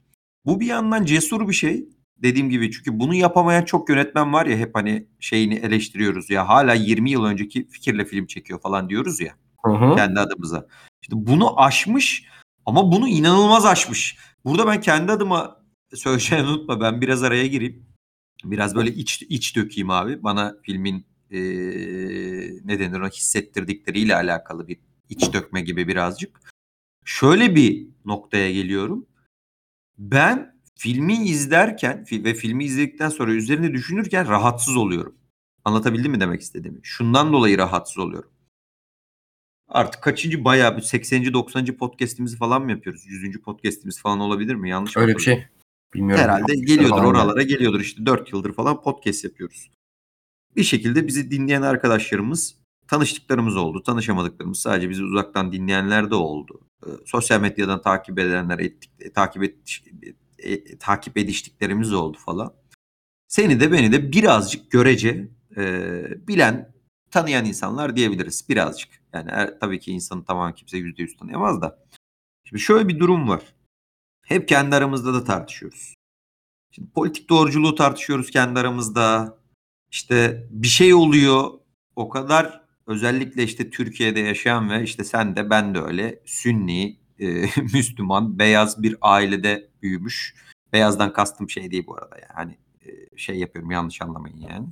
Bu 0.46 0.60
bir 0.60 0.66
yandan 0.66 1.06
cesur 1.06 1.48
bir 1.48 1.54
şey. 1.54 1.90
Dediğim 2.18 2.50
gibi 2.50 2.72
çünkü 2.72 3.00
bunu 3.00 3.16
yapamayan 3.16 3.64
çok 3.66 3.90
yönetmen 3.90 4.34
var 4.34 4.46
ya 4.46 4.58
hep 4.58 4.76
hani 4.76 5.08
şeyini 5.20 5.56
eleştiriyoruz 5.56 6.30
ya 6.30 6.50
hâlâ 6.50 6.74
20 6.74 7.12
yıl 7.12 7.24
önceki 7.26 7.68
fikirle 7.68 8.06
film 8.06 8.26
çekiyor 8.28 8.62
falan 8.62 8.90
diyoruz 8.90 9.22
ya 9.22 9.36
Hı 9.66 9.72
hı. 9.72 9.96
kendi 9.96 10.20
adımıza. 10.20 10.68
İşte 11.02 11.16
bunu 11.16 11.62
aşmış 11.62 12.26
ama 12.66 12.92
bunu 12.92 13.08
inanılmaz 13.08 13.66
aşmış. 13.66 14.18
Burada 14.46 14.68
ben 14.68 14.82
kendi 14.82 15.12
adıma 15.12 15.62
söyleyeceğini 15.94 16.48
unutma. 16.48 16.82
Ben 16.82 17.02
biraz 17.02 17.24
araya 17.24 17.48
gireyim. 17.48 17.86
Biraz 18.44 18.76
böyle 18.76 18.92
iç 18.92 19.22
iç 19.22 19.56
dökeyim 19.56 19.90
abi. 19.90 20.24
Bana 20.24 20.56
filmin 20.64 21.06
e, 21.32 21.40
ne 22.66 22.80
denir 22.80 23.00
ona 23.00 23.10
hissettirdikleriyle 23.10 24.16
alakalı 24.16 24.68
bir 24.68 24.78
iç 25.10 25.34
dökme 25.34 25.62
gibi 25.62 25.88
birazcık. 25.88 26.42
Şöyle 27.06 27.56
bir 27.56 27.88
noktaya 28.06 28.52
geliyorum. 28.52 29.06
Ben 29.98 30.56
filmi 30.76 31.14
izlerken 31.14 32.06
ve 32.12 32.34
filmi 32.34 32.66
izledikten 32.66 33.10
sonra 33.10 33.32
üzerine 33.32 33.74
düşünürken 33.74 34.28
rahatsız 34.28 34.76
oluyorum. 34.76 35.16
Anlatabildim 35.66 36.12
mi 36.12 36.20
demek 36.20 36.42
istediğimi? 36.42 36.80
Şundan 36.84 37.34
dolayı 37.34 37.58
rahatsız 37.58 37.98
oluyorum. 37.98 38.32
Artık 39.68 40.02
kaçıncı 40.02 40.44
bayağı 40.44 40.78
bir 40.78 40.82
80. 40.82 41.34
90. 41.34 41.66
podcast'imizi 41.66 42.38
falan 42.38 42.62
mı 42.62 42.72
yapıyoruz? 42.72 43.06
100. 43.06 43.42
podcast'imiz 43.42 44.02
falan 44.02 44.20
olabilir 44.20 44.56
mi? 44.56 44.70
Yanlış 44.70 44.98
Öyle 44.98 45.16
bir 45.16 45.22
şey. 45.22 45.48
Bilmiyorum. 45.94 46.24
Herhalde 46.24 46.56
geliyordur 46.56 47.04
oralara 47.04 47.42
geliyordur 47.42 47.80
işte 47.80 48.06
4 48.06 48.34
yıldır 48.34 48.54
falan 48.54 48.82
podcast 48.82 49.24
yapıyoruz. 49.24 49.72
Bir 50.56 50.64
şekilde 50.64 51.08
bizi 51.08 51.32
dinleyen 51.32 51.62
arkadaşlarımız 51.62 52.56
tanıştıklarımız 52.88 53.58
oldu. 53.58 53.84
Tanışamadıklarımız 53.84 54.60
sadece 54.60 54.90
bizi 54.90 55.04
uzaktan 55.04 55.52
dinleyenler 55.52 56.12
de 56.12 56.16
oldu. 56.16 56.60
Ee, 56.86 56.90
sosyal 57.06 57.42
medyadan 57.42 57.82
takip 57.82 58.20
edenler 58.20 58.60
ettik, 58.60 58.92
e, 59.00 59.12
takip 59.12 59.44
et, 59.44 59.56
e, 60.40 60.78
takip 60.78 61.18
ediştiklerimiz 61.18 61.94
oldu 61.94 62.18
falan. 62.26 62.54
Seni 63.28 63.60
de 63.60 63.72
beni 63.72 63.92
de 63.92 64.12
birazcık 64.12 64.72
görece 64.72 65.28
e, 65.58 66.28
bilen, 66.28 66.74
tanıyan 67.12 67.46
insanlar 67.46 67.96
diyebiliriz. 67.96 68.50
Birazcık. 68.50 68.90
Yani 69.16 69.30
er, 69.32 69.60
tabii 69.60 69.80
ki 69.80 69.92
insanı 69.92 70.26
tamamen 70.26 70.56
kimse 70.56 70.78
yüzde 70.78 71.02
yüz 71.02 71.18
tanıyamaz 71.18 71.62
da. 71.62 71.86
Şimdi 72.44 72.62
şöyle 72.62 72.88
bir 72.88 73.00
durum 73.00 73.30
var. 73.30 73.42
Hep 74.26 74.48
kendi 74.48 74.76
aramızda 74.76 75.14
da 75.14 75.24
tartışıyoruz. 75.24 75.96
Şimdi 76.72 76.92
politik 76.92 77.30
doğruculuğu 77.30 77.76
tartışıyoruz 77.76 78.32
kendi 78.32 78.60
aramızda. 78.60 79.38
İşte 79.92 80.48
bir 80.50 80.68
şey 80.68 80.94
oluyor. 80.94 81.52
O 81.96 82.10
kadar 82.10 82.62
özellikle 82.88 83.44
işte 83.44 83.70
Türkiye'de 83.70 84.20
yaşayan 84.20 84.70
ve 84.70 84.84
işte 84.84 85.04
sen 85.04 85.36
de 85.36 85.50
ben 85.50 85.76
de 85.76 85.80
öyle 85.80 86.20
Sünni, 86.26 87.00
e, 87.20 87.26
Müslüman, 87.74 88.40
beyaz 88.40 88.84
bir 88.84 88.98
ailede 89.02 89.70
büyümüş. 89.82 90.36
Beyazdan 90.74 91.14
kastım 91.14 91.50
şey 91.50 91.72
değil 91.72 91.88
bu 91.88 91.98
arada 91.98 92.16
yani. 92.16 92.34
Hani 92.34 92.58
e, 92.86 93.18
şey 93.18 93.40
yapıyorum 93.40 93.72
yanlış 93.72 94.02
anlamayın 94.02 94.38
yani. 94.38 94.68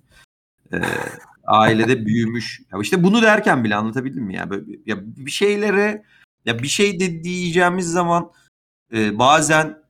Ailede 1.46 2.06
büyümüş. 2.06 2.62
Ya 2.74 2.80
işte 2.82 3.04
bunu 3.04 3.22
derken 3.22 3.64
bile 3.64 3.76
anlatabildim 3.76 4.24
mi 4.24 4.36
ya? 4.36 4.50
Böyle, 4.50 4.64
ya 4.86 4.98
bir 5.02 5.32
şeylere 5.32 6.04
ya 6.46 6.60
bir 6.60 6.68
şey 6.68 7.00
de 7.00 7.24
diyeceğimiz 7.24 7.92
zaman 7.92 8.32
e, 8.94 9.20
bazen 9.20 9.84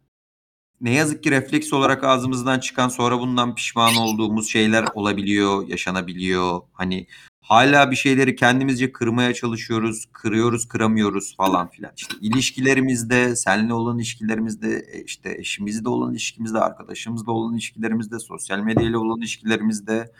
ne 0.81 0.91
yazık 0.93 1.23
ki 1.23 1.31
refleks 1.31 1.73
olarak 1.73 2.03
ağzımızdan 2.03 2.59
çıkan 2.59 2.89
sonra 2.89 3.19
bundan 3.19 3.55
pişman 3.55 3.95
olduğumuz 3.95 4.49
şeyler 4.49 4.85
olabiliyor, 4.93 5.67
yaşanabiliyor. 5.67 6.61
Hani 6.73 7.07
hala 7.41 7.91
bir 7.91 7.95
şeyleri 7.95 8.35
kendimizce 8.35 8.91
kırmaya 8.91 9.33
çalışıyoruz, 9.33 10.05
kırıyoruz, 10.13 10.67
kıramıyoruz 10.67 11.35
falan 11.37 11.69
filan. 11.69 11.91
İşte 11.97 12.15
ilişkilerimizde, 12.21 13.35
seninle 13.35 13.73
olan 13.73 13.97
ilişkilerimizde, 13.97 14.85
e, 14.91 15.03
işte 15.03 15.35
eşimizle 15.37 15.89
olan 15.89 16.11
ilişkimizde, 16.11 16.59
arkadaşımızla 16.59 17.31
olan 17.31 17.53
ilişkilerimizde, 17.53 18.19
sosyal 18.19 18.59
medyayla 18.59 18.99
olan 18.99 19.19
ilişkilerimizde 19.19 20.11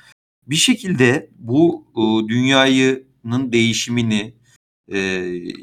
bir 0.47 0.55
şekilde 0.55 1.29
bu 1.35 1.85
e, 1.95 2.27
dünyayının 2.27 3.51
değişimini, 3.51 4.33
e, 4.87 4.99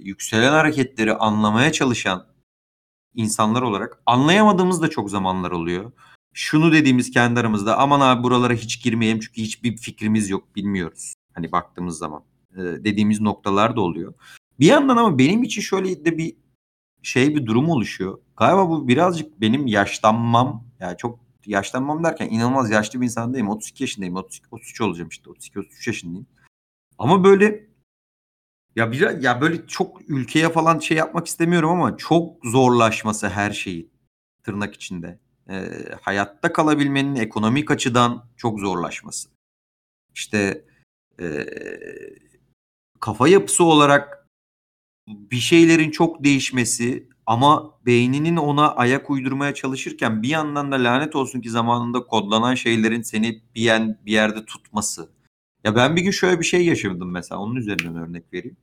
yükselen 0.05 0.53
hareketleri 0.53 1.15
anlamaya 1.15 1.73
çalışan 1.73 2.27
insanlar 3.15 3.63
olarak 3.63 4.03
anlayamadığımız 4.07 4.83
da 4.83 4.91
çok 4.91 5.11
zamanlar 5.11 5.51
oluyor. 5.51 5.93
Şunu 6.33 6.73
dediğimiz 6.73 7.11
kendi 7.11 7.41
aramızda 7.41 7.79
aman 7.79 8.01
abi 8.01 8.23
buralara 8.23 8.55
hiç 8.55 8.83
girmeyelim 8.83 9.21
çünkü 9.21 9.43
hiçbir 9.43 9.77
fikrimiz 9.77 10.31
yok 10.31 10.57
bilmiyoruz. 10.57 11.15
Hani 11.35 11.53
baktığımız 11.53 11.99
zaman 11.99 12.23
e, 12.53 12.59
dediğimiz 12.59 13.21
noktalar 13.21 13.77
da 13.77 13.81
oluyor. 13.81 14.15
Bir 14.61 14.67
yandan 14.67 14.97
ama 14.97 15.19
benim 15.19 15.43
için 15.43 15.61
şöyle 15.61 16.05
de 16.05 16.19
bir 16.19 16.37
şey 17.03 17.35
bir 17.35 17.47
durum 17.47 17.69
oluşuyor. 17.69 18.19
Galiba 18.37 18.69
bu 18.69 18.89
birazcık 18.89 19.41
benim 19.41 19.67
yaşlanmam 19.67 20.65
yani 20.81 20.97
çok 20.97 21.30
yaşlanmam 21.47 22.05
derken 22.05 22.29
inanılmaz 22.31 22.71
yaşlı 22.71 23.01
bir 23.01 23.05
insan 23.05 23.35
değilim. 23.35 23.49
32 23.49 23.83
yaşındayım. 23.83 24.17
32, 24.17 24.47
33 24.51 24.81
olacağım 24.81 25.09
işte. 25.09 25.31
32-33 25.31 25.89
yaşındayım. 25.89 26.27
Ama 26.99 27.25
böyle 27.25 27.71
ya 28.77 28.93
bir 28.93 29.21
ya 29.21 29.41
böyle 29.41 29.67
çok 29.67 30.11
ülkeye 30.11 30.49
falan 30.49 30.79
şey 30.79 30.97
yapmak 30.97 31.27
istemiyorum 31.27 31.71
ama 31.71 31.97
çok 31.97 32.47
zorlaşması 32.47 33.29
her 33.29 33.51
şeyi 33.51 33.91
tırnak 34.43 34.75
içinde. 34.75 35.19
Ee, 35.49 35.71
hayatta 36.01 36.53
kalabilmenin 36.53 37.15
ekonomik 37.15 37.71
açıdan 37.71 38.25
çok 38.37 38.61
zorlaşması. 38.61 39.29
İşte 40.15 40.65
e, 41.21 41.47
kafa 43.01 43.29
yapısı 43.29 43.65
olarak 43.65 44.27
bir 45.09 45.37
şeylerin 45.37 45.91
çok 45.91 46.25
değişmesi 46.25 47.09
ama 47.31 47.75
beyninin 47.87 48.37
ona 48.37 48.75
ayak 48.75 49.11
uydurmaya 49.11 49.55
çalışırken 49.55 50.23
bir 50.23 50.29
yandan 50.29 50.73
da 50.73 50.77
lanet 50.77 51.17
olsun 51.17 51.41
ki 51.41 51.51
zamanında 51.51 52.07
kodlanan 52.07 52.55
şeylerin 52.55 53.03
seni 53.03 53.43
bir, 53.55 53.61
yen, 53.61 53.99
bir 54.07 54.13
yerde 54.13 54.45
tutması. 54.45 55.11
Ya 55.65 55.75
ben 55.77 55.97
bir 55.97 56.03
gün 56.03 56.11
şöyle 56.11 56.41
bir 56.41 56.45
şey 56.45 56.67
yaşadım 56.67 57.11
mesela 57.11 57.41
onun 57.41 57.57
üzerinden 57.57 57.97
örnek 57.97 58.33
vereyim. 58.33 58.57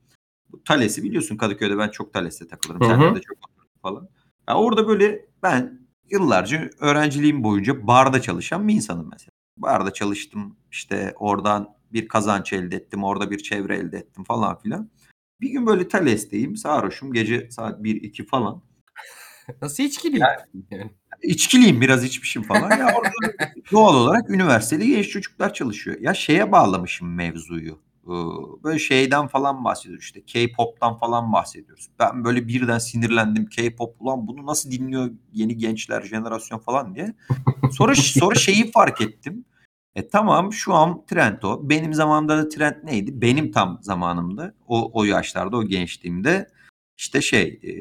Bu 0.52 0.64
Thales'i 0.64 1.02
biliyorsun 1.02 1.36
Kadıköy'de 1.36 1.78
ben 1.78 1.88
çok 1.88 2.12
Thales'te 2.12 2.48
takılırım. 2.48 2.84
Sen 2.84 3.14
de 3.14 3.20
çok 3.20 3.38
falan. 3.82 4.08
Ya 4.48 4.54
orada 4.54 4.88
böyle 4.88 5.26
ben 5.42 5.88
yıllarca 6.10 6.70
öğrenciliğim 6.80 7.44
boyunca 7.44 7.86
barda 7.86 8.22
çalışan 8.22 8.68
bir 8.68 8.74
insanım 8.74 9.08
mesela. 9.12 9.30
Barda 9.56 9.92
çalıştım 9.92 10.56
işte 10.70 11.14
oradan 11.16 11.68
bir 11.92 12.08
kazanç 12.08 12.52
elde 12.52 12.76
ettim. 12.76 13.04
Orada 13.04 13.30
bir 13.30 13.38
çevre 13.38 13.76
elde 13.76 13.98
ettim 13.98 14.24
falan 14.24 14.58
filan. 14.58 14.90
Bir 15.40 15.50
gün 15.50 15.66
böyle 15.66 15.88
Thales'teyim. 15.88 16.56
Sarhoşum. 16.56 17.12
Gece 17.12 17.50
saat 17.50 17.80
1-2 17.80 18.26
falan. 18.26 18.62
Nasıl 19.62 19.82
içkiliyim? 19.82 20.26
Yani, 20.70 20.90
içkiliyim 21.22 21.80
biraz 21.80 22.04
içmişim 22.04 22.42
falan. 22.42 22.70
Ya 22.70 22.94
orada 22.96 23.12
doğal 23.72 23.94
olarak 23.94 24.30
üniversiteli 24.30 24.88
genç 24.88 25.08
çocuklar 25.08 25.54
çalışıyor. 25.54 25.96
Ya 26.00 26.14
şeye 26.14 26.52
bağlamışım 26.52 27.14
mevzuyu. 27.14 27.78
Böyle 28.64 28.78
şeyden 28.78 29.26
falan 29.26 29.64
bahsediyoruz 29.64 30.04
işte 30.04 30.24
K-pop'tan 30.24 30.96
falan 30.96 31.32
bahsediyoruz. 31.32 31.88
Ben 31.98 32.24
böyle 32.24 32.48
birden 32.48 32.78
sinirlendim 32.78 33.46
K-pop 33.46 33.96
ulan 34.00 34.26
bunu 34.26 34.46
nasıl 34.46 34.70
dinliyor 34.70 35.10
yeni 35.32 35.56
gençler 35.56 36.02
jenerasyon 36.02 36.58
falan 36.58 36.94
diye. 36.94 37.14
Sonra 37.72 37.94
sonra 37.94 38.34
şeyi 38.34 38.70
fark 38.70 39.00
ettim. 39.00 39.44
E 39.94 40.08
tamam 40.08 40.52
şu 40.52 40.74
an 40.74 41.06
trend 41.06 41.42
o. 41.42 41.68
Benim 41.70 41.94
zamanımda 41.94 42.38
da 42.38 42.48
trend 42.48 42.76
neydi? 42.84 43.22
Benim 43.22 43.52
tam 43.52 43.78
zamanımda 43.82 44.54
o, 44.66 44.90
o 45.00 45.04
yaşlarda 45.04 45.56
o 45.56 45.64
gençliğimde 45.64 46.48
işte 46.96 47.20
şey 47.20 47.60
e, 47.62 47.72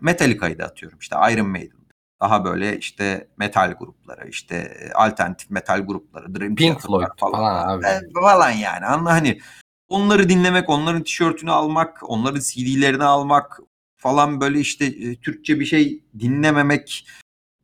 Metallica'yı 0.00 0.56
atıyorum. 0.64 0.98
İşte 0.98 1.16
Iron 1.32 1.48
Maiden. 1.48 1.80
Daha 2.20 2.44
böyle 2.44 2.78
işte 2.78 3.28
metal 3.36 3.72
grupları 3.72 4.28
işte 4.28 4.76
alternatif 4.94 5.50
metal 5.50 5.80
grupları. 5.80 6.34
Dream 6.34 6.54
Pink 6.54 6.80
Floyd 6.80 7.06
falan, 7.16 7.32
falan 7.32 7.68
abi. 7.68 7.86
E, 7.86 8.00
falan 8.20 8.50
yani. 8.50 8.86
Anla 8.86 9.12
hani 9.12 9.40
onları 9.88 10.28
dinlemek, 10.28 10.68
onların 10.68 11.02
tişörtünü 11.02 11.50
almak, 11.50 12.10
onların 12.10 12.40
CD'lerini 12.40 13.04
almak 13.04 13.60
falan 13.96 14.40
böyle 14.40 14.60
işte 14.60 14.84
e, 14.84 15.16
Türkçe 15.16 15.60
bir 15.60 15.64
şey 15.64 16.02
dinlememek 16.18 17.06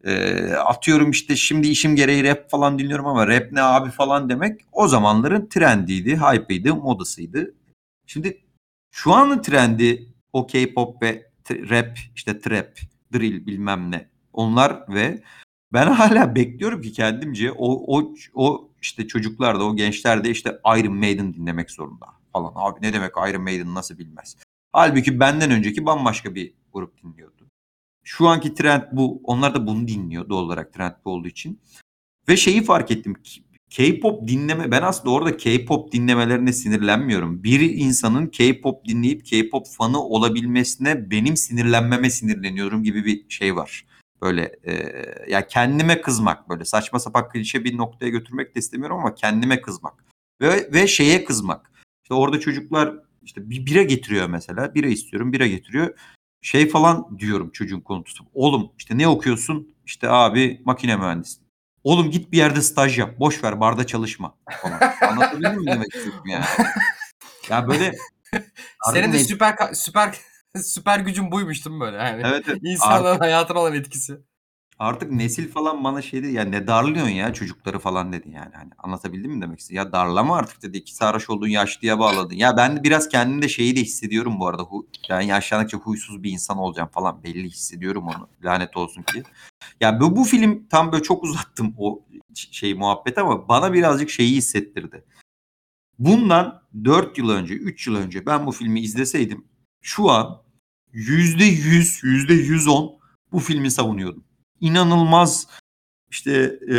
e, 0.06 0.52
atıyorum 0.52 1.10
işte 1.10 1.36
şimdi 1.36 1.68
işim 1.68 1.96
gereği 1.96 2.24
rap 2.24 2.50
falan 2.50 2.78
dinliyorum 2.78 3.06
ama 3.06 3.26
rap 3.26 3.52
ne 3.52 3.62
abi 3.62 3.90
falan 3.90 4.28
demek 4.28 4.60
o 4.72 4.88
zamanların 4.88 5.48
trendiydi, 5.48 6.16
hype'ıydı, 6.16 6.74
modasıydı. 6.74 7.54
Şimdi 8.06 8.40
şu 8.90 9.12
anın 9.12 9.42
trendi 9.42 10.08
o 10.32 10.46
K-pop 10.46 11.02
ve 11.02 11.30
rap, 11.50 11.98
işte 12.16 12.40
trap, 12.40 12.78
drill 13.12 13.46
bilmem 13.46 13.90
ne. 13.90 14.08
Onlar 14.32 14.84
ve 14.88 15.22
ben 15.72 15.86
hala 15.92 16.34
bekliyorum 16.34 16.82
ki 16.82 16.92
kendimce 16.92 17.52
o 17.52 17.98
o 17.98 18.14
o 18.34 18.70
işte 18.82 19.06
çocuklar 19.06 19.60
da 19.60 19.64
o 19.64 19.76
gençler 19.76 20.24
de 20.24 20.30
işte 20.30 20.58
Iron 20.78 20.96
Maiden 20.96 21.34
dinlemek 21.34 21.70
zorunda 21.70 22.06
falan. 22.32 22.52
Abi 22.54 22.82
ne 22.82 22.92
demek 22.92 23.12
Iron 23.28 23.42
Maiden 23.42 23.74
nasıl 23.74 23.98
bilmez. 23.98 24.36
Halbuki 24.72 25.20
benden 25.20 25.50
önceki 25.50 25.86
bambaşka 25.86 26.34
bir 26.34 26.54
grup 26.72 27.02
dinliyordu. 27.02 27.45
Şu 28.08 28.28
anki 28.28 28.54
trend 28.54 28.82
bu. 28.92 29.20
Onlar 29.24 29.54
da 29.54 29.66
bunu 29.66 29.88
dinliyor 29.88 30.28
doğal 30.28 30.42
olarak 30.42 30.72
trend 30.72 30.92
bu 31.04 31.10
olduğu 31.10 31.28
için. 31.28 31.60
Ve 32.28 32.36
şeyi 32.36 32.64
fark 32.64 32.90
ettim. 32.90 33.16
K-pop 33.70 34.28
dinleme 34.28 34.70
ben 34.70 34.82
aslında 34.82 35.10
orada 35.14 35.36
K-pop 35.36 35.92
dinlemelerine 35.92 36.52
sinirlenmiyorum. 36.52 37.44
Bir 37.44 37.60
insanın 37.60 38.26
K-pop 38.26 38.84
dinleyip 38.84 39.26
K-pop 39.26 39.66
fanı 39.68 40.02
olabilmesine 40.02 41.10
benim 41.10 41.36
sinirlenmeme 41.36 42.10
sinirleniyorum 42.10 42.82
gibi 42.82 43.04
bir 43.04 43.24
şey 43.28 43.56
var. 43.56 43.86
Böyle 44.22 44.56
e, 44.64 45.04
ya 45.28 45.46
kendime 45.46 46.00
kızmak 46.00 46.48
böyle 46.48 46.64
saçma 46.64 46.98
sapan 46.98 47.28
klişe 47.28 47.64
bir 47.64 47.76
noktaya 47.76 48.08
götürmek 48.08 48.54
de 48.54 48.60
istemiyorum 48.60 48.98
ama 48.98 49.14
kendime 49.14 49.60
kızmak. 49.60 50.04
Ve 50.40 50.72
ve 50.72 50.86
şeye 50.86 51.24
kızmak. 51.24 51.72
İşte 52.02 52.14
orada 52.14 52.40
çocuklar 52.40 52.94
işte 53.22 53.50
bir 53.50 53.66
bira 53.66 53.82
getiriyor 53.82 54.28
mesela. 54.28 54.74
Bira 54.74 54.86
istiyorum, 54.86 55.32
bira 55.32 55.46
getiriyor 55.46 55.94
şey 56.42 56.68
falan 56.68 57.18
diyorum 57.18 57.50
çocuğun 57.50 57.80
konu 57.80 58.04
tutup. 58.04 58.26
Oğlum 58.34 58.72
işte 58.78 58.98
ne 58.98 59.08
okuyorsun? 59.08 59.74
İşte 59.86 60.10
abi 60.10 60.62
makine 60.64 60.96
mühendisi. 60.96 61.40
Oğlum 61.84 62.10
git 62.10 62.32
bir 62.32 62.38
yerde 62.38 62.62
staj 62.62 62.98
yap. 62.98 63.18
Boş 63.20 63.44
ver 63.44 63.60
barda 63.60 63.86
çalışma 63.86 64.34
falan. 64.62 64.80
Anlatabildim 65.10 65.60
mi 65.60 65.66
demek 65.66 65.94
istedim 65.94 66.20
yani? 66.26 66.44
Ya 67.50 67.68
böyle 67.68 67.94
Senin 68.92 69.12
de 69.12 69.18
süper 69.18 69.56
süper 69.74 70.16
süper 70.62 71.00
gücün 71.00 71.32
buymuş 71.32 71.64
değil 71.64 71.76
mi 71.76 71.80
böyle? 71.80 71.96
Yani 71.96 72.22
Evet, 72.24 72.44
evet. 72.48 72.58
insanların 72.62 73.18
hayatına 73.18 73.58
olan 73.58 73.74
etkisi. 73.74 74.18
Artık 74.78 75.10
nesil 75.10 75.48
falan 75.48 75.84
bana 75.84 76.02
şey 76.02 76.22
dedi 76.22 76.32
ya 76.32 76.44
ne 76.44 76.66
darlıyorsun 76.66 77.12
ya 77.12 77.32
çocukları 77.32 77.78
falan 77.78 78.12
dedi 78.12 78.30
yani. 78.30 78.50
Hani 78.54 78.70
anlatabildim 78.78 79.32
mi 79.32 79.42
demek 79.42 79.60
istedim. 79.60 79.76
Ya 79.76 79.92
darlama 79.92 80.36
artık 80.36 80.62
dedi. 80.62 80.76
İki 80.76 80.94
sarhoş 80.94 81.30
olduğun 81.30 81.48
yaşlıya 81.48 81.98
bağladın. 81.98 82.34
Ya 82.34 82.56
ben 82.56 82.76
de 82.76 82.82
biraz 82.82 83.08
kendimde 83.08 83.48
şeyi 83.48 83.76
de 83.76 83.80
hissediyorum 83.80 84.40
bu 84.40 84.46
arada. 84.46 84.62
Hu, 84.62 84.86
ben 85.10 85.20
yaşlandıkça 85.20 85.78
huysuz 85.78 86.22
bir 86.22 86.30
insan 86.30 86.58
olacağım 86.58 86.88
falan. 86.92 87.22
Belli 87.24 87.48
hissediyorum 87.50 88.04
onu. 88.06 88.28
Lanet 88.44 88.76
olsun 88.76 89.02
ki. 89.02 89.22
Ya 89.80 90.00
bu, 90.00 90.16
bu 90.16 90.24
film 90.24 90.66
tam 90.70 90.92
böyle 90.92 91.02
çok 91.02 91.24
uzattım 91.24 91.74
o 91.78 92.02
şey 92.34 92.74
muhabbet 92.74 93.18
ama 93.18 93.48
bana 93.48 93.72
birazcık 93.72 94.10
şeyi 94.10 94.36
hissettirdi. 94.36 95.04
Bundan 95.98 96.62
4 96.84 97.18
yıl 97.18 97.30
önce, 97.30 97.54
3 97.54 97.86
yıl 97.86 97.96
önce 97.96 98.26
ben 98.26 98.46
bu 98.46 98.52
filmi 98.52 98.80
izleseydim 98.80 99.44
şu 99.82 100.10
an 100.10 100.42
%100, 100.94 102.02
%110 102.02 102.98
bu 103.32 103.38
filmi 103.38 103.70
savunuyordum. 103.70 104.25
İnanılmaz 104.60 105.46
işte 106.10 106.58
e, 106.68 106.74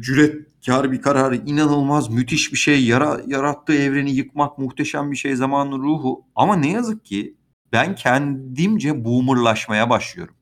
cüretkar 0.00 0.92
bir 0.92 1.02
karar, 1.02 1.32
inanılmaz 1.32 2.10
müthiş 2.10 2.52
bir 2.52 2.58
şey, 2.58 2.84
yara, 2.84 3.20
yarattığı 3.26 3.74
evreni 3.74 4.10
yıkmak 4.10 4.58
muhteşem 4.58 5.10
bir 5.10 5.16
şey, 5.16 5.36
zamanın 5.36 5.82
ruhu. 5.82 6.24
Ama 6.34 6.56
ne 6.56 6.70
yazık 6.70 7.04
ki 7.04 7.36
ben 7.72 7.94
kendimce 7.94 9.04
boomerlaşmaya 9.04 9.90
başlıyorum. 9.90 10.34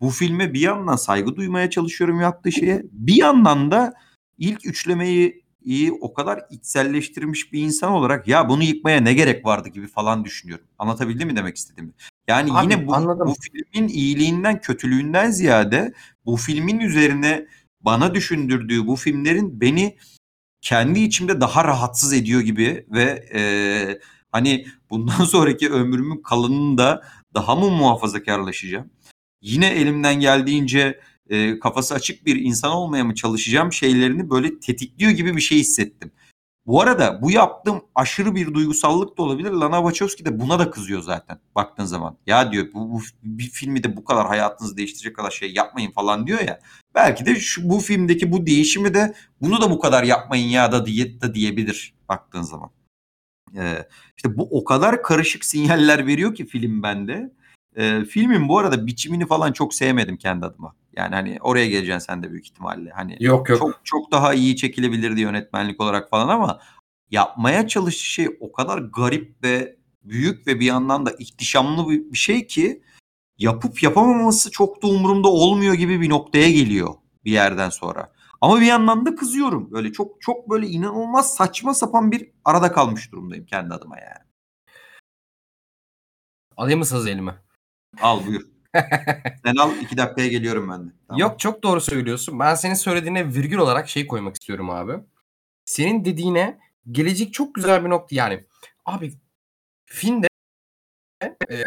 Bu 0.00 0.10
filme 0.10 0.54
bir 0.54 0.60
yandan 0.60 0.96
saygı 0.96 1.36
duymaya 1.36 1.70
çalışıyorum 1.70 2.20
yaptığı 2.20 2.52
şeye. 2.52 2.82
Bir 2.92 3.14
yandan 3.14 3.70
da 3.70 3.94
ilk 4.38 4.66
üçlemeyi 4.66 5.43
iyi 5.64 5.92
o 5.92 6.14
kadar 6.14 6.42
içselleştirmiş 6.50 7.52
bir 7.52 7.62
insan 7.62 7.92
olarak 7.92 8.28
ya 8.28 8.48
bunu 8.48 8.62
yıkmaya 8.62 9.00
ne 9.00 9.14
gerek 9.14 9.46
vardı 9.46 9.68
gibi 9.68 9.86
falan 9.86 10.24
düşünüyorum. 10.24 10.66
Anlatabildim 10.78 11.28
mi 11.28 11.36
demek 11.36 11.56
istediğimi? 11.56 11.92
Yani 12.28 12.52
Abi, 12.52 12.64
yine 12.64 12.86
bu, 12.86 12.94
anladım. 12.94 13.28
bu 13.28 13.34
filmin 13.40 13.88
iyiliğinden 13.88 14.60
kötülüğünden 14.60 15.30
ziyade 15.30 15.94
bu 16.24 16.36
filmin 16.36 16.80
üzerine 16.80 17.46
bana 17.80 18.14
düşündürdüğü 18.14 18.86
bu 18.86 18.96
filmlerin 18.96 19.60
beni 19.60 19.96
kendi 20.60 21.00
içimde 21.00 21.40
daha 21.40 21.64
rahatsız 21.64 22.12
ediyor 22.12 22.40
gibi 22.40 22.86
ve 22.90 23.28
e, 23.34 23.42
hani 24.32 24.66
bundan 24.90 25.24
sonraki 25.24 25.70
ömrümün 25.70 26.22
kalanında 26.22 27.02
daha 27.34 27.54
mı 27.54 27.70
muhafazakarlaşacağım? 27.70 28.90
Yine 29.42 29.68
elimden 29.68 30.20
geldiğince 30.20 31.00
e, 31.30 31.58
kafası 31.58 31.94
açık 31.94 32.26
bir 32.26 32.36
insan 32.36 32.72
olmaya 32.72 33.04
mı 33.04 33.14
çalışacağım 33.14 33.72
şeylerini 33.72 34.30
böyle 34.30 34.60
tetikliyor 34.60 35.12
gibi 35.12 35.36
bir 35.36 35.40
şey 35.40 35.58
hissettim. 35.58 36.10
Bu 36.66 36.80
arada 36.80 37.22
bu 37.22 37.30
yaptığım 37.30 37.82
aşırı 37.94 38.34
bir 38.34 38.54
duygusallık 38.54 39.18
da 39.18 39.22
olabilir. 39.22 39.50
Lana 39.50 39.76
Wachowski 39.76 40.24
de 40.24 40.40
buna 40.40 40.58
da 40.58 40.70
kızıyor 40.70 41.02
zaten 41.02 41.38
baktığın 41.54 41.84
zaman. 41.84 42.16
Ya 42.26 42.52
diyor 42.52 42.66
bu, 42.74 42.92
bu 42.92 43.00
bir 43.22 43.48
filmi 43.48 43.84
de 43.84 43.96
bu 43.96 44.04
kadar 44.04 44.26
hayatınızı 44.26 44.76
değiştirecek 44.76 45.16
kadar 45.16 45.30
şey 45.30 45.54
yapmayın 45.54 45.90
falan 45.90 46.26
diyor 46.26 46.40
ya. 46.40 46.60
Belki 46.94 47.26
de 47.26 47.40
şu, 47.40 47.68
bu 47.68 47.78
filmdeki 47.80 48.32
bu 48.32 48.46
değişimi 48.46 48.94
de 48.94 49.14
bunu 49.40 49.60
da 49.60 49.70
bu 49.70 49.78
kadar 49.78 50.02
yapmayın 50.04 50.48
ya 50.48 50.72
da 50.72 50.86
diye 50.86 51.20
de 51.20 51.34
diyebilir 51.34 51.94
baktığın 52.08 52.42
zaman. 52.42 52.70
Ee, 53.56 53.88
işte 54.16 54.36
bu 54.36 54.48
o 54.50 54.64
kadar 54.64 55.02
karışık 55.02 55.44
sinyaller 55.44 56.06
veriyor 56.06 56.34
ki 56.34 56.46
film 56.46 56.82
bende. 56.82 57.32
Ee, 57.76 58.04
filmin 58.04 58.48
bu 58.48 58.58
arada 58.58 58.86
biçimini 58.86 59.26
falan 59.26 59.52
çok 59.52 59.74
sevmedim 59.74 60.16
kendi 60.16 60.46
adıma. 60.46 60.74
Yani 60.96 61.14
hani 61.14 61.38
oraya 61.40 61.66
geleceksin 61.66 62.06
sen 62.06 62.22
de 62.22 62.30
büyük 62.30 62.46
ihtimalle. 62.46 62.90
Hani 62.90 63.16
Yok 63.20 63.48
yok. 63.48 63.58
çok 63.58 63.80
çok 63.84 64.12
daha 64.12 64.34
iyi 64.34 64.56
çekilebilirdi 64.56 65.20
yönetmenlik 65.20 65.80
olarak 65.80 66.10
falan 66.10 66.28
ama 66.28 66.60
yapmaya 67.10 67.68
çalıştığı 67.68 68.04
şey 68.04 68.28
o 68.40 68.52
kadar 68.52 68.78
garip 68.78 69.42
ve 69.42 69.76
büyük 70.04 70.46
ve 70.46 70.60
bir 70.60 70.66
yandan 70.66 71.06
da 71.06 71.10
ihtişamlı 71.18 71.88
bir 71.88 72.18
şey 72.18 72.46
ki 72.46 72.82
yapıp 73.38 73.82
yapamaması 73.82 74.50
çok 74.50 74.82
da 74.82 74.86
umurumda 74.86 75.28
olmuyor 75.28 75.74
gibi 75.74 76.00
bir 76.00 76.10
noktaya 76.10 76.50
geliyor 76.50 76.94
bir 77.24 77.32
yerden 77.32 77.70
sonra. 77.70 78.12
Ama 78.40 78.60
bir 78.60 78.66
yandan 78.66 79.06
da 79.06 79.14
kızıyorum. 79.14 79.70
Böyle 79.70 79.92
çok 79.92 80.22
çok 80.22 80.50
böyle 80.50 80.66
inanılmaz 80.66 81.34
saçma 81.34 81.74
sapan 81.74 82.12
bir 82.12 82.30
arada 82.44 82.72
kalmış 82.72 83.12
durumdayım 83.12 83.46
kendi 83.46 83.74
adıma 83.74 83.98
yani. 83.98 84.24
Alayım 86.56 86.78
mı 86.78 86.86
sazı 86.86 87.10
elime? 87.10 87.34
Al 88.02 88.26
buyur. 88.26 88.53
Sen 89.44 89.56
al 89.56 89.70
iki 89.82 89.96
dakikaya 89.96 90.28
geliyorum 90.28 90.70
ben 90.70 90.86
de. 90.86 90.92
Tamam. 91.08 91.20
Yok 91.20 91.38
çok 91.38 91.62
doğru 91.62 91.80
söylüyorsun. 91.80 92.38
Ben 92.38 92.54
senin 92.54 92.74
söylediğine 92.74 93.34
virgül 93.34 93.58
olarak 93.58 93.88
şey 93.88 94.06
koymak 94.06 94.34
istiyorum 94.34 94.70
abi. 94.70 94.92
Senin 95.64 96.04
dediğine 96.04 96.58
gelecek 96.90 97.34
çok 97.34 97.54
güzel 97.54 97.84
bir 97.84 97.90
nokta. 97.90 98.16
Yani 98.16 98.44
abi 98.84 99.12
filmde 99.86 100.28
e, 101.50 101.64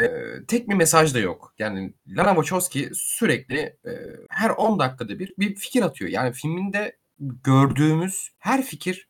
tek 0.48 0.70
bir 0.70 0.76
mesaj 0.76 1.14
da 1.14 1.20
yok. 1.20 1.54
Yani 1.60 1.94
Lana 2.08 2.30
Wachowski 2.30 2.90
sürekli 2.94 3.58
e, 3.60 3.92
her 4.30 4.50
10 4.50 4.80
dakikada 4.80 5.20
bir 5.20 5.34
bir 5.40 5.56
fikir 5.56 5.82
atıyor. 5.82 6.12
Yani 6.12 6.34
filminde 6.34 6.98
gördüğümüz 7.20 8.30
her 8.40 8.64
fikir 8.64 9.10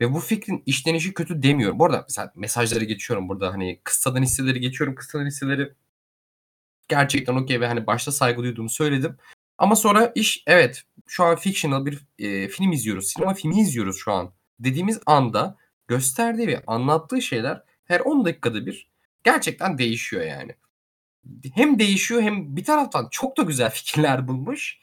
ve 0.00 0.12
bu 0.12 0.20
fikrin 0.20 0.62
işlenişi 0.66 1.14
kötü 1.14 1.42
demiyorum. 1.42 1.78
Bu 1.78 1.84
arada 1.84 2.04
mesela 2.08 2.32
mesajları 2.36 2.84
geçiyorum 2.84 3.28
burada 3.28 3.52
hani 3.52 3.80
kıssadan 3.84 4.22
hisseleri 4.22 4.60
geçiyorum. 4.60 4.94
Kıssadan 4.94 5.26
hisseleri 5.26 5.72
gerçekten 6.88 7.34
okey 7.34 7.60
ve 7.60 7.66
hani 7.66 7.86
başta 7.86 8.12
saygı 8.12 8.42
duyduğumu 8.42 8.70
söyledim. 8.70 9.16
Ama 9.58 9.76
sonra 9.76 10.12
iş 10.14 10.42
evet 10.46 10.82
şu 11.06 11.24
an 11.24 11.36
fictional 11.36 11.86
bir 11.86 12.06
e, 12.18 12.48
film 12.48 12.72
izliyoruz. 12.72 13.08
Sinema 13.08 13.34
filmi 13.34 13.60
izliyoruz 13.60 13.96
şu 13.98 14.12
an. 14.12 14.32
Dediğimiz 14.60 15.00
anda 15.06 15.56
gösterdiği 15.88 16.48
ve 16.48 16.62
anlattığı 16.66 17.22
şeyler 17.22 17.62
her 17.84 18.00
10 18.00 18.24
dakikada 18.24 18.66
bir 18.66 18.90
gerçekten 19.24 19.78
değişiyor 19.78 20.22
yani. 20.22 20.54
Hem 21.54 21.78
değişiyor 21.78 22.22
hem 22.22 22.56
bir 22.56 22.64
taraftan 22.64 23.08
çok 23.10 23.36
da 23.36 23.42
güzel 23.42 23.70
fikirler 23.74 24.28
bulmuş. 24.28 24.78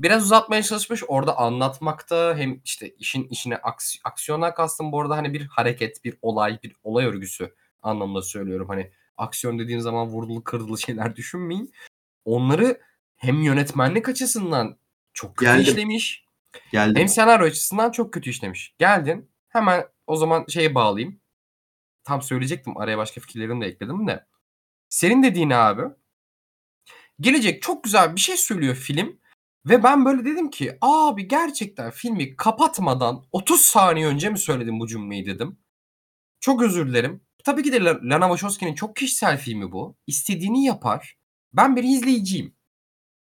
Biraz 0.00 0.22
uzatmaya 0.24 0.62
çalışmış 0.62 1.02
orada 1.08 1.38
anlatmakta 1.38 2.36
hem 2.36 2.60
işte 2.64 2.88
işin 2.98 3.28
işine 3.28 3.54
aks- 3.54 4.00
aksiyona 4.04 4.54
kastım 4.54 4.92
bu 4.92 5.00
arada 5.00 5.16
hani 5.16 5.32
bir 5.34 5.46
hareket, 5.46 6.04
bir 6.04 6.16
olay, 6.22 6.58
bir 6.62 6.76
olay 6.82 7.06
örgüsü 7.06 7.54
anlamında 7.82 8.22
söylüyorum. 8.22 8.68
Hani 8.68 8.92
aksiyon 9.16 9.58
dediğim 9.58 9.80
zaman 9.80 10.08
vurdulu 10.08 10.44
kırdılı 10.44 10.78
şeyler 10.78 11.16
düşünmeyin. 11.16 11.72
Onları 12.24 12.80
hem 13.16 13.42
yönetmenlik 13.42 14.08
açısından 14.08 14.78
çok 15.12 15.36
kötü 15.36 15.50
Geldim. 15.52 15.72
işlemiş 15.72 16.24
Geldim. 16.72 17.00
hem 17.00 17.08
senaryo 17.08 17.46
açısından 17.46 17.90
çok 17.90 18.12
kötü 18.12 18.30
işlemiş. 18.30 18.74
Geldin 18.78 19.30
hemen 19.48 19.86
o 20.06 20.16
zaman 20.16 20.44
şeye 20.48 20.74
bağlayayım. 20.74 21.20
Tam 22.04 22.22
söyleyecektim 22.22 22.76
araya 22.76 22.98
başka 22.98 23.20
fikirlerimi 23.20 23.64
de 23.64 23.68
ekledim 23.68 24.06
de. 24.06 24.26
Senin 24.88 25.22
dediğin 25.22 25.50
abi 25.50 25.82
gelecek 27.20 27.62
çok 27.62 27.84
güzel 27.84 28.16
bir 28.16 28.20
şey 28.20 28.36
söylüyor 28.36 28.74
film 28.74 29.20
ve 29.66 29.82
ben 29.82 30.04
böyle 30.04 30.24
dedim 30.24 30.50
ki 30.50 30.78
abi 30.80 31.28
gerçekten 31.28 31.90
filmi 31.90 32.36
kapatmadan 32.36 33.24
30 33.32 33.60
saniye 33.60 34.06
önce 34.06 34.30
mi 34.30 34.38
söyledim 34.38 34.80
bu 34.80 34.86
cümleyi 34.86 35.26
dedim. 35.26 35.58
Çok 36.40 36.62
özür 36.62 36.88
dilerim. 36.88 37.20
Tabii 37.44 37.62
ki 37.62 37.72
de 37.72 37.84
La- 37.84 38.00
Lana 38.02 38.28
Wachowski'nin 38.28 38.74
çok 38.74 38.96
kişisel 38.96 39.38
filmi 39.38 39.72
bu. 39.72 39.96
İstediğini 40.06 40.64
yapar. 40.64 41.16
Ben 41.52 41.76
bir 41.76 41.84
izleyiciyim. 41.84 42.54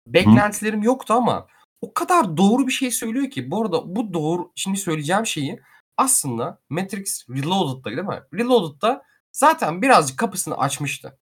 Beklentilerim 0.07 0.84
yoktu 0.84 1.14
ama 1.14 1.48
o 1.82 1.94
kadar 1.94 2.38
doğru 2.38 2.68
bir 2.68 2.72
şey 2.72 2.91
söylüyor 2.91 3.30
ki. 3.32 3.52
Bu 3.52 3.61
arada 3.61 3.95
bu 3.95 4.14
doğru 4.14 4.52
şimdi 4.56 4.78
söyleyeceğim 4.78 5.26
şeyi 5.26 5.60
aslında 5.98 6.60
Matrix 6.69 7.30
Reloaded'da 7.30 7.90
değil 7.90 8.07
mi? 8.07 8.23
Reloaded'da 8.34 9.03
zaten 9.32 9.82
birazcık 9.82 10.19
kapısını 10.19 10.57
açmıştı. 10.57 11.19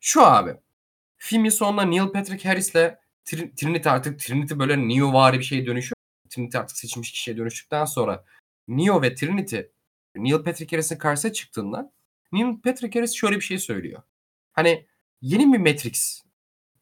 Şu 0.00 0.22
abi. 0.22 0.56
Filmin 1.16 1.50
sonunda 1.50 1.82
Neil 1.82 2.08
Patrick 2.12 2.48
Harris'le 2.48 2.74
Trin- 3.24 3.54
Trinity 3.56 3.88
artık 3.88 4.20
Trinity 4.20 4.54
böyle 4.58 4.88
Neo 4.88 5.12
vari 5.12 5.38
bir 5.38 5.44
şeye 5.44 5.66
dönüşüyor. 5.66 5.94
Trinity 6.30 6.58
artık 6.58 6.76
seçilmiş 6.78 7.12
kişiye 7.12 7.36
dönüştükten 7.36 7.84
sonra 7.84 8.24
Neo 8.68 9.02
ve 9.02 9.14
Trinity 9.14 9.58
Neil 10.16 10.42
Patrick 10.44 10.76
Harris'in 10.76 10.98
karşısına 10.98 11.32
çıktığında 11.32 11.92
Neil 12.32 12.60
Patrick 12.60 12.98
Harris 12.98 13.14
şöyle 13.14 13.36
bir 13.36 13.40
şey 13.40 13.58
söylüyor. 13.58 14.02
Hani 14.52 14.86
yeni 15.20 15.52
bir 15.52 15.58
Matrix 15.58 16.22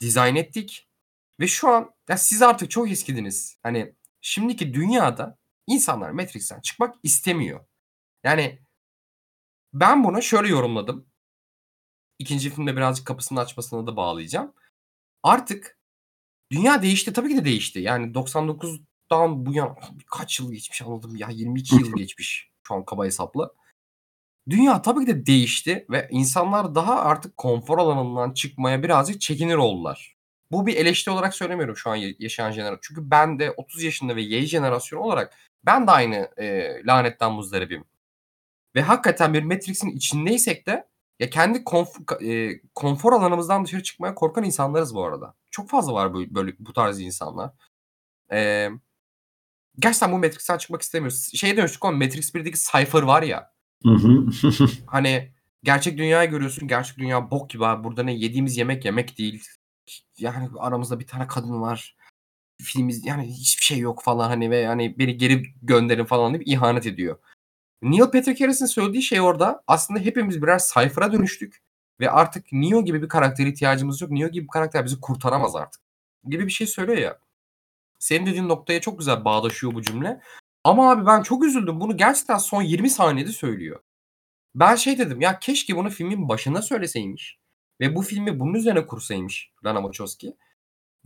dizayn 0.00 0.36
ettik 0.36 0.88
ve 1.40 1.46
şu 1.46 1.68
an 1.68 1.94
ya 2.08 2.16
siz 2.16 2.42
artık 2.42 2.70
çok 2.70 2.90
eskidiniz. 2.90 3.58
Hani 3.62 3.94
şimdiki 4.20 4.74
dünyada 4.74 5.38
insanlar 5.66 6.10
Matrix'ten 6.10 6.60
çıkmak 6.60 6.94
istemiyor. 7.02 7.66
Yani 8.24 8.58
ben 9.74 10.04
bunu 10.04 10.22
şöyle 10.22 10.48
yorumladım. 10.48 11.06
İkinci 12.18 12.50
filmde 12.50 12.76
birazcık 12.76 13.06
kapısını 13.06 13.40
açmasına 13.40 13.86
da 13.86 13.96
bağlayacağım. 13.96 14.54
Artık 15.22 15.78
dünya 16.52 16.82
değişti. 16.82 17.12
Tabii 17.12 17.28
ki 17.28 17.36
de 17.36 17.44
değişti. 17.44 17.80
Yani 17.80 18.12
99'dan 18.12 19.46
bu 19.46 19.54
yana 19.54 19.76
kaç 20.10 20.40
yıl 20.40 20.52
geçmiş 20.52 20.82
anladım 20.82 21.16
ya 21.16 21.28
22 21.30 21.74
yıl 21.74 21.92
geçmiş 21.96 22.50
şu 22.62 22.74
an 22.74 22.84
kaba 22.84 23.04
hesapla. 23.04 23.50
Dünya 24.50 24.82
tabii 24.82 25.00
ki 25.00 25.06
de 25.06 25.26
değişti 25.26 25.86
ve 25.90 26.08
insanlar 26.10 26.74
daha 26.74 27.00
artık 27.02 27.36
konfor 27.36 27.78
alanından 27.78 28.32
çıkmaya 28.32 28.82
birazcık 28.82 29.20
çekinir 29.20 29.54
oldular. 29.54 30.16
Bu 30.52 30.66
bir 30.66 30.76
eleştiri 30.76 31.14
olarak 31.14 31.34
söylemiyorum 31.34 31.76
şu 31.76 31.90
an 31.90 31.96
yaşayan 32.18 32.50
jenerasyon. 32.50 32.78
Çünkü 32.82 33.10
ben 33.10 33.38
de 33.38 33.50
30 33.56 33.82
yaşında 33.82 34.16
ve 34.16 34.22
Y 34.22 34.46
jenerasyonu 34.46 35.02
olarak 35.02 35.34
ben 35.66 35.86
de 35.86 35.90
aynı 35.90 36.28
eee, 36.38 36.82
lanetten 36.86 37.32
muzdaribim. 37.32 37.84
Ve 38.76 38.82
hakikaten 38.82 39.34
bir 39.34 39.42
Matrix'in 39.44 39.90
içindeysek 39.90 40.66
de 40.68 40.88
ya 41.20 41.30
kendi 41.30 41.64
konf 41.64 41.88
eee, 42.20 42.60
konfor 42.74 43.12
alanımızdan 43.14 43.64
dışarı 43.64 43.82
çıkmaya 43.82 44.14
korkan 44.14 44.44
insanlarız 44.44 44.94
bu 44.94 45.04
arada. 45.04 45.34
Çok 45.50 45.70
fazla 45.70 45.94
var 45.94 46.14
böyle, 46.14 46.34
böyle 46.36 46.52
bu 46.60 46.72
tarz 46.72 47.00
insanlar. 47.00 47.50
Eee, 48.32 48.72
gerçekten 49.78 50.12
bu 50.12 50.18
Matrix'ten 50.18 50.58
çıkmak 50.58 50.82
istemiyoruz. 50.82 51.30
Şeye 51.34 51.56
dönüştük 51.56 51.84
ama 51.84 51.98
Matrix 51.98 52.34
1'deki 52.34 52.58
Cypher 52.72 53.02
var 53.02 53.22
ya. 53.22 53.52
Hani 54.86 55.32
gerçek 55.62 55.98
dünyayı 55.98 56.30
görüyorsun. 56.30 56.68
Gerçek 56.68 56.98
dünya 56.98 57.30
bok 57.30 57.50
gibi 57.50 57.66
abi. 57.66 57.84
Burada 57.84 58.02
ne 58.02 58.12
yediğimiz 58.12 58.56
yemek 58.56 58.84
yemek 58.84 59.18
değil. 59.18 59.44
Yani 60.18 60.48
aramızda 60.58 61.00
bir 61.00 61.06
tane 61.06 61.26
kadın 61.26 61.60
var. 61.60 61.96
Filmiz 62.62 63.06
yani 63.06 63.28
hiçbir 63.28 63.64
şey 63.64 63.78
yok 63.78 64.02
falan 64.02 64.28
hani 64.28 64.50
ve 64.50 64.66
hani 64.66 64.98
beni 64.98 65.16
geri 65.16 65.42
gönderin 65.62 66.04
falan 66.04 66.34
deyip 66.34 66.48
ihanet 66.48 66.86
ediyor. 66.86 67.18
Neil 67.82 68.10
Patrick 68.10 68.44
Harris'in 68.44 68.66
söylediği 68.66 69.02
şey 69.02 69.20
orada 69.20 69.62
aslında 69.66 70.00
hepimiz 70.00 70.42
birer 70.42 70.60
Cypher'a 70.74 71.12
dönüştük 71.12 71.62
ve 72.00 72.10
artık 72.10 72.52
Neo 72.52 72.84
gibi 72.84 73.02
bir 73.02 73.08
karaktere 73.08 73.48
ihtiyacımız 73.48 74.00
yok. 74.00 74.10
Neo 74.10 74.28
gibi 74.28 74.44
bir 74.44 74.50
karakter 74.50 74.84
bizi 74.84 75.00
kurtaramaz 75.00 75.56
artık. 75.56 75.82
Gibi 76.24 76.46
bir 76.46 76.52
şey 76.52 76.66
söylüyor 76.66 76.98
ya. 76.98 77.18
Senin 77.98 78.26
dediğin 78.26 78.48
noktaya 78.48 78.80
çok 78.80 78.98
güzel 78.98 79.24
bağdaşıyor 79.24 79.74
bu 79.74 79.82
cümle. 79.82 80.20
Ama 80.66 80.90
abi 80.90 81.06
ben 81.06 81.22
çok 81.22 81.44
üzüldüm. 81.44 81.80
Bunu 81.80 81.96
gerçekten 81.96 82.38
son 82.38 82.62
20 82.62 82.90
saniyede 82.90 83.32
söylüyor. 83.32 83.80
Ben 84.54 84.76
şey 84.76 84.98
dedim 84.98 85.20
ya 85.20 85.38
keşke 85.38 85.76
bunu 85.76 85.90
filmin 85.90 86.28
başında 86.28 86.62
söyleseymiş 86.62 87.38
ve 87.80 87.96
bu 87.96 88.02
filmi 88.02 88.40
bunun 88.40 88.54
üzerine 88.54 88.86
kursaymış 88.86 89.50
Lana 89.64 89.78
Wachowski. 89.78 90.36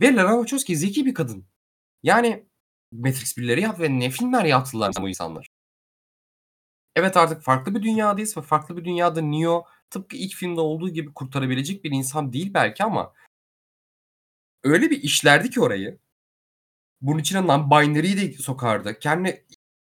Ve 0.01 0.15
Lana 0.15 0.31
Wachowski 0.31 0.77
zeki 0.77 1.05
bir 1.05 1.13
kadın. 1.13 1.45
Yani 2.03 2.45
Matrix 2.91 3.37
1'leri 3.37 3.59
yap 3.59 3.79
ve 3.79 3.99
ne 3.99 4.09
filmler 4.09 4.45
yaptılar 4.45 4.93
bu 5.01 5.09
insanlar. 5.09 5.47
Evet 6.95 7.17
artık 7.17 7.41
farklı 7.41 7.75
bir 7.75 7.83
dünyadayız 7.83 8.37
ve 8.37 8.41
farklı 8.41 8.77
bir 8.77 8.85
dünyada 8.85 9.21
Neo 9.21 9.65
tıpkı 9.89 10.17
ilk 10.17 10.33
filmde 10.33 10.61
olduğu 10.61 10.89
gibi 10.89 11.13
kurtarabilecek 11.13 11.83
bir 11.83 11.91
insan 11.91 12.33
değil 12.33 12.53
belki 12.53 12.83
ama 12.83 13.13
öyle 14.63 14.89
bir 14.89 15.03
işlerdi 15.03 15.49
ki 15.49 15.61
orayı. 15.61 15.99
Bunun 17.01 17.19
içine 17.19 17.39
non-binary'yi 17.39 18.17
de 18.17 18.33
sokardı. 18.33 18.99
Kendi 18.99 19.45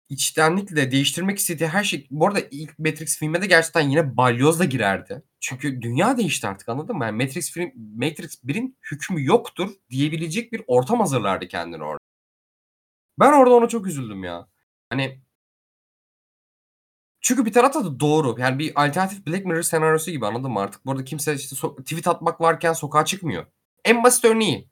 içtenlikle 0.08 0.90
değiştirmek 0.90 1.38
istediği 1.38 1.68
her 1.68 1.84
şey 1.84 2.06
bu 2.10 2.26
arada 2.26 2.40
ilk 2.50 2.78
Matrix 2.78 3.18
filmine 3.18 3.42
de 3.42 3.46
gerçekten 3.46 3.88
yine 3.88 4.16
balyoz 4.16 4.60
da 4.60 4.64
girerdi. 4.64 5.22
Çünkü 5.40 5.82
dünya 5.82 6.16
değişti 6.16 6.48
artık 6.48 6.68
anladın 6.68 6.96
mı? 6.96 7.04
Yani 7.04 7.24
Matrix 7.24 7.52
film 7.52 7.72
Matrix 7.96 8.44
1'in 8.44 8.78
hükmü 8.92 9.24
yoktur 9.24 9.70
diyebilecek 9.90 10.52
bir 10.52 10.62
ortam 10.66 11.00
hazırlardı 11.00 11.48
kendini 11.48 11.84
orada. 11.84 11.98
Ben 13.20 13.32
orada 13.32 13.54
ona 13.54 13.68
çok 13.68 13.86
üzüldüm 13.86 14.24
ya. 14.24 14.48
Hani 14.90 15.22
çünkü 17.20 17.46
bir 17.46 17.52
tarafta 17.52 17.84
da 17.84 18.00
doğru. 18.00 18.36
Yani 18.38 18.58
bir 18.58 18.84
alternatif 18.86 19.26
Black 19.26 19.46
Mirror 19.46 19.62
senaryosu 19.62 20.10
gibi 20.10 20.26
anladın 20.26 20.50
mı 20.50 20.60
artık? 20.60 20.86
Bu 20.86 20.92
arada 20.92 21.04
kimse 21.04 21.34
işte 21.34 21.56
so- 21.56 21.82
tweet 21.82 22.08
atmak 22.08 22.40
varken 22.40 22.72
sokağa 22.72 23.04
çıkmıyor. 23.04 23.46
En 23.84 24.04
basit 24.04 24.24
örneği. 24.24 24.68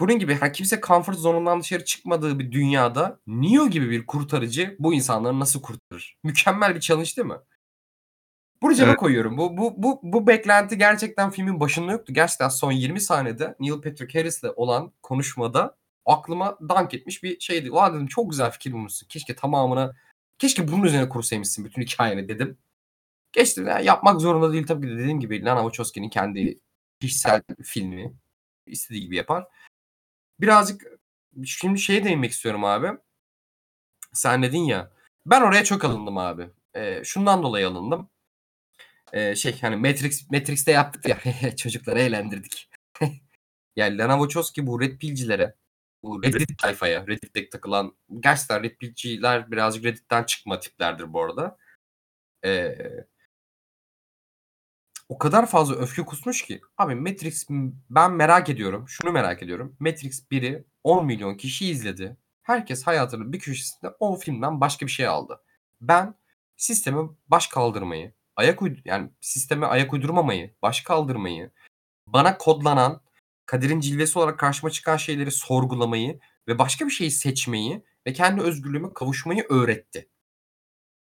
Bunun 0.00 0.18
gibi 0.18 0.34
hani 0.34 0.52
kimse 0.52 0.80
comfort 0.80 1.18
zone'undan 1.18 1.60
dışarı 1.60 1.84
çıkmadığı 1.84 2.38
bir 2.38 2.52
dünyada 2.52 3.20
Neo 3.26 3.68
gibi 3.68 3.90
bir 3.90 4.06
kurtarıcı 4.06 4.76
bu 4.78 4.94
insanları 4.94 5.40
nasıl 5.40 5.62
kurtarır? 5.62 6.16
Mükemmel 6.24 6.74
bir 6.74 6.80
challenge 6.80 7.10
değil 7.16 7.28
mi? 7.28 7.38
Bunu 8.62 8.74
cebe 8.74 8.88
Evet. 8.88 8.98
koyuyorum. 8.98 9.36
Bu, 9.38 9.56
bu, 9.56 9.82
bu, 9.82 10.00
bu 10.02 10.26
beklenti 10.26 10.78
gerçekten 10.78 11.30
filmin 11.30 11.60
başında 11.60 11.92
yoktu. 11.92 12.12
Gerçekten 12.12 12.48
son 12.48 12.72
20 12.72 13.00
saniyede 13.00 13.54
Neil 13.60 13.80
Patrick 13.80 14.18
Harris'le 14.18 14.44
olan 14.56 14.92
konuşmada 15.02 15.76
aklıma 16.06 16.58
dank 16.68 16.94
etmiş 16.94 17.22
bir 17.22 17.40
şeydi. 17.40 17.70
Ulan 17.70 17.94
dedim 17.94 18.06
çok 18.06 18.30
güzel 18.30 18.50
fikir 18.50 18.72
bulmuşsun. 18.72 19.06
Keşke 19.08 19.34
tamamına, 19.36 19.94
keşke 20.38 20.68
bunun 20.68 20.84
üzerine 20.84 21.08
kursaymışsın 21.08 21.64
bütün 21.64 21.82
hikayeni 21.82 22.28
dedim. 22.28 22.58
Geçtim. 23.32 23.66
Yani 23.66 23.84
yapmak 23.84 24.20
zorunda 24.20 24.52
değil 24.52 24.66
tabii 24.66 24.86
ki 24.86 24.92
de 24.92 24.98
dediğim 24.98 25.20
gibi 25.20 25.44
Lana 25.44 25.60
Wachowski'nin 25.60 26.08
kendi 26.10 26.60
kişisel 27.00 27.42
filmi 27.62 28.14
istediği 28.66 29.02
gibi 29.02 29.16
yapar. 29.16 29.46
Birazcık 30.40 30.82
şimdi 31.44 31.78
şeye 31.78 32.04
değinmek 32.04 32.30
istiyorum 32.30 32.64
abi. 32.64 32.88
Sen 34.12 34.42
dedin 34.42 34.64
ya. 34.64 34.90
Ben 35.26 35.42
oraya 35.42 35.64
çok 35.64 35.84
alındım 35.84 36.18
abi. 36.18 36.50
Ee, 36.74 37.04
şundan 37.04 37.42
dolayı 37.42 37.68
alındım. 37.68 38.10
Ee, 39.12 39.36
şey 39.36 39.60
hani 39.60 39.76
Matrix 39.76 40.30
Matrix'te 40.30 40.72
yaptık 40.72 41.08
ya 41.08 41.20
çocukları 41.56 42.00
eğlendirdik. 42.00 42.70
yani 43.76 43.98
Lana 43.98 44.12
Wachowski 44.18 44.66
bu 44.66 44.80
Red 44.80 44.98
Pill'cilere 44.98 45.54
bu 46.02 46.22
Reddit 46.22 46.58
tayfaya, 46.58 47.06
Reddit'te 47.06 47.48
takılan 47.48 47.96
gerçekten 48.20 48.62
Red 48.62 48.76
Pill'ciler 48.76 49.50
birazcık 49.50 49.84
Reddit'ten 49.84 50.24
çıkma 50.24 50.60
tiplerdir 50.60 51.12
bu 51.12 51.22
arada. 51.22 51.58
Ee, 52.44 52.78
o 55.08 55.18
kadar 55.18 55.46
fazla 55.46 55.74
öfke 55.74 56.02
kusmuş 56.02 56.42
ki. 56.42 56.60
Abi 56.78 56.94
Matrix 56.94 57.46
ben 57.90 58.12
merak 58.12 58.48
ediyorum. 58.48 58.84
Şunu 58.88 59.12
merak 59.12 59.42
ediyorum. 59.42 59.76
Matrix 59.80 60.24
1'i 60.30 60.64
10 60.84 61.06
milyon 61.06 61.34
kişi 61.34 61.70
izledi. 61.70 62.16
Herkes 62.42 62.86
hayatının 62.86 63.32
bir 63.32 63.38
köşesinde 63.38 63.92
o 64.00 64.16
filmden 64.16 64.60
başka 64.60 64.86
bir 64.86 64.90
şey 64.90 65.06
aldı. 65.06 65.40
Ben 65.80 66.14
sisteme 66.56 67.02
baş 67.28 67.46
kaldırmayı, 67.46 68.12
ayak 68.36 68.62
uydur 68.62 68.80
yani 68.84 69.10
sisteme 69.20 69.66
ayak 69.66 69.92
uydurmamayı, 69.92 70.54
baş 70.62 70.80
kaldırmayı, 70.80 71.50
bana 72.06 72.38
kodlanan, 72.38 73.00
kaderin 73.46 73.80
cilvesi 73.80 74.18
olarak 74.18 74.38
karşıma 74.38 74.70
çıkan 74.70 74.96
şeyleri 74.96 75.30
sorgulamayı 75.30 76.20
ve 76.48 76.58
başka 76.58 76.86
bir 76.86 76.90
şeyi 76.90 77.10
seçmeyi 77.10 77.84
ve 78.06 78.12
kendi 78.12 78.40
özgürlüğüme 78.40 78.92
kavuşmayı 78.94 79.46
öğretti. 79.48 80.08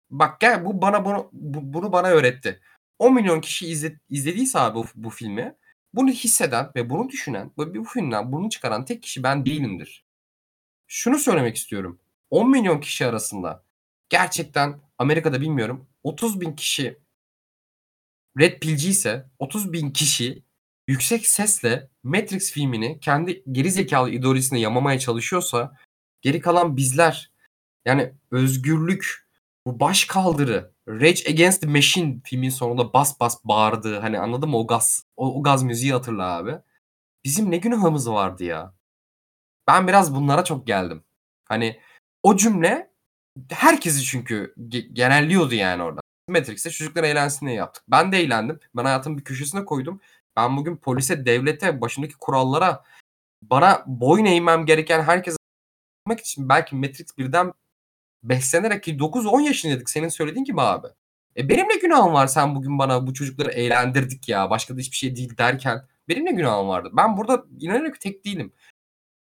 Bak 0.09 0.39
gel 0.39 0.65
bu 0.65 0.81
bana 0.81 1.05
bunu, 1.05 1.29
bu, 1.33 1.73
bunu 1.73 1.91
bana 1.91 2.07
öğretti. 2.07 2.61
10 2.99 3.13
milyon 3.13 3.41
kişi 3.41 3.67
izle, 3.67 3.99
izlediyse 4.09 4.59
abi 4.59 4.77
bu, 4.77 4.85
bu 4.95 5.09
filmi 5.09 5.55
bunu 5.93 6.09
hisseden 6.09 6.71
ve 6.75 6.89
bunu 6.89 7.09
düşünen 7.09 7.51
ve 7.59 7.75
bu 7.75 7.83
filmden 7.83 8.31
bunu 8.31 8.49
çıkaran 8.49 8.85
tek 8.85 9.03
kişi 9.03 9.23
ben 9.23 9.45
değilimdir. 9.45 10.05
Şunu 10.87 11.19
söylemek 11.19 11.57
istiyorum. 11.57 11.99
10 12.29 12.51
milyon 12.51 12.79
kişi 12.79 13.05
arasında 13.05 13.63
gerçekten 14.09 14.79
Amerika'da 14.97 15.41
bilmiyorum 15.41 15.87
30 16.03 16.41
bin 16.41 16.53
kişi 16.55 16.99
Red 18.39 18.59
Pill'ci 18.59 18.89
ise 18.89 19.25
30 19.39 19.73
bin 19.73 19.91
kişi 19.91 20.43
yüksek 20.87 21.27
sesle 21.27 21.89
Matrix 22.03 22.51
filmini 22.51 22.99
kendi 22.99 23.43
geri 23.51 23.71
zekalı 23.71 24.09
ideolojisine 24.09 24.59
yamamaya 24.59 24.99
çalışıyorsa 24.99 25.77
geri 26.21 26.39
kalan 26.39 26.77
bizler 26.77 27.31
yani 27.85 28.13
özgürlük 28.31 29.28
bu 29.65 29.79
baş 29.79 30.05
kaldırı 30.05 30.73
Rage 30.87 31.29
Against 31.29 31.61
the 31.61 31.67
Machine 31.67 32.21
filmin 32.23 32.49
sonunda 32.49 32.93
bas 32.93 33.19
bas 33.19 33.37
bağırdığı 33.43 33.99
hani 33.99 34.19
anladın 34.19 34.49
mı 34.49 34.57
o 34.57 34.67
gaz 34.67 35.03
o, 35.17 35.39
o 35.39 35.43
gaz 35.43 35.63
müziği 35.63 35.93
hatırla 35.93 36.37
abi. 36.37 36.57
Bizim 37.23 37.51
ne 37.51 37.57
günahımız 37.57 38.09
vardı 38.09 38.43
ya. 38.43 38.73
Ben 39.67 39.87
biraz 39.87 40.15
bunlara 40.15 40.43
çok 40.43 40.67
geldim. 40.67 41.03
Hani 41.45 41.79
o 42.23 42.35
cümle 42.37 42.91
herkesi 43.51 44.03
çünkü 44.03 44.53
ge- 44.57 44.93
genelliyordu 44.93 45.55
yani 45.55 45.83
orada. 45.83 46.01
Matrix'te 46.29 46.69
çocuklar 46.69 47.03
eğlensin 47.03 47.45
diye 47.45 47.57
yaptık. 47.57 47.83
Ben 47.87 48.11
de 48.11 48.17
eğlendim. 48.17 48.59
Ben 48.75 48.85
hayatımın 48.85 49.17
bir 49.17 49.23
köşesine 49.23 49.65
koydum. 49.65 50.01
Ben 50.35 50.57
bugün 50.57 50.77
polise, 50.77 51.25
devlete, 51.25 51.81
başındaki 51.81 52.13
kurallara 52.13 52.83
bana 53.41 53.83
boyun 53.87 54.25
eğmem 54.25 54.65
gereken 54.65 55.01
herkese 55.01 55.37
için 56.21 56.49
belki 56.49 56.75
Matrix 56.75 57.17
birden 57.17 57.53
beslenerek 58.23 58.83
ki 58.83 58.97
9-10 58.97 59.41
yaşındaydık 59.41 59.89
senin 59.89 60.09
söylediğin 60.09 60.45
gibi 60.45 60.61
abi. 60.61 60.87
E 61.37 61.49
benim 61.49 61.69
ne 61.69 61.75
günahım 61.75 62.13
var 62.13 62.27
sen 62.27 62.55
bugün 62.55 62.79
bana 62.79 63.07
bu 63.07 63.13
çocukları 63.13 63.51
eğlendirdik 63.51 64.29
ya 64.29 64.49
başka 64.49 64.75
da 64.75 64.79
hiçbir 64.79 64.97
şey 64.97 65.15
değil 65.15 65.37
derken 65.37 65.87
benim 66.09 66.25
ne 66.25 66.31
günahım 66.31 66.67
vardı? 66.67 66.89
Ben 66.93 67.17
burada 67.17 67.45
inanarak 67.59 68.01
tek 68.01 68.25
değilim. 68.25 68.53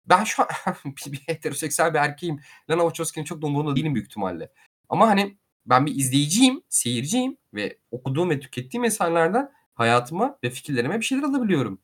Ben 0.05 0.23
şu 0.23 0.43
an 0.43 0.47
bir, 0.85 1.11
bir 1.11 1.17
heteroseksüel 1.17 1.93
bir 1.93 1.99
erkeğim. 1.99 2.39
Lana 2.69 2.81
Wachowski'nin 2.81 3.25
çok 3.25 3.41
da 3.41 3.47
umurunda 3.47 3.75
değilim 3.75 3.95
büyük 3.95 4.07
ihtimalle. 4.07 4.51
Ama 4.89 5.07
hani 5.07 5.37
ben 5.65 5.85
bir 5.85 5.95
izleyiciyim, 5.95 6.63
seyirciyim 6.69 7.37
ve 7.53 7.77
okuduğum 7.91 8.29
ve 8.29 8.39
tükettiğim 8.39 8.83
eserlerden 8.83 9.51
hayatıma 9.73 10.37
ve 10.43 10.49
fikirlerime 10.49 10.99
bir 10.99 11.05
şeyler 11.05 11.23
alabiliyorum. 11.23 11.81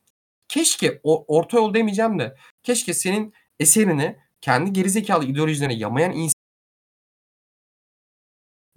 Keşke 0.47 0.99
o, 1.03 1.37
orta 1.37 1.57
yol 1.57 1.73
demeyeceğim 1.73 2.19
de 2.19 2.35
keşke 2.63 2.93
senin 2.93 3.33
eserini 3.59 4.17
kendi 4.41 4.73
gerizekalı 4.73 5.25
ideolojilerine 5.25 5.75
yamayan 5.75 6.11
insan 6.11 6.36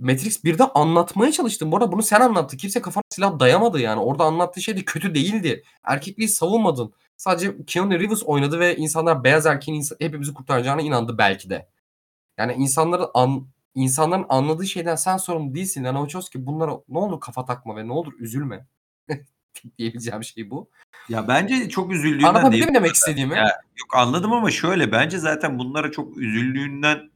Matrix 0.00 0.44
1'de 0.44 0.64
anlatmaya 0.64 1.32
çalıştım. 1.32 1.72
Bu 1.72 1.76
arada 1.76 1.92
bunu 1.92 2.02
sen 2.02 2.20
anlattın. 2.20 2.56
Kimse 2.56 2.82
kafana 2.82 3.02
silah 3.08 3.38
dayamadı 3.38 3.80
yani. 3.80 4.00
Orada 4.00 4.24
anlattığı 4.24 4.62
şey 4.62 4.76
de 4.76 4.84
kötü 4.84 5.14
değildi. 5.14 5.62
Erkekliği 5.84 6.28
savunmadın. 6.28 6.92
Sadece 7.16 7.56
Keanu 7.66 8.00
Reeves 8.00 8.22
oynadı 8.22 8.60
ve 8.60 8.76
insanlar 8.76 9.24
beyaz 9.24 9.46
erkeğin 9.46 9.80
ins- 9.80 10.04
hepimizi 10.04 10.34
kurtaracağına 10.34 10.82
inandı 10.82 11.18
belki 11.18 11.50
de. 11.50 11.68
Yani 12.38 12.52
insanların 12.52 13.06
an, 13.14 13.46
insanların 13.74 14.26
anladığı 14.28 14.66
şeyden 14.66 14.96
sen 14.96 15.16
sorumlu 15.16 15.54
değilsin. 15.54 15.84
Lana 15.84 15.98
Wachowski 15.98 16.46
bunlara 16.46 16.72
ne 16.88 16.98
olur 16.98 17.20
kafa 17.20 17.44
takma 17.44 17.76
ve 17.76 17.88
ne 17.88 17.92
olur 17.92 18.12
üzülme. 18.18 18.66
diyebileceğim 19.78 20.24
şey 20.24 20.50
bu. 20.50 20.68
Ya 21.08 21.28
bence 21.28 21.68
çok 21.68 21.92
üzüldüğünden 21.92 22.28
Anlatabildim 22.28 22.52
değil 22.52 22.68
mi 22.68 22.74
demek 22.74 22.94
istediğimi? 22.94 23.36
Ya 23.36 23.44
yok 23.78 23.94
anladım 23.94 24.32
ama 24.32 24.50
şöyle 24.50 24.92
bence 24.92 25.18
zaten 25.18 25.58
bunlara 25.58 25.90
çok 25.90 26.18
üzüldüğünden 26.18 27.10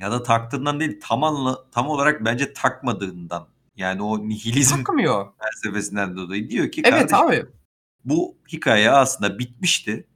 ya 0.00 0.10
da 0.12 0.22
taktığından 0.22 0.80
değil 0.80 1.00
tam 1.02 1.24
anla, 1.24 1.70
tam 1.70 1.88
olarak 1.88 2.24
bence 2.24 2.52
takmadığından. 2.52 3.48
Yani 3.76 4.02
o 4.02 4.28
nihilizm 4.28 4.76
Takmıyor. 4.76 5.26
felsefesinden 5.40 6.16
dolayı 6.16 6.50
diyor 6.50 6.70
ki 6.70 6.82
Evet 6.84 7.10
kardeşim 7.10 7.44
abi. 7.44 7.46
bu 8.04 8.36
hikaye 8.52 8.90
aslında 8.90 9.38
bitmişti. 9.38 10.06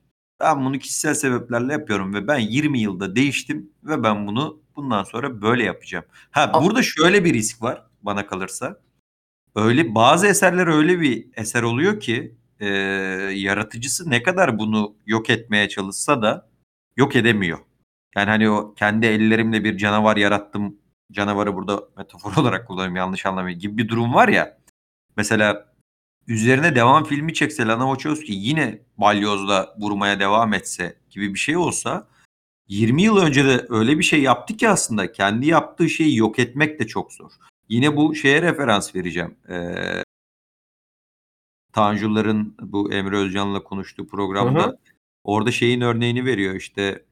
Ben 0.40 0.64
bunu 0.64 0.78
kişisel 0.78 1.14
sebeplerle 1.14 1.72
yapıyorum 1.72 2.14
ve 2.14 2.26
ben 2.28 2.38
20 2.38 2.80
yılda 2.80 3.16
değiştim 3.16 3.70
ve 3.84 4.02
ben 4.02 4.26
bunu 4.26 4.60
bundan 4.76 5.04
sonra 5.04 5.42
böyle 5.42 5.64
yapacağım. 5.64 6.04
Ha 6.30 6.50
A- 6.52 6.64
burada 6.64 6.82
şöyle 6.82 7.24
bir 7.24 7.34
risk 7.34 7.62
var 7.62 7.86
bana 8.02 8.26
kalırsa. 8.26 8.80
Öyle 9.54 9.94
bazı 9.94 10.26
eserler 10.26 10.66
öyle 10.66 11.00
bir 11.00 11.26
eser 11.36 11.62
oluyor 11.62 12.00
ki 12.00 12.34
e, 12.60 12.66
yaratıcısı 13.34 14.10
ne 14.10 14.22
kadar 14.22 14.58
bunu 14.58 14.94
yok 15.06 15.30
etmeye 15.30 15.68
çalışsa 15.68 16.22
da 16.22 16.48
yok 16.96 17.16
edemiyor. 17.16 17.58
Yani 18.16 18.30
hani 18.30 18.50
o 18.50 18.74
kendi 18.74 19.06
ellerimle 19.06 19.64
bir 19.64 19.76
canavar 19.78 20.16
yarattım. 20.16 20.76
Canavarı 21.12 21.54
burada 21.54 21.82
metafor 21.96 22.36
olarak 22.42 22.66
kullanıyorum 22.66 22.96
yanlış 22.96 23.26
anlamayın 23.26 23.58
gibi 23.58 23.78
bir 23.78 23.88
durum 23.88 24.14
var 24.14 24.28
ya. 24.28 24.58
Mesela 25.16 25.72
üzerine 26.26 26.74
devam 26.74 27.04
filmi 27.04 27.34
çekse 27.34 27.66
Lana 27.66 27.94
Wachowski 27.94 28.32
yine 28.32 28.82
balyozla 28.98 29.74
vurmaya 29.78 30.20
devam 30.20 30.54
etse 30.54 30.96
gibi 31.10 31.34
bir 31.34 31.38
şey 31.38 31.56
olsa 31.56 32.08
20 32.68 33.02
yıl 33.02 33.16
önce 33.16 33.44
de 33.44 33.66
öyle 33.68 33.98
bir 33.98 34.04
şey 34.04 34.22
yaptı 34.22 34.56
ki 34.56 34.68
aslında 34.68 35.12
kendi 35.12 35.46
yaptığı 35.46 35.88
şeyi 35.88 36.16
yok 36.16 36.38
etmek 36.38 36.80
de 36.80 36.86
çok 36.86 37.12
zor. 37.12 37.30
Yine 37.68 37.96
bu 37.96 38.14
şeye 38.14 38.42
referans 38.42 38.94
vereceğim. 38.94 39.34
Ee, 39.48 40.02
Tanju'ların 41.72 42.56
bu 42.60 42.92
Emre 42.92 43.16
Özcan'la 43.16 43.62
konuştuğu 43.62 44.06
programda 44.06 44.62
Hı 44.62 44.66
hı. 44.66 44.76
orada 45.24 45.52
şeyin 45.52 45.80
örneğini 45.80 46.24
veriyor 46.24 46.54
işte 46.54 47.04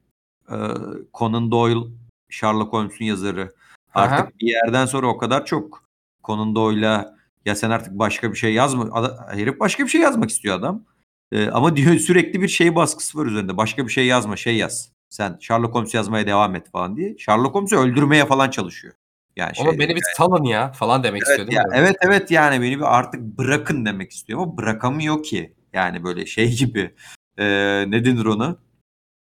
Conan 1.14 1.50
Doyle 1.50 1.90
Sherlock 2.28 2.72
Holmes'un 2.72 3.04
yazarı. 3.04 3.54
Aha. 3.94 4.04
Artık 4.04 4.40
bir 4.40 4.46
yerden 4.46 4.86
sonra 4.86 5.06
o 5.06 5.18
kadar 5.18 5.46
çok 5.46 5.84
Conan 6.24 6.54
Doyle'a 6.54 7.14
ya 7.46 7.54
sen 7.56 7.70
artık 7.70 7.92
başka 7.92 8.32
bir 8.32 8.36
şey 8.36 8.54
yazma. 8.54 9.10
Herif 9.30 9.60
başka 9.60 9.84
bir 9.84 9.88
şey 9.88 10.00
yazmak 10.00 10.30
istiyor 10.30 10.58
adam. 10.58 10.84
Ee, 11.32 11.48
ama 11.48 11.76
diyor 11.76 11.94
sürekli 11.94 12.42
bir 12.42 12.48
şey 12.48 12.74
baskısı 12.74 13.18
var 13.18 13.26
üzerinde. 13.26 13.56
Başka 13.56 13.86
bir 13.86 13.92
şey 13.92 14.06
yazma, 14.06 14.36
şey 14.36 14.56
yaz. 14.56 14.92
Sen 15.08 15.38
Sherlock 15.40 15.74
Holmes 15.74 15.94
yazmaya 15.94 16.26
devam 16.26 16.56
et 16.56 16.70
falan 16.70 16.96
diye. 16.96 17.18
Sherlock 17.18 17.54
Holmes'u 17.54 17.76
öldürmeye 17.76 18.26
falan 18.26 18.50
çalışıyor. 18.50 18.94
Yani 19.36 19.52
Ama 19.60 19.78
beni 19.78 19.96
bir 19.96 20.02
salın 20.16 20.44
ya 20.44 20.72
falan 20.72 21.02
demek 21.04 21.22
istiyor 21.22 21.38
evet, 21.38 21.50
değil 21.50 21.58
ya, 21.58 21.64
mi? 21.64 21.74
evet 21.74 21.96
evet 22.00 22.30
yani 22.30 22.62
beni 22.62 22.78
bir 22.78 22.98
artık 22.98 23.20
bırakın 23.20 23.86
demek 23.86 24.12
istiyor 24.12 24.42
ama 24.42 24.56
bırakamıyor 24.56 25.22
ki. 25.22 25.54
Yani 25.72 26.04
böyle 26.04 26.26
şey 26.26 26.52
gibi. 26.56 26.94
Ee, 27.38 27.84
ne 27.88 28.04
denir 28.04 28.24
ona? 28.24 28.56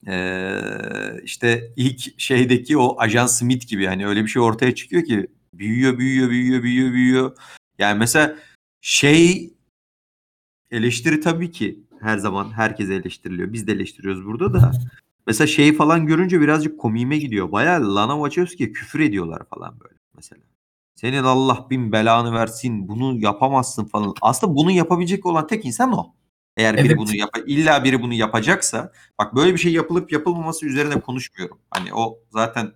Ee, 0.07 1.21
işte 1.25 1.73
ilk 1.77 2.21
şeydeki 2.21 2.79
o 2.79 3.01
Ajan 3.01 3.27
Smith 3.27 3.69
gibi 3.69 3.87
hani 3.87 4.07
öyle 4.07 4.23
bir 4.23 4.29
şey 4.29 4.43
ortaya 4.43 4.75
çıkıyor 4.75 5.05
ki 5.05 5.27
büyüyor 5.53 5.99
büyüyor 5.99 6.31
büyüyor 6.31 6.63
büyüyor 6.63 6.93
büyüyor. 6.93 7.37
Yani 7.79 7.99
mesela 7.99 8.37
şey 8.81 9.55
eleştiri 10.71 11.21
tabii 11.21 11.51
ki 11.51 11.81
her 12.01 12.19
zaman 12.19 12.53
herkes 12.53 12.91
eleştiriliyor. 12.91 13.53
Biz 13.53 13.67
de 13.67 13.73
eleştiriyoruz 13.73 14.25
burada 14.27 14.55
da. 14.55 14.73
Mesela 15.27 15.47
şeyi 15.47 15.77
falan 15.77 16.07
görünce 16.07 16.41
birazcık 16.41 16.81
komiğime 16.81 17.19
gidiyor. 17.19 17.53
Bayağı 17.53 17.95
Lana 17.95 18.15
Wachowski'ye 18.15 18.73
küfür 18.73 19.01
ediyorlar 19.01 19.43
falan 19.55 19.81
böyle 19.81 19.95
mesela. 20.15 20.43
Senin 20.95 21.23
Allah 21.25 21.67
bin 21.71 21.93
belanı 21.93 22.33
versin. 22.33 22.89
Bunu 22.89 23.19
yapamazsın 23.21 23.85
falan. 23.85 24.15
Aslında 24.23 24.57
bunu 24.57 24.71
yapabilecek 24.71 25.27
olan 25.27 25.47
tek 25.47 25.65
insan 25.65 25.93
o. 25.93 26.15
Eğer 26.57 26.77
biri 26.77 26.87
Evet. 26.87 26.99
bunu 26.99 27.17
yap 27.17 27.31
illa 27.47 27.85
biri 27.85 28.03
bunu 28.03 28.15
yapacaksa 28.15 28.93
bak 29.19 29.35
böyle 29.35 29.53
bir 29.53 29.59
şey 29.59 29.73
yapılıp 29.73 30.13
yapılmaması 30.13 30.67
üzerine 30.67 31.01
konuşmuyorum. 31.01 31.59
Hani 31.71 31.95
o 31.95 32.19
zaten 32.31 32.73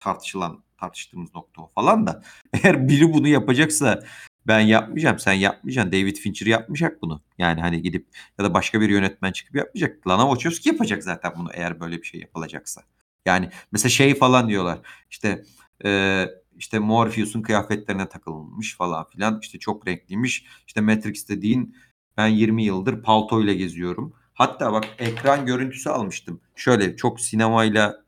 tartışılan 0.00 0.64
tartıştığımız 0.80 1.34
nokta 1.34 1.62
o 1.62 1.70
falan 1.74 2.06
da 2.06 2.22
eğer 2.52 2.88
biri 2.88 3.12
bunu 3.12 3.28
yapacaksa 3.28 4.04
ben 4.46 4.60
yapmayacağım 4.60 5.18
sen 5.18 5.32
yapmayacaksın. 5.32 5.92
David 5.92 6.16
Fincher 6.16 6.46
yapmayacak 6.46 7.02
bunu. 7.02 7.22
Yani 7.38 7.60
hani 7.60 7.82
gidip 7.82 8.06
ya 8.38 8.44
da 8.44 8.54
başka 8.54 8.80
bir 8.80 8.88
yönetmen 8.88 9.32
çıkıp 9.32 9.56
yapmayacak. 9.56 10.08
Lana 10.08 10.22
Wachowski 10.22 10.68
yapacak 10.68 11.04
zaten 11.04 11.32
bunu 11.36 11.50
eğer 11.52 11.80
böyle 11.80 11.98
bir 11.98 12.06
şey 12.06 12.20
yapılacaksa. 12.20 12.82
Yani 13.26 13.50
mesela 13.72 13.90
şey 13.90 14.14
falan 14.14 14.48
diyorlar. 14.48 14.78
İşte 15.10 15.44
e, 15.84 16.26
işte 16.58 16.78
Morpheus'un 16.78 17.42
kıyafetlerine 17.42 18.08
takılmış 18.08 18.76
falan 18.76 19.08
filan. 19.08 19.40
İşte 19.42 19.58
çok 19.58 19.86
renkliymiş. 19.86 20.46
İşte 20.66 20.80
Matrix 20.80 21.28
dediğin 21.28 21.76
ben 22.16 22.26
20 22.26 22.64
yıldır 22.64 23.02
paltoyla 23.02 23.52
geziyorum. 23.52 24.14
Hatta 24.34 24.72
bak 24.72 24.84
ekran 24.98 25.46
görüntüsü 25.46 25.90
almıştım. 25.90 26.40
Şöyle 26.56 26.96
çok 26.96 27.20
sinemayla 27.20 28.04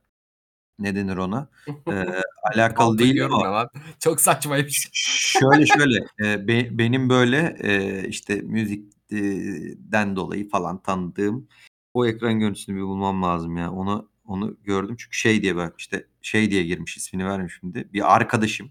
ne 0.78 0.94
denir 0.96 1.16
ona? 1.16 1.48
Ee, 1.88 2.06
alakalı 2.54 2.86
Palto 2.86 2.98
değil 2.98 3.24
ama 3.24 3.52
lan? 3.52 3.68
Çok 4.00 4.20
saçmaymış. 4.20 4.88
şöyle 4.92 5.66
şöyle 5.66 6.06
e, 6.24 6.48
be- 6.48 6.78
benim 6.78 7.08
böyle 7.08 7.56
e, 7.60 8.02
işte 8.08 8.34
müzikten 8.40 10.16
dolayı 10.16 10.48
falan 10.48 10.82
tanıdığım 10.82 11.48
o 11.94 12.06
ekran 12.06 12.40
görüntüsünü 12.40 12.76
bir 12.76 12.82
bulmam 12.82 13.22
lazım 13.22 13.56
ya. 13.56 13.72
Onu 13.72 14.08
onu 14.24 14.56
gördüm 14.64 14.96
çünkü 14.98 15.16
şey 15.16 15.42
diye 15.42 15.56
bak 15.56 15.74
işte 15.78 16.06
şey 16.22 16.50
diye 16.50 16.62
girmiş 16.62 16.96
ismini 16.96 17.26
vermiş 17.26 17.58
şimdi. 17.60 17.88
Bir 17.92 18.14
arkadaşım 18.14 18.70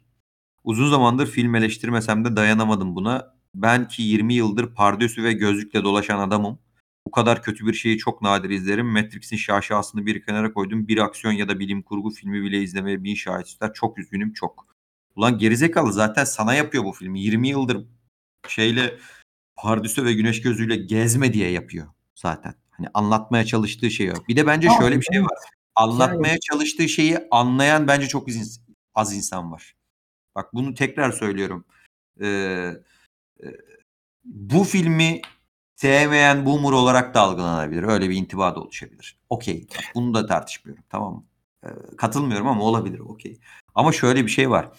uzun 0.64 0.90
zamandır 0.90 1.28
film 1.28 1.56
eleştirmesem 1.56 2.26
de 2.26 2.36
dayanamadım 2.36 2.95
buna. 2.95 3.35
Ben 3.56 3.88
ki 3.88 4.03
20 4.03 4.34
yıldır 4.34 4.73
pardösü 4.73 5.23
ve 5.23 5.34
gözlükle 5.34 5.84
dolaşan 5.84 6.19
adamım. 6.19 6.60
Bu 7.07 7.11
kadar 7.11 7.44
kötü 7.44 7.68
bir 7.68 7.73
şeyi 7.73 7.98
çok 7.98 8.22
nadir 8.22 8.49
izlerim. 8.49 8.88
Matrix'in 8.88 9.38
şaşasını 9.38 10.06
bir 10.06 10.26
kenara 10.26 10.53
koydum. 10.53 10.88
Bir 10.88 10.98
aksiyon 10.98 11.34
ya 11.34 11.49
da 11.49 11.60
bilim 11.60 11.82
kurgu 11.82 12.11
filmi 12.11 12.41
bile 12.41 12.61
izlemeye 12.61 13.03
bin 13.03 13.15
şahit 13.15 13.48
ister. 13.48 13.73
Çok 13.73 13.98
üzgünüm 13.98 14.34
çok. 14.34 14.68
Ulan 15.15 15.38
gerizekalı 15.38 15.94
zaten 15.94 16.23
sana 16.23 16.53
yapıyor 16.53 16.84
bu 16.84 16.91
filmi. 16.91 17.22
20 17.22 17.48
yıldır 17.48 17.88
şeyle 18.48 18.98
pardüsü 19.56 20.06
ve 20.06 20.14
güneş 20.14 20.41
gözüyle 20.41 20.76
gezme 20.76 21.34
diye 21.34 21.52
yapıyor 21.52 21.88
zaten. 22.15 22.56
Hani 22.69 22.88
anlatmaya 22.94 23.45
çalıştığı 23.45 23.91
şey 23.91 24.11
o. 24.11 24.15
Bir 24.27 24.36
de 24.36 24.48
bence 24.48 24.69
Abi, 24.69 24.77
şöyle 24.77 24.99
bir 24.99 25.06
şey 25.06 25.23
var. 25.23 25.38
Anlatmaya 25.76 26.40
çalıştığı 26.40 26.90
şeyi 26.90 27.18
anlayan 27.32 27.88
bence 27.88 28.07
çok 28.07 28.27
az, 28.95 29.14
insan 29.14 29.52
var. 29.52 29.76
Bak 30.36 30.53
bunu 30.53 30.73
tekrar 30.73 31.11
söylüyorum. 31.11 31.65
Ee, 32.22 32.72
bu 34.24 34.64
filmi 34.64 35.22
sevmeyen 35.76 36.45
boomer 36.45 36.72
olarak 36.72 37.14
da 37.14 37.22
algılanabilir. 37.22 37.84
Öyle 37.84 38.10
bir 38.10 38.16
intiba 38.16 38.56
da 38.56 38.60
oluşabilir. 38.60 39.18
Okey. 39.30 39.68
Bunu 39.95 40.14
da 40.14 40.26
tartışmıyorum. 40.26 40.84
Tamam 40.90 41.14
mı? 41.14 41.26
Ee, 41.66 41.95
katılmıyorum 41.98 42.48
ama 42.48 42.64
olabilir. 42.64 42.99
Okey. 42.99 43.40
Ama 43.76 43.91
şöyle 43.91 44.26
bir 44.26 44.32
şey 44.32 44.49
var. 44.49 44.70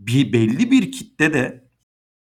Bir 0.00 0.32
belli 0.32 0.70
bir 0.70 0.92
kitle 0.92 1.34
de 1.34 1.64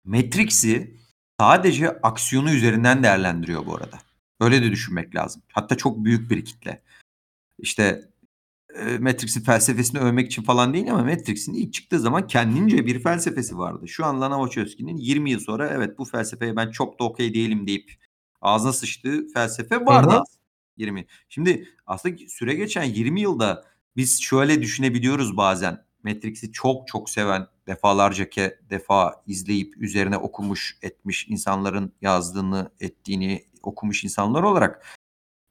Matrix'i 0.04 0.96
sadece 1.40 1.90
aksiyonu 2.02 2.50
üzerinden 2.50 3.02
değerlendiriyor 3.02 3.66
bu 3.66 3.76
arada. 3.76 3.98
Öyle 4.40 4.62
de 4.62 4.70
düşünmek 4.70 5.14
lazım. 5.14 5.42
Hatta 5.52 5.76
çok 5.76 6.04
büyük 6.04 6.30
bir 6.30 6.44
kitle. 6.44 6.82
İşte 7.58 8.11
e, 8.74 8.98
Matrix'in 8.98 9.40
felsefesini 9.40 10.00
övmek 10.00 10.26
için 10.26 10.42
falan 10.42 10.74
değil 10.74 10.90
ama 10.92 11.04
Matrix'in 11.04 11.54
ilk 11.54 11.72
çıktığı 11.72 12.00
zaman 12.00 12.26
kendince 12.26 12.86
bir 12.86 13.02
felsefesi 13.02 13.58
vardı. 13.58 13.88
Şu 13.88 14.04
an 14.04 14.20
Lana 14.20 14.44
Wachowski'nin 14.44 14.96
20 14.96 15.30
yıl 15.30 15.40
sonra 15.40 15.68
evet 15.68 15.98
bu 15.98 16.04
felsefeye 16.04 16.56
ben 16.56 16.70
çok 16.70 17.00
da 17.00 17.04
okey 17.04 17.34
değilim 17.34 17.66
deyip 17.66 17.92
ağzına 18.40 18.72
sıçtığı 18.72 19.28
felsefe 19.34 19.86
vardı 19.86 20.10
Hı 20.10 20.16
hı. 20.16 20.20
aslında. 20.20 20.42
20. 20.76 21.06
Şimdi 21.28 21.68
aslında 21.86 22.16
süre 22.28 22.54
geçen 22.54 22.84
20 22.84 23.20
yılda 23.20 23.64
biz 23.96 24.22
şöyle 24.22 24.62
düşünebiliyoruz 24.62 25.36
bazen. 25.36 25.84
Matrix'i 26.04 26.52
çok 26.52 26.88
çok 26.88 27.10
seven, 27.10 27.46
defalarca 27.66 28.30
ke 28.30 28.58
defa 28.70 29.22
izleyip 29.26 29.76
üzerine 29.76 30.16
okumuş 30.16 30.78
etmiş 30.82 31.28
insanların 31.28 31.92
yazdığını, 32.00 32.70
ettiğini 32.80 33.44
okumuş 33.62 34.04
insanlar 34.04 34.42
olarak 34.42 34.86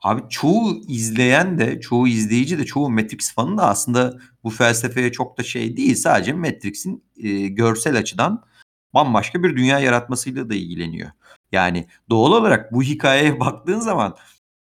Abi 0.02 0.22
çoğu 0.30 0.82
izleyen 0.88 1.60
de, 1.60 1.82
çoğu 1.82 2.08
izleyici 2.08 2.60
de, 2.60 2.66
çoğu 2.66 2.90
Matrix 2.90 3.34
fanı 3.34 3.58
da 3.58 3.68
aslında 3.68 4.18
bu 4.44 4.50
felsefeye 4.50 5.12
çok 5.12 5.38
da 5.38 5.44
şey 5.44 5.78
değil. 5.78 5.96
Sadece 5.96 6.34
Matrix'in 6.34 7.04
e, 7.18 7.48
görsel 7.48 7.98
açıdan 7.98 8.44
bambaşka 8.94 9.44
bir 9.44 9.58
dünya 9.58 9.80
yaratmasıyla 9.80 10.50
da 10.50 10.56
ilgileniyor. 10.56 11.10
Yani 11.52 11.88
doğal 12.10 12.32
olarak 12.32 12.74
bu 12.74 12.84
hikayeye 12.84 13.40
baktığın 13.40 13.80
zaman 13.80 14.18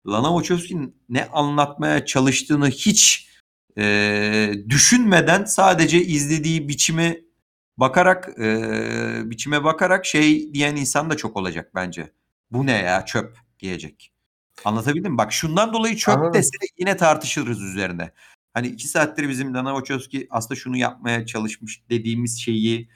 Lana 0.08 0.28
Wachowski'nin 0.28 0.96
ne 1.10 1.26
anlatmaya 1.26 2.06
çalıştığını 2.06 2.70
hiç 2.70 3.30
e, 3.78 4.54
düşünmeden 4.70 5.46
sadece 5.46 6.04
izlediği 6.04 6.68
biçime 6.70 7.22
bakarak 7.78 8.30
e, 8.40 9.30
biçime 9.30 9.64
bakarak 9.64 10.06
şey 10.06 10.54
diyen 10.54 10.76
insan 10.76 11.10
da 11.10 11.18
çok 11.18 11.38
olacak 11.38 11.72
bence. 11.76 12.12
Bu 12.52 12.66
ne 12.66 12.72
ya 12.72 13.06
çöp 13.06 13.38
diyecek. 13.60 14.17
Anlatabildim 14.66 15.12
mi? 15.12 15.18
Bak 15.18 15.34
şundan 15.34 15.74
dolayı 15.74 15.96
çöp 15.96 16.18
Anladım. 16.18 16.34
dese 16.34 16.58
yine 16.78 16.98
tartışırız 16.98 17.62
üzerine. 17.62 18.12
Hani 18.54 18.68
iki 18.68 18.88
saattir 18.88 19.30
bizim 19.30 19.54
Lana 19.54 19.76
Wachowski 19.76 20.28
aslında 20.30 20.60
şunu 20.60 20.78
yapmaya 20.78 21.26
çalışmış 21.26 21.82
dediğimiz 21.90 22.40
şeyi 22.42 22.90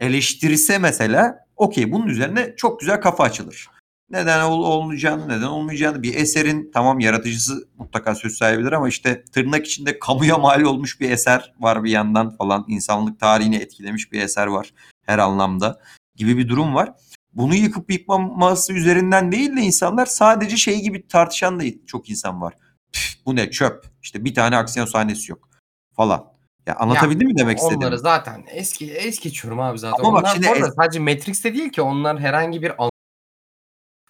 eleştirirse 0.00 0.78
mesela 0.78 1.46
okey 1.56 1.92
bunun 1.92 2.06
üzerine 2.06 2.54
çok 2.56 2.80
güzel 2.80 3.00
kafa 3.00 3.24
açılır. 3.24 3.68
Neden 4.10 4.44
ol, 4.44 4.64
olmayacağını, 4.64 5.28
neden 5.28 5.46
olmayacağını 5.46 6.02
bir 6.02 6.14
eserin 6.14 6.70
tamam 6.74 7.00
yaratıcısı 7.00 7.68
mutlaka 7.78 8.14
söz 8.14 8.34
sahibidir 8.34 8.72
ama 8.72 8.88
işte 8.88 9.24
tırnak 9.24 9.66
içinde 9.66 9.98
kamuya 9.98 10.38
mal 10.38 10.62
olmuş 10.62 11.00
bir 11.00 11.10
eser 11.10 11.52
var 11.60 11.84
bir 11.84 11.90
yandan 11.90 12.36
falan. 12.36 12.64
insanlık 12.68 13.20
tarihini 13.20 13.56
etkilemiş 13.56 14.12
bir 14.12 14.20
eser 14.20 14.46
var 14.46 14.74
her 15.06 15.18
anlamda 15.18 15.80
gibi 16.16 16.38
bir 16.38 16.48
durum 16.48 16.74
var. 16.74 16.92
Bunu 17.32 17.54
yıkıp 17.54 17.90
yıkmaması 17.90 18.72
üzerinden 18.72 19.32
değil 19.32 19.56
de 19.56 19.60
insanlar 19.60 20.06
sadece 20.06 20.56
şey 20.56 20.80
gibi 20.80 21.08
tartışan 21.08 21.60
da 21.60 21.64
çok 21.86 22.10
insan 22.10 22.40
var. 22.42 22.54
Püf, 22.92 23.14
bu 23.26 23.36
ne 23.36 23.50
çöp. 23.50 23.84
İşte 24.02 24.24
bir 24.24 24.34
tane 24.34 24.56
aksiyon 24.56 24.86
sahnesi 24.86 25.30
yok 25.32 25.48
falan. 25.96 26.32
Ya 26.66 26.76
anlatabildim 26.76 27.28
mi 27.28 27.36
demek 27.38 27.58
istedim? 27.58 27.78
Onları 27.78 27.98
zaten 27.98 28.44
eski 28.48 28.92
es 28.92 29.20
geçiyorum 29.20 29.60
abi 29.60 29.78
zaten. 29.78 30.04
Ama 30.04 30.12
bak 30.12 30.22
onlar 30.22 30.34
şimdi 30.34 30.46
es- 30.46 30.74
sadece 30.76 30.98
Matrix'te 30.98 31.54
değil 31.54 31.70
ki 31.70 31.82
onlar 31.82 32.20
herhangi 32.20 32.62
bir 32.62 32.82
an- 32.84 32.90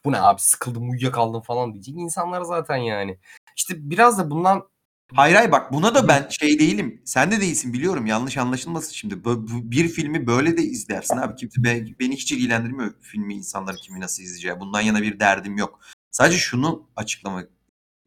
bu 0.04 0.12
ne 0.12 0.20
abi 0.20 0.40
sıkıldım 0.40 0.90
uyuyakaldım 0.90 1.40
falan 1.42 1.72
diyecek 1.72 1.94
insanlar 1.94 2.42
zaten 2.42 2.76
yani. 2.76 3.18
İşte 3.56 3.74
biraz 3.90 4.18
da 4.18 4.30
bundan 4.30 4.68
Hayır 5.14 5.34
hayır 5.36 5.52
bak 5.52 5.72
buna 5.72 5.94
da 5.94 6.08
ben 6.08 6.28
şey 6.28 6.58
değilim. 6.58 7.02
Sen 7.04 7.30
de 7.30 7.40
değilsin 7.40 7.72
biliyorum. 7.72 8.06
Yanlış 8.06 8.38
anlaşılmasın 8.38 8.92
şimdi. 8.92 9.24
Bu- 9.24 9.48
bu- 9.48 9.70
Bir 9.70 9.88
filmi 9.88 10.26
böyle 10.26 10.56
de 10.56 10.62
izlersin 10.62 11.16
abi. 11.16 11.34
Kimse 11.36 11.64
be- 11.64 11.98
beni 12.00 12.16
hiç 12.16 12.32
ilgilendirmiyor 12.32 12.94
filmi 13.00 13.34
insanlar 13.34 13.76
kimi 13.76 14.00
nasıl 14.00 14.22
izleyeceği. 14.22 14.60
Bundan 14.60 14.80
yana 14.80 15.02
bir 15.02 15.20
derdim 15.20 15.56
yok. 15.56 15.80
Sadece 16.10 16.38
şunu 16.38 16.88
açıklamak 16.96 17.48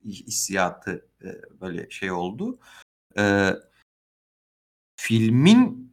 hissiyatı 0.05 1.07
e, 1.23 1.27
böyle 1.61 1.89
şey 1.89 2.11
oldu. 2.11 2.59
E, 3.17 3.49
filmin 4.95 5.91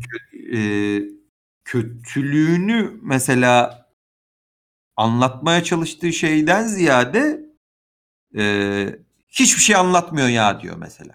kö- 0.00 0.56
e, 0.56 1.10
kötülüğünü 1.64 2.98
mesela 3.02 3.86
anlatmaya 4.96 5.64
çalıştığı 5.64 6.12
şeyden 6.12 6.66
ziyade 6.66 7.46
e, 8.38 8.98
hiçbir 9.28 9.60
şey 9.60 9.76
anlatmıyor 9.76 10.28
ya 10.28 10.60
diyor 10.60 10.76
mesela. 10.78 11.14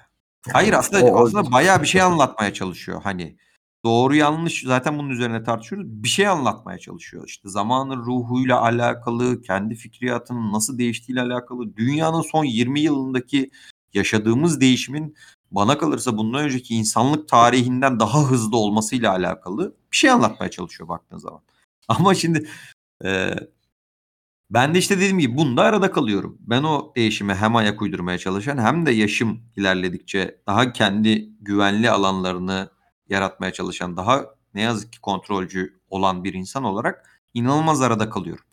Hayır 0.52 0.74
aslında 0.74 1.06
O- 1.06 1.26
aslında 1.26 1.52
bayağı 1.52 1.82
bir 1.82 1.88
şey 1.88 2.02
anlatmaya 2.02 2.54
çalışıyor. 2.54 3.02
Hani 3.04 3.38
doğru 3.86 4.16
yanlış 4.16 4.64
zaten 4.66 4.98
bunun 5.00 5.10
üzerine 5.10 5.44
tartışıyoruz. 5.44 5.88
Bir 5.88 6.10
şey 6.10 6.28
anlatmaya 6.28 6.80
çalışıyor. 6.80 7.24
İşte 7.28 7.50
zamanın 7.50 7.98
ruhuyla 8.06 8.62
alakalı, 8.62 9.42
kendi 9.42 9.76
fikriyatının 9.76 10.54
nasıl 10.54 10.78
değiştiğiyle 10.78 11.22
alakalı, 11.22 11.76
dünyanın 11.76 12.22
son 12.22 12.44
20 12.44 12.80
yılındaki 12.80 13.52
yaşadığımız 13.94 14.62
değişimin 14.62 15.16
bana 15.52 15.78
kalırsa 15.78 16.18
bundan 16.18 16.44
önceki 16.44 16.76
insanlık 16.76 17.28
tarihinden 17.28 18.00
daha 18.00 18.24
hızlı 18.24 18.58
olmasıyla 18.58 19.12
alakalı 19.12 19.76
bir 19.92 19.98
şey 19.98 20.10
anlatmaya 20.10 20.52
çalışıyor 20.52 20.90
baktığın 20.90 21.18
zaman. 21.18 21.42
Ama 21.88 22.16
şimdi 22.16 22.50
e, 23.06 23.36
ben 24.54 24.74
de 24.74 24.80
işte 24.80 24.98
dediğim 24.98 25.20
gibi 25.20 25.38
bunda 25.38 25.62
arada 25.62 25.92
kalıyorum. 25.92 26.38
Ben 26.40 26.64
o 26.64 26.94
değişime 26.96 27.36
hem 27.36 27.56
ayak 27.56 27.82
uydurmaya 27.82 28.18
çalışan 28.18 28.58
hem 28.58 28.86
de 28.86 28.92
yaşım 28.92 29.42
ilerledikçe 29.56 30.42
daha 30.48 30.74
kendi 30.74 31.30
güvenli 31.42 31.90
alanlarını 31.90 32.70
yaratmaya 33.10 33.54
çalışan, 33.54 33.98
daha 33.98 34.26
ne 34.54 34.62
yazık 34.62 34.94
ki 34.94 35.02
kontrolcü 35.02 35.80
olan 35.90 36.24
bir 36.24 36.34
insan 36.34 36.64
olarak 36.64 37.22
inanılmaz 37.34 37.82
arada 37.82 38.10
kalıyorum. 38.10 38.46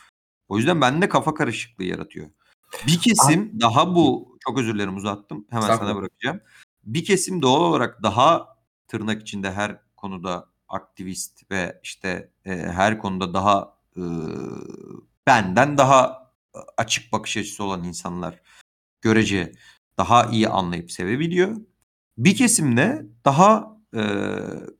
O 0.49 0.57
yüzden 0.57 0.81
bende 0.81 1.09
kafa 1.09 1.35
karışıklığı 1.35 1.85
yaratıyor. 1.85 2.31
Bir 2.87 2.99
kesim 2.99 3.61
daha 3.61 3.95
bu 3.95 4.37
çok 4.41 4.59
özür 4.59 4.75
dilerim 4.75 4.97
uzattım. 4.97 5.47
Hemen 5.51 5.67
sana 5.67 5.97
bırakacağım. 5.97 6.41
Bir 6.85 7.05
kesim 7.05 7.43
doğal 7.43 7.61
olarak 7.61 8.03
daha 8.03 8.47
tırnak 8.89 9.23
içinde 9.23 9.53
her 9.53 9.81
konuda 9.97 10.49
aktivist 10.69 11.51
ve 11.51 11.81
işte 11.83 12.31
e, 12.45 12.51
her 12.57 12.99
konuda 12.99 13.35
daha 13.35 13.75
e, 13.97 14.03
benden 15.27 15.79
daha 15.79 16.33
açık 16.77 17.13
bakış 17.13 17.37
açısı 17.37 17.65
olan 17.65 17.85
insanlar 17.85 18.41
görece 19.03 19.53
daha 19.99 20.27
iyi 20.27 20.49
anlayıp 20.49 20.93
sevebiliyor. 20.93 21.57
Bir 22.19 22.37
kesim 22.37 22.77
de 22.77 23.07
daha 23.25 23.77
e, 23.97 24.03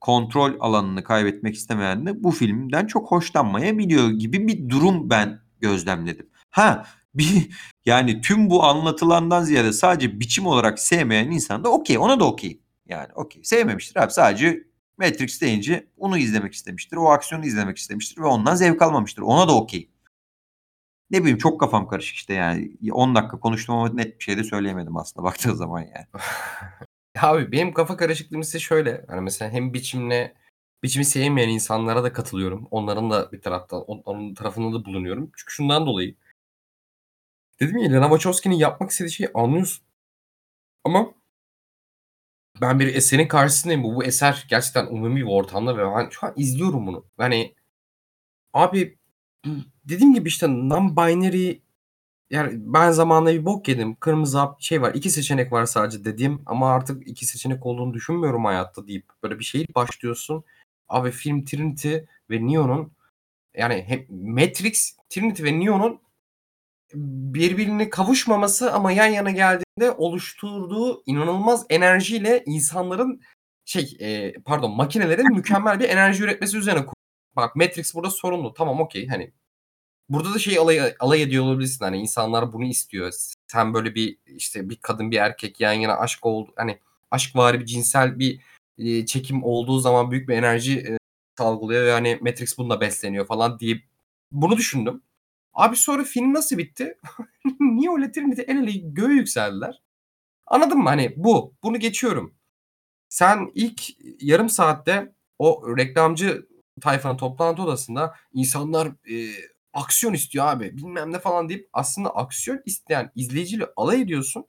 kontrol 0.01 0.53
alanını 0.61 1.05
kaybetmek 1.05 1.55
istemeyen 1.55 2.07
de 2.07 2.25
bu 2.25 2.31
filmden 2.31 2.87
çok 2.87 3.11
hoşlanmayabiliyor 3.11 4.11
gibi 4.11 4.49
bir 4.49 4.69
durum 4.69 5.11
ben 5.11 5.41
gözlemledim. 5.61 6.31
Ha 6.51 6.87
bir 7.15 7.49
yani 7.87 8.21
tüm 8.21 8.51
bu 8.51 8.65
anlatılandan 8.65 9.43
ziyade 9.43 9.73
sadece 9.73 10.21
biçim 10.21 10.47
olarak 10.47 10.79
sevmeyen 10.79 11.31
insan 11.31 11.65
da 11.65 11.69
okey 11.69 11.99
ona 11.99 12.21
da 12.21 12.25
okey. 12.25 12.61
Yani 12.87 13.09
okey 13.15 13.45
sevmemiştir 13.45 13.97
abi 14.03 14.13
sadece 14.13 14.65
Matrix 14.99 15.41
deyince 15.41 15.87
onu 15.97 16.19
izlemek 16.19 16.55
istemiştir. 16.55 16.97
O 16.97 17.11
aksiyonu 17.11 17.47
izlemek 17.47 17.79
istemiştir 17.79 18.21
ve 18.23 18.27
ondan 18.27 18.55
zevk 18.55 18.83
almamıştır. 18.83 19.23
Ona 19.23 19.49
da 19.49 19.55
okey. 19.57 19.90
Ne 21.11 21.21
bileyim 21.21 21.39
çok 21.39 21.61
kafam 21.61 21.89
karışık 21.89 22.17
işte 22.17 22.35
yani. 22.35 22.77
10 22.93 23.15
dakika 23.15 23.41
konuştum 23.41 23.75
ama 23.75 23.89
net 23.89 24.19
bir 24.19 24.25
şey 24.25 24.37
de 24.37 24.45
söyleyemedim 24.45 24.97
aslında 24.97 25.25
baktığı 25.29 25.57
zaman 25.57 25.81
yani. 25.81 26.07
Abi 27.21 27.53
benim 27.53 27.75
kafa 27.75 27.97
karışıklığım 27.97 28.41
ise 28.41 28.59
şöyle. 28.59 29.05
Hani 29.09 29.21
mesela 29.21 29.51
hem 29.51 29.75
biçimle 29.75 30.35
biçimi 30.83 31.05
sevmeyen 31.05 31.49
insanlara 31.49 32.05
da 32.05 32.13
katılıyorum. 32.13 32.69
Onların 32.71 33.11
da 33.11 33.33
bir 33.33 33.41
taraftan 33.41 33.81
onların 33.83 34.35
tarafında 34.35 34.81
da 34.81 34.85
bulunuyorum. 34.85 35.33
Çünkü 35.37 35.53
şundan 35.53 35.87
dolayı. 35.87 36.17
Dedim 37.61 37.79
ya 37.79 37.93
Lana 37.93 38.05
Wachowski'nin 38.05 38.55
yapmak 38.55 38.91
istediği 38.91 39.13
şeyi 39.13 39.31
anlıyorsun. 39.35 39.85
Ama 40.85 41.15
ben 42.61 42.81
bir 42.81 42.95
eserin 42.95 43.29
karşısındayım. 43.29 43.83
Bu, 43.83 43.97
bu 43.97 44.05
eser 44.05 44.47
gerçekten 44.49 44.87
umumi 44.87 45.17
bir 45.21 45.27
ortamda 45.27 45.77
ve 45.77 45.97
ben 45.97 46.11
şu 46.11 46.27
an 46.27 46.33
izliyorum 46.37 46.87
bunu. 46.87 47.07
Hani 47.19 47.55
abi 48.53 48.99
dediğim 49.85 50.15
gibi 50.15 50.29
işte 50.29 50.47
non-binary 50.47 51.61
yani 52.31 52.53
ben 52.55 52.91
zamanında 52.91 53.33
bir 53.33 53.45
bok 53.45 53.69
yedim. 53.69 53.97
Kırmızı 54.01 54.39
hap 54.39 54.63
şey 54.63 54.83
var. 54.83 54.95
iki 54.95 55.11
seçenek 55.11 55.53
var 55.53 55.67
sadece 55.67 56.05
dediğim 56.05 56.43
ama 56.47 56.73
artık 56.73 57.09
iki 57.09 57.27
seçenek 57.27 57.67
olduğunu 57.67 57.95
düşünmüyorum 57.95 58.45
hayatta 58.45 58.87
deyip 58.87 59.07
böyle 59.23 59.39
bir 59.39 59.45
şey 59.45 59.67
başlıyorsun. 59.75 60.45
Abi 60.89 61.11
film 61.11 61.45
Trinity 61.45 61.97
ve 62.31 62.47
Neo'nun 62.47 62.93
yani 63.57 63.85
hem 63.89 64.07
Matrix, 64.35 64.97
Trinity 65.09 65.45
ve 65.45 65.61
Neo'nun 65.61 66.01
birbirine 67.35 67.91
kavuşmaması 67.91 68.73
ama 68.73 68.93
yan 68.93 69.07
yana 69.07 69.31
geldiğinde 69.31 69.93
oluşturduğu 69.99 71.03
inanılmaz 71.07 71.67
enerjiyle 71.71 72.43
insanların 72.47 73.21
şey 73.65 73.97
e, 74.01 74.33
pardon 74.45 74.77
makinelerin 74.77 75.33
mükemmel 75.37 75.81
bir 75.81 75.89
enerji 75.89 76.25
üretmesi 76.25 76.59
üzerine 76.59 76.87
Bak 77.37 77.57
Matrix 77.57 77.95
burada 77.95 78.11
sorumlu. 78.11 78.55
Tamam 78.55 78.81
okey 78.81 79.09
hani 79.09 79.33
burada 80.09 80.35
da 80.35 80.39
şey 80.39 80.59
alay, 80.59 80.95
alay 81.01 81.23
ediyor 81.23 81.45
olabilirsin 81.45 81.85
hani 81.85 81.99
insanlar 81.99 82.53
bunu 82.53 82.65
istiyor. 82.65 83.13
Sen 83.47 83.75
böyle 83.75 83.95
bir 83.95 84.19
işte 84.27 84.71
bir 84.71 84.77
kadın 84.77 85.11
bir 85.11 85.17
erkek 85.17 85.61
yan 85.61 85.73
yana 85.73 85.99
aşk 85.99 86.27
oldu 86.27 86.53
hani 86.57 86.79
aşk 87.11 87.37
vari 87.37 87.61
bir 87.61 87.67
cinsel 87.67 88.19
bir 88.19 88.41
e, 88.79 89.07
çekim 89.07 89.45
olduğu 89.45 89.79
zaman 89.79 90.11
büyük 90.11 90.29
bir 90.29 90.35
enerji 90.37 90.79
e, 90.79 90.99
salgılıyor 91.39 91.87
ve 91.87 91.93
hani 91.93 92.19
Matrix 92.21 92.59
bununla 92.59 92.81
besleniyor 92.81 93.27
falan 93.27 93.61
diye 93.61 93.81
bunu 94.33 94.57
düşündüm. 94.57 95.03
Abi 95.55 95.77
sonra 95.77 96.05
film 96.05 96.35
nasıl 96.35 96.59
bitti? 96.59 96.99
Niye 97.61 97.91
öyle 97.91 98.13
Trinity 98.13 98.43
el 98.43 98.57
ele 98.57 98.73
göğe 98.73 99.15
yükseldiler? 99.15 99.83
Anladın 100.47 100.79
mı? 100.79 100.89
Hani 100.89 101.15
bu. 101.17 101.55
Bunu 101.63 101.79
geçiyorum. 101.79 102.35
Sen 103.09 103.51
ilk 103.55 103.83
yarım 104.23 104.49
saatte 104.49 105.15
o 105.39 105.77
reklamcı 105.77 106.47
tayfanın 106.81 107.17
toplantı 107.17 107.63
odasında 107.63 108.15
insanlar 108.33 108.87
e, 108.87 109.33
aksiyon 109.73 110.13
istiyor 110.13 110.47
abi 110.47 110.77
bilmem 110.77 111.13
ne 111.13 111.19
falan 111.19 111.49
deyip 111.49 111.69
aslında 111.73 112.17
aksiyon 112.17 112.61
isteyen 112.67 113.13
izleyiciyle 113.15 113.67
alay 113.77 114.01
ediyorsun. 114.01 114.47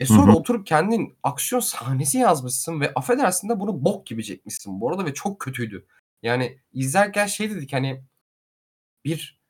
E 0.00 0.06
sonra 0.06 0.32
Hı 0.32 0.36
hı. 0.36 0.36
oturup 0.36 0.66
kendin 0.66 1.18
aksiyon 1.22 1.60
sahnesi 1.60 2.18
yazmışsın 2.18 2.80
ve 2.80 2.92
affedersin 2.94 3.48
de 3.48 3.60
bunu 3.60 3.84
bok 3.84 4.06
gibi 4.06 4.24
çekmişsin 4.24 4.80
bu 4.80 4.90
arada 4.90 5.06
ve 5.06 5.14
çok 5.14 5.40
kötüydü. 5.40 5.86
Yani 6.22 6.58
izlerken 6.72 7.26
şey 7.26 7.50
dedik 7.50 7.72
hani 7.72 8.04
bir 9.04 9.40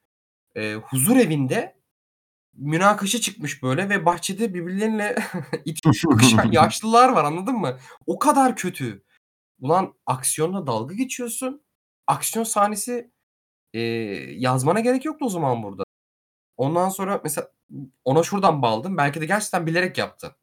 e, 0.57 0.74
huzur 0.74 1.16
evinde 1.16 1.77
münakaşa 2.55 3.20
çıkmış 3.20 3.62
böyle 3.62 3.89
ve 3.89 4.07
bahçede 4.07 4.55
birbirleriyle 4.55 5.16
itişip 5.65 6.11
kakışan 6.11 6.49
yaşlılar 6.53 7.09
var 7.09 7.24
anladın 7.24 7.55
mı? 7.55 7.78
O 8.07 8.19
kadar 8.19 8.57
kötü. 8.57 9.05
Ulan 9.61 9.94
aksiyonla 10.07 10.66
dalga 10.66 10.94
geçiyorsun. 10.94 11.62
Aksiyon 12.12 12.44
sahnesi 12.44 13.10
e, 13.74 13.80
yazmana 14.36 14.80
gerek 14.80 15.05
yoktu 15.05 15.24
o 15.24 15.28
zaman 15.28 15.62
burada. 15.62 15.82
Ondan 16.56 16.89
sonra 16.89 17.20
mesela 17.24 17.48
ona 18.05 18.22
şuradan 18.22 18.62
bağladım. 18.62 18.97
Belki 18.97 19.20
de 19.20 19.26
gerçekten 19.26 19.66
bilerek 19.66 19.98
yaptı. 19.98 20.36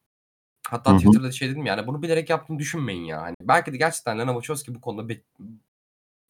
Hatta 0.68 0.92
Hı 0.92 0.96
hı. 0.96 1.00
Twitter'da 1.00 1.32
şey 1.32 1.50
dedim 1.50 1.66
yani 1.66 1.88
bunu 1.88 2.02
bilerek 2.02 2.30
yaptığını 2.30 2.60
düşünmeyin 2.60 3.04
ya. 3.04 3.22
Hani 3.22 3.36
belki 3.42 3.74
de 3.74 3.78
gerçekten 3.78 4.20
Lana 4.20 4.32
Wachowski 4.34 4.76
bu 4.76 4.82
konuda 4.82 5.10
be- 5.10 5.22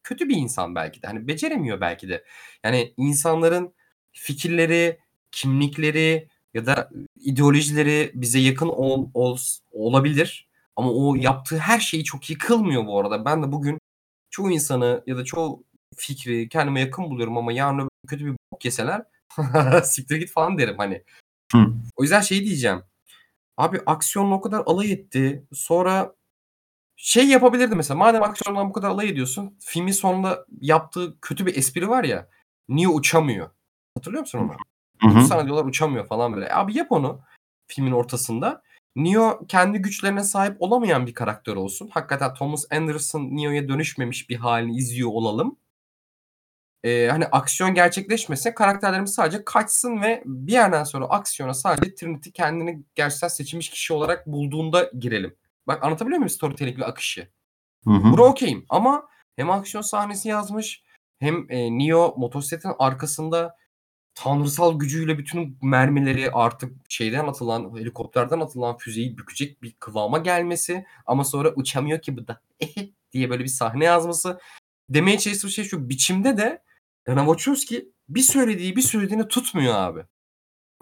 kötü 0.04 0.30
bir 0.30 0.38
insan 0.38 0.76
belki 0.76 1.02
de. 1.02 1.08
Hani 1.08 1.28
beceremiyor 1.28 1.82
belki 1.82 2.10
de. 2.10 2.24
Yani 2.64 2.94
insanların 2.98 3.74
fikirleri, 4.12 5.00
kimlikleri 5.32 6.28
ya 6.54 6.66
da 6.66 6.90
ideolojileri 7.16 8.12
bize 8.14 8.40
yakın 8.40 8.68
ol, 8.68 9.10
ol- 9.14 9.38
olabilir. 9.72 10.50
Ama 10.76 10.92
o 10.92 11.16
yaptığı 11.16 11.58
her 11.58 11.80
şeyi 11.80 12.04
çok 12.04 12.30
iyi 12.30 12.38
kılmıyor 12.38 12.86
bu 12.88 13.00
arada. 13.00 13.26
Ben 13.26 13.44
de 13.44 13.52
bugün 13.52 13.80
çoğu 14.30 14.52
insanı 14.52 15.04
ya 15.08 15.18
da 15.18 15.24
çoğu 15.24 15.64
fikri 15.96 16.50
kendime 16.50 16.80
yakın 16.80 17.10
buluyorum 17.10 17.38
ama 17.38 17.52
yarın 17.52 17.90
kötü 18.08 18.26
bir 18.26 18.36
bok 18.54 18.66
yeseler 18.66 19.04
siktir 19.84 20.16
git 20.16 20.32
falan 20.32 20.58
derim 20.58 20.76
hani. 20.78 21.04
Hı. 21.52 21.66
O 21.96 22.04
yüzden 22.04 22.22
şey 22.22 22.46
diyeceğim. 22.46 22.84
Abi 23.58 23.82
aksiyonla 23.86 24.36
o 24.36 24.42
kadar 24.42 24.64
alay 24.66 24.92
etti. 24.92 25.46
Sonra 25.54 26.16
şey 26.96 27.28
yapabilirdi 27.28 27.76
mesela. 27.76 27.98
Madem 27.98 28.24
aksiyondan 28.24 28.70
bu 28.70 28.74
kadar 28.74 28.90
alay 28.90 29.10
ediyorsun. 29.10 29.58
Filmin 29.60 29.92
sonunda 29.92 30.46
yaptığı 30.62 31.20
kötü 31.22 31.46
bir 31.46 31.56
espri 31.56 31.90
var 31.90 32.04
ya. 32.04 32.30
Neo 32.70 32.92
uçamıyor. 32.92 33.50
Hatırlıyor 33.98 34.22
musun 34.22 34.40
onu? 34.40 34.56
Hı 35.12 35.20
hı. 35.20 35.24
Sana 35.24 35.46
diyorlar 35.46 35.66
uçamıyor 35.66 36.08
falan 36.08 36.34
böyle. 36.34 36.54
Abi 36.54 36.78
yap 36.78 36.92
onu 36.92 37.22
filmin 37.68 37.92
ortasında. 37.92 38.64
Neo 38.96 39.46
kendi 39.48 39.80
güçlerine 39.80 40.24
sahip 40.24 40.62
olamayan 40.62 41.08
bir 41.08 41.14
karakter 41.14 41.56
olsun. 41.56 41.90
Hakikaten 41.94 42.34
Thomas 42.34 42.66
Anderson 42.72 43.22
Neo'ya 43.22 43.68
dönüşmemiş 43.68 44.30
bir 44.30 44.36
halini 44.36 44.78
izliyor 44.78 45.10
olalım. 45.14 45.58
Ee, 46.84 47.08
hani 47.12 47.26
aksiyon 47.26 47.74
gerçekleşmese 47.74 48.54
karakterlerimiz 48.54 49.14
sadece 49.14 49.46
kaçsın 49.46 50.02
ve 50.02 50.24
bir 50.26 50.52
yerden 50.52 50.84
sonra 50.84 51.06
aksiyona 51.06 51.54
sadece 51.54 51.96
Trinity 51.96 52.30
kendini 52.30 52.84
gerçekten 52.96 53.28
seçilmiş 53.28 53.70
kişi 53.70 53.94
olarak 53.94 54.28
bulduğunda 54.28 54.92
girelim. 55.00 55.36
Bak 55.68 55.84
anlatabiliyor 55.84 56.18
muyum 56.18 56.30
storytelling 56.30 56.80
ve 56.80 56.86
akışı? 56.86 57.28
Hı 57.84 57.92
hı. 57.92 58.12
Buna 58.12 58.22
okeyim 58.22 58.66
ama 58.70 59.08
hem 59.36 59.52
aksiyon 59.52 59.82
sahnesi 59.82 60.30
yazmış 60.30 60.84
hem 61.20 61.46
e, 61.50 61.78
Neo 61.78 62.16
motosikletin 62.18 62.72
arkasında 62.80 63.56
tanrısal 64.24 64.80
gücüyle 64.80 65.18
bütün 65.18 65.58
mermileri 65.62 66.32
artık 66.32 66.74
şeyden 66.90 67.28
atılan 67.28 67.78
helikopterden 67.78 68.40
atılan 68.40 68.78
füzeyi 68.78 69.18
bükecek 69.18 69.64
bir 69.64 69.72
kıvama 69.72 70.18
gelmesi 70.18 70.86
ama 71.06 71.24
sonra 71.24 71.54
uçamıyor 71.56 72.02
ki 72.02 72.18
bu 72.18 72.28
da 72.28 72.42
diye 73.12 73.30
böyle 73.30 73.44
bir 73.44 73.50
sahne 73.50 73.86
yazması. 73.86 74.40
Demeye 74.90 75.20
çalıştığı 75.20 75.50
şey 75.50 75.66
şu 75.66 75.90
biçimde 75.90 76.38
de 76.38 76.64
Lana 77.10 77.26
Wachowski 77.26 77.92
bir 78.10 78.22
söylediği 78.22 78.76
bir 78.76 78.82
söylediğini 78.82 79.28
tutmuyor 79.28 79.74
abi. 79.74 80.04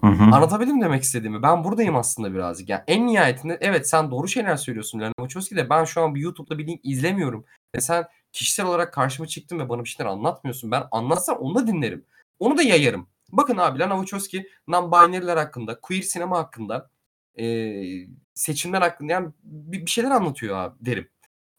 Hı 0.01 0.07
hı. 0.07 0.23
Anlatabildim 0.23 0.81
demek 0.81 1.03
istediğimi? 1.03 1.43
Ben 1.43 1.63
buradayım 1.63 1.95
aslında 1.95 2.33
birazcık. 2.33 2.69
Yani 2.69 2.83
en 2.87 3.07
nihayetinde 3.07 3.57
evet 3.61 3.89
sen 3.89 4.11
doğru 4.11 4.27
şeyler 4.27 4.55
söylüyorsun 4.55 4.99
Lana 4.99 5.13
Wachowski 5.19 5.55
de 5.55 5.69
ben 5.69 5.83
şu 5.83 6.01
an 6.01 6.15
bir 6.15 6.21
YouTube'da 6.21 6.57
bir 6.57 6.67
link 6.67 6.79
izlemiyorum. 6.83 7.45
Ve 7.75 7.81
sen 7.81 8.05
kişisel 8.33 8.65
olarak 8.65 8.93
karşıma 8.93 9.27
çıktın 9.27 9.59
ve 9.59 9.69
bana 9.69 9.83
bir 9.83 9.89
şeyler 9.89 10.11
anlatmıyorsun. 10.11 10.71
Ben 10.71 10.83
anlatsan 10.91 11.41
onu 11.41 11.55
da 11.55 11.67
dinlerim. 11.67 12.05
Onu 12.39 12.57
da 12.57 12.63
yayarım. 12.63 13.07
Bakın 13.31 13.57
abi 13.57 13.79
Lana 13.79 13.95
Wachowski 13.95 14.49
non-binary'ler 14.67 15.37
hakkında, 15.37 15.79
queer 15.81 16.01
sinema 16.01 16.37
hakkında, 16.37 16.89
eee, 17.37 18.07
seçimler 18.33 18.81
hakkında 18.81 19.13
yani 19.13 19.33
bir, 19.43 19.85
bir 19.85 19.91
şeyler 19.91 20.11
anlatıyor 20.11 20.57
abi 20.57 20.75
derim. 20.85 21.09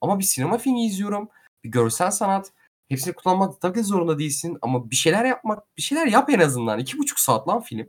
Ama 0.00 0.18
bir 0.18 0.24
sinema 0.24 0.58
filmi 0.58 0.86
izliyorum. 0.86 1.28
Bir 1.64 1.70
görsel 1.70 2.10
sanat. 2.10 2.52
Hepsini 2.88 3.14
kullanmak 3.14 3.60
tabii 3.60 3.82
zorunda 3.82 4.18
değilsin 4.18 4.58
ama 4.62 4.90
bir 4.90 4.96
şeyler 4.96 5.24
yapmak, 5.24 5.76
bir 5.76 5.82
şeyler 5.82 6.06
yap 6.06 6.30
en 6.30 6.40
azından. 6.40 6.78
İki 6.78 6.98
buçuk 6.98 7.20
saat 7.20 7.48
lan 7.48 7.60
film. 7.62 7.88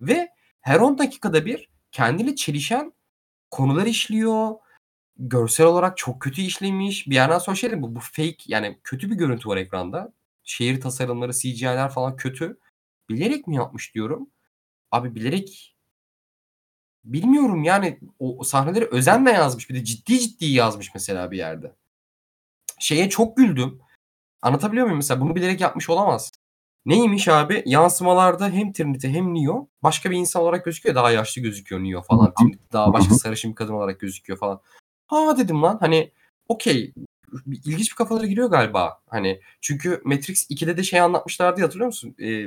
Ve 0.00 0.28
her 0.60 0.80
10 0.80 0.98
dakikada 0.98 1.46
bir 1.46 1.68
kendiyle 1.92 2.36
çelişen 2.36 2.92
konular 3.50 3.86
işliyor. 3.86 4.50
Görsel 5.18 5.66
olarak 5.66 5.96
çok 5.96 6.22
kötü 6.22 6.42
işlemiş. 6.42 7.06
Bir 7.08 7.14
yerden 7.14 7.38
sonra 7.38 7.56
şey 7.56 7.82
bu, 7.82 7.94
bu 7.94 8.00
fake 8.00 8.36
yani 8.46 8.80
kötü 8.84 9.10
bir 9.10 9.16
görüntü 9.16 9.48
var 9.48 9.56
ekranda. 9.56 10.12
Şehir 10.44 10.80
tasarımları, 10.80 11.32
CGI'ler 11.32 11.90
falan 11.90 12.16
kötü. 12.16 12.58
Bilerek 13.08 13.46
mi 13.46 13.56
yapmış 13.56 13.94
diyorum. 13.94 14.30
Abi 14.90 15.14
bilerek 15.14 15.76
bilmiyorum 17.04 17.64
yani 17.64 18.00
o, 18.18 18.38
o 18.38 18.44
sahneleri 18.44 18.84
özenle 18.84 19.30
yazmış. 19.30 19.70
Bir 19.70 19.74
de 19.74 19.84
ciddi 19.84 20.18
ciddi 20.18 20.46
yazmış 20.46 20.90
mesela 20.94 21.30
bir 21.30 21.38
yerde. 21.38 21.74
Şeye 22.78 23.08
çok 23.10 23.36
güldüm. 23.36 23.80
Anlatabiliyor 24.42 24.86
muyum? 24.86 24.98
Mesela 24.98 25.20
bunu 25.20 25.34
bilerek 25.34 25.60
yapmış 25.60 25.90
olamaz. 25.90 26.32
Neymiş 26.86 27.28
abi? 27.28 27.62
Yansımalarda 27.66 28.48
hem 28.48 28.72
Trinity 28.72 29.08
hem 29.08 29.34
Neo 29.34 29.68
başka 29.82 30.10
bir 30.10 30.16
insan 30.16 30.42
olarak 30.42 30.64
gözüküyor. 30.64 30.94
Daha 30.94 31.10
yaşlı 31.10 31.42
gözüküyor 31.42 31.84
Neo 31.84 32.02
falan. 32.02 32.34
Trinity 32.34 32.58
daha 32.72 32.92
başka 32.92 33.14
sarışın 33.14 33.50
bir 33.50 33.56
kadın 33.56 33.72
olarak 33.72 34.00
gözüküyor 34.00 34.38
falan. 34.38 34.60
Ha 35.06 35.36
dedim 35.38 35.62
lan 35.62 35.76
hani 35.80 36.12
okey 36.48 36.94
ilginç 37.46 37.90
bir 37.90 37.96
kafalara 37.96 38.26
giriyor 38.26 38.50
galiba. 38.50 39.00
Hani 39.06 39.40
çünkü 39.60 40.02
Matrix 40.04 40.50
2'de 40.50 40.76
de 40.76 40.82
şey 40.82 41.00
anlatmışlardı 41.00 41.60
hatırlıyor 41.60 41.86
musun? 41.86 42.14
Ee, 42.20 42.46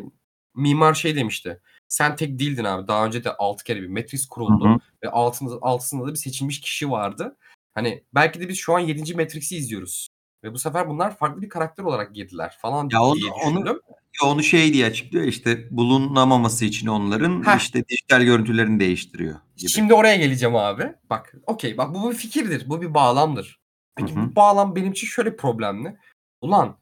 mimar 0.57 0.93
şey 0.93 1.15
demişti. 1.15 1.61
Sen 1.87 2.15
tek 2.15 2.39
değildin 2.39 2.63
abi. 2.63 2.87
Daha 2.87 3.05
önce 3.05 3.23
de 3.23 3.31
6 3.37 3.63
kere 3.63 3.81
bir 3.81 3.87
Matrix 3.87 4.27
kuruldu. 4.27 4.65
Hı 4.69 4.73
hı. 4.73 4.79
Ve 5.03 5.09
altında, 5.09 5.57
altısında 5.61 6.07
da 6.07 6.11
bir 6.11 6.15
seçilmiş 6.15 6.61
kişi 6.61 6.91
vardı. 6.91 7.37
Hani 7.75 8.03
belki 8.15 8.39
de 8.39 8.49
biz 8.49 8.57
şu 8.57 8.75
an 8.75 8.79
7. 8.79 9.15
Matrix'i 9.15 9.57
izliyoruz. 9.57 10.07
Ve 10.43 10.53
bu 10.53 10.59
sefer 10.59 10.89
bunlar 10.89 11.17
farklı 11.17 11.41
bir 11.41 11.49
karakter 11.49 11.83
olarak 11.83 12.15
girdiler 12.15 12.57
falan 12.61 12.89
Ya 12.91 13.01
onu, 13.03 13.15
diye 13.15 13.31
onu, 13.31 13.55
düşündüm. 13.55 13.81
ya 14.23 14.29
onu 14.29 14.43
şey 14.43 14.73
diye 14.73 14.85
açıklıyor 14.85 15.25
işte 15.25 15.77
bulunamaması 15.77 16.65
için 16.65 16.87
onların 16.87 17.47
Heh. 17.47 17.57
işte 17.57 17.87
dijital 17.87 18.21
görüntülerini 18.21 18.79
değiştiriyor 18.79 19.35
gibi. 19.57 19.69
Şimdi 19.69 19.93
oraya 19.93 20.15
geleceğim 20.15 20.55
abi. 20.55 20.93
Bak 21.09 21.33
okey 21.45 21.77
bak 21.77 21.93
bu 21.95 22.11
bir 22.11 22.15
fikirdir. 22.15 22.69
Bu 22.69 22.81
bir 22.81 22.93
bağlamdır. 22.93 23.59
Peki 23.95 24.15
Hı 24.15 24.19
hı. 24.19 24.25
bu 24.31 24.35
bağlam 24.35 24.75
benim 24.75 24.91
için 24.91 25.07
şöyle 25.07 25.35
problemli. 25.35 25.97
Ulan 26.41 26.77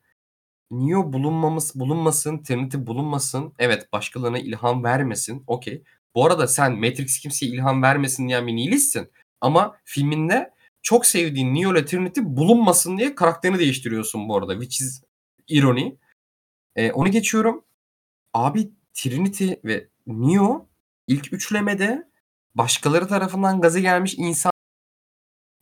Neo 0.72 1.14
bulunmamız, 1.14 1.76
bulunmasın, 1.76 2.44
Trinity 2.44 2.78
bulunmasın. 2.78 3.54
Evet 3.60 3.94
başkalarına 3.94 4.40
ilham 4.40 4.84
vermesin. 4.84 5.44
Okey. 5.48 5.84
Bu 6.16 6.26
arada 6.26 6.48
sen 6.48 6.74
Matrix 6.74 7.20
kimseye 7.20 7.46
ilham 7.52 7.84
vermesin 7.84 8.28
diyen 8.28 8.48
bir 8.48 8.56
nihilistsin. 8.56 9.12
Ama 9.42 9.78
filminde 9.86 10.54
çok 10.82 11.06
sevdiğin 11.06 11.56
Neo 11.56 11.74
ile 11.74 11.86
Trinity 11.86 12.22
bulunmasın 12.24 12.98
diye 12.98 13.16
karakterini 13.16 13.60
değiştiriyorsun 13.60 14.30
bu 14.30 14.38
arada. 14.38 14.54
Which 14.54 14.82
is 14.82 15.04
irony. 15.48 15.96
Ee, 16.76 16.92
onu 16.92 17.12
geçiyorum. 17.12 17.66
Abi 18.34 18.72
Trinity 18.94 19.52
ve 19.66 19.88
Neo 20.08 20.68
ilk 21.08 21.34
üçlemede 21.34 22.10
başkaları 22.56 23.08
tarafından 23.08 23.62
gaza 23.62 23.80
gelmiş 23.80 24.16
insan. 24.18 24.55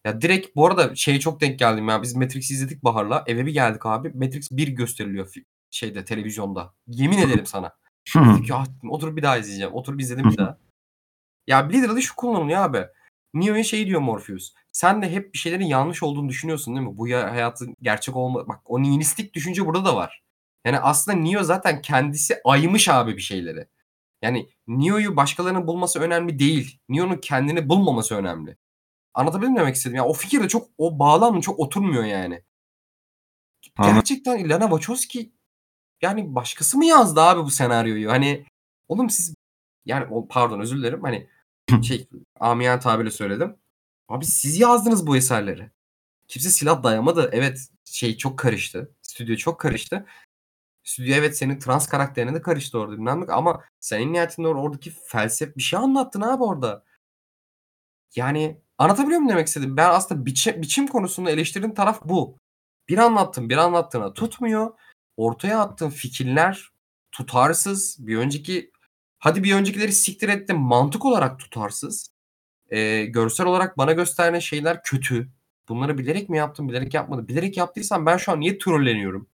Ya 0.06 0.22
direkt 0.22 0.56
bu 0.56 0.68
arada 0.68 0.96
şeye 0.96 1.20
çok 1.20 1.42
denk 1.42 1.60
geldim 1.60 1.90
ya. 1.90 2.02
Biz 2.02 2.16
Matrix 2.16 2.52
izledik 2.52 2.84
Bahar'la. 2.84 3.24
Eve 3.28 3.46
bir 3.46 3.54
geldik 3.54 3.86
abi. 3.86 4.10
Matrix 4.10 4.52
1 4.52 4.68
gösteriliyor 4.68 5.28
fi- 5.28 5.46
şeyde 5.72 6.06
televizyonda. 6.06 6.74
Yemin 6.88 7.18
ederim 7.18 7.46
sana. 7.46 7.76
Dedik 8.16 8.46
ki 8.46 8.54
ah, 8.54 8.66
oturup 8.90 9.18
bir 9.18 9.22
daha 9.22 9.38
izleyeceğim. 9.38 9.74
Oturup 9.74 10.02
izledim 10.02 10.30
bir 10.32 10.38
daha. 10.38 10.58
Ya 11.48 11.70
Blizzard'da 11.70 12.02
şu 12.02 12.16
kullanılıyor 12.16 12.60
abi. 12.60 12.88
Neo'ya 13.34 13.64
şey 13.64 13.88
diyor 13.88 14.02
Morpheus. 14.02 14.54
Sen 14.72 15.02
de 15.02 15.12
hep 15.12 15.34
bir 15.34 15.38
şeylerin 15.38 15.66
yanlış 15.66 16.04
olduğunu 16.04 16.30
düşünüyorsun 16.30 16.76
değil 16.76 16.88
mi? 16.88 16.98
Bu 16.98 17.08
ya 17.08 17.32
hayatın 17.32 17.76
gerçek 17.82 18.16
olma... 18.16 18.48
Bak 18.48 18.62
o 18.66 18.82
nihilistik 18.82 19.34
düşünce 19.34 19.66
burada 19.66 19.86
da 19.86 19.96
var. 19.96 20.24
Yani 20.66 20.80
aslında 20.80 21.18
Neo 21.18 21.44
zaten 21.44 21.82
kendisi 21.82 22.42
aymış 22.46 22.90
abi 22.90 23.18
bir 23.18 23.22
şeyleri. 23.22 23.68
Yani 24.22 24.50
Neo'yu 24.68 25.16
başkalarının 25.16 25.68
bulması 25.68 26.00
önemli 26.00 26.40
değil. 26.40 26.80
Neo'nun 26.90 27.18
kendini 27.18 27.70
bulmaması 27.70 28.16
önemli. 28.16 28.58
Anlatabildim 29.14 29.54
mi 29.54 29.60
demek 29.60 29.76
istedim? 29.76 29.96
Ya 29.96 30.06
o 30.06 30.14
fikir 30.14 30.44
de 30.44 30.48
çok 30.48 30.70
o 30.78 31.00
bağlamla 31.00 31.42
çok 31.42 31.60
oturmuyor 31.60 32.04
yani. 32.04 32.44
Anladım. 33.78 33.96
Gerçekten 33.96 34.50
Lana 34.50 34.64
Wachowski 34.70 35.34
yani 36.02 36.36
başkası 36.36 36.78
mı 36.78 36.86
yazdı 36.86 37.22
abi 37.22 37.44
bu 37.44 37.52
senaryoyu? 37.52 38.12
Hani 38.12 38.46
oğlum 38.88 39.10
siz 39.10 39.36
yani 39.86 40.28
pardon 40.30 40.60
özür 40.60 40.78
dilerim. 40.78 41.02
Hani 41.04 41.30
şey 41.84 42.08
amiyen 42.40 42.80
tabirle 42.80 43.12
söyledim. 43.12 43.58
Abi 44.10 44.26
siz 44.26 44.60
yazdınız 44.60 45.08
bu 45.08 45.18
eserleri. 45.18 45.72
Kimse 46.28 46.50
silah 46.50 46.84
dayamadı. 46.84 47.30
Evet 47.34 47.70
şey 47.86 48.18
çok 48.18 48.40
karıştı. 48.40 48.96
Stüdyo 49.02 49.36
çok 49.36 49.60
karıştı. 49.60 50.06
Stüdyo 50.84 51.16
evet 51.16 51.38
senin 51.38 51.60
trans 51.60 51.88
karakterine 51.88 52.34
de 52.34 52.42
karıştı 52.42 52.80
orada 52.80 52.94
bilmem 52.94 53.26
ama 53.30 53.64
sen 53.80 54.02
en 54.02 54.14
nihayetinde 54.14 54.48
or- 54.48 54.60
oradaki 54.60 54.92
felsefe 54.92 55.56
bir 55.56 55.62
şey 55.62 55.80
anlattın 55.80 56.22
abi 56.22 56.44
orada. 56.44 56.84
Yani 58.16 58.62
anlatabiliyor 58.84 59.20
muyum 59.20 59.30
demek 59.30 59.48
istedim? 59.48 59.78
Ben 59.78 59.90
aslında 59.90 60.26
biçim, 60.26 60.62
biçim 60.62 60.88
konusunda 60.88 61.32
eleştirdiğim 61.32 61.76
taraf 61.76 62.02
bu. 62.06 62.38
Bir 62.90 62.98
anlattım, 62.98 63.50
bir 63.50 63.58
anlattığına 63.58 64.14
tutmuyor. 64.14 64.72
Ortaya 65.18 65.60
attığın 65.60 65.90
fikirler 65.90 66.70
tutarsız. 67.12 68.08
Bir 68.08 68.18
önceki 68.18 68.72
hadi 69.20 69.44
bir 69.44 69.56
öncekileri 69.56 69.92
siktir 69.92 70.30
ettim 70.30 70.58
mantık 70.58 71.06
olarak 71.06 71.40
tutarsız. 71.40 72.14
Ee, 72.70 73.06
görsel 73.06 73.46
olarak 73.46 73.78
bana 73.78 73.92
gösterilen 73.92 74.40
şeyler 74.40 74.84
kötü. 74.84 75.30
Bunları 75.70 75.98
bilerek 75.98 76.30
mi 76.30 76.38
yaptım, 76.38 76.70
bilerek 76.70 76.94
yapmadım. 76.94 77.28
Bilerek 77.28 77.58
yaptıysam 77.58 78.06
ben 78.06 78.18
şu 78.18 78.32
an 78.32 78.40
niye 78.40 78.58
trolleniyorum? 78.58 79.30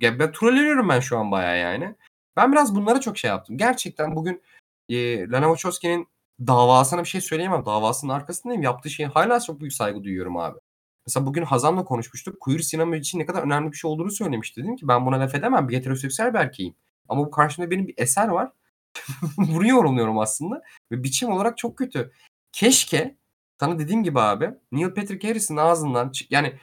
Ya 0.00 0.18
ben 0.18 0.32
trolleniyorum 0.32 0.88
ben 0.88 1.00
şu 1.00 1.18
an 1.18 1.30
bayağı 1.30 1.58
yani. 1.58 1.94
Ben 2.36 2.52
biraz 2.52 2.74
bunlara 2.74 3.00
çok 3.00 3.18
şey 3.18 3.28
yaptım. 3.28 3.58
Gerçekten 3.58 4.16
bugün 4.16 4.42
e, 4.88 5.28
Lana 5.28 5.46
Wachowski'nin 5.46 6.08
davasına 6.46 7.00
bir 7.00 7.08
şey 7.08 7.20
söyleyemem. 7.20 7.66
Davasının 7.66 8.12
arkasındayım. 8.12 8.62
Yaptığı 8.62 8.90
şeye 8.90 9.08
hala 9.08 9.40
çok 9.40 9.60
büyük 9.60 9.72
saygı 9.72 10.04
duyuyorum 10.04 10.36
abi. 10.36 10.58
Mesela 11.06 11.26
bugün 11.26 11.42
Hazan'la 11.42 11.84
konuşmuştuk. 11.84 12.40
Queer 12.40 12.58
sinema 12.58 12.96
için 12.96 13.18
ne 13.18 13.26
kadar 13.26 13.42
önemli 13.42 13.72
bir 13.72 13.76
şey 13.76 13.90
olduğunu 13.90 14.10
söylemişti. 14.10 14.62
Dedim 14.62 14.76
ki 14.76 14.88
ben 14.88 15.06
buna 15.06 15.20
laf 15.20 15.34
edemem. 15.34 15.68
Bir 15.68 15.76
heteroseksüel 15.76 16.34
bir 16.34 16.38
erkeğim. 16.38 16.74
Ama 17.08 17.26
bu 17.26 17.30
karşımda 17.30 17.70
benim 17.70 17.88
bir 17.88 17.94
eser 17.96 18.28
var. 18.28 18.52
Bunu 19.36 19.68
yorumluyorum 19.68 20.18
aslında. 20.18 20.62
Ve 20.92 21.02
biçim 21.02 21.32
olarak 21.32 21.58
çok 21.58 21.78
kötü. 21.78 22.12
Keşke 22.52 23.16
sana 23.60 23.78
dediğim 23.78 24.02
gibi 24.02 24.20
abi 24.20 24.50
Neil 24.72 24.94
Patrick 24.94 25.28
Harris'in 25.28 25.56
ağzından 25.56 26.12
yani 26.30 26.54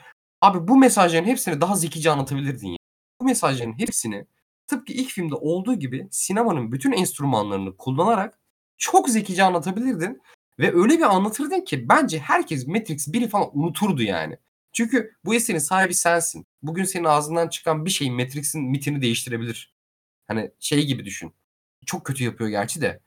Abi 0.41 0.68
bu 0.68 0.78
mesajların 0.78 1.26
hepsini 1.26 1.62
daha 1.62 1.76
zekice 1.76 2.12
anlatabilirdin 2.12 2.68
ya. 2.68 2.78
Bu 3.22 3.26
mesajların 3.26 3.80
hepsini 3.80 4.26
tıpkı 4.68 4.94
ilk 4.94 5.10
filmde 5.10 5.36
olduğu 5.36 5.76
gibi 5.76 6.08
sinemanın 6.12 6.72
bütün 6.72 6.91
enstrümanlarını 6.91 7.78
kullanarak 7.78 8.40
çok 8.78 9.10
zekice 9.10 9.44
anlatabilirdin 9.44 10.22
ve 10.60 10.76
öyle 10.76 10.98
bir 10.98 11.16
anlatırdın 11.16 11.62
ki 11.62 11.90
bence 11.90 12.20
herkes 12.20 12.68
Matrix 12.68 13.08
1'i 13.08 13.30
falan 13.30 13.49
unuturdu 13.54 14.04
yani. 14.04 14.38
Çünkü 14.74 15.16
bu 15.26 15.36
eserin 15.36 15.60
sahibi 15.60 15.94
sensin. 15.94 16.45
Bugün 16.62 16.84
senin 16.84 17.04
ağzından 17.04 17.49
çıkan 17.49 17.86
bir 17.86 17.90
şey 17.90 18.12
Matrix'in 18.12 18.62
mitini 18.64 19.02
değiştirebilir. 19.02 19.76
Hani 20.28 20.52
şey 20.60 20.86
gibi 20.86 21.06
düşün. 21.06 21.34
Çok 21.86 22.06
kötü 22.06 22.24
yapıyor 22.24 22.49
gerçi 22.49 22.82
de. 22.82 22.99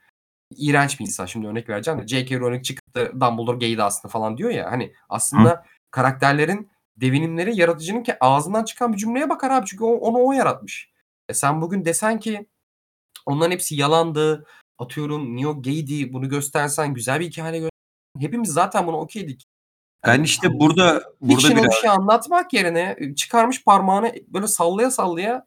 İğrenç 0.56 1.00
bir 1.00 1.04
insan 1.04 1.26
şimdi 1.26 1.46
örnek 1.46 1.68
vereceğim 1.68 2.00
de. 2.02 2.06
J.K. 2.06 2.40
Rowling 2.40 2.64
çıkıp 2.64 2.94
da 2.94 3.12
Dumbledore 3.12 3.58
gaydi 3.58 3.82
aslında 3.82 4.12
falan 4.12 4.38
diyor 4.38 4.50
ya. 4.50 4.70
Hani 4.70 4.94
aslında 5.08 5.50
Hı. 5.50 5.62
karakterlerin 5.90 6.70
devinimleri 6.96 7.56
yaratıcının 7.56 8.02
ki 8.02 8.16
ağzından 8.20 8.64
çıkan 8.64 8.92
bir 8.92 8.98
cümleye 8.98 9.28
bakar 9.28 9.50
abi. 9.50 9.66
Çünkü 9.66 9.84
onu 9.84 10.24
o 10.24 10.32
yaratmış. 10.32 10.90
E 11.28 11.34
sen 11.34 11.60
bugün 11.62 11.84
desen 11.84 12.20
ki 12.20 12.46
onların 13.26 13.50
hepsi 13.50 13.74
yalandı. 13.76 14.46
Atıyorum 14.80 15.36
Neo 15.36 15.62
gaydi. 15.62 16.12
Bunu 16.12 16.28
göstersen 16.28 16.94
güzel 16.94 17.20
bir 17.20 17.26
hikaye 17.26 17.50
göstersen. 17.50 17.70
Hepimiz 18.18 18.50
zaten 18.52 18.86
bunu 18.86 18.96
okeydik. 18.96 19.44
Ben 20.06 20.22
işte 20.22 20.60
burada 20.60 21.02
burada 21.20 21.50
biraz... 21.50 21.64
bir 21.64 21.72
şey 21.72 21.90
anlatmak 21.90 22.52
yerine 22.52 22.96
çıkarmış 23.16 23.64
parmağını 23.64 24.14
böyle 24.28 24.46
sallaya 24.46 24.90
sallaya 24.90 25.46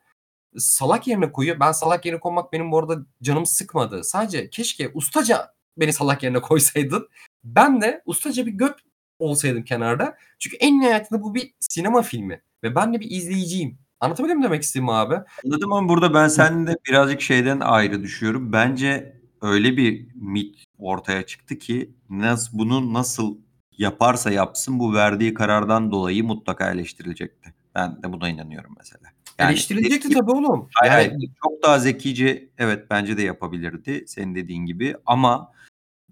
salak 0.57 1.07
yerine 1.07 1.31
koyuyor. 1.31 1.59
Ben 1.59 1.71
salak 1.71 2.05
yerine 2.05 2.19
koymak 2.19 2.53
benim 2.53 2.71
bu 2.71 2.79
arada 2.79 2.97
canım 3.21 3.45
sıkmadı. 3.45 4.03
Sadece 4.03 4.49
keşke 4.49 4.91
ustaca 4.93 5.53
beni 5.77 5.93
salak 5.93 6.23
yerine 6.23 6.41
koysaydın. 6.41 7.09
Ben 7.43 7.81
de 7.81 8.01
ustaca 8.05 8.45
bir 8.45 8.51
göt 8.51 8.79
olsaydım 9.19 9.63
kenarda. 9.63 10.17
Çünkü 10.39 10.57
en 10.57 10.79
nihayetinde 10.79 11.21
bu 11.21 11.35
bir 11.35 11.53
sinema 11.59 12.01
filmi. 12.01 12.41
Ve 12.63 12.75
ben 12.75 12.93
de 12.93 12.99
bir 12.99 13.11
izleyiciyim. 13.11 13.77
Anlatabildim 13.99 14.37
mi 14.37 14.43
demek 14.43 14.63
istediğimi 14.63 14.93
abi? 14.93 15.15
Anladım 15.45 15.73
ama 15.73 15.89
burada 15.89 16.13
ben 16.13 16.27
seninle 16.27 16.75
birazcık 16.87 17.21
şeyden 17.21 17.59
ayrı 17.59 18.03
düşüyorum. 18.03 18.53
Bence 18.53 19.22
öyle 19.43 19.77
bir 19.77 20.07
mit 20.15 20.63
ortaya 20.77 21.25
çıktı 21.25 21.57
ki 21.57 21.91
nasıl 22.09 22.57
bunu 22.57 22.93
nasıl 22.93 23.37
yaparsa 23.77 24.31
yapsın 24.31 24.79
bu 24.79 24.93
verdiği 24.93 25.33
karardan 25.33 25.91
dolayı 25.91 26.23
mutlaka 26.23 26.71
eleştirilecekti. 26.71 27.53
Ben 27.75 28.03
de 28.03 28.13
buna 28.13 28.29
inanıyorum 28.29 28.73
mesela. 28.77 29.09
Yani 29.39 29.51
Eleştirilecekti 29.51 30.09
tabii 30.09 30.31
oğlum. 30.31 30.69
Hayır, 30.73 31.11
yani... 31.11 31.29
çok 31.43 31.63
daha 31.63 31.79
zekice 31.79 32.49
evet 32.57 32.85
bence 32.89 33.17
de 33.17 33.21
yapabilirdi 33.21 34.03
senin 34.07 34.35
dediğin 34.35 34.65
gibi 34.65 34.95
ama 35.05 35.51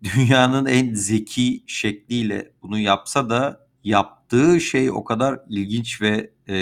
dünyanın 0.03 0.65
en 0.65 0.93
zeki 0.93 1.63
şekliyle 1.67 2.51
bunu 2.61 2.79
yapsa 2.79 3.29
da 3.29 3.67
yaptığı 3.83 4.61
şey 4.61 4.91
o 4.91 5.03
kadar 5.03 5.39
ilginç 5.49 6.01
ve 6.01 6.31
e, 6.47 6.55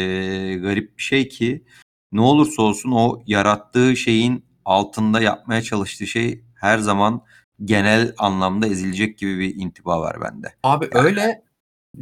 garip 0.56 0.98
bir 0.98 1.04
şey 1.04 1.28
ki 1.28 1.64
ne 2.12 2.22
olursa 2.22 2.62
olsun 2.62 2.92
o 2.92 3.24
yarattığı 3.26 3.96
şeyin 3.96 4.46
altında 4.66 5.22
yapmaya 5.22 5.62
çalıştığı 5.62 6.08
şey 6.08 6.44
her 6.60 6.78
zaman 6.78 7.22
genel 7.66 8.14
anlamda 8.18 8.68
ezilecek 8.68 9.18
gibi 9.18 9.40
bir 9.40 9.56
intiba 9.56 10.02
var 10.02 10.22
bende. 10.22 10.54
Abi 10.64 10.90
yani. 10.94 11.06
öyle 11.06 11.44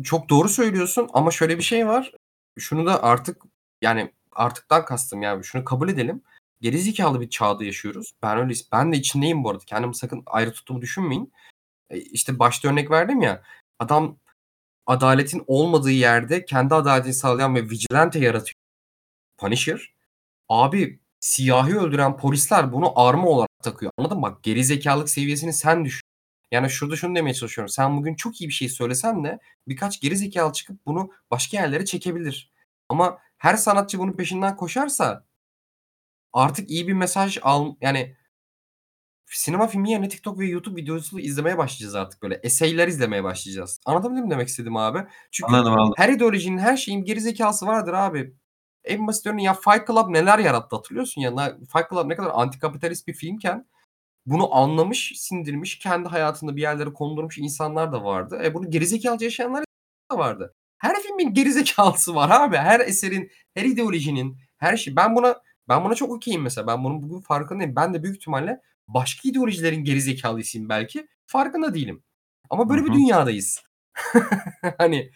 çok 0.03 0.29
doğru 0.29 0.49
söylüyorsun 0.49 1.09
ama 1.13 1.31
şöyle 1.31 1.57
bir 1.57 1.63
şey 1.63 1.87
var. 1.87 2.11
Şunu 2.59 2.85
da 2.85 3.03
artık 3.03 3.41
yani 3.81 4.13
artıktan 4.31 4.85
kastım 4.85 5.21
yani 5.21 5.43
şunu 5.43 5.65
kabul 5.65 5.89
edelim. 5.89 6.21
Gerizekalı 6.61 7.21
bir 7.21 7.29
çağda 7.29 7.63
yaşıyoruz. 7.63 8.11
Ben 8.23 8.37
öyle 8.37 8.53
ben 8.71 8.93
de 8.93 8.97
içindeyim 8.97 9.43
bu 9.43 9.49
arada. 9.49 9.63
Kendimi 9.65 9.95
sakın 9.95 10.23
ayrı 10.25 10.53
tuttuğumu 10.53 10.81
düşünmeyin. 10.81 11.33
E, 11.89 11.97
işte 11.99 12.39
başta 12.39 12.69
örnek 12.69 12.91
verdim 12.91 13.21
ya. 13.21 13.43
Adam 13.79 14.17
adaletin 14.85 15.43
olmadığı 15.47 15.91
yerde 15.91 16.45
kendi 16.45 16.75
adaletini 16.75 17.13
sağlayan 17.13 17.55
ve 17.55 17.63
vigilante 17.63 18.19
yaratıyor. 18.19 18.55
Punisher. 19.37 19.93
Abi 20.49 20.99
siyahi 21.19 21.77
öldüren 21.77 22.17
polisler 22.17 22.73
bunu 22.73 22.99
arma 22.99 23.27
olarak 23.27 23.46
takıyor. 23.63 23.91
Anladın 23.97 24.17
mı? 24.17 24.23
Bak 24.23 24.43
geri 24.43 24.63
seviyesini 25.07 25.53
sen 25.53 25.85
düşün. 25.85 26.01
Yani 26.51 26.69
şurada 26.69 26.95
şunu 26.95 27.15
demeye 27.15 27.33
çalışıyorum. 27.33 27.69
Sen 27.69 27.97
bugün 27.97 28.15
çok 28.15 28.41
iyi 28.41 28.47
bir 28.47 28.53
şey 28.53 28.69
söylesen 28.69 29.23
de 29.23 29.39
birkaç 29.67 30.01
geri 30.01 30.17
zekalı 30.17 30.53
çıkıp 30.53 30.85
bunu 30.85 31.09
başka 31.31 31.57
yerlere 31.57 31.85
çekebilir. 31.85 32.51
Ama 32.89 33.19
her 33.37 33.55
sanatçı 33.55 33.99
bunun 33.99 34.13
peşinden 34.13 34.55
koşarsa 34.55 35.25
artık 36.33 36.69
iyi 36.69 36.87
bir 36.87 36.93
mesaj 36.93 37.37
al 37.41 37.75
yani 37.81 38.17
sinema 39.25 39.67
filmi 39.67 39.91
yerine 39.91 40.09
TikTok 40.09 40.39
ve 40.39 40.45
YouTube 40.45 40.81
videosu 40.81 41.19
izlemeye 41.19 41.57
başlayacağız 41.57 41.95
artık 41.95 42.21
böyle. 42.23 42.39
Eseyler 42.43 42.87
izlemeye 42.87 43.23
başlayacağız. 43.23 43.79
Anlatabildim 43.85 44.23
mi 44.25 44.31
demek 44.31 44.47
istedim 44.47 44.77
abi? 44.77 44.99
Çünkü 45.31 45.53
anladım, 45.53 45.73
anladım. 45.73 45.93
her 45.97 46.09
ideolojinin, 46.09 46.57
her 46.57 46.77
şeyin 46.77 47.03
geri 47.05 47.21
zekası 47.21 47.67
vardır 47.67 47.93
abi. 47.93 48.33
En 48.87 49.07
basit 49.07 49.27
örneği 49.27 49.45
ya 49.45 49.53
Fight 49.53 49.87
Club 49.87 50.09
neler 50.13 50.39
yarattı 50.39 50.75
hatırlıyorsun 50.75 51.21
ya. 51.21 51.57
Fight 51.57 51.89
Club 51.89 52.09
ne 52.09 52.15
kadar 52.15 52.31
antikapitalist 52.33 53.07
bir 53.07 53.13
filmken 53.13 53.65
bunu 54.25 54.55
anlamış, 54.55 55.13
sindirmiş, 55.15 55.79
kendi 55.79 56.09
hayatında 56.09 56.55
bir 56.55 56.61
yerlere 56.61 56.93
kondurmuş 56.93 57.37
insanlar 57.37 57.91
da 57.91 58.03
vardı. 58.03 58.41
E 58.43 58.53
bunu 58.53 58.69
gerizekalıca 58.69 59.25
yaşayanlar 59.25 59.65
da 60.11 60.17
vardı. 60.17 60.53
Her 60.77 61.01
filmin 61.01 61.33
gerizekalısı 61.33 62.15
var 62.15 62.29
abi. 62.29 62.57
Her 62.57 62.79
eserin, 62.79 63.31
her 63.53 63.63
ideolojinin, 63.63 64.37
her 64.57 64.77
şey. 64.77 64.95
Ben 64.95 65.15
buna 65.15 65.41
ben 65.69 65.85
buna 65.85 65.95
çok 65.95 66.11
okeyim 66.11 66.41
mesela. 66.41 66.67
Ben 66.67 66.83
bunun 66.83 67.01
bugün 67.01 67.21
farkındayım. 67.21 67.75
Ben 67.75 67.93
de 67.93 68.03
büyük 68.03 68.17
ihtimalle 68.17 68.61
başka 68.87 69.29
ideolojilerin 69.29 69.83
gerizekalısıyım 69.83 70.69
belki. 70.69 71.07
Farkında 71.25 71.73
değilim. 71.73 72.03
Ama 72.49 72.69
böyle 72.69 72.81
Hı-hı. 72.81 72.89
bir 72.89 72.93
dünyadayız. 72.93 73.63
hani 74.77 75.11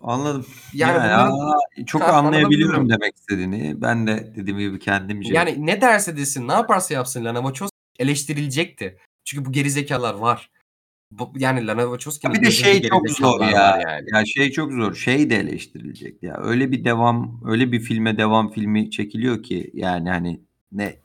Anladım. 0.00 0.46
Yani, 0.72 0.96
yani 0.96 1.12
aa, 1.12 1.56
çok 1.86 2.02
anlayabiliyorum 2.02 2.90
demek 2.90 3.16
istediğini. 3.16 3.82
Ben 3.82 4.06
de 4.06 4.32
dediğim 4.36 4.58
gibi 4.58 4.78
kendimce. 4.78 5.34
Yani 5.34 5.66
ne 5.66 5.80
derse 5.80 6.16
desin, 6.16 6.48
ne 6.48 6.52
yaparsa 6.52 6.94
yapsın 6.94 7.24
Lana 7.24 7.38
Wachowski 7.38 7.76
eleştirilecekti. 7.98 8.98
Çünkü 9.24 9.44
bu 9.44 9.52
gerizekalar 9.52 10.14
var. 10.14 10.50
Bu, 11.10 11.32
yani 11.36 11.66
Lana 11.66 11.82
Wachowski'nin 11.82 12.34
bir 12.34 12.46
de 12.46 12.50
şey 12.50 12.82
çok 12.82 13.10
zor 13.10 13.40
ya. 13.40 13.80
Yani. 13.86 14.06
ya 14.14 14.24
şey 14.26 14.50
çok 14.50 14.72
zor. 14.72 14.94
Şey 14.94 15.30
de 15.30 15.36
eleştirilecek 15.36 16.22
ya. 16.22 16.36
Öyle 16.42 16.72
bir 16.72 16.84
devam, 16.84 17.40
öyle 17.44 17.72
bir 17.72 17.80
filme 17.80 18.18
devam 18.18 18.52
filmi 18.52 18.90
çekiliyor 18.90 19.42
ki 19.42 19.70
yani 19.74 20.10
hani 20.10 20.40
ne 20.72 20.96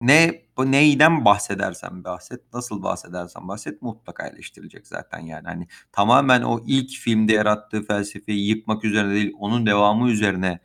ne 0.00 0.42
neyden 0.58 1.24
bahsedersen 1.24 2.04
bahset, 2.04 2.52
nasıl 2.54 2.82
bahsedersen 2.82 3.48
bahset 3.48 3.82
mutlaka 3.82 4.26
eleştirilecek 4.26 4.86
zaten 4.86 5.18
yani. 5.18 5.46
Hani 5.46 5.68
tamamen 5.92 6.42
o 6.42 6.60
ilk 6.66 6.90
filmde 6.90 7.32
yarattığı 7.32 7.82
felsefeyi 7.82 8.48
yıkmak 8.48 8.84
üzerine 8.84 9.14
değil, 9.14 9.32
onun 9.38 9.66
devamı 9.66 10.10
üzerine 10.10 10.60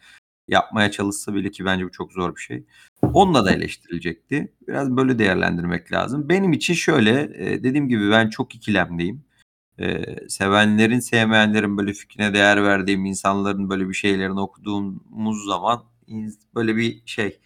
yapmaya 0.47 0.91
çalışsa 0.91 1.35
bile 1.35 1.51
ki 1.51 1.65
bence 1.65 1.85
bu 1.85 1.91
çok 1.91 2.13
zor 2.13 2.35
bir 2.35 2.41
şey. 2.41 2.65
Onunla 3.01 3.45
da 3.45 3.51
eleştirilecekti. 3.51 4.53
Biraz 4.67 4.91
böyle 4.97 5.19
değerlendirmek 5.19 5.91
lazım. 5.91 6.29
Benim 6.29 6.53
için 6.53 6.73
şöyle, 6.73 7.21
e, 7.21 7.63
dediğim 7.63 7.89
gibi 7.89 8.11
ben 8.11 8.29
çok 8.29 8.55
ikilemdeyim. 8.55 9.25
E, 9.79 10.03
sevenlerin, 10.29 10.99
sevmeyenlerin 10.99 11.77
böyle 11.77 11.93
fikrine 11.93 12.33
değer 12.33 12.63
verdiğim 12.63 13.05
insanların 13.05 13.69
böyle 13.69 13.89
bir 13.89 13.93
şeylerini 13.93 14.39
okuduğumuz 14.39 15.45
zaman 15.45 15.83
böyle 16.55 16.75
bir 16.75 17.03
şey 17.05 17.39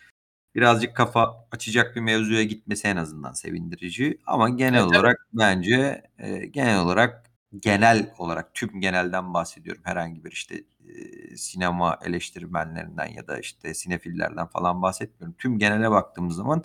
birazcık 0.55 0.95
kafa 0.95 1.47
açacak 1.51 1.95
bir 1.95 2.01
mevzuya 2.01 2.43
gitmesi 2.43 2.87
en 2.87 2.97
azından 2.97 3.33
sevindirici. 3.33 4.19
Ama 4.25 4.49
genel 4.49 4.79
evet, 4.79 4.87
olarak 4.87 5.17
evet. 5.19 5.29
bence 5.33 6.03
e, 6.17 6.45
genel 6.45 6.79
olarak 6.79 7.29
genel 7.57 8.13
olarak 8.17 8.53
tüm 8.53 8.81
genelden 8.81 9.33
bahsediyorum. 9.33 9.81
Herhangi 9.85 10.25
bir 10.25 10.31
işte 10.31 10.63
e, 10.87 11.37
sinema 11.37 11.97
eleştirmenlerinden 12.05 13.05
ya 13.05 13.27
da 13.27 13.39
işte 13.39 13.73
sinefillerden 13.73 14.47
falan 14.47 14.81
bahsetmiyorum. 14.81 15.35
Tüm 15.39 15.59
genele 15.59 15.91
baktığımız 15.91 16.35
zaman 16.35 16.63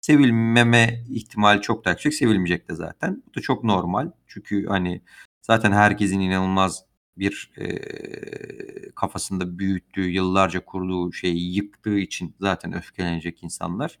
sevilmeme 0.00 1.04
ihtimali 1.10 1.60
çok 1.60 1.84
da 1.84 1.90
yüksek. 1.90 2.14
Sevilmeyecek 2.14 2.68
de 2.68 2.74
zaten. 2.74 3.22
Bu 3.28 3.34
da 3.34 3.40
çok 3.40 3.64
normal. 3.64 4.10
Çünkü 4.26 4.66
hani 4.66 5.02
zaten 5.42 5.72
herkesin 5.72 6.20
inanılmaz 6.20 6.84
bir 7.18 7.52
e, 7.58 8.90
kafasında 8.96 9.58
büyüttüğü, 9.58 10.08
yıllarca 10.10 10.64
kurduğu 10.64 11.12
şeyi 11.12 11.54
yıktığı 11.56 11.98
için 11.98 12.36
zaten 12.40 12.72
öfkelenecek 12.76 13.42
insanlar. 13.42 13.98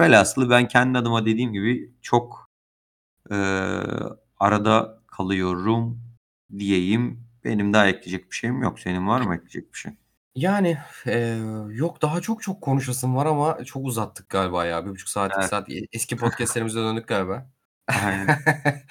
Velhasılı 0.00 0.50
ben 0.50 0.68
kendi 0.68 0.98
adıma 0.98 1.26
dediğim 1.26 1.52
gibi 1.52 1.92
çok 2.02 2.50
e, 3.30 3.34
arada 4.40 5.00
kalıyorum 5.06 6.00
diyeyim. 6.58 7.24
Benim 7.44 7.72
daha 7.72 7.86
ekleyecek 7.88 8.30
bir 8.30 8.36
şeyim 8.36 8.62
yok. 8.62 8.80
Senin 8.80 9.06
var 9.08 9.20
mı 9.20 9.34
ekleyecek 9.34 9.72
bir 9.72 9.78
şey? 9.78 9.92
Yani, 10.34 10.78
eee, 11.06 11.38
yok 11.70 12.02
daha 12.02 12.20
çok 12.20 12.42
çok 12.42 12.62
konuşasım 12.62 13.16
var 13.16 13.26
ama 13.26 13.64
çok 13.64 13.86
uzattık 13.86 14.28
galiba 14.28 14.64
ya. 14.66 14.86
1,5 14.86 15.08
saat, 15.08 15.30
2 15.30 15.38
Evet. 15.40 15.50
saat. 15.50 15.68
eski 15.92 16.16
podcast'lerimize 16.16 16.80
döndük 16.80 17.08
galiba. 17.08 17.50
Aynen. 18.04 18.38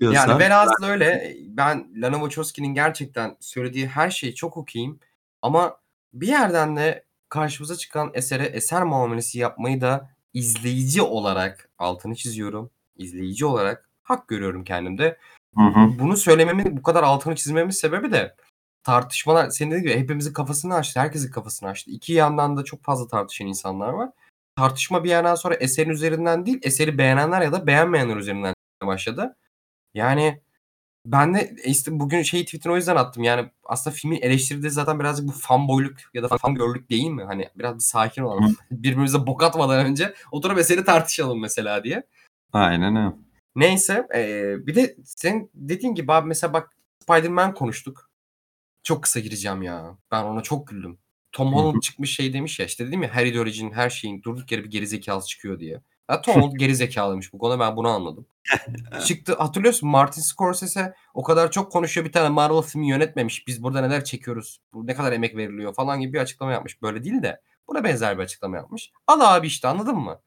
Yani 0.00 0.38
velhasıl 0.38 0.84
öyle. 0.84 1.36
Ben 1.46 1.88
Lana 1.96 2.14
Wachowski'nin 2.14 2.74
gerçekten 2.74 3.36
söylediği 3.40 3.86
her 3.86 4.10
şeyi 4.10 4.34
çok 4.34 4.56
okeyim 4.56 5.00
ama 5.42 5.76
bir 6.14 6.28
yerden 6.28 6.76
de 6.76 7.04
karşımıza 7.28 7.76
çıkan 7.76 8.10
esere 8.14 8.44
eser 8.44 8.82
muamelesi 8.82 9.38
yapmayı 9.38 9.80
da 9.80 10.10
izleyici 10.34 11.02
olarak, 11.02 11.70
altını 11.78 12.14
çiziyorum, 12.14 12.70
izleyici 12.96 13.46
olarak 13.46 13.88
hak 14.02 14.28
görüyorum 14.28 14.64
kendimde. 14.64 15.18
Hı 15.56 15.64
hı. 15.64 15.98
Bunu 15.98 16.16
söylememin, 16.16 16.76
bu 16.76 16.82
kadar 16.82 17.02
altını 17.02 17.34
çizmemin 17.34 17.70
sebebi 17.70 18.12
de 18.12 18.34
tartışmalar 18.84 19.50
senin 19.50 19.70
dediğin 19.70 19.84
gibi 19.84 20.00
hepimizin 20.00 20.32
kafasını 20.32 20.74
açtı. 20.74 21.00
Herkesin 21.00 21.30
kafasını 21.30 21.68
açtı. 21.68 21.90
İki 21.90 22.12
yandan 22.12 22.56
da 22.56 22.64
çok 22.64 22.84
fazla 22.84 23.08
tartışan 23.08 23.46
insanlar 23.46 23.88
var. 23.88 24.10
Tartışma 24.56 25.04
bir 25.04 25.08
yerden 25.08 25.34
sonra 25.34 25.54
eserin 25.54 25.90
üzerinden 25.90 26.46
değil, 26.46 26.58
eseri 26.62 26.98
beğenenler 26.98 27.42
ya 27.42 27.52
da 27.52 27.66
beğenmeyenler 27.66 28.16
üzerinden 28.16 28.54
başladı. 28.86 29.36
Yani 29.94 30.40
ben 31.06 31.34
de 31.34 31.56
işte 31.64 32.00
bugün 32.00 32.22
şey 32.22 32.44
tweetini 32.44 32.72
o 32.72 32.76
yüzden 32.76 32.96
attım. 32.96 33.22
Yani 33.22 33.50
aslında 33.64 33.96
filmin 33.96 34.20
eleştirdiği 34.22 34.70
zaten 34.70 35.00
birazcık 35.00 35.28
bu 35.28 35.32
fanboyluk 35.32 35.96
ya 36.14 36.22
da 36.22 36.38
fangirlük 36.38 36.90
değil 36.90 37.08
mi? 37.08 37.24
Hani 37.24 37.48
biraz 37.56 37.74
bir 37.74 37.80
sakin 37.80 38.22
olalım. 38.22 38.56
Birbirimize 38.70 39.26
bok 39.26 39.42
atmadan 39.42 39.86
önce 39.86 40.14
oturup 40.30 40.58
eseri 40.58 40.84
tartışalım 40.84 41.40
mesela 41.40 41.84
diye. 41.84 42.02
Aynen 42.52 42.96
öyle. 42.96 43.16
Neyse 43.56 44.06
e, 44.14 44.54
bir 44.66 44.74
de 44.74 44.96
sen 45.04 45.48
dediğin 45.54 45.94
gibi 45.94 46.12
abi 46.12 46.28
mesela 46.28 46.52
bak 46.52 46.70
Spider-Man 47.02 47.54
konuştuk. 47.54 48.10
Çok 48.84 49.02
kısa 49.02 49.20
gireceğim 49.20 49.62
ya. 49.62 49.98
Ben 50.10 50.22
ona 50.24 50.42
çok 50.42 50.68
güldüm. 50.68 50.98
Tom 51.32 51.54
Holland 51.54 51.80
çıkmış 51.80 52.14
şey 52.14 52.32
demiş 52.32 52.60
ya 52.60 52.66
işte 52.66 52.86
dedim 52.86 53.02
ya 53.02 53.08
her 53.08 53.26
ideolojinin 53.26 53.72
her 53.72 53.90
şeyin 53.90 54.22
durduk 54.22 54.52
yere 54.52 54.64
bir 54.64 54.70
gerizekalı 54.70 55.22
çıkıyor 55.22 55.60
diye. 55.60 55.80
Ya 56.10 56.20
Tom 56.20 56.42
Holland 56.42 56.52
gerizekalıymış 56.58 57.32
bu 57.32 57.38
konuda 57.38 57.60
ben 57.60 57.76
bunu 57.76 57.88
anladım. 57.88 58.26
Çıktı 59.06 59.34
hatırlıyorsun 59.38 59.88
Martin 59.88 60.22
Scorsese 60.22 60.94
o 61.14 61.22
kadar 61.22 61.50
çok 61.50 61.72
konuşuyor 61.72 62.06
bir 62.06 62.12
tane 62.12 62.28
Marvel 62.28 62.62
filmi 62.62 62.88
yönetmemiş. 62.88 63.46
Biz 63.46 63.62
burada 63.62 63.80
neler 63.80 64.04
çekiyoruz. 64.04 64.60
Bu 64.72 64.86
ne 64.86 64.94
kadar 64.94 65.12
emek 65.12 65.36
veriliyor 65.36 65.74
falan 65.74 66.00
gibi 66.00 66.12
bir 66.12 66.18
açıklama 66.18 66.52
yapmış. 66.52 66.82
Böyle 66.82 67.04
değil 67.04 67.22
de 67.22 67.40
buna 67.68 67.84
benzer 67.84 68.18
bir 68.18 68.22
açıklama 68.22 68.56
yapmış. 68.56 68.90
Al 69.06 69.20
abi 69.20 69.46
işte 69.46 69.68
anladın 69.68 69.96
mı? 69.96 70.20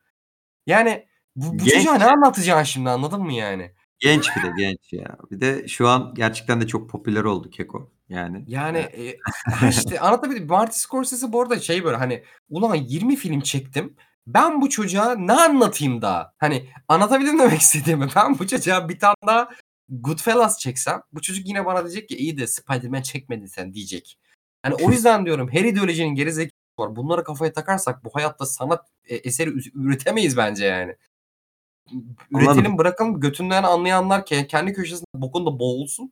Yani 0.68 1.08
bu, 1.36 1.54
bu 1.54 1.58
Genç. 1.58 1.74
çocuğa 1.74 1.98
ne 1.98 2.06
anlatacaksın 2.06 2.64
şimdi 2.64 2.90
anladın 2.90 3.22
mı 3.22 3.34
yani? 3.34 3.72
Genç 4.00 4.30
bir 4.38 4.44
de 4.44 4.54
genç 4.58 4.94
ya. 4.94 5.18
Bir 5.32 5.42
de 5.42 5.68
şu 5.68 5.88
an 5.88 6.14
gerçekten 6.16 6.62
de 6.62 6.68
çok 6.68 6.90
popüler 6.90 7.24
oldu 7.24 7.50
Keko. 7.50 7.92
Yani 8.10 8.44
Yani 8.48 8.78
e, 8.78 9.18
işte 9.70 10.00
anlatabildim. 10.00 10.48
Martin 10.48 10.78
Scorsese 10.78 11.32
bu 11.32 11.42
arada 11.42 11.60
şey 11.60 11.84
böyle 11.84 11.98
hani 11.98 12.24
ulan 12.50 12.76
20 12.76 13.16
film 13.16 13.42
çektim. 13.42 13.96
Ben 14.28 14.62
bu 14.62 14.70
çocuğa 14.70 15.16
ne 15.16 15.34
anlatayım 15.34 16.02
daha? 16.02 16.34
Hani 16.38 16.70
anlatabildim 16.88 17.40
demek 17.40 17.62
istediğimi. 17.62 18.08
Ben 18.16 18.40
bu 18.40 18.48
çocuğa 18.48 18.90
bir 18.90 19.00
tane 19.00 19.16
daha 19.28 19.50
Goodfellas 19.90 20.60
çeksem 20.60 21.02
bu 21.14 21.22
çocuk 21.22 21.48
yine 21.48 21.66
bana 21.66 21.84
diyecek 21.84 22.10
ki 22.10 22.18
iyi 22.18 22.38
de 22.38 22.48
Spider-Man 22.48 23.02
çekmedin 23.02 23.46
sen 23.46 23.74
diyecek. 23.74 24.20
Hani 24.64 24.76
o 24.76 24.92
yüzden 24.92 25.26
diyorum 25.26 25.50
her 25.52 25.64
ideolojinin 25.64 26.16
geri 26.16 26.50
var. 26.80 26.96
Bunları 26.96 27.24
kafaya 27.24 27.54
takarsak 27.54 28.04
bu 28.04 28.10
hayatta 28.14 28.46
sanat 28.46 28.88
e, 29.06 29.16
eseri 29.16 29.50
üretemeyiz 29.74 30.38
bence 30.38 30.66
yani. 30.66 30.96
Üretelim 32.32 32.48
Anladım. 32.50 32.78
bırakalım 32.78 33.20
götünden 33.20 33.64
anlayanlar 33.64 34.26
kendi 34.26 34.74
köşesinde 34.74 35.06
bokunda 35.16 35.60
boğulsun. 35.60 36.12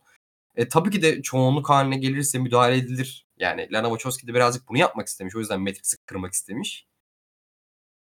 E, 0.55 0.69
tabii 0.69 0.89
ki 0.89 1.01
de 1.01 1.21
çoğunluk 1.21 1.69
haline 1.69 1.97
gelirse 1.97 2.39
müdahale 2.39 2.77
edilir. 2.77 3.27
Yani 3.37 3.67
Lana 3.71 3.87
Wachowski 3.87 4.27
de 4.27 4.33
birazcık 4.33 4.69
bunu 4.69 4.77
yapmak 4.77 5.07
istemiş. 5.07 5.35
O 5.35 5.39
yüzden 5.39 5.61
Matrix'i 5.61 5.97
kırmak 6.05 6.33
istemiş. 6.33 6.87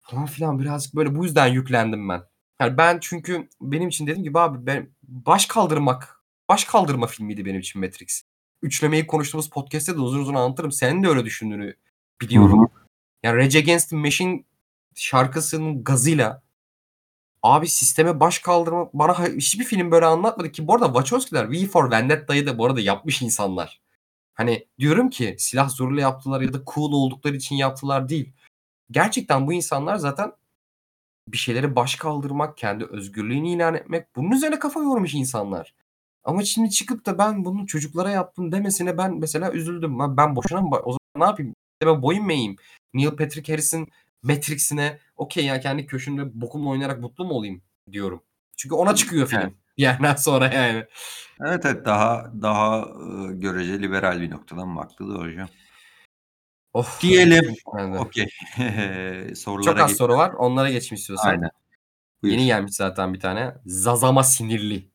Falan 0.02 0.26
filan 0.26 0.58
birazcık 0.58 0.94
böyle 0.94 1.14
bu 1.14 1.24
yüzden 1.24 1.46
yüklendim 1.46 2.08
ben. 2.08 2.22
Yani 2.60 2.78
ben 2.78 2.98
çünkü 3.00 3.48
benim 3.60 3.88
için 3.88 4.06
dediğim 4.06 4.24
gibi 4.24 4.38
abi 4.38 4.66
ben 4.66 4.90
baş 5.02 5.46
kaldırmak, 5.46 6.24
baş 6.48 6.64
kaldırma 6.64 7.06
filmiydi 7.06 7.44
benim 7.44 7.60
için 7.60 7.80
Matrix. 7.80 8.22
Üçlemeyi 8.62 9.06
konuştuğumuz 9.06 9.50
podcast'te 9.50 9.94
de 9.94 10.00
uzun 10.00 10.20
uzun 10.20 10.34
anlatırım. 10.34 10.72
Senin 10.72 11.02
de 11.02 11.08
öyle 11.08 11.24
düşündüğünü 11.24 11.74
biliyorum. 12.20 12.60
Hı 12.60 12.64
hı. 12.64 12.86
Yani 13.22 13.36
Rage 13.36 13.58
Against 13.58 13.90
the 13.90 13.96
Machine 13.96 14.44
şarkısının 14.94 15.84
gazıyla 15.84 16.42
abi 17.54 17.68
sisteme 17.68 18.20
baş 18.20 18.38
kaldırma 18.38 18.90
bana 18.92 19.26
hiçbir 19.26 19.64
film 19.64 19.90
böyle 19.90 20.06
anlatmadı 20.06 20.52
ki. 20.52 20.66
Bu 20.66 20.74
arada 20.74 20.86
Wachowski'ler 20.86 21.50
V 21.50 21.66
for 21.66 21.90
Vendetta'yı 21.90 22.46
da 22.46 22.58
bu 22.58 22.66
arada 22.66 22.80
yapmış 22.80 23.22
insanlar. 23.22 23.80
Hani 24.34 24.66
diyorum 24.78 25.10
ki 25.10 25.36
silah 25.38 25.68
zoruyla 25.68 26.02
yaptılar 26.02 26.40
ya 26.40 26.52
da 26.52 26.58
cool 26.74 26.92
oldukları 26.92 27.36
için 27.36 27.56
yaptılar 27.56 28.08
değil. 28.08 28.32
Gerçekten 28.90 29.46
bu 29.46 29.52
insanlar 29.52 29.96
zaten 29.96 30.32
bir 31.28 31.36
şeyleri 31.36 31.76
baş 31.76 31.96
kaldırmak, 31.96 32.56
kendi 32.56 32.84
özgürlüğünü 32.84 33.48
ilan 33.48 33.74
etmek 33.74 34.16
bunun 34.16 34.30
üzerine 34.30 34.58
kafa 34.58 34.80
yormuş 34.80 35.14
insanlar. 35.14 35.74
Ama 36.24 36.44
şimdi 36.44 36.70
çıkıp 36.70 37.06
da 37.06 37.18
ben 37.18 37.44
bunu 37.44 37.66
çocuklara 37.66 38.10
yaptım 38.10 38.52
demesine 38.52 38.98
ben 38.98 39.18
mesela 39.18 39.52
üzüldüm. 39.52 39.98
Ben, 39.98 40.16
ben 40.16 40.36
boşuna 40.36 40.60
mı? 40.60 40.76
O 40.84 40.92
zaman 40.92 41.00
ne 41.16 41.24
yapayım? 41.24 41.54
Ben 41.82 42.02
boyun 42.02 42.24
mu 42.24 42.32
eğeyim? 42.32 42.56
Neil 42.94 43.10
Patrick 43.10 43.52
Harris'in 43.52 43.88
Matrix'ine 44.28 44.98
okey 45.16 45.44
ya 45.44 45.60
kendi 45.60 45.86
köşümde 45.86 46.40
bokumla 46.40 46.68
oynayarak 46.68 47.00
mutlu 47.00 47.24
mu 47.24 47.34
olayım 47.34 47.62
diyorum. 47.92 48.22
Çünkü 48.56 48.74
ona 48.74 48.94
çıkıyor 48.94 49.26
film. 49.26 49.40
Evet. 49.40 49.52
Bir 49.78 49.82
yerden 49.82 50.14
sonra 50.14 50.54
yani. 50.54 50.86
Evet 51.40 51.64
evet 51.64 51.86
daha 51.86 52.32
daha 52.42 52.88
görece 53.30 53.82
liberal 53.82 54.20
bir 54.20 54.30
noktadan 54.30 54.76
baktı 54.76 55.08
da 55.08 55.14
hocam. 55.14 55.48
Of. 56.72 57.02
Diyelim. 57.02 57.54
Okey. 57.98 58.28
Sorulara 59.34 59.64
Çok 59.64 59.80
az 59.80 59.88
geç- 59.88 59.98
soru 59.98 60.16
var. 60.16 60.32
Onlara 60.32 60.70
geçmiş 60.70 61.00
istiyorsan. 61.00 61.28
Aynen. 61.28 61.50
Buyur. 62.22 62.32
Yeni 62.34 62.46
gelmiş 62.46 62.72
zaten 62.74 63.14
bir 63.14 63.20
tane. 63.20 63.54
Zazama 63.66 64.22
sinirli 64.22 64.90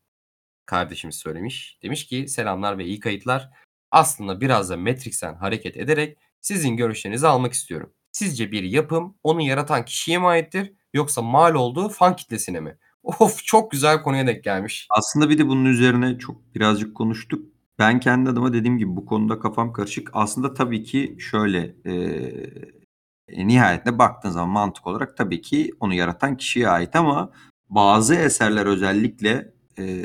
kardeşimiz 0.65 1.15
söylemiş. 1.15 1.79
Demiş 1.83 2.07
ki 2.07 2.27
selamlar 2.27 2.77
ve 2.77 2.85
iyi 2.85 2.99
kayıtlar. 2.99 3.49
Aslında 3.91 4.41
biraz 4.41 4.69
da 4.69 4.77
Matrix'ten 4.77 5.35
hareket 5.35 5.77
ederek 5.77 6.17
sizin 6.41 6.77
görüşlerinizi 6.77 7.27
almak 7.27 7.53
istiyorum. 7.53 7.93
Sizce 8.11 8.51
bir 8.51 8.63
yapım 8.63 9.15
onu 9.23 9.41
yaratan 9.41 9.85
kişiye 9.85 10.17
mi 10.17 10.27
aittir 10.27 10.73
yoksa 10.93 11.21
mal 11.21 11.53
olduğu 11.55 11.89
fan 11.89 12.15
kitlesine 12.15 12.59
mi? 12.59 12.77
Of 13.03 13.43
çok 13.43 13.71
güzel 13.71 14.01
konuya 14.01 14.27
denk 14.27 14.43
gelmiş. 14.43 14.87
Aslında 14.89 15.29
bir 15.29 15.37
de 15.37 15.47
bunun 15.47 15.65
üzerine 15.65 16.17
çok 16.17 16.55
birazcık 16.55 16.95
konuştuk. 16.95 17.45
Ben 17.79 17.99
kendi 17.99 18.29
adıma 18.29 18.53
dediğim 18.53 18.77
gibi 18.77 18.95
bu 18.95 19.05
konuda 19.05 19.39
kafam 19.39 19.73
karışık. 19.73 20.09
Aslında 20.13 20.53
tabii 20.53 20.83
ki 20.83 21.17
şöyle 21.19 21.75
e, 21.85 23.47
nihayetinde 23.47 23.99
baktığın 23.99 24.29
zaman 24.29 24.49
mantık 24.49 24.87
olarak 24.87 25.17
tabii 25.17 25.41
ki 25.41 25.71
onu 25.79 25.93
yaratan 25.93 26.37
kişiye 26.37 26.69
ait 26.69 26.95
ama 26.95 27.31
bazı 27.69 28.15
eserler 28.15 28.65
özellikle 28.65 29.53
e, 29.79 30.03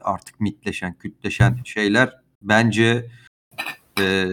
artık 0.00 0.40
mitleşen, 0.40 0.94
kütleşen 0.98 1.58
şeyler 1.64 2.12
bence 2.42 3.10
e, 4.00 4.26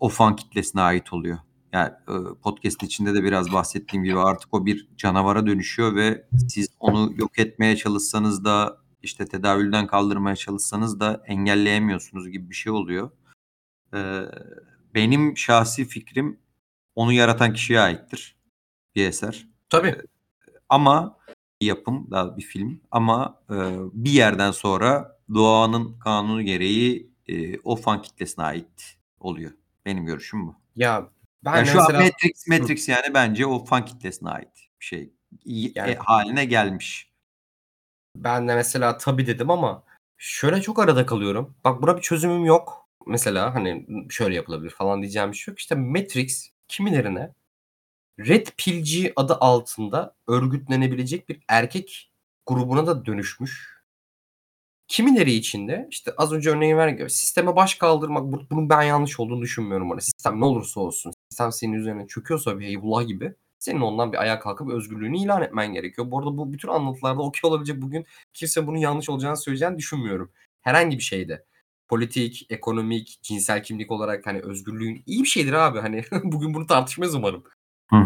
o 0.00 0.08
fan 0.08 0.36
kitlesine 0.36 0.82
ait 0.82 1.12
oluyor. 1.12 1.38
Yani 1.72 1.90
e, 2.08 2.14
podcast 2.42 2.82
içinde 2.82 3.14
de 3.14 3.22
biraz 3.22 3.52
bahsettiğim 3.52 4.04
gibi 4.04 4.18
artık 4.18 4.54
o 4.54 4.66
bir 4.66 4.88
canavara 4.96 5.46
dönüşüyor 5.46 5.94
ve 5.94 6.26
siz 6.48 6.68
onu 6.80 7.12
yok 7.16 7.38
etmeye 7.38 7.76
çalışsanız 7.76 8.44
da 8.44 8.78
işte 9.02 9.26
tedavülden 9.26 9.86
kaldırmaya 9.86 10.36
çalışsanız 10.36 11.00
da 11.00 11.22
engelleyemiyorsunuz 11.26 12.28
gibi 12.28 12.50
bir 12.50 12.54
şey 12.54 12.72
oluyor. 12.72 13.10
E, 13.94 14.22
benim 14.94 15.36
şahsi 15.36 15.84
fikrim 15.84 16.38
onu 16.94 17.12
yaratan 17.12 17.52
kişiye 17.52 17.80
aittir 17.80 18.36
bir 18.94 19.06
eser. 19.06 19.48
Tabii. 19.70 19.96
Ama 20.68 21.18
bir 21.60 21.66
yapım, 21.66 22.10
daha 22.10 22.36
bir 22.36 22.42
film 22.42 22.80
ama 22.90 23.42
e, 23.50 23.54
bir 23.92 24.10
yerden 24.10 24.50
sonra 24.50 25.18
doğanın 25.34 25.98
kanunu 25.98 26.42
gereği 26.42 27.10
e, 27.26 27.58
o 27.58 27.76
fan 27.76 28.02
kitlesine 28.02 28.44
ait 28.44 28.98
oluyor. 29.20 29.52
Benim 29.86 30.06
görüşüm 30.06 30.46
bu. 30.46 30.56
Ya 30.76 31.08
ben 31.44 31.56
Yani 31.56 31.66
şu 31.66 31.76
mesela 31.76 31.98
an 31.98 32.04
Matrix, 32.04 32.46
Matrix 32.48 32.88
yani 32.88 33.14
bence 33.14 33.46
o 33.46 33.64
fan 33.64 33.84
kitlesine 33.84 34.30
ait 34.30 34.68
bir 34.80 34.84
şey 34.84 35.12
İyi- 35.44 35.72
Yani- 35.74 35.90
e, 35.90 35.94
haline 35.94 36.44
gelmiş. 36.44 37.12
ben 38.16 38.48
de 38.48 38.54
mesela 38.54 38.98
tabii 38.98 39.26
dedim 39.26 39.50
ama 39.50 39.82
şöyle 40.18 40.62
çok 40.62 40.78
arada 40.78 41.06
kalıyorum. 41.06 41.54
Bak 41.64 41.82
buna 41.82 41.96
bir 41.96 42.02
çözümüm 42.02 42.44
yok. 42.44 42.88
Mesela 43.06 43.54
hani 43.54 43.86
şöyle 44.10 44.34
yapılabilir 44.34 44.70
falan 44.70 45.02
diyeceğim 45.02 45.32
bir 45.32 45.36
şey 45.36 45.52
yok. 45.52 45.58
İşte 45.58 45.74
Matrix 45.74 46.50
kimilerine 46.68 47.32
Red 48.18 48.46
Pill'ci 48.56 49.12
adı 49.16 49.34
altında 49.34 50.14
örgütlenebilecek 50.28 51.28
bir 51.28 51.40
erkek 51.48 52.12
grubuna 52.46 52.86
da 52.86 53.06
dönüşmüş. 53.06 53.71
Kimileri 54.92 55.32
için 55.32 55.68
de 55.68 55.88
işte 55.90 56.12
az 56.16 56.32
önce 56.32 56.50
örneği 56.50 56.76
verdiğim 56.76 56.98
gibi 56.98 57.10
sisteme 57.10 57.56
baş 57.56 57.74
kaldırmak 57.74 58.32
bu- 58.32 58.50
bunun 58.50 58.68
ben 58.68 58.82
yanlış 58.82 59.20
olduğunu 59.20 59.42
düşünmüyorum. 59.42 59.90
Hani 59.90 60.02
sistem 60.02 60.40
ne 60.40 60.44
olursa 60.44 60.80
olsun 60.80 61.12
sistem 61.30 61.52
senin 61.52 61.72
üzerine 61.72 62.06
çöküyorsa 62.06 62.58
bir 62.58 62.66
Eyvallah 62.66 63.06
gibi 63.06 63.34
senin 63.58 63.80
ondan 63.80 64.12
bir 64.12 64.18
ayağa 64.18 64.40
kalkıp 64.40 64.70
özgürlüğünü 64.70 65.18
ilan 65.18 65.42
etmen 65.42 65.72
gerekiyor. 65.72 66.10
Bu 66.10 66.18
arada 66.18 66.36
bu 66.36 66.52
bütün 66.52 66.68
anlatılarda 66.68 67.22
okey 67.22 67.48
olabilecek 67.50 67.82
bugün 67.82 68.06
kimse 68.34 68.66
bunun 68.66 68.78
yanlış 68.78 69.08
olacağını 69.10 69.36
söyleyeceğini 69.36 69.78
düşünmüyorum. 69.78 70.30
Herhangi 70.60 70.98
bir 70.98 71.02
şeyde. 71.02 71.44
Politik, 71.88 72.46
ekonomik, 72.50 73.18
cinsel 73.22 73.62
kimlik 73.62 73.90
olarak 73.90 74.26
hani 74.26 74.40
özgürlüğün 74.40 75.02
iyi 75.06 75.22
bir 75.22 75.28
şeydir 75.28 75.52
abi. 75.52 75.78
Hani 75.80 76.04
bugün 76.24 76.54
bunu 76.54 76.66
tartışmayız 76.66 77.14
umarım. 77.14 77.44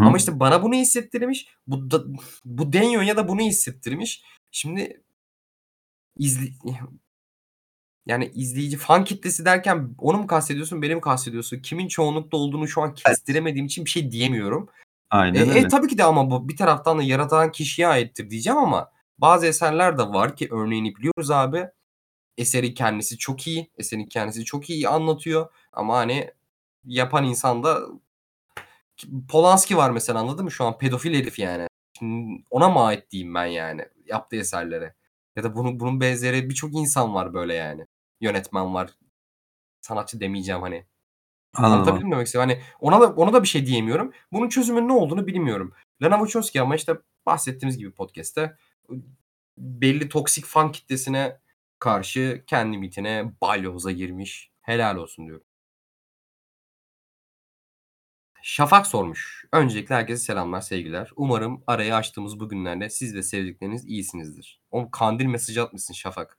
Ama 0.06 0.16
işte 0.16 0.40
bana 0.40 0.62
bunu 0.62 0.74
hissettirmiş. 0.74 1.48
Bu 1.66 1.90
da, 1.90 2.04
bu 2.44 2.72
Denyo 2.72 3.00
ya 3.00 3.16
da 3.16 3.28
bunu 3.28 3.40
hissettirmiş. 3.40 4.22
Şimdi 4.50 5.02
izli 6.16 6.52
yani 8.06 8.30
izleyici 8.34 8.76
fan 8.76 9.04
kitlesi 9.04 9.44
derken 9.44 9.94
onu 9.98 10.18
mu 10.18 10.26
kastediyorsun, 10.26 10.82
beni 10.82 10.94
mi 10.94 11.00
kastediyorsun? 11.00 11.58
Kimin 11.58 11.88
çoğunlukta 11.88 12.36
olduğunu 12.36 12.68
şu 12.68 12.82
an 12.82 12.94
kestiremediğim 12.94 13.66
için 13.66 13.84
bir 13.84 13.90
şey 13.90 14.10
diyemiyorum. 14.10 14.68
E, 14.68 14.86
Aynen 15.10 15.48
e, 15.48 15.50
öyle. 15.50 15.68
tabii 15.68 15.88
ki 15.88 15.98
de 15.98 16.04
ama 16.04 16.30
bu 16.30 16.48
bir 16.48 16.56
taraftan 16.56 16.98
da 16.98 17.02
yaratan 17.02 17.52
kişiye 17.52 17.88
aittir 17.88 18.30
diyeceğim 18.30 18.58
ama 18.58 18.90
bazı 19.18 19.46
eserler 19.46 19.98
de 19.98 20.02
var 20.02 20.36
ki 20.36 20.48
örneğini 20.50 20.96
biliyoruz 20.96 21.30
abi. 21.30 21.68
eseri 22.38 22.74
kendisi 22.74 23.18
çok 23.18 23.46
iyi. 23.46 23.70
Eserin 23.78 24.06
kendisi 24.06 24.44
çok 24.44 24.70
iyi 24.70 24.88
anlatıyor 24.88 25.52
ama 25.72 25.96
hani 25.96 26.30
yapan 26.84 27.24
insan 27.24 27.62
da 27.64 27.80
Polanski 29.28 29.76
var 29.76 29.90
mesela 29.90 30.18
anladın 30.18 30.44
mı? 30.44 30.50
Şu 30.50 30.64
an 30.64 30.78
pedofil 30.78 31.14
herif 31.14 31.38
yani. 31.38 31.66
Şimdi 31.98 32.42
ona 32.50 32.68
mı 32.68 32.80
ait 32.80 33.10
diyeyim 33.10 33.34
ben 33.34 33.46
yani 33.46 33.86
yaptığı 34.06 34.36
eserlere? 34.36 34.94
Ya 35.36 35.42
da 35.42 35.56
bunun 35.56 35.80
bunun 35.80 36.00
benzeri 36.00 36.50
birçok 36.50 36.74
insan 36.74 37.14
var 37.14 37.34
böyle 37.34 37.54
yani. 37.54 37.86
Yönetmen 38.20 38.74
var. 38.74 38.90
Sanatçı 39.80 40.20
demeyeceğim 40.20 40.62
hani. 40.62 40.86
Anlatabildim 41.54 42.10
demek 42.12 42.26
istiyorum? 42.26 42.50
Hani 42.50 42.62
ona 42.80 43.00
da 43.00 43.06
ona 43.06 43.32
da 43.32 43.42
bir 43.42 43.48
şey 43.48 43.66
diyemiyorum. 43.66 44.12
Bunun 44.32 44.48
çözümünün 44.48 44.88
ne 44.88 44.92
olduğunu 44.92 45.26
bilmiyorum. 45.26 45.72
Lana 46.02 46.14
Wachowski 46.16 46.60
ama 46.60 46.76
işte 46.76 46.98
bahsettiğimiz 47.26 47.78
gibi 47.78 47.92
podcast'te 47.92 48.56
belli 49.58 50.08
toksik 50.08 50.44
fan 50.44 50.72
kitlesine 50.72 51.40
karşı 51.78 52.44
kendi 52.46 52.78
mitine 52.78 53.32
balyoza 53.40 53.92
girmiş. 53.92 54.50
Helal 54.60 54.96
olsun 54.96 55.26
diyorum. 55.26 55.45
Şafak 58.48 58.86
sormuş. 58.86 59.44
Öncelikle 59.52 59.94
herkese 59.94 60.24
selamlar, 60.24 60.60
sevgiler. 60.60 61.10
Umarım 61.16 61.62
arayı 61.66 61.94
açtığımız 61.94 62.40
bu 62.40 62.48
günlerde 62.48 62.90
siz 62.90 63.14
ve 63.14 63.22
sevdikleriniz 63.22 63.84
iyisinizdir. 63.84 64.60
Oğlum 64.70 64.90
kandil 64.90 65.26
mesajı 65.26 65.62
atmışsın 65.62 65.94
Şafak. 65.94 66.38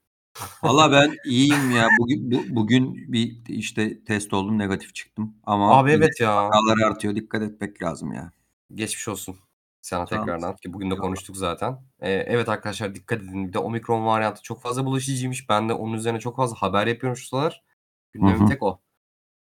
Valla 0.62 0.92
ben 0.92 1.16
iyiyim 1.24 1.70
ya. 1.70 1.88
Bugün, 1.98 2.30
bu, 2.30 2.56
bugün 2.56 3.12
bir 3.12 3.36
işte 3.48 4.04
test 4.04 4.34
oldum 4.34 4.58
negatif 4.58 4.94
çıktım. 4.94 5.34
Ama 5.44 5.78
Abi 5.78 5.90
evet 5.90 6.20
ya. 6.20 6.44
vakalar 6.44 6.78
artıyor. 6.78 7.16
Dikkat 7.16 7.42
etmek 7.42 7.82
lazım 7.82 8.12
ya. 8.12 8.32
Geçmiş 8.74 9.08
olsun 9.08 9.36
sana 9.82 10.06
Sağ 10.06 10.16
tekrardan 10.16 10.56
ki 10.56 10.72
bugün 10.72 10.90
de 10.90 10.96
konuştuk 10.96 11.36
zaten. 11.36 11.72
Ee, 12.00 12.10
evet 12.10 12.48
arkadaşlar 12.48 12.94
dikkat 12.94 13.22
edin. 13.22 13.48
Bir 13.48 13.52
de 13.52 13.58
omikron 13.58 14.06
varyantı 14.06 14.42
çok 14.42 14.62
fazla 14.62 14.84
bulaşıcıymış. 14.84 15.48
Ben 15.48 15.68
de 15.68 15.72
onun 15.72 15.94
üzerine 15.94 16.20
çok 16.20 16.36
fazla 16.36 16.56
haber 16.56 16.86
yapıyorum 16.86 17.16
şu 17.16 17.26
sıralar. 17.26 17.64
Hı. 18.16 18.46
tek 18.48 18.62
o. 18.62 18.80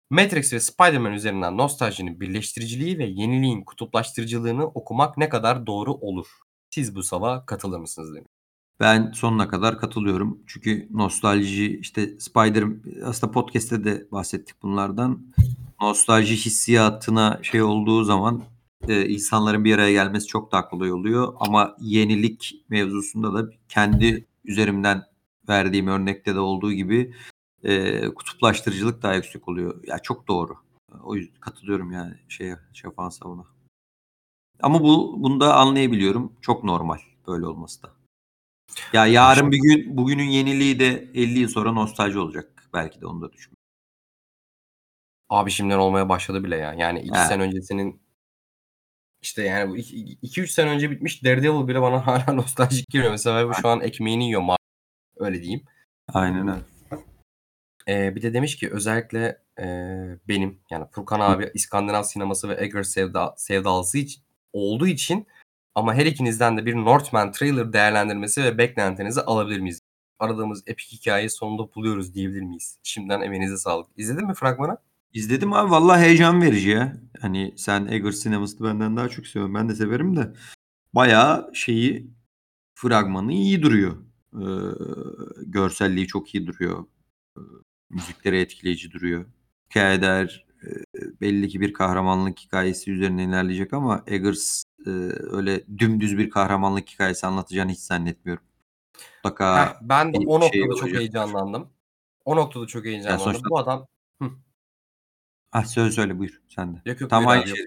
Matrix 0.10 0.53
ve 0.53 0.60
Spider-Man 0.60 1.14
üzerinden 1.14 1.57
nostaljinin 1.57 2.19
birleştiriciliği 2.19 2.98
ve 2.98 3.06
yeniliğin 3.06 3.64
kutuplaştırıcılığını 3.64 4.65
okumak 4.65 5.18
ne 5.18 5.30
kadar 5.30 5.68
doğru 5.68 5.94
olur? 5.94 6.27
Siz 6.69 6.95
bu 6.95 7.03
sava 7.03 7.45
katılır 7.45 7.80
mısınız 7.80 8.15
demiş. 8.15 8.30
Ben 8.80 9.11
sonuna 9.11 9.48
kadar 9.48 9.80
katılıyorum. 9.80 10.40
Çünkü 10.48 10.88
nostalji 10.91 11.80
işte 11.80 12.19
Spider 12.19 12.64
aslında 13.06 13.34
podcast'te 13.34 13.84
de 13.84 14.07
bahsettik 14.11 14.64
bunlardan. 14.64 15.34
Nostalji 15.82 16.36
hissiyatına 16.36 17.40
şey 17.41 17.61
olduğu 17.61 18.03
zaman 18.03 18.44
e, 18.88 19.10
insanların 19.10 19.65
bir 19.65 19.76
araya 19.76 19.91
gelmesi 19.91 20.27
çok 20.27 20.52
daha 20.52 20.69
kolay 20.69 20.94
oluyor. 20.94 21.34
Ama 21.40 21.76
yenilik 21.80 22.65
mevzusunda 22.69 23.34
da 23.34 23.49
kendi 23.69 24.26
üzerimden 24.45 25.03
verdiğim 25.49 25.88
örnekte 25.88 26.36
de 26.36 26.40
olduğu 26.40 26.73
gibi 26.73 27.14
e, 27.65 28.05
kutuplaştırıcılık 28.09 29.03
daha 29.03 29.13
yüksek 29.13 29.47
oluyor. 29.47 29.83
Ya 29.87 29.99
çok 29.99 30.27
doğru. 30.27 30.57
O 31.03 31.15
yüzden 31.15 31.39
katılıyorum 31.39 31.91
yani 31.91 32.13
şeye 32.29 32.57
Şafak'ın 32.73 33.09
savuna. 33.09 33.45
Ama 34.61 34.83
bu 34.83 35.23
bunu 35.23 35.39
da 35.39 35.55
anlayabiliyorum. 35.55 36.33
Çok 36.41 36.63
normal 36.63 36.99
böyle 37.27 37.45
olması 37.45 37.83
da. 37.83 37.91
Ya 38.93 39.05
yarın 39.05 39.51
bir 39.51 39.57
gün 39.57 39.97
bugünün 39.97 40.29
yeniliği 40.29 40.79
de 40.79 41.11
50 41.13 41.39
yıl 41.39 41.49
sonra 41.49 41.71
nostalji 41.71 42.19
olacak. 42.19 42.69
Belki 42.73 43.01
de 43.01 43.07
onu 43.07 43.21
da 43.21 43.33
düşün. 43.33 43.53
Abi 45.29 45.51
şimdiden 45.51 45.77
olmaya 45.77 46.09
başladı 46.09 46.43
bile 46.43 46.55
ya. 46.55 46.73
Yani 46.73 46.99
2 46.99 47.11
Evet. 47.17 47.27
sene 47.27 47.43
öncesinin 47.43 48.01
işte 49.21 49.43
yani 49.43 49.71
bu 49.71 49.77
2-3 49.77 50.47
sene 50.47 50.69
önce 50.69 50.91
bitmiş 50.91 51.23
Daredevil 51.23 51.67
bile 51.67 51.81
bana 51.81 52.07
hala 52.07 52.33
nostaljik 52.33 52.89
geliyor. 52.89 53.11
Mesela 53.11 53.49
bu 53.49 53.53
şu 53.53 53.67
an 53.67 53.81
ekmeğini 53.81 54.25
yiyor. 54.25 54.43
Öyle 55.17 55.41
diyeyim. 55.41 55.63
Aynen 56.13 56.47
öyle. 56.47 56.74
Ee, 57.88 58.16
bir 58.16 58.22
de 58.22 58.34
demiş 58.34 58.56
ki 58.56 58.70
özellikle 58.72 59.41
e, 59.60 59.66
benim 60.28 60.60
yani 60.70 60.86
Furkan 60.91 61.20
abi 61.20 61.52
İskandinav 61.53 62.03
sineması 62.03 62.49
ve 62.49 62.53
Eggers 62.53 62.90
sevda, 62.90 63.34
sevdalısı 63.38 63.98
için, 63.98 64.24
olduğu 64.53 64.88
için 64.88 65.28
ama 65.76 65.94
her 65.94 66.06
ikinizden 66.06 66.57
de 66.57 66.66
bir 66.66 66.76
Northman 66.76 67.32
trailer 67.32 67.74
değerlendirmesi 67.74 68.44
ve 68.44 68.57
beklentinizi 68.57 69.22
alabilir 69.22 69.60
miyiz? 69.60 69.80
Aradığımız 70.20 70.64
epik 70.68 70.91
hikayeyi 70.91 71.30
sonunda 71.30 71.76
buluyoruz 71.76 72.14
diyebilir 72.14 72.41
miyiz? 72.41 72.80
Şimdiden 72.84 73.22
emeğinize 73.22 73.57
sağlık. 73.57 73.88
İzledin 73.98 74.28
mi 74.28 74.34
fragmanı? 74.34 74.78
İzledim 75.14 75.53
abi 75.53 75.72
vallahi 75.72 76.02
heyecan 76.02 76.41
verici 76.41 76.70
ya. 76.70 76.98
Hani 77.22 77.53
sen 77.57 77.88
Eggers 77.88 78.16
sinemasını 78.16 78.68
benden 78.68 78.98
daha 78.98 79.10
çok 79.10 79.28
seviyorsun. 79.28 79.56
Ben 79.56 79.70
de 79.70 79.76
severim 79.76 80.16
de. 80.16 80.34
Bayağı 80.94 81.52
şeyi 81.53 82.07
fragmanı 82.76 83.34
iyi 83.34 83.62
duruyor. 83.62 83.98
Ee, 84.34 84.45
görselliği 85.45 86.07
çok 86.07 86.36
iyi 86.36 86.48
duruyor. 86.48 86.86
Müzikleri 87.99 88.39
etkileyici 88.39 88.91
duruyor. 88.91 89.26
Hikayeler 89.69 90.45
e, 90.63 90.67
belli 91.22 91.47
ki 91.47 91.61
bir 91.61 91.73
kahramanlık 91.73 92.39
hikayesi 92.39 92.91
üzerine 92.91 93.23
ilerleyecek 93.23 93.73
ama 93.73 94.03
Eggers 94.07 94.63
e, 94.85 94.89
öyle 95.31 95.63
dümdüz 95.77 96.17
bir 96.17 96.30
kahramanlık 96.30 96.89
hikayesi 96.89 97.27
anlatacağını 97.27 97.72
hiç 97.72 97.80
zannetmiyorum. 97.80 98.43
Mutlaka 99.15 99.69
Heh, 99.69 99.77
ben 99.81 100.13
de 100.13 100.17
o 100.17 100.39
şey 100.49 100.61
noktada 100.61 100.76
çok 100.76 100.84
olacak. 100.84 100.99
heyecanlandım. 100.99 101.69
O 102.26 102.35
noktada 102.35 102.67
çok 102.67 102.85
heyecanlandım. 102.85 103.23
sonuçta- 103.23 103.49
Bu 103.49 103.59
adam 103.59 103.88
Ah 105.51 105.65
söyle 105.65 105.91
söyle 105.91 106.19
buyur 106.19 106.41
sen 106.47 106.76
de. 106.76 106.81
yok 106.85 107.01
yok 107.01 107.09
Tam 107.09 107.27
aynı 107.27 107.47
şey. 107.47 107.65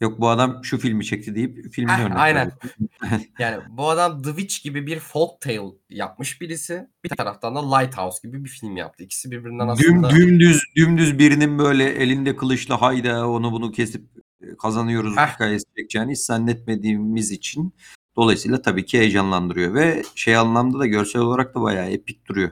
Yok 0.00 0.20
bu 0.20 0.28
adam 0.28 0.64
şu 0.64 0.78
filmi 0.78 1.04
çekti 1.04 1.34
deyip 1.34 1.72
filmini 1.72 1.96
Heh, 1.96 2.04
örnek 2.04 2.16
aynen. 2.16 2.52
Yani 3.38 3.62
bu 3.68 3.90
adam 3.90 4.22
The 4.22 4.30
Witch 4.30 4.62
gibi 4.62 4.86
bir 4.86 4.98
folk 4.98 5.40
tale 5.40 5.72
yapmış 5.90 6.40
birisi. 6.40 6.88
Bir 7.04 7.08
taraftan 7.08 7.54
da 7.54 7.76
Lighthouse 7.76 8.28
gibi 8.28 8.44
bir 8.44 8.48
film 8.48 8.76
yaptı. 8.76 9.04
İkisi 9.04 9.30
birbirinden 9.30 9.66
Düm, 9.66 9.70
aslında 9.70 10.10
dümdüz 10.10 10.62
dümdüz 10.76 11.18
birinin 11.18 11.58
böyle 11.58 11.84
elinde 11.84 12.36
kılıçla 12.36 12.82
hayda 12.82 13.28
onu 13.28 13.52
bunu 13.52 13.72
kesip 13.72 14.04
e, 14.42 14.56
kazanıyoruz 14.56 15.16
Heh. 15.16 15.34
hikayesi 15.34 15.64
çekeceğini 15.76 16.12
hiç 16.12 16.20
zannetmediğimiz 16.20 17.30
için 17.30 17.74
dolayısıyla 18.16 18.62
tabii 18.62 18.84
ki 18.84 18.98
heyecanlandırıyor 18.98 19.74
ve 19.74 20.02
şey 20.14 20.36
anlamda 20.36 20.78
da 20.78 20.86
görsel 20.86 21.22
olarak 21.22 21.54
da 21.54 21.60
bayağı 21.60 21.90
epik 21.90 22.26
duruyor. 22.26 22.50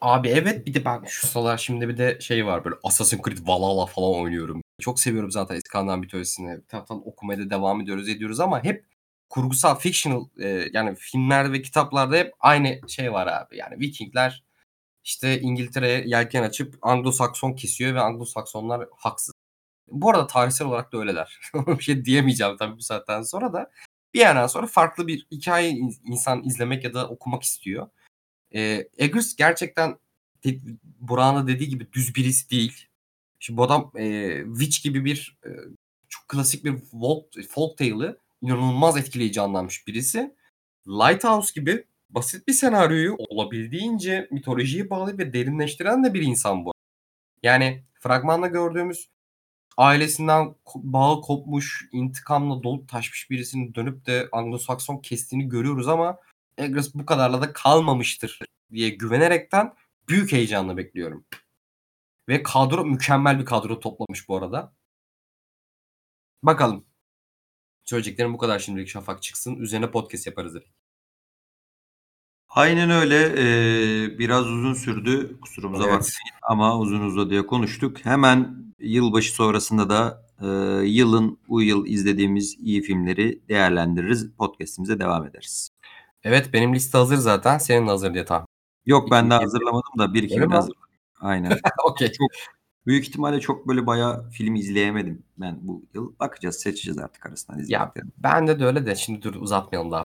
Abi 0.00 0.28
evet 0.28 0.66
bir 0.66 0.74
de 0.74 0.84
ben 0.84 1.04
şu 1.06 1.26
sıralar 1.26 1.58
şimdi 1.58 1.88
bir 1.88 1.96
de 1.96 2.20
şey 2.20 2.46
var 2.46 2.64
böyle 2.64 2.76
Assassin's 2.82 3.22
Creed 3.22 3.38
Valhalla 3.46 3.86
falan 3.86 4.20
oynuyorum. 4.20 4.62
Çok 4.80 5.00
seviyorum 5.00 5.30
zaten 5.30 5.56
İskandinav 5.56 5.98
mitolojisini. 5.98 6.56
Bir 6.58 6.66
taraftan 6.66 7.08
okumaya 7.08 7.38
da 7.38 7.50
devam 7.50 7.80
ediyoruz 7.80 8.08
ediyoruz 8.08 8.40
ama 8.40 8.64
hep 8.64 8.84
kurgusal 9.28 9.78
fictional 9.78 10.28
e, 10.40 10.68
yani 10.72 10.94
filmlerde 10.96 11.52
ve 11.52 11.62
kitaplarda 11.62 12.16
hep 12.16 12.32
aynı 12.40 12.80
şey 12.88 13.12
var 13.12 13.26
abi. 13.26 13.56
Yani 13.56 13.80
Vikingler 13.80 14.44
işte 15.04 15.40
İngiltere'ye 15.40 16.04
yelken 16.06 16.42
açıp 16.42 16.74
Anglo-Sakson 16.82 17.56
kesiyor 17.56 17.94
ve 17.94 17.98
Anglo-Saksonlar 18.00 18.86
haksız. 18.96 19.34
Bu 19.88 20.10
arada 20.10 20.26
tarihsel 20.26 20.68
olarak 20.68 20.92
da 20.92 20.98
öyleler. 20.98 21.40
bir 21.54 21.82
şey 21.82 22.04
diyemeyeceğim 22.04 22.56
tabii 22.56 22.76
bu 22.76 22.82
saatten 22.82 23.22
sonra 23.22 23.52
da. 23.52 23.70
Bir 24.14 24.18
yerden 24.18 24.46
sonra 24.46 24.66
farklı 24.66 25.06
bir 25.06 25.26
hikaye 25.32 25.70
in- 25.70 26.00
insan 26.04 26.44
izlemek 26.44 26.84
ya 26.84 26.94
da 26.94 27.08
okumak 27.08 27.42
istiyor. 27.42 27.88
E, 28.54 28.88
Eggers 28.98 29.36
gerçekten 29.36 29.98
Burak'ın 30.84 31.36
da 31.42 31.46
dediği 31.46 31.68
gibi 31.68 31.92
düz 31.92 32.14
birisi 32.14 32.50
değil. 32.50 32.86
Şimdi 33.40 33.56
bu 33.56 33.62
adam 33.62 33.92
e, 33.96 34.36
Witch 34.44 34.82
gibi 34.82 35.04
bir 35.04 35.38
e, 35.46 35.50
çok 36.08 36.28
klasik 36.28 36.64
bir 36.64 36.76
folk, 36.76 37.24
folk 37.48 37.78
tale'ı 37.78 38.18
inanılmaz 38.42 38.96
etkileyici 38.96 39.40
anlamış 39.40 39.86
birisi. 39.86 40.34
Lighthouse 40.88 41.60
gibi 41.60 41.84
basit 42.10 42.48
bir 42.48 42.52
senaryoyu 42.52 43.16
olabildiğince 43.18 44.28
mitolojiye 44.30 44.90
bağlayıp 44.90 45.18
ve 45.18 45.32
derinleştiren 45.32 46.04
de 46.04 46.14
bir 46.14 46.22
insan 46.22 46.64
bu. 46.64 46.72
Yani 47.42 47.84
fragmanda 48.00 48.46
gördüğümüz 48.46 49.08
ailesinden 49.76 50.54
bağı 50.74 51.20
kopmuş, 51.20 51.88
intikamla 51.92 52.62
dolup 52.62 52.88
taşmış 52.88 53.30
birisinin 53.30 53.74
dönüp 53.74 54.06
de 54.06 54.28
Anglo-Sakson 54.32 55.02
kestiğini 55.02 55.48
görüyoruz 55.48 55.88
ama 55.88 56.18
Eggers 56.58 56.94
bu 56.94 57.06
kadarla 57.06 57.42
da 57.42 57.52
kalmamıştır 57.52 58.38
diye 58.72 58.88
güvenerekten 58.88 59.74
büyük 60.08 60.32
heyecanla 60.32 60.76
bekliyorum. 60.76 61.24
Ve 62.30 62.42
kadro 62.42 62.84
mükemmel 62.84 63.38
bir 63.38 63.44
kadro 63.44 63.80
toplamış 63.80 64.28
bu 64.28 64.36
arada. 64.36 64.72
Bakalım. 66.42 66.84
Söyleyeceklerim 67.84 68.34
bu 68.34 68.38
kadar 68.38 68.58
şimdilik 68.58 68.88
Şafak 68.88 69.22
çıksın. 69.22 69.56
Üzerine 69.56 69.90
podcast 69.90 70.26
yaparız. 70.26 70.56
Aynen 72.48 72.90
öyle. 72.90 73.16
Ee, 73.22 74.18
biraz 74.18 74.46
uzun 74.46 74.74
sürdü. 74.74 75.40
Kusurumuza 75.40 75.84
Evet. 75.84 75.92
bakmayın 75.92 76.38
ama 76.42 76.78
uzun 76.78 77.00
uzadıya 77.00 77.46
konuştuk. 77.46 78.04
Hemen 78.04 78.64
yılbaşı 78.78 79.32
sonrasında 79.32 79.90
da 79.90 80.26
e, 80.40 80.46
yılın 80.86 81.38
bu 81.48 81.62
yıl 81.62 81.86
izlediğimiz 81.86 82.56
iyi 82.58 82.82
filmleri 82.82 83.48
değerlendiririz. 83.48 84.32
Podcast'imize 84.32 85.00
devam 85.00 85.26
ederiz. 85.26 85.70
Evet 86.22 86.52
benim 86.52 86.74
liste 86.74 86.98
hazır 86.98 87.16
zaten. 87.16 87.58
Senin 87.58 87.86
de 87.86 87.90
hazır 87.90 88.14
diye 88.14 88.24
tahmin. 88.24 88.48
Yok 88.86 89.10
ben 89.10 89.30
daha 89.30 89.42
hazırlamadım 89.42 89.98
da 89.98 90.14
bir 90.14 90.22
iki 90.22 90.40
hazırladım. 90.40 90.89
Aynen. 91.20 91.52
Okey. 91.84 92.12
çok 92.12 92.30
büyük 92.86 93.08
ihtimalle 93.08 93.40
çok 93.40 93.68
böyle 93.68 93.86
bayağı 93.86 94.30
film 94.30 94.54
izleyemedim 94.54 95.22
ben 95.38 95.58
bu 95.62 95.82
yıl. 95.94 96.12
Bakacağız, 96.20 96.56
seçeceğiz 96.56 96.98
artık 96.98 97.26
arasından 97.26 97.58
Ya 97.58 97.62
izlediklerimi. 97.62 98.12
bende 98.18 98.60
de 98.60 98.64
öyle 98.64 98.86
de 98.86 98.96
şimdi 98.96 99.22
dur 99.22 99.34
uzatmayalım 99.34 99.90
daha. 99.92 100.04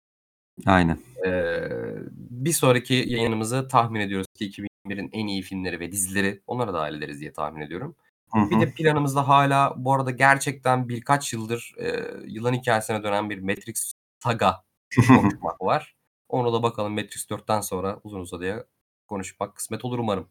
Aynen. 0.67 0.99
Ee, 1.27 1.69
bir 2.15 2.53
sonraki 2.53 2.95
yayınımızı 2.95 3.69
tahmin 3.69 4.01
ediyoruz 4.01 4.27
ki 4.35 4.45
2021'in 4.47 5.11
en 5.13 5.27
iyi 5.27 5.43
filmleri 5.43 5.81
ve 5.81 5.93
dizileri 5.93 6.41
onlara 6.47 6.75
dahil 6.75 6.95
ederiz 6.95 7.21
diye 7.21 7.33
tahmin 7.33 7.61
ediyorum. 7.61 7.97
Hı 8.33 8.41
Bir 8.51 8.57
hı. 8.57 8.61
de 8.61 8.73
planımızda 8.73 9.29
hala 9.29 9.75
bu 9.77 9.95
arada 9.95 10.11
gerçekten 10.11 10.89
birkaç 10.89 11.33
yıldır, 11.33 11.73
eee, 11.79 12.05
yılan 12.27 12.53
hikâyesine 12.55 13.03
dönen 13.03 13.31
bir 13.31 13.41
Matrix 13.41 13.93
saga 14.19 14.65
konuşmak 15.09 15.63
var. 15.63 15.95
Onu 16.29 16.53
da 16.53 16.63
bakalım 16.63 16.93
Matrix 16.93 17.27
4'ten 17.31 17.61
sonra 17.61 18.01
uzun 18.05 18.21
uzadıya 18.21 18.65
konuşmak 19.09 19.55
kısmet 19.57 19.85
olur 19.85 19.99
umarım. 19.99 20.29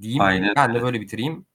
Diyeyim, 0.00 0.20
Aynen 0.22 0.52
ben 0.56 0.68
de 0.70 0.74
öyle. 0.74 0.82
böyle 0.84 1.00
bitireyim. 1.00 1.46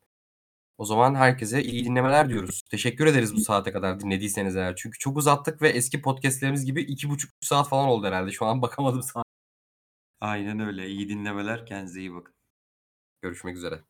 O 0.77 0.85
zaman 0.85 1.15
herkese 1.15 1.63
iyi 1.63 1.85
dinlemeler 1.85 2.29
diyoruz. 2.29 2.61
Teşekkür 2.71 3.05
ederiz 3.07 3.35
bu 3.35 3.39
saate 3.39 3.71
kadar 3.71 3.99
dinlediyseniz 3.99 4.55
eğer. 4.55 4.75
Çünkü 4.75 4.99
çok 4.99 5.17
uzattık 5.17 5.61
ve 5.61 5.69
eski 5.69 6.01
podcast'lerimiz 6.01 6.65
gibi 6.65 6.81
2,5-3 6.83 7.29
saat 7.41 7.69
falan 7.69 7.87
oldu 7.89 8.07
herhâlde. 8.07 8.31
Şu 8.31 8.45
an 8.45 8.61
bakamadım 8.61 9.03
saate. 9.03 9.29
Aynen 10.21 10.59
öyle. 10.59 10.87
İyi 10.89 11.09
dinlemeler. 11.09 11.65
Kendinize 11.65 11.99
iyi 11.99 12.13
bakın. 12.13 12.33
Görüşmek 13.21 13.57
üzere. 13.57 13.83